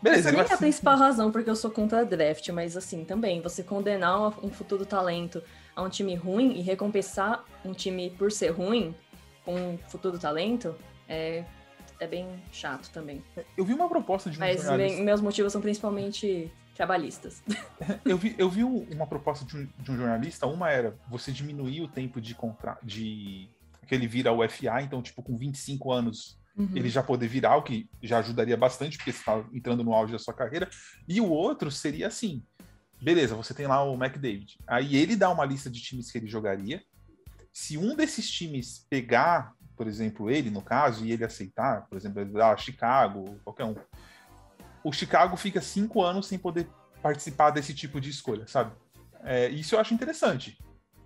Beleza, 0.00 0.28
Essa 0.28 0.32
nem 0.32 0.48
é 0.48 0.54
a 0.54 0.56
principal 0.56 0.96
razão 0.96 1.32
porque 1.32 1.50
eu 1.50 1.56
sou 1.56 1.70
contra 1.70 2.04
draft, 2.04 2.48
mas 2.50 2.76
assim, 2.76 3.04
também, 3.04 3.40
você 3.40 3.62
condenar 3.62 4.44
um 4.44 4.50
futuro 4.50 4.86
talento 4.86 5.42
a 5.74 5.82
um 5.82 5.88
time 5.88 6.14
ruim 6.14 6.52
e 6.56 6.60
recompensar 6.60 7.44
um 7.64 7.72
time 7.72 8.10
por 8.10 8.30
ser 8.30 8.50
ruim 8.50 8.94
com 9.44 9.54
um 9.54 9.78
futuro 9.88 10.18
talento 10.18 10.74
é, 11.08 11.44
é 11.98 12.06
bem 12.06 12.28
chato 12.52 12.90
também. 12.90 13.22
Eu 13.56 13.64
vi 13.64 13.74
uma 13.74 13.88
proposta 13.88 14.30
de 14.30 14.36
um 14.36 14.40
Mas 14.40 14.62
jornalista... 14.62 15.02
meus 15.02 15.20
motivos 15.20 15.52
são 15.52 15.60
principalmente 15.60 16.52
trabalhistas. 16.78 17.42
eu 18.06 18.16
vi, 18.16 18.34
eu 18.38 18.48
vi 18.48 18.62
uma 18.62 19.06
proposta 19.06 19.44
de 19.44 19.56
um, 19.56 19.68
de 19.80 19.90
um 19.90 19.96
jornalista, 19.96 20.46
uma 20.46 20.70
era 20.70 20.96
você 21.10 21.32
diminuir 21.32 21.82
o 21.82 21.88
tempo 21.88 22.20
de 22.20 22.34
contrato, 22.34 22.86
de 22.86 23.50
que 23.86 23.94
ele 23.94 24.06
vira 24.06 24.32
o 24.32 24.48
FA, 24.48 24.80
então 24.80 25.02
tipo 25.02 25.22
com 25.22 25.36
25 25.36 25.92
anos 25.92 26.38
Uhum. 26.56 26.72
ele 26.74 26.88
já 26.88 27.04
poder 27.04 27.28
virar, 27.28 27.56
o 27.56 27.62
que 27.62 27.88
já 28.02 28.18
ajudaria 28.18 28.56
bastante, 28.56 28.96
porque 28.96 29.12
você 29.12 29.18
está 29.18 29.44
entrando 29.52 29.84
no 29.84 29.94
auge 29.94 30.12
da 30.12 30.18
sua 30.18 30.34
carreira. 30.34 30.68
E 31.06 31.20
o 31.20 31.28
outro 31.28 31.70
seria 31.70 32.08
assim: 32.08 32.42
Beleza, 33.00 33.36
você 33.36 33.54
tem 33.54 33.68
lá 33.68 33.84
o 33.84 33.94
McDavid. 33.94 34.58
Aí 34.66 34.96
ele 34.96 35.14
dá 35.14 35.30
uma 35.30 35.44
lista 35.44 35.70
de 35.70 35.80
times 35.80 36.10
que 36.10 36.18
ele 36.18 36.26
jogaria. 36.26 36.82
Se 37.52 37.78
um 37.78 37.94
desses 37.94 38.28
times 38.28 38.84
pegar, 38.90 39.52
por 39.76 39.86
exemplo, 39.86 40.28
ele 40.28 40.50
no 40.50 40.60
caso, 40.60 41.06
e 41.06 41.12
ele 41.12 41.24
aceitar, 41.24 41.86
por 41.88 41.96
exemplo, 41.96 42.42
ah, 42.42 42.56
Chicago, 42.56 43.38
qualquer 43.44 43.64
um, 43.64 43.76
o 44.88 44.92
Chicago 44.92 45.36
fica 45.36 45.60
cinco 45.60 46.02
anos 46.02 46.26
sem 46.26 46.38
poder 46.38 46.66
participar 47.02 47.50
desse 47.50 47.74
tipo 47.74 48.00
de 48.00 48.08
escolha, 48.08 48.46
sabe? 48.46 48.72
É, 49.22 49.50
isso 49.50 49.74
eu 49.74 49.80
acho 49.80 49.92
interessante. 49.92 50.58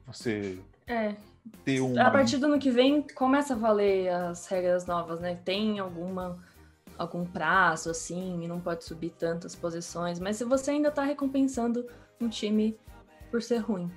Você 0.07 0.61
é. 0.87 1.17
ter 1.65 1.81
um. 1.81 2.01
A 2.01 2.09
partir 2.09 2.39
do 2.39 2.47
ano 2.47 2.61
que 2.61 2.71
vem 2.71 3.03
começa 3.03 3.55
a 3.55 3.57
valer 3.57 4.09
as 4.09 4.47
regras 4.47 4.87
novas, 4.87 5.19
né? 5.19 5.35
Tem 5.45 5.81
alguma 5.81 6.39
algum 6.97 7.25
prazo, 7.25 7.91
assim, 7.91 8.45
e 8.45 8.47
não 8.47 8.61
pode 8.61 8.85
subir 8.85 9.11
tantas 9.11 9.57
posições, 9.57 10.21
mas 10.21 10.37
se 10.37 10.45
você 10.45 10.71
ainda 10.71 10.91
tá 10.91 11.03
recompensando 11.03 11.85
um 12.21 12.29
time 12.29 12.79
por 13.33 13.43
ser 13.43 13.59
ruim. 13.59 13.91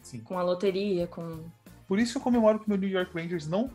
Sim. 0.00 0.20
Com 0.20 0.38
a 0.38 0.42
loteria, 0.42 1.06
com. 1.06 1.44
Por 1.86 1.98
isso 1.98 2.16
eu 2.16 2.22
comemoro 2.22 2.60
que 2.60 2.66
o 2.66 2.70
meu 2.70 2.78
New 2.78 2.88
York 2.88 3.12
Rangers 3.14 3.46
não, 3.46 3.70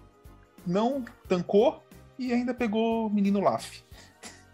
não 0.66 1.06
tancou 1.28 1.84
e 2.18 2.34
ainda 2.34 2.56
pegou 2.56 3.06
o 3.06 3.10
menino 3.10 3.40
Laf. 3.40 3.84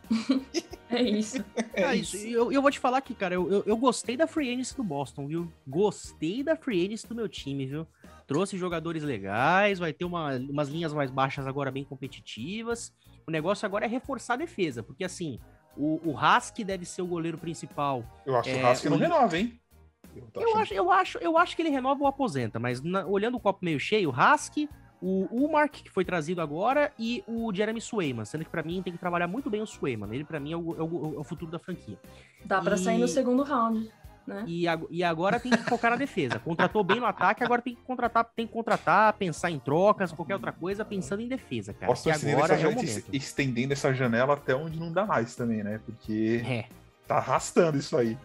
é 0.90 1.02
isso. 1.02 1.44
É, 1.74 1.84
é 1.84 1.96
isso. 1.96 2.18
Eu, 2.18 2.52
eu 2.52 2.62
vou 2.62 2.72
te 2.72 2.80
falar 2.80 2.98
aqui, 2.98 3.14
cara, 3.14 3.36
eu, 3.36 3.50
eu, 3.52 3.64
eu 3.66 3.78
gostei 3.78 4.18
da 4.18 4.28
free 4.28 4.52
agency 4.52 4.76
do 4.76 4.84
Boston, 4.84 5.28
viu? 5.28 5.52
Gostei 5.68 6.44
da 6.44 6.56
free 6.56 6.86
agency 6.86 7.08
do 7.08 7.16
meu 7.16 7.30
time, 7.30 7.66
viu? 7.66 7.88
trouxe 8.30 8.60
jogadores 8.60 9.02
legais, 9.02 9.80
vai 9.80 9.92
ter 9.92 10.06
uma, 10.06 10.36
umas 10.36 10.70
linhas 10.70 10.94
mais 10.94 11.10
baixas 11.10 11.48
agora 11.48 11.72
bem 11.72 11.84
competitivas. 11.84 12.94
O 13.28 13.32
negócio 13.32 13.66
agora 13.66 13.86
é 13.86 13.88
reforçar 13.88 14.36
a 14.36 14.38
defesa, 14.38 14.84
porque 14.84 15.04
assim, 15.04 15.40
o, 15.76 16.00
o 16.12 16.16
Hask 16.16 16.60
deve 16.60 16.86
ser 16.86 17.02
o 17.02 17.08
goleiro 17.08 17.40
principal. 17.40 18.04
Eu 18.24 18.36
acho 18.36 18.50
é, 18.50 18.54
que 18.54 18.64
o 18.64 18.68
Hask 18.68 18.86
não 18.86 18.98
o... 18.98 19.00
renova, 19.00 19.36
hein? 19.36 19.60
Eu, 20.16 20.28
eu 20.36 20.58
acho, 20.58 20.74
eu, 20.76 20.92
acho, 20.92 21.18
eu 21.18 21.38
acho 21.40 21.56
que 21.56 21.64
ele 21.64 21.70
renova 21.70 22.02
ou 22.02 22.08
aposenta, 22.08 22.60
mas 22.60 22.84
na, 22.84 23.04
olhando 23.04 23.36
o 23.36 23.40
copo 23.40 23.66
meio 23.66 23.80
cheio, 23.80 24.10
o 24.10 24.14
Hask, 24.14 24.58
o 25.02 25.28
Umark, 25.32 25.84
que 25.84 25.90
foi 25.90 26.04
trazido 26.04 26.42
agora, 26.42 26.92
e 27.00 27.24
o 27.26 27.54
Jeremy 27.54 27.80
Swayman, 27.80 28.26
sendo 28.26 28.44
que 28.44 28.50
para 28.50 28.64
mim 28.64 28.82
tem 28.82 28.92
que 28.92 29.00
trabalhar 29.00 29.28
muito 29.28 29.50
bem 29.50 29.62
o 29.62 29.66
Swayman. 29.66 30.14
Ele 30.14 30.24
para 30.24 30.40
mim 30.40 30.52
é 30.52 30.58
o, 30.58 30.76
é, 30.76 30.82
o, 30.82 31.16
é 31.16 31.20
o, 31.20 31.24
futuro 31.24 31.52
da 31.52 31.60
franquia. 31.60 31.98
Dá 32.44 32.62
para 32.62 32.76
e... 32.76 32.80
sair 32.80 32.98
no 32.98 33.08
segundo 33.08 33.44
round. 33.44 33.90
Né? 34.28 34.44
E, 34.46 34.66
e 34.92 35.04
agora 35.04 35.40
tem 35.40 35.52
que 35.52 35.64
focar 35.64 35.90
na 35.90 35.98
defesa. 35.98 36.38
Contratou 36.38 36.84
bem 36.84 37.00
no 37.00 37.06
ataque, 37.06 37.44
agora 37.44 37.62
tem 37.62 37.74
que 37.74 37.82
contratar, 37.82 38.26
tem 38.36 38.46
que 38.46 38.54
contratar, 38.54 39.14
pensar 39.14 39.50
em 39.50 39.58
trocas, 39.58 40.12
qualquer 40.12 40.36
outra 40.36 40.52
coisa, 40.52 40.86
pensando 40.86 41.22
em 41.22 41.28
defesa, 41.28 41.74
cara. 41.74 41.88
Posso 41.88 42.04
que 42.04 42.12
agora 42.12 42.54
é 42.54 42.68
o 42.68 42.76
momento. 42.76 43.06
estendendo 43.12 43.74
essa 43.74 43.92
janela 43.92 44.34
até 44.34 44.54
onde 44.54 44.80
não 44.80 44.92
dá 44.92 45.06
mais 45.06 45.36
também, 45.36 45.64
né? 45.64 45.80
Porque 45.84 46.44
é. 46.46 46.66
tá 47.08 47.18
arrastando 47.18 47.78
isso 47.78 47.98
aí. 47.98 48.16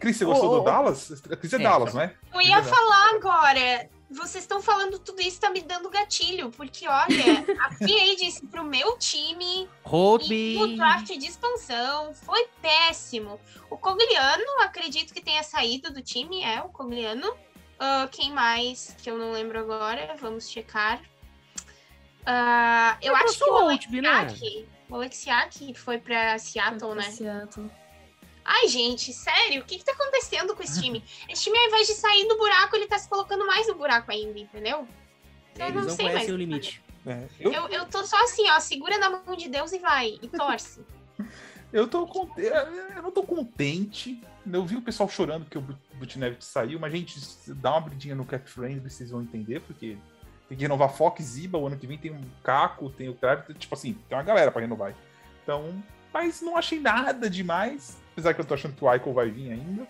Cris, 0.00 0.16
você 0.16 0.24
gostou 0.24 0.52
oh, 0.52 0.58
do 0.58 0.64
Dallas? 0.64 1.22
Cris 1.38 1.52
é, 1.52 1.56
é 1.56 1.58
Dallas, 1.60 1.94
não 1.94 2.00
é? 2.00 2.12
Eu 2.32 2.40
ia 2.40 2.62
falar 2.62 3.14
agora 3.14 3.88
vocês 4.14 4.44
estão 4.44 4.62
falando 4.62 4.98
tudo 4.98 5.20
isso, 5.20 5.40
tá 5.40 5.50
me 5.50 5.60
dando 5.60 5.90
gatilho, 5.90 6.50
porque 6.50 6.88
olha, 6.88 7.44
a 7.60 7.70
FA 7.74 8.16
disse 8.16 8.46
pro 8.46 8.64
meu 8.64 8.96
time 8.98 9.68
Hobby. 9.82 10.56
o 10.60 10.76
draft 10.76 11.06
de 11.06 11.26
expansão 11.26 12.14
foi 12.14 12.48
péssimo. 12.62 13.40
O 13.68 13.76
Cogliano, 13.76 14.44
acredito 14.60 15.12
que 15.12 15.20
tenha 15.20 15.42
saído 15.42 15.92
do 15.92 16.00
time, 16.00 16.42
é 16.42 16.62
o 16.62 16.68
Cogliano. 16.68 17.28
Uh, 17.30 18.08
quem 18.10 18.30
mais 18.32 18.96
que 19.02 19.10
eu 19.10 19.18
não 19.18 19.32
lembro 19.32 19.58
agora? 19.58 20.16
Vamos 20.20 20.48
checar. 20.48 21.00
Uh, 22.22 22.96
eu, 23.02 23.12
eu 23.12 23.16
acho 23.16 23.38
que 23.38 23.50
o 23.50 23.56
Alexiak, 23.56 24.00
né? 24.00 24.66
o 24.88 24.94
Alexiak 24.94 25.74
foi 25.74 25.98
para 25.98 26.38
Seattle, 26.38 26.80
foi 26.80 26.88
pra 26.94 27.04
né? 27.04 27.10
Seattle. 27.10 27.70
Ai, 28.44 28.68
gente, 28.68 29.12
sério, 29.12 29.62
o 29.62 29.64
que, 29.64 29.78
que 29.78 29.84
tá 29.84 29.92
acontecendo 29.92 30.54
com 30.54 30.62
esse 30.62 30.82
time? 30.82 31.02
Esse 31.28 31.44
time, 31.44 31.56
ao 31.56 31.66
invés 31.66 31.86
de 31.86 31.94
sair 31.94 32.28
do 32.28 32.36
buraco, 32.36 32.76
ele 32.76 32.86
tá 32.86 32.98
se 32.98 33.08
colocando 33.08 33.46
mais 33.46 33.66
no 33.66 33.74
buraco 33.74 34.10
ainda, 34.10 34.38
entendeu? 34.38 34.86
Então, 35.52 35.68
eu 35.68 35.74
não, 35.74 35.82
não 35.82 35.90
sei 35.90 36.12
mais. 36.12 36.28
o 36.28 36.36
limite. 36.36 36.82
É, 37.06 37.26
eu... 37.40 37.52
Eu, 37.52 37.68
eu 37.68 37.86
tô 37.86 38.04
só 38.04 38.22
assim, 38.22 38.48
ó, 38.50 38.60
segura 38.60 38.98
na 38.98 39.08
mão 39.08 39.36
de 39.36 39.48
Deus 39.48 39.72
e 39.72 39.78
vai, 39.78 40.18
e 40.20 40.28
torce. 40.28 40.84
eu 41.72 41.88
tô 41.88 42.06
contente, 42.06 42.48
eu 42.94 43.02
não 43.02 43.10
tô 43.10 43.22
contente. 43.22 44.20
Eu 44.50 44.64
vi 44.64 44.76
o 44.76 44.82
pessoal 44.82 45.08
chorando 45.08 45.46
que 45.46 45.56
o 45.56 45.62
Butnevich 45.94 46.44
saiu, 46.44 46.78
mas 46.78 46.92
a 46.92 46.96
gente 46.96 47.18
dá 47.54 47.72
uma 47.72 47.80
bridinha 47.80 48.14
no 48.14 48.26
Cap 48.26 48.48
Friendly, 48.48 48.90
vocês 48.90 49.10
vão 49.10 49.22
entender, 49.22 49.60
porque 49.60 49.96
tem 50.48 50.58
que 50.58 50.62
renovar 50.62 50.94
Fox, 50.94 51.22
Ziba, 51.22 51.56
o 51.56 51.66
ano 51.66 51.78
que 51.78 51.86
vem 51.86 51.96
tem 51.96 52.12
um 52.12 52.22
Caco, 52.42 52.90
tem 52.90 53.08
o 53.08 53.14
Travis, 53.14 53.56
tipo 53.58 53.74
assim, 53.74 53.94
tem 54.08 54.16
uma 54.16 54.24
galera 54.24 54.50
pra 54.50 54.60
renovar. 54.60 54.94
Então, 55.42 55.82
mas 56.12 56.42
não 56.42 56.56
achei 56.56 56.78
nada 56.78 57.28
demais. 57.30 57.96
Apesar 58.14 58.32
que 58.32 58.40
eu 58.40 58.44
tô 58.44 58.54
achando 58.54 58.76
que 58.76 58.84
o 58.84 58.88
Aiko 58.88 59.12
vai 59.12 59.28
vir 59.28 59.50
ainda. 59.50 59.86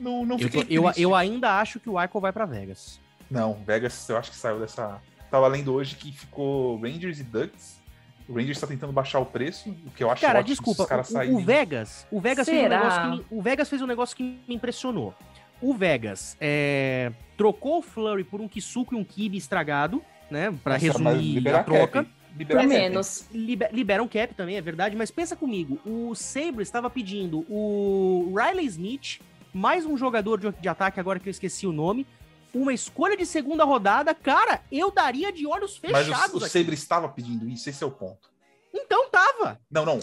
Não, 0.00 0.24
não 0.24 0.38
fiquei 0.38 0.62
eu, 0.62 0.86
eu, 0.86 0.92
eu, 0.96 1.14
ainda 1.14 1.60
acho 1.60 1.78
que 1.78 1.88
o 1.90 1.98
Aiko 1.98 2.18
vai 2.18 2.32
para 2.32 2.46
Vegas. 2.46 2.98
Não, 3.30 3.54
Vegas 3.66 4.08
eu 4.08 4.16
acho 4.16 4.30
que 4.30 4.36
saiu 4.36 4.58
dessa. 4.58 4.98
Tava 5.30 5.46
lendo 5.46 5.74
hoje 5.74 5.94
que 5.94 6.10
ficou 6.10 6.80
Rangers 6.80 7.20
e 7.20 7.22
Ducks. 7.22 7.80
O 8.26 8.32
Rangers 8.32 8.58
tá 8.58 8.66
tentando 8.66 8.92
baixar 8.92 9.18
o 9.18 9.26
preço, 9.26 9.68
o 9.86 9.90
que 9.90 10.02
eu 10.02 10.10
acho 10.10 10.22
Cara, 10.22 10.40
desculpa, 10.40 10.84
o, 11.28 11.36
o, 11.36 11.40
Vegas, 11.40 12.06
o 12.10 12.20
Vegas 12.20 12.48
fez 12.48 12.64
um 12.64 12.68
negócio 12.68 13.02
que 13.02 13.34
o 13.34 13.42
Vegas 13.42 13.68
fez 13.68 13.82
um 13.82 13.86
negócio 13.86 14.16
que 14.16 14.22
me 14.48 14.54
impressionou. 14.54 15.14
O 15.60 15.74
Vegas 15.74 16.36
é, 16.40 17.12
trocou 17.36 17.80
o 17.80 17.82
Flurry 17.82 18.24
por 18.24 18.40
um 18.40 18.48
Kisuko 18.48 18.94
e 18.94 18.98
um 18.98 19.04
Kibe 19.04 19.36
estragado, 19.36 20.02
né, 20.30 20.54
para 20.64 20.76
resumir 20.76 21.46
a 21.48 21.62
troca. 21.62 22.04
Cap. 22.04 22.21
Libera 22.36 22.62
menos. 22.66 23.26
Liber, 23.30 23.70
libera 23.72 24.02
um 24.02 24.08
cap 24.08 24.34
também, 24.34 24.56
é 24.56 24.60
verdade, 24.60 24.96
mas 24.96 25.10
pensa 25.10 25.36
comigo, 25.36 25.78
o 25.84 26.14
Sabre 26.14 26.62
estava 26.62 26.88
pedindo 26.88 27.44
o 27.48 28.34
Riley 28.34 28.66
Smith, 28.66 29.20
mais 29.52 29.84
um 29.84 29.96
jogador 29.96 30.40
de, 30.40 30.50
de 30.50 30.68
ataque, 30.68 30.98
agora 30.98 31.20
que 31.20 31.28
eu 31.28 31.30
esqueci 31.30 31.66
o 31.66 31.72
nome, 31.72 32.06
uma 32.54 32.72
escolha 32.72 33.16
de 33.16 33.26
segunda 33.26 33.64
rodada, 33.64 34.14
cara, 34.14 34.62
eu 34.70 34.90
daria 34.90 35.32
de 35.32 35.46
olhos 35.46 35.76
fechados. 35.76 36.08
Mas 36.08 36.32
o, 36.32 36.36
o 36.38 36.48
Sabre 36.48 36.74
estava 36.74 37.08
pedindo 37.08 37.48
isso, 37.48 37.68
esse 37.68 37.82
é 37.82 37.86
o 37.86 37.90
ponto. 37.90 38.30
Então 38.72 39.10
tava. 39.10 39.60
Não, 39.70 39.84
não. 39.84 40.00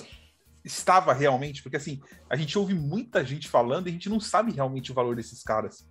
Estava 0.63 1.13
realmente, 1.13 1.63
porque 1.63 1.77
assim, 1.77 1.99
a 2.29 2.35
gente 2.35 2.57
ouve 2.57 2.73
muita 2.73 3.23
gente 3.25 3.47
falando 3.47 3.87
e 3.87 3.89
a 3.89 3.93
gente 3.93 4.09
não 4.09 4.19
sabe 4.19 4.51
realmente 4.51 4.91
o 4.91 4.95
valor 4.95 5.15
desses 5.15 5.41
caras. 5.41 5.87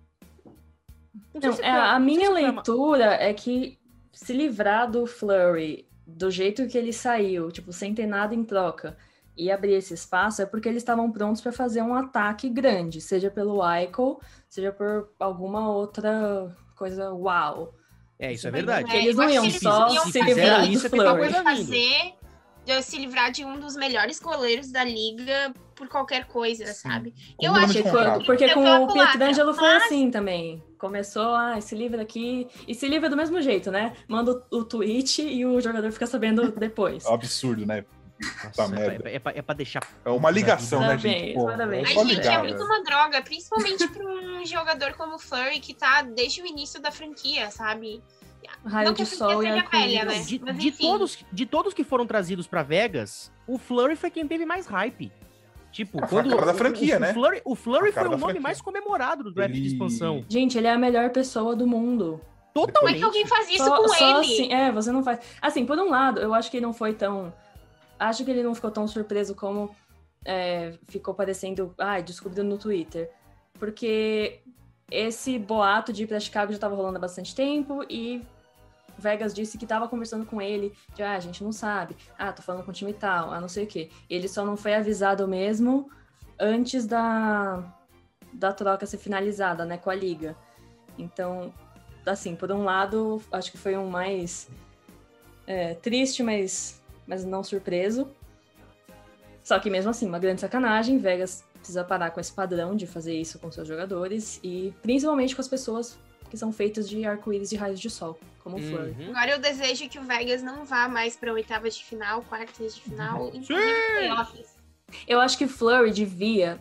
Não, 1.33 1.53
é, 1.59 1.69
a 1.69 1.99
minha 1.99 2.29
leitura 2.29 3.15
é 3.15 3.33
que 3.33 3.77
se 4.13 4.33
livrar 4.33 4.89
do 4.89 5.05
Flurry 5.05 5.88
do 6.15 6.29
jeito 6.31 6.67
que 6.67 6.77
ele 6.77 6.93
saiu, 6.93 7.51
tipo, 7.51 7.71
sem 7.71 7.93
ter 7.93 8.05
nada 8.05 8.33
em 8.33 8.43
troca, 8.43 8.97
e 9.37 9.49
abrir 9.49 9.73
esse 9.73 9.93
espaço, 9.93 10.41
é 10.41 10.45
porque 10.45 10.67
eles 10.67 10.81
estavam 10.81 11.09
prontos 11.11 11.41
para 11.41 11.51
fazer 11.51 11.81
um 11.81 11.95
ataque 11.95 12.49
grande, 12.49 12.99
seja 12.99 13.31
pelo 13.31 13.61
Eichel, 13.65 14.19
seja 14.49 14.71
por 14.71 15.09
alguma 15.17 15.69
outra 15.71 16.53
coisa 16.75 17.13
uau. 17.13 17.73
É, 18.19 18.33
isso 18.33 18.47
é 18.47 18.51
verdade. 18.51 18.91
É, 18.91 19.01
eles 19.01 19.15
não 19.15 19.29
iam 19.29 19.49
só 19.49 19.87
se 19.89 20.21
livrar 20.21 20.67
do 20.67 20.79
Flurry. 20.89 21.31
fazer 21.31 22.18
de 22.69 22.83
se 22.83 22.97
livrar 22.97 23.31
de 23.31 23.43
um 23.43 23.59
dos 23.59 23.75
melhores 23.75 24.19
goleiros 24.19 24.71
da 24.71 24.83
liga 24.83 25.51
por 25.75 25.87
qualquer 25.87 26.25
coisa, 26.25 26.67
Sim. 26.67 26.73
sabe? 26.73 27.13
Eu 27.41 27.55
acho 27.55 27.73
que 27.73 27.83
porque, 27.83 28.25
porque 28.25 28.49
com 28.53 28.83
o 28.83 28.93
Pietrangelo 28.93 29.53
foi 29.53 29.73
mas... 29.73 29.83
assim 29.83 30.11
também. 30.11 30.63
Começou, 30.77 31.35
ah, 31.35 31.59
se 31.59 31.75
livra 31.75 32.01
aqui 32.01 32.47
e 32.67 32.75
se 32.75 32.87
livra 32.87 33.09
do 33.09 33.17
mesmo 33.17 33.41
jeito, 33.41 33.71
né? 33.71 33.93
Manda 34.07 34.43
o, 34.51 34.63
tweet 34.63 35.21
e 35.21 35.45
o 35.45 35.59
jogador 35.59 35.91
fica 35.91 36.05
sabendo 36.05 36.51
depois. 36.57 37.05
É 37.05 37.09
um 37.09 37.13
absurdo, 37.13 37.65
né? 37.65 37.83
Nossa, 38.57 38.75
é, 38.75 38.87
é, 39.11 39.15
é, 39.15 39.19
pra, 39.19 39.31
é, 39.33 39.41
pra, 39.41 39.55
deixar. 39.55 39.81
É 40.03 40.09
uma 40.09 40.29
ligação, 40.29 40.81
né, 40.81 40.97
gente? 40.97 41.33
Pô, 41.33 41.49
é 41.49 41.53
a 41.53 42.03
gente 42.03 42.27
é 42.27 42.37
muito 42.39 42.63
uma 42.63 42.83
droga, 42.83 43.21
principalmente 43.21 43.87
para 43.87 44.05
um 44.05 44.45
jogador 44.45 44.93
como 44.93 45.15
o 45.15 45.19
Flurry, 45.19 45.61
que 45.61 45.73
tá 45.73 46.01
desde 46.01 46.41
o 46.41 46.45
início 46.45 46.81
da 46.81 46.91
franquia, 46.91 47.49
sabe? 47.49 48.03
Raio 48.65 48.93
de 48.93 49.05
Sol 49.05 49.43
e 49.43 49.61
velha, 49.61 50.05
né? 50.05 50.19
De, 50.19 50.37
de 50.37 50.71
todos, 50.71 51.25
de 51.31 51.45
todos 51.45 51.73
que 51.73 51.83
foram 51.83 52.05
trazidos 52.05 52.47
para 52.47 52.63
Vegas, 52.63 53.31
o 53.47 53.57
Flurry 53.57 53.95
foi 53.95 54.09
quem 54.09 54.27
teve 54.27 54.45
mais 54.45 54.65
hype. 54.65 55.11
Tipo, 55.71 56.03
a 56.03 56.07
quando. 56.07 56.35
da 56.35 56.53
franquia, 56.53 56.97
o, 56.97 56.99
né? 56.99 57.11
O 57.11 57.13
Flurry, 57.13 57.41
o 57.45 57.55
Flurry 57.55 57.91
foi 57.91 58.03
o 58.03 58.09
nome 58.11 58.23
franquia. 58.23 58.41
mais 58.41 58.61
comemorado 58.61 59.23
do 59.23 59.31
draft 59.31 59.51
ele... 59.51 59.61
de 59.61 59.67
expansão. 59.67 60.25
Gente, 60.27 60.57
ele 60.57 60.67
é 60.67 60.71
a 60.71 60.77
melhor 60.77 61.09
pessoa 61.11 61.55
do 61.55 61.67
mundo. 61.67 62.19
Totalmente. 62.53 62.79
Como 62.79 62.89
é 62.89 62.93
que 62.93 63.03
alguém 63.03 63.27
faz 63.27 63.49
isso 63.49 63.63
só, 63.63 63.77
com 63.77 63.87
só 63.87 64.19
ele? 64.19 64.33
Assim, 64.33 64.53
é, 64.53 64.71
você 64.71 64.91
não 64.91 65.03
faz. 65.03 65.19
Assim, 65.41 65.65
por 65.65 65.77
um 65.77 65.89
lado, 65.89 66.19
eu 66.19 66.33
acho 66.33 66.49
que 66.49 66.57
ele 66.57 66.65
não 66.65 66.73
foi 66.73 66.93
tão. 66.93 67.33
Acho 67.99 68.25
que 68.25 68.31
ele 68.31 68.41
não 68.41 68.55
ficou 68.55 68.71
tão 68.71 68.87
surpreso 68.87 69.35
como 69.35 69.75
é, 70.25 70.73
ficou 70.87 71.13
parecendo. 71.13 71.73
Ai, 71.77 72.01
descobrindo 72.01 72.49
no 72.49 72.57
Twitter. 72.57 73.11
Porque 73.59 74.41
esse 74.91 75.37
boato 75.37 75.93
de 75.93 76.03
ir 76.03 76.07
pra 76.07 76.19
Chicago 76.19 76.51
já 76.51 76.59
tava 76.59 76.75
rolando 76.75 76.97
há 76.97 77.01
bastante 77.01 77.35
tempo 77.35 77.83
e 77.89 78.21
Vegas 78.97 79.33
disse 79.33 79.57
que 79.57 79.65
estava 79.65 79.87
conversando 79.87 80.25
com 80.25 80.41
ele, 80.41 80.73
de 80.93 81.01
ah, 81.01 81.15
a 81.15 81.19
gente 81.19 81.43
não 81.43 81.51
sabe, 81.51 81.95
ah, 82.17 82.33
tô 82.33 82.41
falando 82.41 82.65
com 82.65 82.71
o 82.71 82.73
time 82.73 82.93
tal, 82.93 83.31
ah, 83.31 83.39
não 83.39 83.47
sei 83.47 83.63
o 83.63 83.67
quê. 83.67 83.89
Ele 84.09 84.27
só 84.27 84.45
não 84.45 84.57
foi 84.57 84.73
avisado 84.73 85.27
mesmo 85.27 85.89
antes 86.37 86.85
da, 86.85 87.63
da 88.33 88.51
troca 88.51 88.85
ser 88.85 88.97
finalizada, 88.97 89.65
né, 89.65 89.77
com 89.77 89.89
a 89.89 89.95
liga. 89.95 90.35
Então, 90.97 91.53
assim, 92.05 92.35
por 92.35 92.51
um 92.51 92.63
lado, 92.63 93.21
acho 93.31 93.51
que 93.51 93.57
foi 93.57 93.77
um 93.77 93.89
mais 93.89 94.49
é, 95.47 95.73
triste, 95.75 96.21
mas, 96.21 96.81
mas 97.07 97.23
não 97.23 97.43
surpreso. 97.43 98.09
Só 99.41 99.57
que 99.59 99.69
mesmo 99.69 99.89
assim, 99.89 100.07
uma 100.07 100.19
grande 100.19 100.41
sacanagem, 100.41 100.97
Vegas 100.97 101.43
precisa 101.59 101.83
parar 101.83 102.11
com 102.11 102.19
esse 102.19 102.31
padrão 102.31 102.75
de 102.75 102.87
fazer 102.87 103.13
isso 103.13 103.37
com 103.39 103.51
seus 103.51 103.67
jogadores 103.67 104.39
e 104.43 104.73
principalmente 104.81 105.35
com 105.35 105.41
as 105.41 105.47
pessoas 105.47 105.97
que 106.29 106.37
são 106.37 106.51
feitas 106.51 106.89
de 106.89 107.05
arco-íris 107.05 107.49
de 107.49 107.55
raios 107.55 107.79
de 107.79 107.89
sol 107.89 108.19
como 108.43 108.57
uhum. 108.57 108.69
Flurry. 108.69 109.09
Agora 109.09 109.31
eu 109.31 109.39
desejo 109.39 109.89
que 109.89 109.99
o 109.99 110.03
Vegas 110.03 110.41
não 110.41 110.65
vá 110.65 110.87
mais 110.87 111.15
para 111.15 111.31
oitavas 111.33 111.75
de 111.75 111.83
final, 111.83 112.21
quartas 112.23 112.75
de 112.75 112.81
final, 112.81 113.23
uhum. 113.23 113.27
inclusive 113.35 113.75
playoffs. 113.97 114.59
Eu 115.07 115.19
acho 115.19 115.37
que 115.37 115.47
Flurry 115.47 115.91
devia 115.91 116.59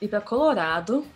ir 0.00 0.08
para 0.08 0.20
Colorado. 0.20 1.06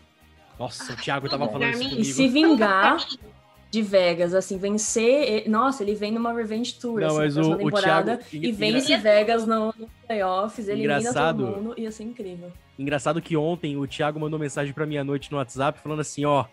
Nossa, 0.58 0.92
o 0.92 0.96
Thiago 0.96 1.28
tava 1.28 1.46
falando 1.46 1.70
isso 1.70 1.82
comigo. 1.82 2.00
E 2.00 2.04
se 2.04 2.28
vingar 2.28 2.98
de 3.70 3.82
Vegas, 3.82 4.34
assim, 4.34 4.56
vencer. 4.56 5.48
Nossa, 5.48 5.82
ele 5.82 5.94
vem 5.94 6.10
numa 6.10 6.32
Revenge 6.32 6.74
Tour, 6.74 7.00
não, 7.00 7.08
assim, 7.08 7.18
mas 7.18 7.36
o, 7.36 7.56
temporada, 7.56 8.14
o 8.14 8.16
Thiago, 8.16 8.46
e 8.46 8.52
vence 8.52 8.96
Vegas 8.96 9.46
no, 9.46 9.74
no 9.78 9.88
playoffs, 10.06 10.68
elimina 10.68 10.98
engraçado, 10.98 11.46
todo 11.46 11.62
mundo, 11.62 11.74
ia 11.76 11.90
ser 11.90 12.04
incrível. 12.04 12.50
Engraçado 12.78 13.20
que 13.20 13.36
ontem 13.36 13.76
o 13.76 13.86
Thiago 13.86 14.18
mandou 14.18 14.38
mensagem 14.38 14.72
pra 14.72 14.86
minha 14.86 15.04
noite 15.04 15.30
no 15.30 15.36
WhatsApp 15.36 15.80
falando 15.80 16.00
assim, 16.00 16.24
ó, 16.24 16.46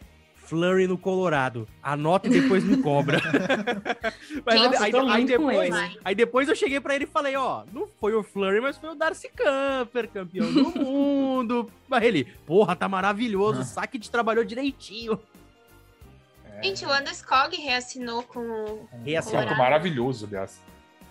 Flurry 0.45 0.87
no 0.87 0.97
Colorado. 0.97 1.67
Anota 1.81 2.27
e 2.27 2.41
depois 2.41 2.63
me 2.63 2.77
cobra. 2.77 3.19
mas 4.45 4.55
Nossa, 4.55 4.83
aí, 4.83 4.93
aí, 4.93 5.09
aí, 5.09 5.25
depois, 5.25 5.75
aí, 6.03 6.15
depois, 6.15 6.49
eu 6.49 6.55
cheguei 6.55 6.79
para 6.79 6.95
ele 6.95 7.05
e 7.05 7.07
falei, 7.07 7.35
ó, 7.35 7.63
não 7.73 7.87
foi 7.99 8.13
o 8.13 8.23
Flurry, 8.23 8.61
mas 8.61 8.77
foi 8.77 8.89
o 8.89 8.95
Darcy 8.95 9.29
Camper, 9.29 10.09
campeão 10.09 10.51
do 10.51 10.69
mundo. 10.79 11.69
Mas 11.87 12.03
ele, 12.03 12.25
porra, 12.45 12.75
tá 12.75 12.87
maravilhoso, 12.87 13.61
o 13.61 13.65
saque 13.65 13.97
te 13.97 14.11
trabalhou 14.11 14.43
direitinho. 14.43 15.19
É... 16.57 16.63
Gente, 16.63 16.85
o 16.85 16.89
Landeskog 16.89 17.55
reassinou 17.55 18.23
com. 18.23 18.87
Reassinou. 19.03 19.55
maravilhoso, 19.55 20.25
aliás. 20.25 20.59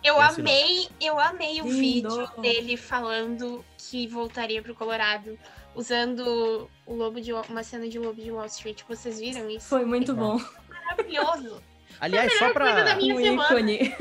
Eu 0.02 0.20
amei, 0.20 0.86
eu 1.00 1.18
amei 1.18 1.62
o 1.62 1.64
Lindo. 1.64 2.10
vídeo 2.10 2.30
dele 2.42 2.76
falando 2.76 3.64
que 3.78 4.06
voltaria 4.06 4.60
pro 4.60 4.74
Colorado 4.74 5.38
usando 5.74 6.68
o 6.86 6.94
lobo 6.94 7.20
de 7.20 7.32
uma 7.32 7.62
cena 7.62 7.88
de 7.88 7.98
lobo 7.98 8.20
de 8.20 8.30
Wall 8.30 8.44
Street. 8.46 8.82
Vocês 8.86 9.18
viram 9.18 9.48
isso? 9.48 9.66
Foi 9.66 9.84
muito 9.84 10.14
bom. 10.14 10.38
Maravilhoso. 10.68 11.62
Aliás, 11.98 12.38
só 12.38 12.52
pra. 12.52 12.82
Da 12.84 12.96
minha 12.96 13.14
um 13.14 13.20
ícone. 13.20 13.94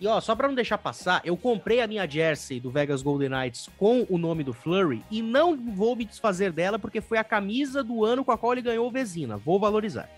E 0.00 0.06
ó, 0.06 0.20
só 0.20 0.36
pra 0.36 0.46
não 0.46 0.54
deixar 0.54 0.78
passar, 0.78 1.20
eu 1.24 1.36
comprei 1.36 1.80
a 1.80 1.86
minha 1.86 2.08
jersey 2.08 2.60
do 2.60 2.70
Vegas 2.70 3.02
Golden 3.02 3.30
Knights 3.30 3.68
com 3.76 4.06
o 4.08 4.16
nome 4.16 4.44
do 4.44 4.52
Flurry 4.52 5.02
e 5.10 5.20
não 5.20 5.56
vou 5.56 5.96
me 5.96 6.04
desfazer 6.04 6.52
dela 6.52 6.78
porque 6.78 7.00
foi 7.00 7.18
a 7.18 7.24
camisa 7.24 7.82
do 7.82 8.04
ano 8.04 8.24
com 8.24 8.30
a 8.30 8.38
qual 8.38 8.52
ele 8.52 8.62
ganhou 8.62 8.86
o 8.86 8.90
Vezina. 8.92 9.36
Vou 9.36 9.58
valorizar. 9.58 10.08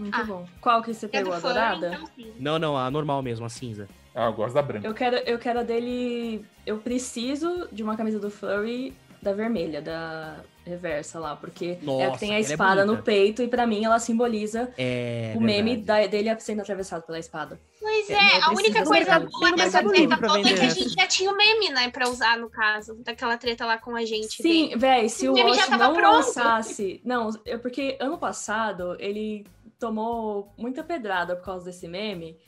Muito 0.00 0.18
ah, 0.18 0.24
bom. 0.24 0.48
Qual 0.62 0.82
que 0.82 0.94
você 0.94 1.06
pegou? 1.06 1.34
É 1.34 1.36
a 1.36 1.40
dourada? 1.40 2.00
Então, 2.16 2.32
não, 2.38 2.58
não, 2.58 2.76
a 2.76 2.90
normal 2.90 3.22
mesmo, 3.22 3.44
a 3.44 3.50
cinza. 3.50 3.86
Ah, 4.14 4.24
eu 4.24 4.32
gosto 4.32 4.54
da 4.54 4.62
branca. 4.62 4.86
Eu 4.86 4.94
quero, 4.94 5.16
eu 5.16 5.38
quero 5.38 5.60
a 5.60 5.62
dele. 5.62 6.42
Eu 6.64 6.78
preciso 6.78 7.68
de 7.70 7.82
uma 7.82 7.98
camisa 7.98 8.18
do 8.18 8.30
Flurry 8.30 8.96
da 9.20 9.34
vermelha, 9.34 9.82
da 9.82 10.36
reversa 10.64 11.18
lá, 11.18 11.36
porque 11.36 11.78
Nossa, 11.82 12.02
é 12.02 12.06
a 12.06 12.10
que 12.12 12.18
tem 12.18 12.30
a 12.32 12.36
é 12.36 12.40
espada 12.40 12.82
é 12.82 12.84
no 12.84 13.02
peito 13.02 13.42
e 13.42 13.48
para 13.48 13.66
mim 13.66 13.84
ela 13.84 13.98
simboliza 13.98 14.72
é, 14.78 15.34
o 15.36 15.40
meme 15.40 15.76
da, 15.76 16.06
dele 16.06 16.34
sendo 16.38 16.60
atravessado 16.60 17.02
pela 17.02 17.18
espada. 17.18 17.60
Pois 17.78 18.08
é, 18.08 18.14
é 18.14 18.42
a 18.42 18.50
única 18.50 18.82
coisa 18.84 19.20
boa 19.20 19.52
dessa 19.52 19.82
treta 19.82 20.16
toda 20.16 20.48
é 20.48 20.54
que 20.54 20.60
a 20.60 20.68
gente 20.68 20.94
já 20.94 21.06
tinha 21.06 21.30
o 21.30 21.36
meme, 21.36 21.70
né, 21.70 21.90
pra 21.90 22.08
usar 22.08 22.38
no 22.38 22.48
caso, 22.48 22.94
daquela 23.04 23.36
treta 23.36 23.66
lá 23.66 23.76
com 23.76 23.94
a 23.94 24.04
gente. 24.04 24.42
Sim, 24.42 24.76
velho, 24.76 25.10
se 25.10 25.28
o, 25.28 25.34
o 25.34 25.76
não 25.76 25.94
pronto. 25.94 26.16
lançasse... 26.16 27.00
Não, 27.04 27.30
é 27.44 27.58
porque 27.58 27.96
ano 28.00 28.16
passado 28.16 28.96
ele 28.98 29.44
tomou 29.80 30.54
muita 30.56 30.84
pedrada 30.84 31.34
por 31.34 31.44
causa 31.44 31.64
desse 31.64 31.88
meme, 31.88 32.38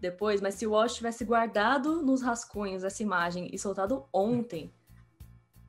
depois, 0.00 0.40
mas 0.40 0.54
se 0.54 0.66
o 0.66 0.70
Wash 0.70 0.94
tivesse 0.94 1.24
guardado 1.24 2.02
nos 2.02 2.22
rascunhos 2.22 2.82
essa 2.82 3.02
imagem 3.02 3.50
e 3.52 3.58
soltado 3.58 4.06
ontem, 4.12 4.72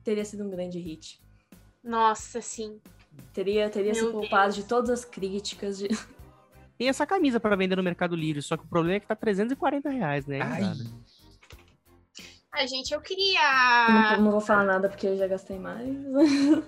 teria 0.02 0.24
sido 0.24 0.44
um 0.44 0.50
grande 0.50 0.78
hit. 0.78 1.20
Nossa, 1.84 2.40
sim. 2.40 2.80
Teria, 3.32 3.68
teria 3.68 3.94
se 3.94 4.06
poupado 4.06 4.54
de 4.54 4.64
todas 4.64 4.90
as 4.90 5.04
críticas. 5.04 5.78
De... 5.78 5.88
Tem 6.78 6.88
essa 6.88 7.06
camisa 7.06 7.38
para 7.38 7.56
vender 7.56 7.76
no 7.76 7.82
Mercado 7.82 8.16
Livre, 8.16 8.40
só 8.40 8.56
que 8.56 8.64
o 8.64 8.68
problema 8.68 8.96
é 8.96 9.00
que 9.00 9.06
tá 9.06 9.14
340 9.14 9.90
reais, 9.90 10.26
né? 10.26 10.38
Ai, 12.52 12.66
gente, 12.66 12.92
eu 12.92 13.00
queria. 13.00 14.16
Não, 14.16 14.24
não, 14.24 14.30
vou 14.32 14.40
falar 14.40 14.64
nada 14.64 14.88
porque 14.88 15.06
eu 15.06 15.16
já 15.16 15.26
gastei 15.26 15.58
mais. 15.58 15.88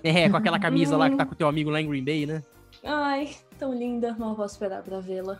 É, 0.03 0.29
com 0.29 0.37
aquela 0.37 0.59
camisa 0.59 0.95
lá 0.95 1.09
que 1.09 1.17
tá 1.17 1.25
com 1.25 1.33
o 1.33 1.35
teu 1.37 1.47
amigo 1.47 1.69
lá 1.69 1.81
em 1.81 1.87
Green 1.87 2.03
Bay, 2.03 2.25
né? 2.25 2.43
Ai, 2.83 3.35
tão 3.57 3.73
linda, 3.73 4.15
não 4.19 4.35
posso 4.35 4.55
esperar 4.55 4.83
pra 4.83 4.99
vê-la. 4.99 5.39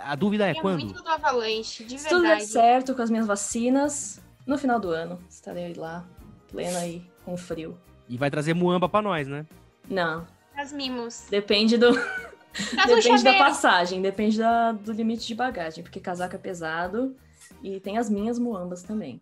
A 0.00 0.14
dúvida 0.14 0.46
é, 0.46 0.50
é 0.50 0.54
quando? 0.54 0.84
muito 0.84 1.02
do 1.02 1.08
Avalanche, 1.08 1.84
de 1.84 1.98
Se 1.98 2.08
tudo 2.08 2.22
der 2.22 2.40
certo 2.40 2.94
com 2.94 3.02
as 3.02 3.10
minhas 3.10 3.26
vacinas, 3.26 4.20
no 4.46 4.56
final 4.58 4.80
do 4.80 4.90
ano 4.90 5.18
estarei 5.28 5.74
lá, 5.74 6.04
plena 6.48 6.78
aí, 6.78 7.04
com 7.24 7.36
frio. 7.36 7.78
E 8.08 8.16
vai 8.16 8.30
trazer 8.30 8.54
muamba 8.54 8.88
pra 8.88 9.02
nós, 9.02 9.28
né? 9.28 9.46
Não. 9.88 10.26
As 10.56 10.72
mimos. 10.72 11.26
Depende 11.30 11.76
do. 11.76 11.92
depende 12.86 13.24
da 13.24 13.34
passagem, 13.34 14.02
depende 14.02 14.38
da, 14.38 14.72
do 14.72 14.92
limite 14.92 15.26
de 15.26 15.34
bagagem, 15.34 15.82
porque 15.82 16.00
casaco 16.00 16.36
é 16.36 16.38
pesado 16.38 17.16
e 17.62 17.80
tem 17.80 17.98
as 17.98 18.10
minhas 18.10 18.38
muambas 18.38 18.82
também. 18.82 19.20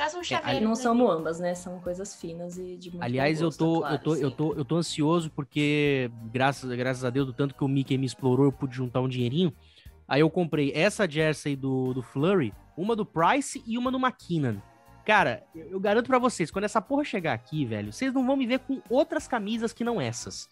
Traz 0.00 0.14
um 0.14 0.24
chaveiro. 0.24 0.56
É, 0.56 0.60
não 0.62 0.74
são 0.74 0.94
muambas, 0.94 1.38
né? 1.38 1.54
São 1.54 1.78
coisas 1.78 2.14
finas 2.14 2.56
e 2.56 2.74
de 2.74 2.90
muito 2.90 3.02
Aliás, 3.02 3.42
gosto, 3.42 3.62
eu 3.62 3.68
tô, 3.68 3.80
claro, 3.80 3.94
eu 3.94 3.98
tô, 3.98 4.16
eu 4.16 4.30
tô, 4.30 4.54
eu 4.54 4.64
tô 4.64 4.76
ansioso 4.76 5.30
porque 5.30 6.10
graças, 6.32 6.74
graças 6.74 7.04
a 7.04 7.10
Deus 7.10 7.26
do 7.26 7.34
tanto 7.34 7.54
que 7.54 7.62
o 7.62 7.68
Mickey 7.68 7.98
me 7.98 8.06
explorou, 8.06 8.46
eu 8.46 8.52
pude 8.52 8.74
juntar 8.74 9.02
um 9.02 9.08
dinheirinho. 9.08 9.52
Aí 10.08 10.22
eu 10.22 10.30
comprei 10.30 10.72
essa 10.74 11.06
jersey 11.06 11.54
do, 11.54 11.92
do 11.92 12.00
Flurry, 12.02 12.54
uma 12.78 12.96
do 12.96 13.04
Price 13.04 13.62
e 13.66 13.76
uma 13.76 13.92
do 13.92 13.98
McKinnon. 13.98 14.56
Cara, 15.04 15.44
eu 15.54 15.78
garanto 15.78 16.06
para 16.06 16.18
vocês, 16.18 16.50
quando 16.50 16.64
essa 16.64 16.80
porra 16.80 17.04
chegar 17.04 17.34
aqui, 17.34 17.66
velho, 17.66 17.92
vocês 17.92 18.10
não 18.10 18.26
vão 18.26 18.36
me 18.36 18.46
ver 18.46 18.60
com 18.60 18.80
outras 18.88 19.28
camisas 19.28 19.74
que 19.74 19.84
não 19.84 20.00
essas. 20.00 20.48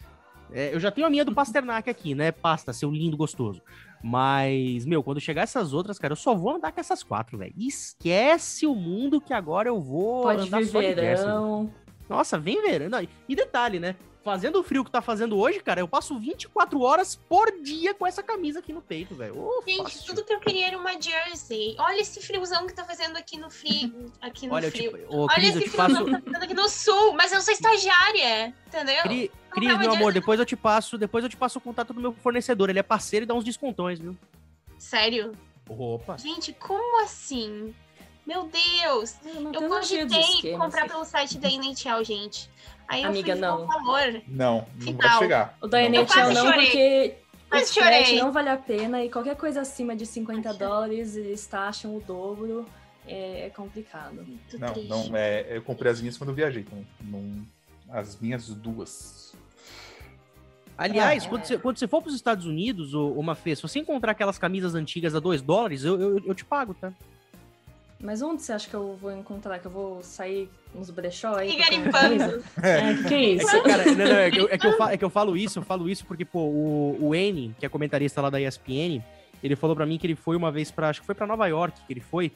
É, 0.52 0.74
eu 0.74 0.80
já 0.80 0.90
tenho 0.90 1.06
a 1.06 1.10
minha 1.10 1.24
do 1.24 1.34
Pasternak 1.34 1.88
aqui, 1.88 2.14
né? 2.14 2.32
Pasta, 2.32 2.74
seu 2.74 2.90
lindo 2.90 3.16
gostoso. 3.16 3.62
Mas, 4.02 4.86
meu, 4.86 5.02
quando 5.02 5.20
chegar 5.20 5.42
essas 5.42 5.72
outras, 5.72 5.98
cara, 5.98 6.12
eu 6.12 6.16
só 6.16 6.34
vou 6.34 6.54
andar 6.54 6.72
com 6.72 6.80
essas 6.80 7.02
quatro, 7.02 7.36
velho. 7.36 7.54
Esquece 7.56 8.66
o 8.66 8.74
mundo 8.74 9.20
que 9.20 9.32
agora 9.32 9.68
eu 9.68 9.80
vou 9.80 10.22
Pode 10.22 10.46
andar 10.46 10.64
só 10.64 10.80
de 10.80 10.94
verão. 10.94 11.72
Nossa, 12.08 12.38
vem 12.38 12.62
verão. 12.62 12.88
Não, 12.88 13.06
e 13.28 13.34
detalhe, 13.34 13.78
né? 13.78 13.96
Fazendo 14.22 14.60
o 14.60 14.62
frio 14.62 14.84
que 14.84 14.90
tá 14.90 15.00
fazendo 15.00 15.38
hoje, 15.38 15.60
cara, 15.60 15.80
eu 15.80 15.88
passo 15.88 16.18
24 16.18 16.80
horas 16.80 17.16
por 17.16 17.50
dia 17.62 17.94
com 17.94 18.06
essa 18.06 18.22
camisa 18.22 18.58
aqui 18.58 18.72
no 18.72 18.82
peito, 18.82 19.14
velho. 19.14 19.38
Oh, 19.38 19.62
Gente, 19.66 19.82
fácil. 19.82 20.06
tudo 20.06 20.24
que 20.24 20.32
eu 20.32 20.40
queria 20.40 20.68
era 20.68 20.78
uma 20.78 21.00
jersey. 21.00 21.76
Olha 21.78 22.00
esse 22.00 22.20
friozão 22.20 22.66
que 22.66 22.74
tá 22.74 22.84
fazendo 22.84 23.16
aqui 23.16 23.38
no 23.38 23.50
frio. 23.50 24.12
Aqui 24.20 24.46
no 24.46 24.54
Olha, 24.54 24.70
frio. 24.70 24.92
Tipo, 24.92 25.06
oh, 25.08 25.22
Olha 25.22 25.34
Cris, 25.34 25.56
esse 25.56 25.68
friozão 25.70 25.86
passo... 25.88 26.04
que 26.04 26.10
tá 26.10 26.20
fazendo 26.20 26.42
aqui 26.44 26.54
no 26.54 26.68
sul. 26.68 27.12
Mas 27.14 27.32
eu 27.32 27.40
sou 27.40 27.54
estagiária, 27.54 28.54
entendeu? 28.66 29.02
Cris, 29.02 29.30
Cris 29.50 29.78
meu 29.78 29.92
amor, 29.92 30.12
depois 30.12 30.38
eu 30.38 30.46
te 30.46 30.56
passo, 30.56 30.98
depois 30.98 31.24
eu 31.24 31.30
te 31.30 31.36
passo 31.36 31.58
o 31.58 31.62
contato 31.62 31.92
do 31.92 32.00
meu 32.00 32.12
fornecedor. 32.12 32.70
Ele 32.70 32.78
é 32.78 32.82
parceiro 32.82 33.24
e 33.24 33.26
dá 33.26 33.34
uns 33.34 33.44
descontões, 33.44 33.98
viu? 33.98 34.16
Sério? 34.78 35.32
Opa. 35.68 36.16
Gente, 36.16 36.52
como 36.52 37.02
assim? 37.02 37.74
Meu 38.26 38.44
Deus! 38.44 39.16
Eu, 39.24 39.52
eu 39.52 39.68
cogitei 39.68 40.52
comprar 40.56 40.86
pelo 40.86 41.04
site 41.04 41.38
da 41.38 41.48
NHL, 41.48 42.04
gente. 42.04 42.50
Aí 42.88 43.04
Amiga, 43.04 43.34
não. 43.34 43.66
Valor 43.66 44.22
não, 44.26 44.66
não 44.80 44.92
vai 44.94 45.18
chegar. 45.18 45.56
O 45.60 45.68
da 45.68 45.82
NHL 45.82 46.32
não, 46.32 46.50
porque 46.50 47.16
Mas 47.50 47.70
o 47.70 47.74
frete 47.74 48.16
não 48.16 48.32
vale 48.32 48.48
a 48.48 48.56
pena 48.56 49.04
e 49.04 49.10
qualquer 49.10 49.36
coisa 49.36 49.60
acima 49.60 49.94
de 49.94 50.06
50 50.06 50.54
dólares 50.54 51.14
eles 51.14 51.46
taxam 51.46 51.94
o 51.94 52.00
dobro. 52.00 52.64
É, 53.06 53.46
é 53.46 53.50
complicado. 53.50 54.16
Muito 54.16 54.58
não, 54.58 54.72
triste. 54.72 54.88
não, 54.88 55.16
é, 55.16 55.56
eu 55.56 55.62
comprei 55.62 55.90
as 55.92 56.00
minhas 56.00 56.16
quando 56.16 56.30
eu 56.30 56.34
viajei. 56.34 56.62
Então, 56.62 56.84
não, 57.02 57.46
as 57.90 58.18
minhas 58.18 58.48
duas. 58.48 59.34
Aliás, 60.76 61.24
ah, 61.24 61.28
quando, 61.28 61.44
você, 61.44 61.58
quando 61.58 61.78
você 61.78 61.88
for 61.88 62.00
para 62.00 62.10
os 62.10 62.14
Estados 62.14 62.46
Unidos, 62.46 62.94
uma 62.94 63.34
Fê, 63.34 63.56
se 63.56 63.62
você 63.62 63.80
encontrar 63.80 64.12
aquelas 64.12 64.38
camisas 64.38 64.74
antigas 64.74 65.14
a 65.14 65.20
2 65.20 65.42
dólares, 65.42 65.84
eu, 65.84 66.00
eu, 66.00 66.22
eu 66.24 66.34
te 66.34 66.44
pago, 66.44 66.72
tá? 66.74 66.92
Mas 68.00 68.22
onde 68.22 68.42
você 68.42 68.52
acha 68.52 68.68
que 68.68 68.74
eu 68.74 68.96
vou 69.00 69.10
encontrar? 69.10 69.58
Que 69.58 69.66
eu 69.66 69.70
vou 69.70 70.02
sair 70.02 70.48
nos 70.72 70.88
brechó 70.88 71.34
aí? 71.34 71.50
E 71.50 71.56
garimpando. 71.56 72.44
É, 72.62 72.94
que, 72.94 73.04
que 73.04 73.14
é 73.14 73.22
isso? 73.30 73.48
É 73.48 73.60
que, 73.60 73.68
cara, 73.68 73.84
não, 73.86 73.94
não, 73.94 74.04
é, 74.04 74.30
que 74.30 74.40
eu, 74.40 74.48
é, 74.48 74.58
que 74.58 74.66
eu 74.66 74.76
falo, 74.76 74.90
é 74.92 74.96
que 74.96 75.04
eu 75.04 75.10
falo 75.10 75.36
isso, 75.36 75.58
eu 75.58 75.62
falo 75.64 75.88
isso 75.88 76.06
porque, 76.06 76.24
pô, 76.24 76.40
o, 76.40 76.96
o 77.00 77.14
N, 77.14 77.54
que 77.58 77.66
é 77.66 77.68
comentarista 77.68 78.20
lá 78.20 78.30
da 78.30 78.40
ESPN, 78.40 79.02
ele 79.42 79.56
falou 79.56 79.74
para 79.74 79.84
mim 79.84 79.98
que 79.98 80.06
ele 80.06 80.14
foi 80.14 80.36
uma 80.36 80.50
vez 80.52 80.70
para 80.70 80.88
acho 80.88 81.00
que 81.00 81.06
foi 81.06 81.14
para 81.14 81.26
Nova 81.26 81.46
York 81.46 81.80
que 81.86 81.92
ele 81.92 82.00
foi. 82.00 82.30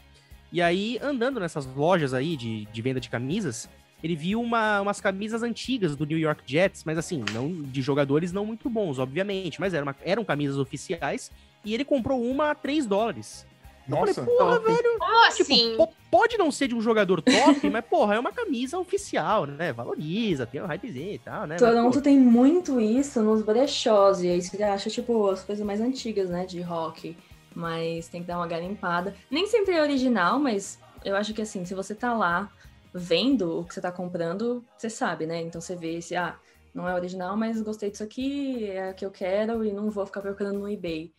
E 0.53 0.61
aí, 0.61 0.99
andando 1.01 1.39
nessas 1.39 1.65
lojas 1.65 2.13
aí 2.13 2.37
de, 2.37 2.67
de 2.67 2.83
venda 2.83 3.01
de 3.01 3.09
camisas, 3.09 3.69
ele 4.03 4.17
viu 4.17 4.41
uma, 4.41 4.81
umas 4.81 5.01
camisas 5.01 5.43
antigas 5.43 5.95
do 5.95 6.05
New 6.05 6.19
York 6.19 6.43
Jets, 6.45 6.83
mas 6.85 6.99
assim, 6.99 7.25
não 7.33 7.63
de 7.63 7.81
jogadores 7.81 8.33
não 8.33 8.45
muito 8.45 8.69
bons, 8.69 8.99
obviamente, 8.99 9.61
mas 9.61 9.73
eram, 9.73 9.95
eram 10.03 10.25
camisas 10.25 10.59
oficiais. 10.59 11.31
E 11.65 11.73
ele 11.73 11.85
comprou 11.85 12.21
uma 12.21 12.51
a 12.51 12.55
3 12.55 12.85
dólares. 12.85 13.47
Nossa, 13.87 14.15
falei, 14.15 14.37
porra, 14.37 14.61
top. 14.61 14.67
velho. 14.67 14.99
Como 14.99 15.31
tipo, 15.31 15.43
assim? 15.43 15.77
Pode 16.11 16.37
não 16.37 16.51
ser 16.51 16.69
de 16.69 16.75
um 16.75 16.81
jogador 16.81 17.23
top, 17.23 17.69
mas, 17.71 17.85
porra, 17.85 18.15
é 18.15 18.19
uma 18.19 18.33
camisa 18.33 18.79
oficial, 18.79 19.47
né? 19.47 19.73
Valoriza, 19.73 20.47
tem 20.47 20.63
um 20.63 20.67
hypezinho 20.67 21.15
e 21.15 21.19
tal, 21.19 21.47
né? 21.47 21.57
Toronto 21.57 21.95
mas, 21.95 22.03
tem 22.03 22.19
muito 22.19 22.81
isso 22.81 23.23
nos 23.23 23.43
brechós, 23.43 24.23
e 24.23 24.29
aí 24.29 24.43
você 24.43 24.63
acha, 24.63 24.91
tipo, 24.91 25.29
as 25.29 25.43
coisas 25.43 25.65
mais 25.65 25.81
antigas, 25.81 26.29
né, 26.29 26.45
de 26.45 26.61
rock. 26.61 27.17
Mas 27.55 28.09
tem 28.09 28.23
que 28.23 28.29
dar 28.29 28.39
uma 28.39 28.47
garimpada. 28.47 29.15
Nem 29.31 29.47
sempre 29.47 29.75
é 29.75 29.83
original, 29.83 30.39
mas 30.39 30.79
eu 31.05 31.15
acho 31.17 31.35
que, 31.35 31.43
assim, 31.43 31.65
se 31.65 31.75
você 31.75 31.95
tá 31.95 32.15
lá 32.15 32.51
vendo 32.95 33.61
o 33.61 33.65
que 33.65 33.75
você 33.75 33.81
tá 33.81 33.91
comprando, 33.91 34.65
você 34.77 34.89
sabe, 34.89 35.27
né? 35.27 35.41
Então 35.41 35.61
você 35.61 35.75
vê 35.75 36.01
se, 36.01 36.15
ah, 36.15 36.37
não 36.75 36.89
é 36.89 36.95
original, 36.95 37.37
mas 37.37 37.61
gostei 37.61 37.91
disso 37.91 38.03
aqui, 38.03 38.65
é 38.67 38.91
a 38.91 38.95
que 38.95 39.05
eu 39.05 39.11
quero 39.11 39.65
e 39.65 39.73
não 39.73 39.91
vou 39.91 40.07
ficar 40.07 40.21
procurando 40.21 40.59
no 40.59 40.69
eBay. 40.69 41.13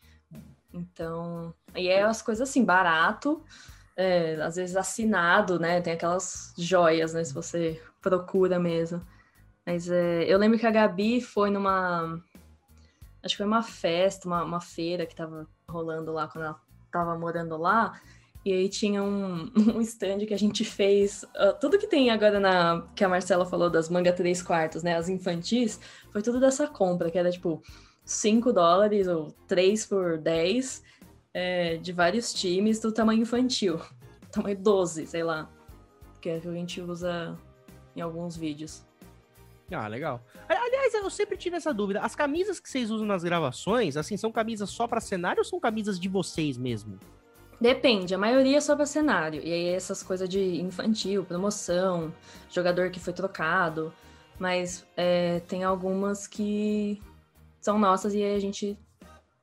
Então, 0.73 1.53
e 1.75 1.87
é 1.87 2.01
as 2.01 2.21
coisas 2.21 2.49
assim, 2.49 2.65
barato, 2.65 3.43
é, 3.95 4.35
às 4.41 4.55
vezes 4.55 4.75
assinado, 4.75 5.59
né? 5.59 5.79
Tem 5.81 5.93
aquelas 5.93 6.53
joias, 6.57 7.13
né? 7.13 7.23
Se 7.23 7.33
você 7.33 7.81
procura 8.01 8.59
mesmo. 8.59 9.05
Mas 9.65 9.89
é, 9.89 10.23
eu 10.23 10.37
lembro 10.37 10.57
que 10.57 10.65
a 10.65 10.71
Gabi 10.71 11.21
foi 11.21 11.49
numa. 11.49 12.19
Acho 13.23 13.35
que 13.35 13.37
foi 13.37 13.45
uma 13.45 13.63
festa, 13.63 14.27
uma, 14.27 14.43
uma 14.43 14.59
feira 14.59 15.05
que 15.05 15.15
tava 15.15 15.47
rolando 15.69 16.11
lá 16.11 16.27
quando 16.27 16.45
ela 16.45 16.59
tava 16.91 17.17
morando 17.17 17.55
lá. 17.55 17.99
E 18.45 18.51
aí 18.51 18.67
tinha 18.67 19.01
um, 19.01 19.49
um 19.75 19.81
stand 19.81 20.25
que 20.25 20.33
a 20.33 20.39
gente 20.39 20.65
fez. 20.65 21.23
Uh, 21.23 21.57
tudo 21.61 21.77
que 21.77 21.87
tem 21.87 22.09
agora 22.09 22.39
na. 22.39 22.87
que 22.95 23.03
a 23.03 23.09
Marcela 23.09 23.45
falou 23.45 23.69
das 23.69 23.89
manga 23.89 24.11
3 24.11 24.41
quartos, 24.41 24.83
né? 24.83 24.97
As 24.97 25.07
infantis, 25.07 25.79
foi 26.11 26.21
tudo 26.21 26.39
dessa 26.39 26.67
compra, 26.67 27.09
que 27.09 27.17
era 27.17 27.31
tipo 27.31 27.61
5 28.05 28.51
dólares 28.51 29.07
ou 29.07 29.31
3 29.47 29.85
por 29.85 30.17
10 30.17 30.83
é, 31.33 31.77
de 31.77 31.91
vários 31.91 32.33
times 32.33 32.79
do 32.79 32.91
tamanho 32.91 33.21
infantil. 33.21 33.79
Tamanho 34.31 34.57
12, 34.57 35.07
sei 35.07 35.23
lá. 35.23 35.49
Que 36.19 36.29
é 36.29 36.37
o 36.37 36.41
que 36.41 36.47
a 36.47 36.53
gente 36.53 36.81
usa 36.81 37.37
em 37.95 38.01
alguns 38.01 38.35
vídeos. 38.35 38.85
Ah, 39.71 39.87
legal. 39.87 40.21
Aliás, 40.47 40.73
Aliás, 40.83 40.93
eu 40.93 41.09
sempre 41.09 41.37
tive 41.37 41.55
essa 41.55 41.73
dúvida. 41.73 42.01
As 42.01 42.15
camisas 42.15 42.59
que 42.59 42.69
vocês 42.69 42.91
usam 42.91 43.07
nas 43.07 43.23
gravações, 43.23 43.95
assim, 43.95 44.17
são 44.17 44.31
camisas 44.31 44.69
só 44.69 44.87
para 44.87 44.99
cenário 44.99 45.39
ou 45.39 45.45
são 45.45 45.59
camisas 45.59 45.99
de 45.99 46.09
vocês 46.09 46.57
mesmo? 46.57 46.99
Depende, 47.59 48.13
a 48.13 48.17
maioria 48.17 48.57
é 48.57 48.61
só 48.61 48.75
para 48.75 48.85
cenário. 48.85 49.41
E 49.41 49.51
aí 49.51 49.67
essas 49.69 50.03
coisas 50.03 50.27
de 50.27 50.61
infantil, 50.61 51.23
promoção, 51.23 52.13
jogador 52.49 52.89
que 52.91 52.99
foi 52.99 53.13
trocado. 53.13 53.93
Mas 54.37 54.85
é, 54.97 55.39
tem 55.41 55.63
algumas 55.63 56.27
que 56.27 57.01
são 57.63 57.79
nossas 57.79 58.13
e 58.13 58.21
a 58.21 58.39
gente 58.39 58.77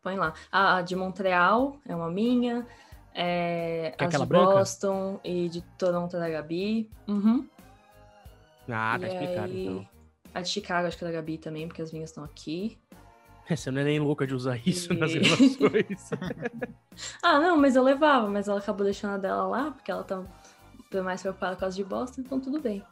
põe 0.03 0.17
lá. 0.17 0.35
A, 0.53 0.83
de 0.83 0.95
Montreal 0.95 1.79
é 1.89 1.97
uma 1.97 2.11
minha. 2.11 2.67
É, 3.15 3.95
é 3.99 4.05
as 4.05 4.13
de 4.13 4.27
branca? 4.27 4.53
Boston 4.53 5.21
e 5.25 5.49
de 5.49 5.63
Toronto 5.79 6.13
da 6.19 6.29
Gabi. 6.29 6.91
Uhum. 7.09 7.49
Ah, 8.69 8.99
tá 9.01 9.07
e 9.07 9.11
explicado 9.11 9.53
aí, 9.53 9.67
então. 9.67 9.89
A 10.35 10.43
de 10.43 10.49
Chicago 10.49 10.87
acho 10.87 10.99
que 10.99 11.05
é 11.05 11.09
da 11.09 11.15
Gabi 11.15 11.39
também, 11.39 11.67
porque 11.67 11.83
as 11.83 11.93
minhas 11.93 12.11
estão 12.11 12.23
aqui. 12.23 12.79
Você 13.49 13.71
não 13.71 13.81
é 13.81 13.85
nem 13.85 13.99
louca 13.99 14.27
de 14.27 14.35
usar 14.35 14.61
isso 14.65 14.93
e... 14.93 14.97
nas 14.97 15.13
relações. 15.15 16.11
ah, 17.23 17.41
não, 17.41 17.57
mas 17.57 17.75
eu 17.75 17.83
levava, 17.83 18.29
mas 18.29 18.49
ela 18.49 18.59
acabou 18.59 18.85
deixando 18.85 19.15
a 19.15 19.19
dela 19.19 19.47
lá, 19.47 19.71
porque 19.71 19.91
ela 19.91 20.05
tá 20.05 20.23
mais 21.03 21.23
preocupada 21.23 21.57
com 21.57 21.65
as 21.65 21.75
de 21.75 21.83
Boston, 21.83 22.21
então 22.21 22.39
tudo 22.39 22.61
bem. 22.61 22.85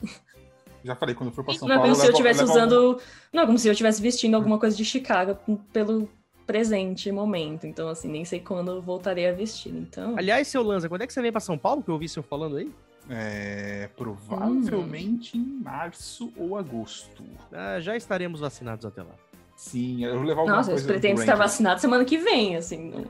Já 0.89 0.97
falei, 0.97 1.15
quando 1.15 1.31
for 1.31 1.45
pra 1.45 1.53
São 1.53 1.69
não 1.69 1.77
Paulo. 1.77 1.93
Não 1.93 1.93
é 1.93 1.95
como 1.95 2.01
se 2.01 2.07
eu 2.07 2.13
estivesse 2.13 2.43
usando. 2.43 3.01
Não 3.31 3.43
é 3.43 3.47
como 3.47 3.59
se 3.59 3.69
eu 3.69 3.73
estivesse 3.73 4.01
vestindo 4.01 4.35
alguma 4.35 4.59
coisa 4.59 4.75
de 4.75 4.85
Chicago 4.85 5.39
pelo 5.71 6.09
presente 6.47 7.13
momento. 7.13 7.67
Então, 7.67 7.89
assim, 7.89 8.09
nem 8.09 8.25
sei 8.25 8.41
quando 8.41 8.71
eu 8.71 8.81
voltarei 8.81 9.29
a 9.29 9.33
vestir. 9.33 9.71
Então. 9.71 10.17
Aliás, 10.17 10.49
seu 10.49 10.63
Lanza, 10.63 10.89
quando 10.89 11.03
é 11.03 11.07
que 11.07 11.13
você 11.13 11.21
vem 11.21 11.31
pra 11.31 11.43
São 11.43 11.59
Paulo? 11.59 11.83
Que 11.83 11.91
eu 11.91 11.95
ouvi 11.95 12.07
o 12.07 12.09
senhor 12.09 12.25
falando 12.25 12.57
aí? 12.57 12.73
É, 13.11 13.91
provavelmente 13.97 15.37
hum. 15.37 15.41
em 15.41 15.63
março 15.63 16.33
ou 16.37 16.57
agosto. 16.57 17.23
Ah, 17.53 17.79
já 17.81 17.97
estaremos 17.97 18.41
vacinados 18.41 18.87
até 18.87 19.03
lá. 19.03 19.15
Sim, 19.57 20.05
eu 20.05 20.15
vou 20.15 20.23
levar 20.23 20.41
alguma 20.41 20.57
Nossa, 20.59 20.71
coisa. 20.71 20.87
Nossa, 20.87 20.97
eu 20.97 21.01
pretendo 21.01 21.21
estar 21.21 21.35
vacinado 21.35 21.81
semana 21.81 22.05
que 22.05 22.17
vem, 22.17 22.57
assim. 22.57 23.07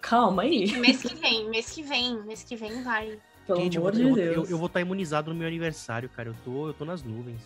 Calma 0.00 0.42
aí. 0.42 0.72
Mês 0.78 1.02
que 1.02 1.14
vem, 1.14 1.48
mês 1.50 1.70
que 1.70 1.82
vem, 1.82 2.22
mês 2.24 2.42
que 2.42 2.56
vem 2.56 2.82
vai. 2.82 3.18
Pelo 3.46 3.60
Gente, 3.60 3.78
amor 3.78 3.94
eu, 3.94 4.08
vou, 4.08 4.14
de 4.14 4.20
eu, 4.20 4.34
Deus. 4.34 4.48
Eu, 4.48 4.54
eu, 4.54 4.58
vou 4.58 4.66
estar 4.66 4.80
imunizado 4.80 5.32
no 5.32 5.36
meu 5.36 5.46
aniversário, 5.46 6.08
cara. 6.08 6.28
Eu 6.28 6.36
tô, 6.44 6.68
eu 6.68 6.74
tô 6.74 6.84
nas 6.84 7.02
nuvens. 7.02 7.42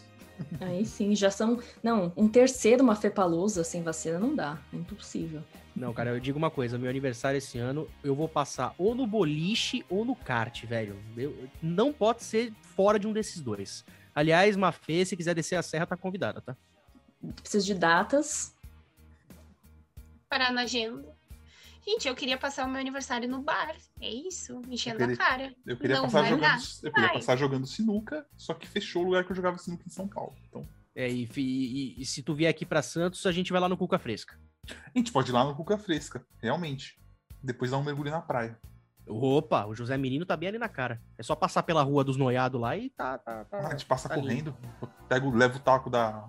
Aí 0.60 0.85
sim, 0.85 1.14
já 1.14 1.31
são. 1.31 1.59
Não, 1.82 2.12
um 2.16 2.28
terceiro 2.28 2.82
uma 2.82 2.94
Fepalusa 2.94 3.64
sem 3.64 3.82
vacina 3.82 4.18
não 4.18 4.35
dá. 4.35 4.59
É 4.73 4.77
impossível. 4.77 5.43
Não, 5.74 5.93
cara, 5.93 6.10
eu 6.10 6.20
digo 6.20 6.39
uma 6.39 6.51
coisa: 6.51 6.78
meu 6.78 6.90
aniversário 6.90 7.39
esse 7.39 7.59
ano, 7.59 7.89
eu 8.05 8.14
vou 8.14 8.28
passar 8.28 8.74
ou 8.78 8.94
no 8.94 9.06
boliche 9.06 9.85
ou 9.89 10.05
no 10.05 10.14
kart, 10.14 10.64
velho. 10.64 10.97
Eu, 11.16 11.48
não 11.62 11.93
pode 11.93 12.23
ser 12.23 12.52
fora 12.60 12.98
de 12.98 13.06
um 13.06 13.12
desses 13.12 13.40
dois. 13.40 13.85
Aliás, 14.14 14.56
Mafê, 14.56 15.05
se 15.05 15.16
quiser 15.16 15.35
descer 15.35 15.56
a 15.56 15.62
serra, 15.62 15.86
tá 15.86 15.97
convidada, 15.97 16.40
tá? 16.40 16.56
Preciso 17.43 17.66
de 17.66 17.74
datas. 17.74 18.55
Parar 20.28 20.52
na 20.52 20.62
agenda. 20.62 21.15
Gente, 21.86 22.08
eu 22.08 22.16
queria 22.16 22.36
passar 22.36 22.66
o 22.66 22.68
meu 22.68 22.80
aniversário 22.80 23.28
no 23.28 23.40
bar. 23.40 23.76
É 24.00 24.10
isso, 24.10 24.60
enchendo 24.68 24.98
queria, 24.98 25.14
a 25.14 25.16
cara. 25.16 25.54
Eu 25.64 25.76
queria, 25.76 26.02
passar 26.02 26.24
jogando, 26.24 26.62
eu 26.82 26.92
queria 26.92 27.12
passar 27.12 27.36
jogando 27.36 27.66
sinuca, 27.66 28.26
só 28.36 28.54
que 28.54 28.66
fechou 28.66 29.02
o 29.02 29.04
lugar 29.06 29.24
que 29.24 29.30
eu 29.30 29.36
jogava 29.36 29.56
sinuca 29.56 29.84
em 29.86 29.90
São 29.90 30.08
Paulo. 30.08 30.34
Então... 30.48 30.66
É, 30.96 31.08
e, 31.08 31.28
e, 31.36 32.00
e 32.00 32.04
se 32.04 32.22
tu 32.22 32.34
vier 32.34 32.50
aqui 32.50 32.66
para 32.66 32.82
Santos, 32.82 33.24
a 33.24 33.30
gente 33.30 33.52
vai 33.52 33.60
lá 33.60 33.68
no 33.68 33.76
Cuca 33.76 33.98
Fresca. 33.98 34.36
A 34.68 34.98
gente 34.98 35.12
pode 35.12 35.30
ir 35.30 35.32
lá 35.32 35.44
no 35.44 35.54
Cuca 35.54 35.78
Fresca, 35.78 36.26
realmente. 36.42 36.98
Depois 37.40 37.70
dar 37.70 37.78
um 37.78 37.84
mergulho 37.84 38.10
na 38.10 38.20
praia. 38.20 38.58
Opa, 39.06 39.66
o 39.66 39.74
José 39.74 39.96
Menino 39.96 40.26
tá 40.26 40.36
bem 40.36 40.48
ali 40.48 40.58
na 40.58 40.68
cara. 40.68 41.00
É 41.16 41.22
só 41.22 41.36
passar 41.36 41.62
pela 41.62 41.82
rua 41.82 42.02
dos 42.02 42.16
noiados 42.16 42.60
lá 42.60 42.76
e 42.76 42.90
tá. 42.90 43.18
tá, 43.18 43.44
tá 43.44 43.58
ah, 43.58 43.68
a 43.68 43.70
gente 43.70 43.86
passa 43.86 44.08
tá 44.08 44.16
correndo. 44.16 44.56
Pego, 45.08 45.30
levo 45.30 45.58
o 45.58 45.60
taco 45.60 45.88
da, 45.88 46.28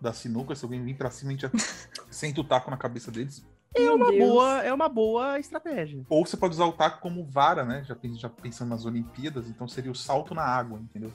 da 0.00 0.12
sinuca, 0.12 0.54
se 0.54 0.64
alguém 0.64 0.84
vir 0.84 0.96
pra 0.96 1.10
cima, 1.10 1.32
a 1.32 1.34
gente 1.34 1.50
senta 2.12 2.40
o 2.40 2.44
taco 2.44 2.70
na 2.70 2.76
cabeça 2.76 3.10
deles. 3.10 3.44
É 3.74 3.90
uma, 3.90 4.12
boa, 4.12 4.62
é 4.62 4.72
uma 4.72 4.88
boa 4.88 5.38
estratégia. 5.38 6.04
Ou 6.08 6.24
você 6.24 6.36
pode 6.36 6.54
usar 6.54 6.66
o 6.66 6.72
taco 6.72 7.00
como 7.00 7.24
vara, 7.24 7.64
né? 7.64 7.82
Já, 7.84 7.96
já 8.14 8.28
pensando 8.28 8.68
nas 8.68 8.86
Olimpíadas, 8.86 9.48
então 9.48 9.66
seria 9.66 9.90
o 9.90 9.94
salto 9.94 10.34
na 10.34 10.42
água, 10.42 10.78
entendeu? 10.78 11.12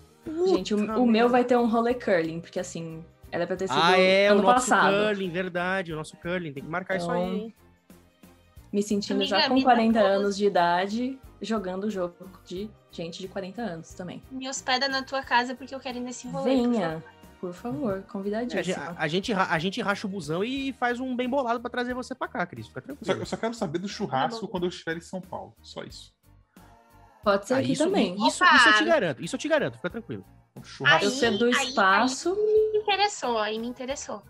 Gente, 0.47 0.73
o, 0.73 1.01
o 1.01 1.05
meu 1.05 1.29
vai 1.29 1.43
ter 1.43 1.57
um 1.57 1.67
rolê 1.67 1.93
curling, 1.93 2.41
porque 2.41 2.59
assim, 2.59 3.03
era 3.31 3.47
pra 3.47 3.55
ter 3.55 3.67
sido 3.67 3.79
ah, 3.81 3.97
é, 3.97 4.27
ano 4.27 4.41
o 4.41 4.43
nosso 4.43 4.69
passado. 4.69 4.93
curling, 4.93 5.29
verdade, 5.29 5.93
o 5.93 5.95
nosso 5.95 6.17
curling. 6.17 6.51
Tem 6.51 6.63
que 6.63 6.69
marcar 6.69 6.95
então, 6.97 7.07
isso 7.07 7.15
aí, 7.15 7.39
hein? 7.39 7.55
Me 8.71 8.83
sentindo 8.83 9.17
Amiga, 9.17 9.39
já 9.39 9.49
com 9.49 9.61
40 9.61 9.99
anos 9.99 10.37
de 10.37 10.45
idade, 10.45 11.19
jogando 11.41 11.85
o 11.85 11.89
jogo 11.89 12.13
de 12.45 12.69
gente 12.91 13.19
de 13.19 13.27
40 13.27 13.61
anos 13.61 13.93
também. 13.93 14.21
Me 14.29 14.47
hospeda 14.47 14.87
na 14.87 15.01
tua 15.01 15.23
casa 15.23 15.55
porque 15.55 15.73
eu 15.73 15.79
quero 15.79 15.97
ir 15.97 16.01
nesse 16.01 16.27
rolê. 16.27 16.55
Venha. 16.55 17.03
Por 17.39 17.53
favor, 17.53 18.03
convidadíssimo. 18.03 18.83
É, 18.83 18.95
a, 18.97 19.07
gente, 19.07 19.31
a 19.31 19.59
gente 19.59 19.81
racha 19.81 20.05
o 20.05 20.09
busão 20.09 20.43
e 20.43 20.73
faz 20.73 20.99
um 20.99 21.15
bem 21.15 21.29
bolado 21.29 21.61
para 21.61 21.69
trazer 21.69 21.93
você 21.93 22.13
para 22.13 22.27
cá, 22.27 22.45
Cris. 22.45 22.67
Fica 22.67 22.81
tranquilo. 22.81 23.05
Só, 23.05 23.13
eu 23.13 23.25
só 23.25 23.37
quero 23.37 23.53
saber 23.53 23.79
do 23.79 23.87
churrasco 23.87 24.45
tá 24.45 24.51
quando 24.51 24.63
eu 24.63 24.69
estiver 24.69 24.97
em 24.97 25.01
São 25.01 25.21
Paulo. 25.21 25.55
Só 25.61 25.83
isso. 25.83 26.13
Pode 27.23 27.47
ser 27.47 27.53
ah, 27.53 27.57
aqui 27.59 27.71
isso, 27.71 27.83
também. 27.83 28.13
Isso, 28.15 28.43
isso, 28.43 28.69
eu 28.69 28.73
te 28.73 28.85
garanto. 28.85 29.23
Isso 29.23 29.35
eu 29.35 29.39
te 29.39 29.47
garanto. 29.47 29.75
Fica 29.75 29.89
tranquilo. 29.89 30.25
Churrasco. 30.61 31.05
eu 31.05 31.11
sendo 31.11 31.37
do 31.37 31.49
espaço. 31.49 32.33
Aí, 32.33 32.37
aí 32.37 32.71
me 32.71 32.79
interessou, 32.79 33.37
aí 33.37 33.59
me 33.59 33.67
interessou. 33.67 34.23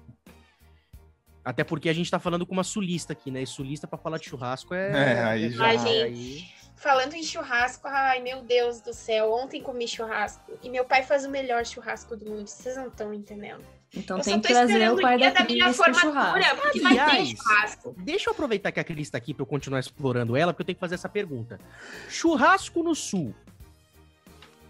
Até 1.44 1.64
porque 1.64 1.90
a 1.90 1.94
gente 1.94 2.12
tá 2.12 2.20
falando 2.20 2.46
com 2.46 2.54
uma 2.54 2.64
sulista 2.64 3.14
aqui, 3.14 3.32
né? 3.32 3.42
E 3.42 3.48
sulista 3.48 3.88
para 3.88 3.98
falar 3.98 4.20
de 4.20 4.26
churrasco 4.26 4.74
é. 4.76 4.92
É, 4.92 5.24
aí 5.24 5.46
é 5.46 5.50
já. 5.50 5.66
Ai, 5.66 5.78
gente, 5.80 6.04
aí... 6.04 6.46
Falando 6.80 7.14
em 7.14 7.22
churrasco, 7.22 7.86
ai 7.90 8.22
meu 8.22 8.42
Deus 8.42 8.80
do 8.80 8.94
céu, 8.94 9.34
ontem 9.34 9.62
comi 9.62 9.86
churrasco. 9.86 10.58
E 10.64 10.70
meu 10.70 10.86
pai 10.86 11.04
faz 11.04 11.26
o 11.26 11.30
melhor 11.30 11.66
churrasco 11.66 12.16
do 12.16 12.26
mundo, 12.26 12.48
vocês 12.48 12.78
não 12.78 12.88
estão 12.88 13.14
entendendo. 13.14 13.62
Então 13.94 14.18
eu 14.18 14.24
tem 14.24 14.40
que 14.40 14.48
trazer 14.48 14.90
o 14.90 15.02
pai 15.02 15.20
da, 15.20 15.32
da 15.32 15.44
minha 15.44 15.74
formatura, 15.74 16.56
porque 16.56 16.80
Aliás, 16.80 17.12
vai 17.12 17.18
ter 17.18 17.36
churrasco. 17.36 17.96
Deixa 17.98 18.30
eu 18.30 18.34
aproveitar 18.34 18.72
que 18.72 18.80
a 18.80 18.84
Cris 18.86 19.10
tá 19.10 19.18
aqui 19.18 19.34
pra 19.34 19.44
eu 19.44 19.46
continuar 19.46 19.82
explorando 19.82 20.38
ela, 20.38 20.54
porque 20.54 20.62
eu 20.62 20.68
tenho 20.68 20.78
que 20.78 20.80
fazer 20.80 20.96
essa 20.96 21.10
pergunta. 21.10 21.60
Churrasco 22.08 22.82
no 22.82 22.96
sul 22.96 23.36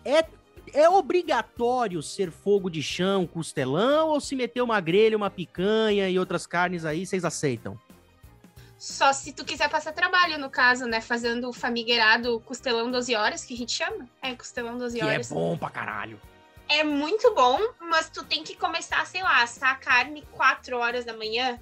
é 0.03 0.25
é 0.73 0.89
obrigatório 0.89 2.01
ser 2.01 2.31
fogo 2.31 2.69
de 2.69 2.81
chão, 2.81 3.27
costelão, 3.27 4.09
ou 4.09 4.19
se 4.19 4.35
meter 4.35 4.61
uma 4.61 4.79
grelha, 4.79 5.17
uma 5.17 5.29
picanha 5.29 6.09
e 6.09 6.17
outras 6.17 6.45
carnes 6.47 6.85
aí, 6.85 7.05
vocês 7.05 7.23
aceitam? 7.23 7.79
Só 8.79 9.13
se 9.13 9.33
tu 9.33 9.45
quiser 9.45 9.69
passar 9.69 9.91
trabalho, 9.91 10.39
no 10.39 10.49
caso, 10.49 10.85
né? 10.85 11.01
Fazendo 11.01 11.49
o 11.49 11.53
famigueirado 11.53 12.39
costelão 12.41 12.89
12 12.89 13.13
horas, 13.13 13.45
que 13.45 13.53
a 13.53 13.57
gente 13.57 13.73
chama. 13.73 14.09
É, 14.21 14.33
costelão 14.33 14.77
12 14.77 15.01
horas. 15.03 15.27
Que 15.27 15.33
é 15.33 15.35
bom 15.35 15.57
pra 15.57 15.69
caralho 15.69 16.19
é 16.69 16.83
muito 16.83 17.33
bom, 17.33 17.59
mas 17.79 18.09
tu 18.09 18.23
tem 18.23 18.43
que 18.43 18.55
começar, 18.55 19.05
sei 19.07 19.23
lá, 19.23 19.41
assar 19.41 19.71
a 19.71 19.75
carne 19.75 20.23
4 20.31 20.77
horas 20.77 21.03
da 21.03 21.17
manhã. 21.17 21.59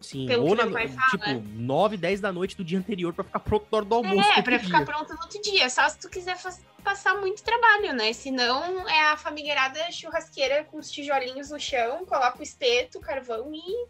Sim, 0.00 0.32
ou 0.36 0.54
na, 0.54 0.64
tipo, 1.10 1.42
9, 1.54 1.96
10 1.96 2.20
da 2.20 2.32
noite 2.32 2.56
do 2.56 2.64
dia 2.64 2.78
anterior 2.78 3.12
para 3.12 3.24
ficar 3.24 3.40
pronto 3.40 3.66
na 3.70 3.78
hora 3.78 3.84
do 3.84 3.94
almoço. 3.96 4.30
É, 4.30 4.42
pra 4.42 4.58
ficar 4.58 4.78
dia. 4.78 4.86
pronto 4.86 5.12
no 5.14 5.20
outro 5.22 5.40
dia. 5.42 5.68
Só 5.70 5.88
se 5.88 5.98
tu 5.98 6.08
quiser 6.08 6.36
passar 6.84 7.16
muito 7.16 7.42
trabalho, 7.42 7.92
né? 7.94 8.12
Senão 8.12 8.88
é 8.88 9.10
a 9.10 9.16
famigueirada 9.16 9.90
churrasqueira 9.90 10.64
com 10.64 10.78
os 10.78 10.90
tijolinhos 10.90 11.50
no 11.50 11.58
chão, 11.58 12.04
coloca 12.06 12.38
o 12.38 12.42
espeto, 12.42 12.98
o 12.98 13.00
carvão 13.00 13.52
e 13.52 13.88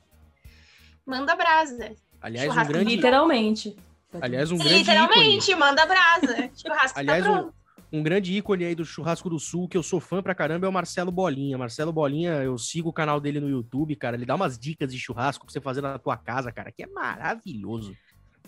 manda 1.05 1.37
brasa. 1.37 1.95
Aliás, 2.21 2.57
um 2.57 2.65
grande... 2.67 2.97
Literalmente. 2.97 3.77
Aliás, 4.21 4.51
um 4.51 4.59
grande 4.59 4.79
Literalmente, 4.79 5.51
ícone. 5.51 5.57
manda 5.57 5.87
brasa. 5.87 6.51
Churrasco 6.55 6.95
tá 6.95 7.01
Aliás, 7.01 7.25
tá 7.25 7.31
pronto. 7.31 7.49
Um 7.49 7.59
um 7.91 8.03
grande 8.03 8.37
ícone 8.37 8.67
aí 8.67 8.75
do 8.75 8.85
Churrasco 8.85 9.31
do 9.31 9.39
Sul, 9.39 9.67
que 9.67 9.77
eu 9.77 9.83
sou 9.83 9.99
fã 9.99 10.23
pra 10.23 10.35
caramba, 10.35 10.67
é 10.67 10.69
o 10.69 10.73
Marcelo 10.73 11.11
Bolinha. 11.11 11.57
Marcelo 11.57 11.91
Bolinha, 11.91 12.33
eu 12.43 12.59
sigo 12.59 12.91
o 12.91 12.93
canal 12.93 13.19
dele 13.19 13.41
no 13.41 13.49
YouTube, 13.49 13.97
cara. 13.97 14.15
Ele 14.15 14.27
dá 14.27 14.35
umas 14.35 14.59
dicas 14.59 14.93
de 14.93 14.99
churrasco 14.99 15.47
pra 15.47 15.53
você 15.53 15.61
fazer 15.61 15.81
na 15.81 15.99
tua 15.99 16.17
casa, 16.17 16.53
cara, 16.53 16.71
que 16.71 16.83
é 16.83 16.87
maravilhoso. 16.87 17.97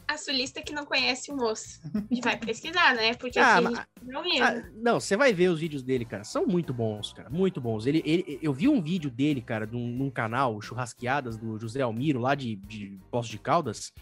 A 0.07 0.19
sulista 0.19 0.61
que 0.61 0.73
não 0.73 0.85
conhece 0.85 1.31
o 1.31 1.37
moço. 1.37 1.81
E 2.11 2.21
vai 2.21 2.37
pesquisar, 2.37 2.95
né? 2.95 3.15
Porque 3.15 3.39
ah, 3.39 3.59
assim, 3.59 3.65
mas, 3.65 3.87
não 4.03 4.23
ah, 4.43 4.62
Não, 4.75 5.01
você 5.01 5.17
vai 5.17 5.33
ver 5.33 5.49
os 5.49 5.61
vídeos 5.61 5.83
dele, 5.83 6.05
cara. 6.05 6.25
São 6.25 6.47
muito 6.47 6.75
bons, 6.75 7.12
cara. 7.12 7.31
Muito 7.31 7.61
bons. 7.61 7.87
Ele, 7.87 8.03
ele, 8.05 8.39
eu 8.43 8.53
vi 8.53 8.69
um 8.69 8.83
vídeo 8.83 9.09
dele, 9.11 9.41
cara, 9.41 9.67
num, 9.67 9.87
num 9.87 10.11
canal, 10.11 10.61
Churrasqueadas, 10.61 11.37
do 11.37 11.59
José 11.59 11.83
Almiro, 11.83 12.19
lá 12.19 12.35
de, 12.35 12.57
de 12.57 12.99
Poço 13.11 13.31
de 13.31 13.39
Caldas. 13.39 13.93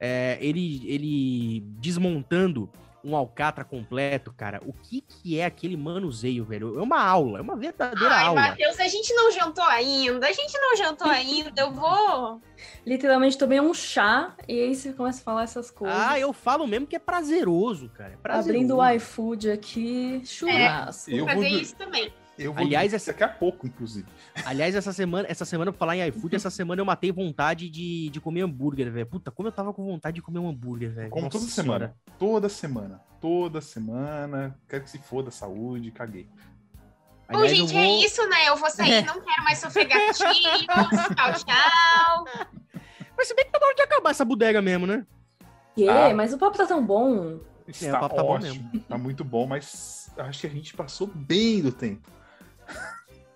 É, 0.00 0.38
ele, 0.40 0.82
ele 0.86 1.60
desmontando 1.78 2.68
um 3.04 3.14
alcatra 3.14 3.64
completo, 3.64 4.32
cara, 4.32 4.60
o 4.64 4.72
que 4.72 5.00
que 5.00 5.38
é 5.38 5.44
aquele 5.44 5.76
manuseio, 5.76 6.44
velho? 6.44 6.78
É 6.78 6.82
uma 6.82 7.02
aula, 7.02 7.38
é 7.38 7.42
uma 7.42 7.56
verdadeira 7.56 8.14
Ai, 8.14 8.24
aula. 8.26 8.40
Matheus, 8.40 8.80
a 8.80 8.88
gente 8.88 9.12
não 9.12 9.30
jantou 9.30 9.64
ainda, 9.64 10.26
a 10.26 10.32
gente 10.32 10.58
não 10.58 10.76
jantou 10.76 11.06
ainda, 11.10 11.52
eu 11.60 11.70
vou... 11.70 12.40
Literalmente 12.86 13.36
tomei 13.36 13.60
um 13.60 13.74
chá 13.74 14.34
e 14.48 14.60
aí 14.60 14.74
você 14.74 14.92
começa 14.92 15.20
a 15.20 15.24
falar 15.24 15.42
essas 15.42 15.70
coisas. 15.70 15.98
Ah, 15.98 16.18
eu 16.18 16.32
falo 16.32 16.66
mesmo 16.66 16.86
que 16.86 16.96
é 16.96 16.98
prazeroso, 16.98 17.88
cara. 17.90 18.14
É 18.14 18.16
prazeroso. 18.16 18.50
Abrindo 18.50 18.76
o 18.76 18.90
iFood 18.92 19.50
aqui, 19.50 20.22
churrasco. 20.24 21.10
É, 21.10 21.14
eu 21.14 21.26
vou 21.26 21.34
fazer 21.34 21.48
isso 21.48 21.76
também. 21.76 22.12
Eu 22.38 22.52
vou 22.52 22.64
Aliás, 22.64 22.92
essa... 22.92 23.12
daqui 23.12 23.22
a 23.22 23.28
pouco, 23.28 23.66
inclusive. 23.66 24.06
Aliás, 24.44 24.74
essa 24.74 24.92
semana, 24.92 25.26
essa 25.28 25.44
semana, 25.44 25.72
pra 25.72 25.78
falar 25.78 25.96
em 25.96 26.08
iFood, 26.08 26.34
essa 26.34 26.50
semana 26.50 26.80
eu 26.80 26.84
matei 26.84 27.12
vontade 27.12 27.70
de, 27.70 28.08
de 28.10 28.20
comer 28.20 28.42
hambúrguer, 28.42 28.90
velho. 28.90 29.06
Puta, 29.06 29.30
como 29.30 29.48
eu 29.48 29.52
tava 29.52 29.72
com 29.72 29.84
vontade 29.84 30.16
de 30.16 30.22
comer 30.22 30.40
um 30.40 30.48
hambúrguer, 30.48 30.92
velho. 30.92 31.10
Como 31.10 31.26
Nossa 31.26 31.38
toda 31.38 31.50
senhora. 31.50 31.78
semana. 31.78 32.18
Toda 32.18 32.48
semana. 32.48 33.00
Toda 33.20 33.60
semana. 33.60 34.58
Quero 34.68 34.84
que 34.84 34.90
se 34.90 34.98
foda, 34.98 35.30
saúde, 35.30 35.90
caguei. 35.90 36.28
Bom, 37.30 37.46
gente, 37.46 37.72
vou... 37.72 37.82
é 37.82 37.88
isso, 38.04 38.26
né? 38.28 38.48
Eu 38.48 38.56
vou 38.56 38.70
sair, 38.70 38.92
é. 38.92 39.02
não 39.02 39.20
quero 39.20 39.44
mais 39.44 39.58
sofrer 39.58 39.86
gatilhos. 39.86 40.26
tchau, 41.16 41.44
tchau. 41.44 42.24
Mas 43.16 43.28
se 43.28 43.34
bem 43.34 43.44
que 43.44 43.52
tá 43.52 43.58
na 43.58 43.66
hora 43.66 43.74
de 43.74 43.82
acabar 43.82 44.10
essa 44.10 44.24
bodega 44.24 44.60
mesmo, 44.60 44.86
né? 44.86 45.06
Que? 45.74 45.88
Ah. 45.88 46.12
Mas 46.14 46.32
o 46.32 46.38
papo 46.38 46.56
tá 46.56 46.66
tão 46.66 46.84
bom. 46.84 47.40
Está 47.66 47.86
é, 47.86 47.90
o 47.90 48.00
papo 48.00 48.16
tá 48.16 48.22
ótimo, 48.22 48.54
bom 48.54 48.70
mesmo. 48.72 48.80
Tá 48.88 48.98
muito 48.98 49.24
bom, 49.24 49.46
mas 49.46 50.10
acho 50.18 50.40
que 50.40 50.46
a 50.46 50.50
gente 50.50 50.74
passou 50.74 51.06
bem 51.06 51.62
do 51.62 51.72
tempo. 51.72 52.10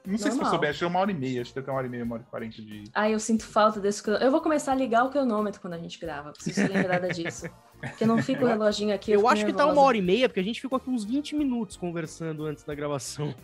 Não 0.06 0.16
sei 0.16 0.28
Normal. 0.28 0.32
se 0.32 0.38
passou 0.38 0.58
bem, 0.58 0.70
acho 0.70 0.78
que 0.78 0.84
é 0.84 0.88
uma 0.88 1.00
hora 1.00 1.10
e 1.10 1.14
meia, 1.14 1.42
acho 1.42 1.52
que 1.52 1.58
até 1.58 1.70
uma 1.70 1.76
hora 1.76 1.86
e 1.86 1.90
meia, 1.90 2.02
uma 2.02 2.14
hora 2.14 2.24
e 2.26 2.30
quarenta 2.30 2.62
de. 2.62 2.84
Ah, 2.94 3.10
eu 3.10 3.20
sinto 3.20 3.44
falta 3.44 3.78
desse. 3.78 4.02
Eu 4.08 4.30
vou 4.30 4.40
começar 4.40 4.72
a 4.72 4.74
ligar 4.74 5.04
o 5.04 5.10
cronômetro 5.10 5.60
quando 5.60 5.74
a 5.74 5.78
gente 5.78 5.98
grava, 5.98 6.32
preciso 6.32 6.66
lembrar 6.72 7.00
disso. 7.08 7.46
Porque 7.78 8.06
não 8.06 8.22
fica 8.22 8.42
o 8.42 8.48
reloginho 8.48 8.94
aqui. 8.94 9.12
Eu, 9.12 9.20
eu 9.20 9.28
acho 9.28 9.44
que 9.44 9.52
tá 9.52 9.66
uma 9.66 9.82
hora 9.82 9.96
e 9.96 10.02
meia, 10.02 10.28
porque 10.28 10.40
a 10.40 10.44
gente 10.44 10.60
ficou 10.60 10.78
aqui 10.78 10.88
uns 10.88 11.04
20 11.04 11.36
minutos 11.36 11.76
conversando 11.76 12.46
antes 12.46 12.64
da 12.64 12.74
gravação. 12.74 13.34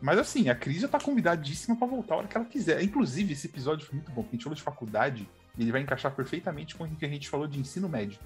Mas 0.00 0.18
assim, 0.18 0.48
a 0.48 0.54
Cris 0.54 0.80
já 0.80 0.88
tá 0.88 0.98
convidadíssima 0.98 1.76
para 1.76 1.86
voltar 1.86 2.14
a 2.14 2.18
hora 2.18 2.26
que 2.26 2.36
ela 2.36 2.46
quiser. 2.46 2.82
Inclusive, 2.82 3.32
esse 3.32 3.46
episódio 3.46 3.86
foi 3.86 3.96
muito 3.96 4.10
bom, 4.10 4.22
porque 4.22 4.34
a 4.34 4.36
gente 4.36 4.44
falou 4.44 4.56
de 4.56 4.62
faculdade 4.62 5.28
e 5.56 5.62
ele 5.62 5.72
vai 5.72 5.80
encaixar 5.82 6.14
perfeitamente 6.14 6.74
com 6.74 6.84
o 6.84 6.96
que 6.96 7.04
a 7.04 7.08
gente 7.08 7.28
falou 7.28 7.46
de 7.46 7.60
ensino 7.60 7.88
médio. 7.88 8.18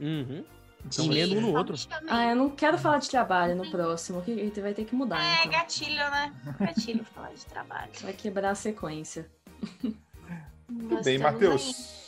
Uhum. 0.00 0.44
Então, 0.86 1.06
lendo 1.06 1.36
um 1.36 1.40
no 1.40 1.56
outro. 1.56 1.76
Ah, 2.08 2.30
eu 2.30 2.36
não 2.36 2.50
quero 2.50 2.78
falar 2.78 2.98
de 2.98 3.08
trabalho 3.08 3.54
no 3.54 3.70
próximo, 3.70 4.22
que 4.22 4.32
a 4.32 4.36
gente 4.36 4.60
vai 4.60 4.74
ter 4.74 4.84
que 4.84 4.94
mudar. 4.94 5.22
É, 5.22 5.40
então. 5.40 5.52
gatilho, 5.52 6.10
né? 6.10 6.32
Gatilho 6.58 7.04
falar 7.04 7.32
de 7.32 7.46
trabalho. 7.46 7.90
Vai 8.02 8.12
quebrar 8.12 8.50
a 8.50 8.54
sequência. 8.54 9.30
Tudo 10.66 11.02
bem, 11.02 11.18
Matheus. 11.18 12.00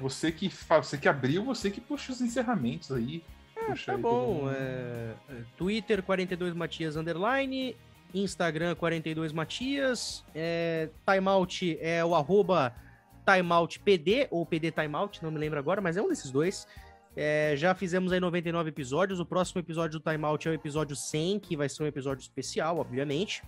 Você 0.00 0.30
que, 0.30 0.48
você 0.48 0.96
que 0.96 1.08
abriu, 1.08 1.44
você 1.44 1.70
que 1.70 1.80
puxa 1.80 2.12
os 2.12 2.20
encerramentos 2.20 2.92
aí. 2.92 3.24
É, 3.56 3.64
puxa 3.64 3.86
tá 3.86 3.96
aí 3.96 4.02
bom. 4.02 4.48
É, 4.50 5.14
é, 5.28 5.42
Twitter 5.56 6.02
42 6.02 6.54
Matias 6.54 6.96
Underline, 6.96 7.76
Instagram 8.14 8.74
42 8.74 9.32
Matias, 9.32 10.24
é, 10.34 10.88
Timeout 11.06 11.78
é 11.80 12.04
o 12.04 12.14
arroba 12.14 12.74
timeoutpd 13.26 14.28
ou 14.30 14.46
pd 14.46 14.70
timeout, 14.70 15.22
não 15.22 15.30
me 15.30 15.38
lembro 15.38 15.58
agora, 15.58 15.80
mas 15.80 15.96
é 15.96 16.02
um 16.02 16.08
desses 16.08 16.30
dois. 16.30 16.66
É, 17.20 17.56
já 17.56 17.74
fizemos 17.74 18.12
aí 18.12 18.20
99 18.20 18.68
episódios. 18.68 19.18
O 19.18 19.26
próximo 19.26 19.60
episódio 19.60 19.98
do 19.98 20.08
Time 20.08 20.24
Out 20.24 20.46
é 20.46 20.52
o 20.52 20.54
episódio 20.54 20.94
100, 20.94 21.40
que 21.40 21.56
vai 21.56 21.68
ser 21.68 21.82
um 21.82 21.86
episódio 21.86 22.22
especial, 22.22 22.78
obviamente. 22.78 23.42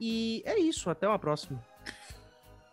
E 0.00 0.40
é 0.46 0.56
isso, 0.56 0.88
até 0.88 1.08
uma 1.08 1.18
próxima. 1.18 1.60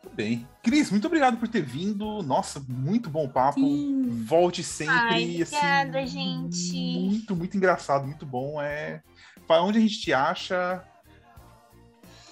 Muito 0.04 0.16
bem. 0.16 0.48
Cris, 0.62 0.92
muito 0.92 1.08
obrigado 1.08 1.38
por 1.38 1.48
ter 1.48 1.64
vindo. 1.64 2.22
Nossa, 2.22 2.64
muito 2.70 3.10
bom 3.10 3.28
papo. 3.28 3.60
Sim. 3.60 4.24
Volte 4.24 4.62
sempre. 4.62 4.94
Ai, 4.94 5.42
assim, 5.42 5.56
obrigada, 5.56 6.00
assim, 6.02 6.12
gente. 6.12 7.00
Muito, 7.00 7.36
muito 7.36 7.58
engraçado, 7.58 8.06
muito 8.06 8.24
bom. 8.24 8.62
É... 8.62 9.02
Onde 9.50 9.80
a 9.80 9.82
gente 9.82 10.00
te 10.00 10.14
acha? 10.14 10.84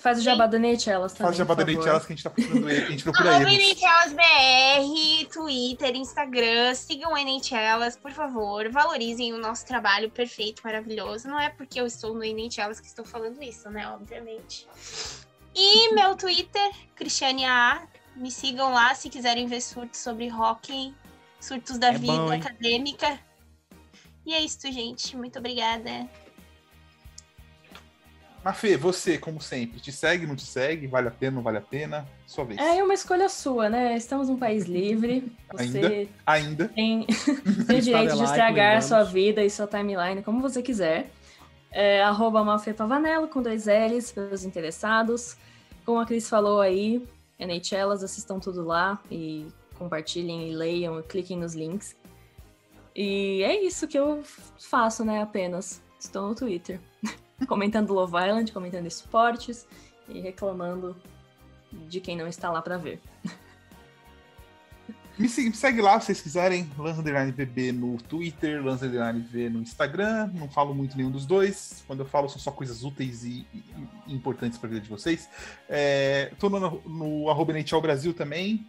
Faz 0.03 0.19
o 0.19 0.21
jabá 0.21 0.47
da 0.47 0.59
Neitelas 0.59 1.13
também. 1.13 1.27
Faz 1.27 1.35
o 1.35 1.37
jabá 1.37 1.55
da 1.55 1.63
Neitelas 1.63 2.05
que 2.05 2.11
a 2.11 2.15
gente 2.15 2.23
tá 2.25 2.29
procurando 2.29 2.69
ele, 2.69 2.85
a 2.85 2.89
gente 2.89 3.03
procura 3.03 3.29
Arroba 3.29 3.45
Neitelas 3.45 4.11
BR, 4.11 5.29
Twitter, 5.31 5.95
Instagram, 5.95 6.75
sigam 6.75 7.13
Neitelas, 7.13 7.95
por 7.95 8.11
favor, 8.11 8.69
valorizem 8.69 9.31
o 9.31 9.37
nosso 9.37 9.65
trabalho 9.65 10.11
perfeito, 10.11 10.61
maravilhoso. 10.61 11.29
Não 11.29 11.39
é 11.39 11.47
porque 11.47 11.79
eu 11.79 11.85
estou 11.85 12.13
no 12.13 12.19
Neitelas 12.19 12.81
que 12.81 12.87
estou 12.87 13.05
falando 13.05 13.41
isso, 13.41 13.69
né? 13.69 13.87
Obviamente. 13.87 14.67
E 15.55 15.93
meu 15.93 16.17
Twitter, 16.17 16.71
Cristiane 16.97 17.45
A. 17.45 17.87
Me 18.13 18.29
sigam 18.29 18.73
lá 18.73 18.93
se 18.93 19.09
quiserem 19.09 19.47
ver 19.47 19.61
surtos 19.61 20.01
sobre 20.01 20.29
hockey, 20.29 20.93
surtos 21.39 21.77
da 21.77 21.93
é 21.93 21.97
vida 21.97 22.11
bom, 22.11 22.29
acadêmica. 22.29 23.17
E 24.25 24.33
é 24.33 24.41
isso, 24.41 24.69
gente. 24.69 25.15
Muito 25.15 25.39
obrigada. 25.39 26.09
Mafê, 28.43 28.75
você, 28.75 29.17
como 29.17 29.41
sempre, 29.41 29.79
te 29.79 29.91
segue, 29.91 30.27
não 30.27 30.35
te 30.35 30.45
segue? 30.45 30.85
Vale 30.85 31.07
a 31.07 31.11
pena, 31.11 31.37
não 31.37 31.41
vale 31.41 31.59
a 31.59 31.61
pena? 31.61 32.05
Sua 32.27 32.43
vez. 32.43 32.59
É 32.59 32.83
uma 32.83 32.93
escolha 32.93 33.29
sua, 33.29 33.69
né? 33.69 33.95
Estamos 33.95 34.27
num 34.27 34.37
país 34.37 34.65
livre. 34.65 35.31
Você 35.53 35.77
ainda? 35.77 36.09
Ainda? 36.25 36.67
Tem, 36.67 37.05
tem 37.65 37.77
o 37.77 37.81
direito 37.81 38.17
de 38.17 38.23
estragar 38.23 38.83
sua 38.83 39.03
vida 39.03 39.41
e 39.41 39.49
sua 39.49 39.65
timeline 39.65 40.21
como 40.21 40.41
você 40.41 40.61
quiser. 40.61 41.09
É, 41.71 42.03
arroba 42.03 42.43
Mafê 42.43 42.73
Pavanello, 42.73 43.29
com 43.29 43.41
dois 43.41 43.65
L's, 43.65 44.11
para 44.11 44.25
os 44.25 44.43
interessados. 44.43 45.37
Como 45.85 45.99
a 45.99 46.05
Cris 46.05 46.27
falou 46.27 46.59
aí, 46.59 47.01
NHLas, 47.39 48.03
assistam 48.03 48.39
tudo 48.39 48.63
lá 48.63 49.01
e 49.09 49.47
compartilhem 49.75 50.49
e 50.49 50.53
leiam 50.53 50.99
e 50.99 51.03
cliquem 51.03 51.37
nos 51.37 51.55
links. 51.55 51.95
E 52.93 53.41
é 53.41 53.63
isso 53.63 53.87
que 53.87 53.97
eu 53.97 54.21
faço, 54.59 55.05
né? 55.05 55.21
Apenas. 55.21 55.81
Estou 55.97 56.27
no 56.27 56.35
Twitter. 56.35 56.79
comentando 57.47 57.93
Love 57.93 58.17
Island, 58.17 58.51
comentando 58.51 58.87
esportes 58.87 59.67
e 60.09 60.19
reclamando 60.19 60.95
de 61.87 61.99
quem 61.99 62.15
não 62.15 62.27
está 62.27 62.51
lá 62.51 62.61
para 62.61 62.77
ver. 62.77 63.01
Me 65.17 65.29
segue, 65.29 65.79
lá 65.79 65.99
se 65.99 66.07
vocês 66.07 66.21
quiserem, 66.21 66.63
VB 66.65 67.71
no 67.71 67.97
Twitter, 68.01 68.63
V 68.63 69.47
no 69.47 69.61
Instagram. 69.61 70.31
Não 70.33 70.49
falo 70.49 70.73
muito 70.73 70.97
nenhum 70.97 71.11
dos 71.11 71.27
dois. 71.27 71.83
Quando 71.85 71.99
eu 71.99 72.05
falo, 72.07 72.27
são 72.27 72.39
só 72.39 72.49
coisas 72.49 72.83
úteis 72.83 73.23
e, 73.23 73.45
e, 73.53 73.63
importantes 74.11 74.57
para 74.57 74.69
a 74.69 74.71
vida 74.71 74.81
de 74.81 74.89
vocês. 74.89 75.29
É, 75.69 76.31
tô 76.39 76.49
no, 76.49 76.81
no 76.87 77.29
arroba 77.29 77.53
Brasil 77.79 78.11
também. 78.11 78.67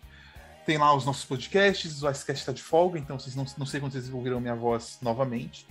Tem 0.66 0.76
lá 0.76 0.94
os 0.94 1.06
nossos 1.06 1.24
podcasts. 1.24 2.02
O 2.02 2.10
Icecast 2.10 2.42
está 2.42 2.52
de 2.52 2.62
folga, 2.62 2.98
então 2.98 3.18
vocês 3.18 3.34
não, 3.34 3.46
não 3.56 3.64
sei 3.64 3.80
quando 3.80 3.92
vocês 3.92 4.12
ouvirão 4.12 4.38
minha 4.38 4.55
voz 4.55 4.98
novamente 5.01 5.66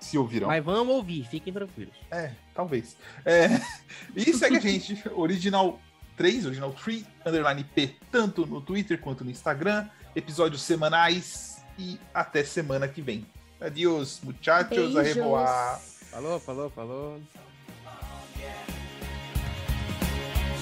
se 0.00 0.16
ouvirão. 0.18 0.48
Mas 0.48 0.64
vamos 0.64 0.94
ouvir, 0.94 1.24
fiquem 1.28 1.52
tranquilos. 1.52 1.94
É, 2.10 2.32
talvez. 2.54 2.96
É, 3.24 3.48
e 4.16 4.32
segue 4.32 4.56
a 4.56 4.60
gente, 4.60 5.02
Original 5.14 5.78
3, 6.16 6.46
Original 6.46 6.72
3, 6.72 7.04
underline 7.24 7.64
P, 7.64 7.94
tanto 8.10 8.46
no 8.46 8.60
Twitter 8.60 9.00
quanto 9.00 9.24
no 9.24 9.30
Instagram. 9.30 9.88
Episódios 10.14 10.62
semanais 10.62 11.62
e 11.78 11.98
até 12.12 12.42
semana 12.42 12.88
que 12.88 13.00
vem. 13.00 13.26
Adiós, 13.60 14.20
muchachos, 14.22 14.96
a. 14.96 15.80
Falou, 16.10 16.40
falou, 16.40 16.70
falou. 16.70 17.20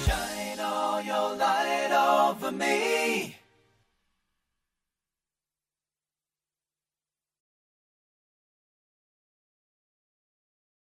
Shine 0.05 0.61
all 0.61 1.01
your 1.03 1.37
light 1.37 1.93
over 1.93 2.53
me. 2.53 3.48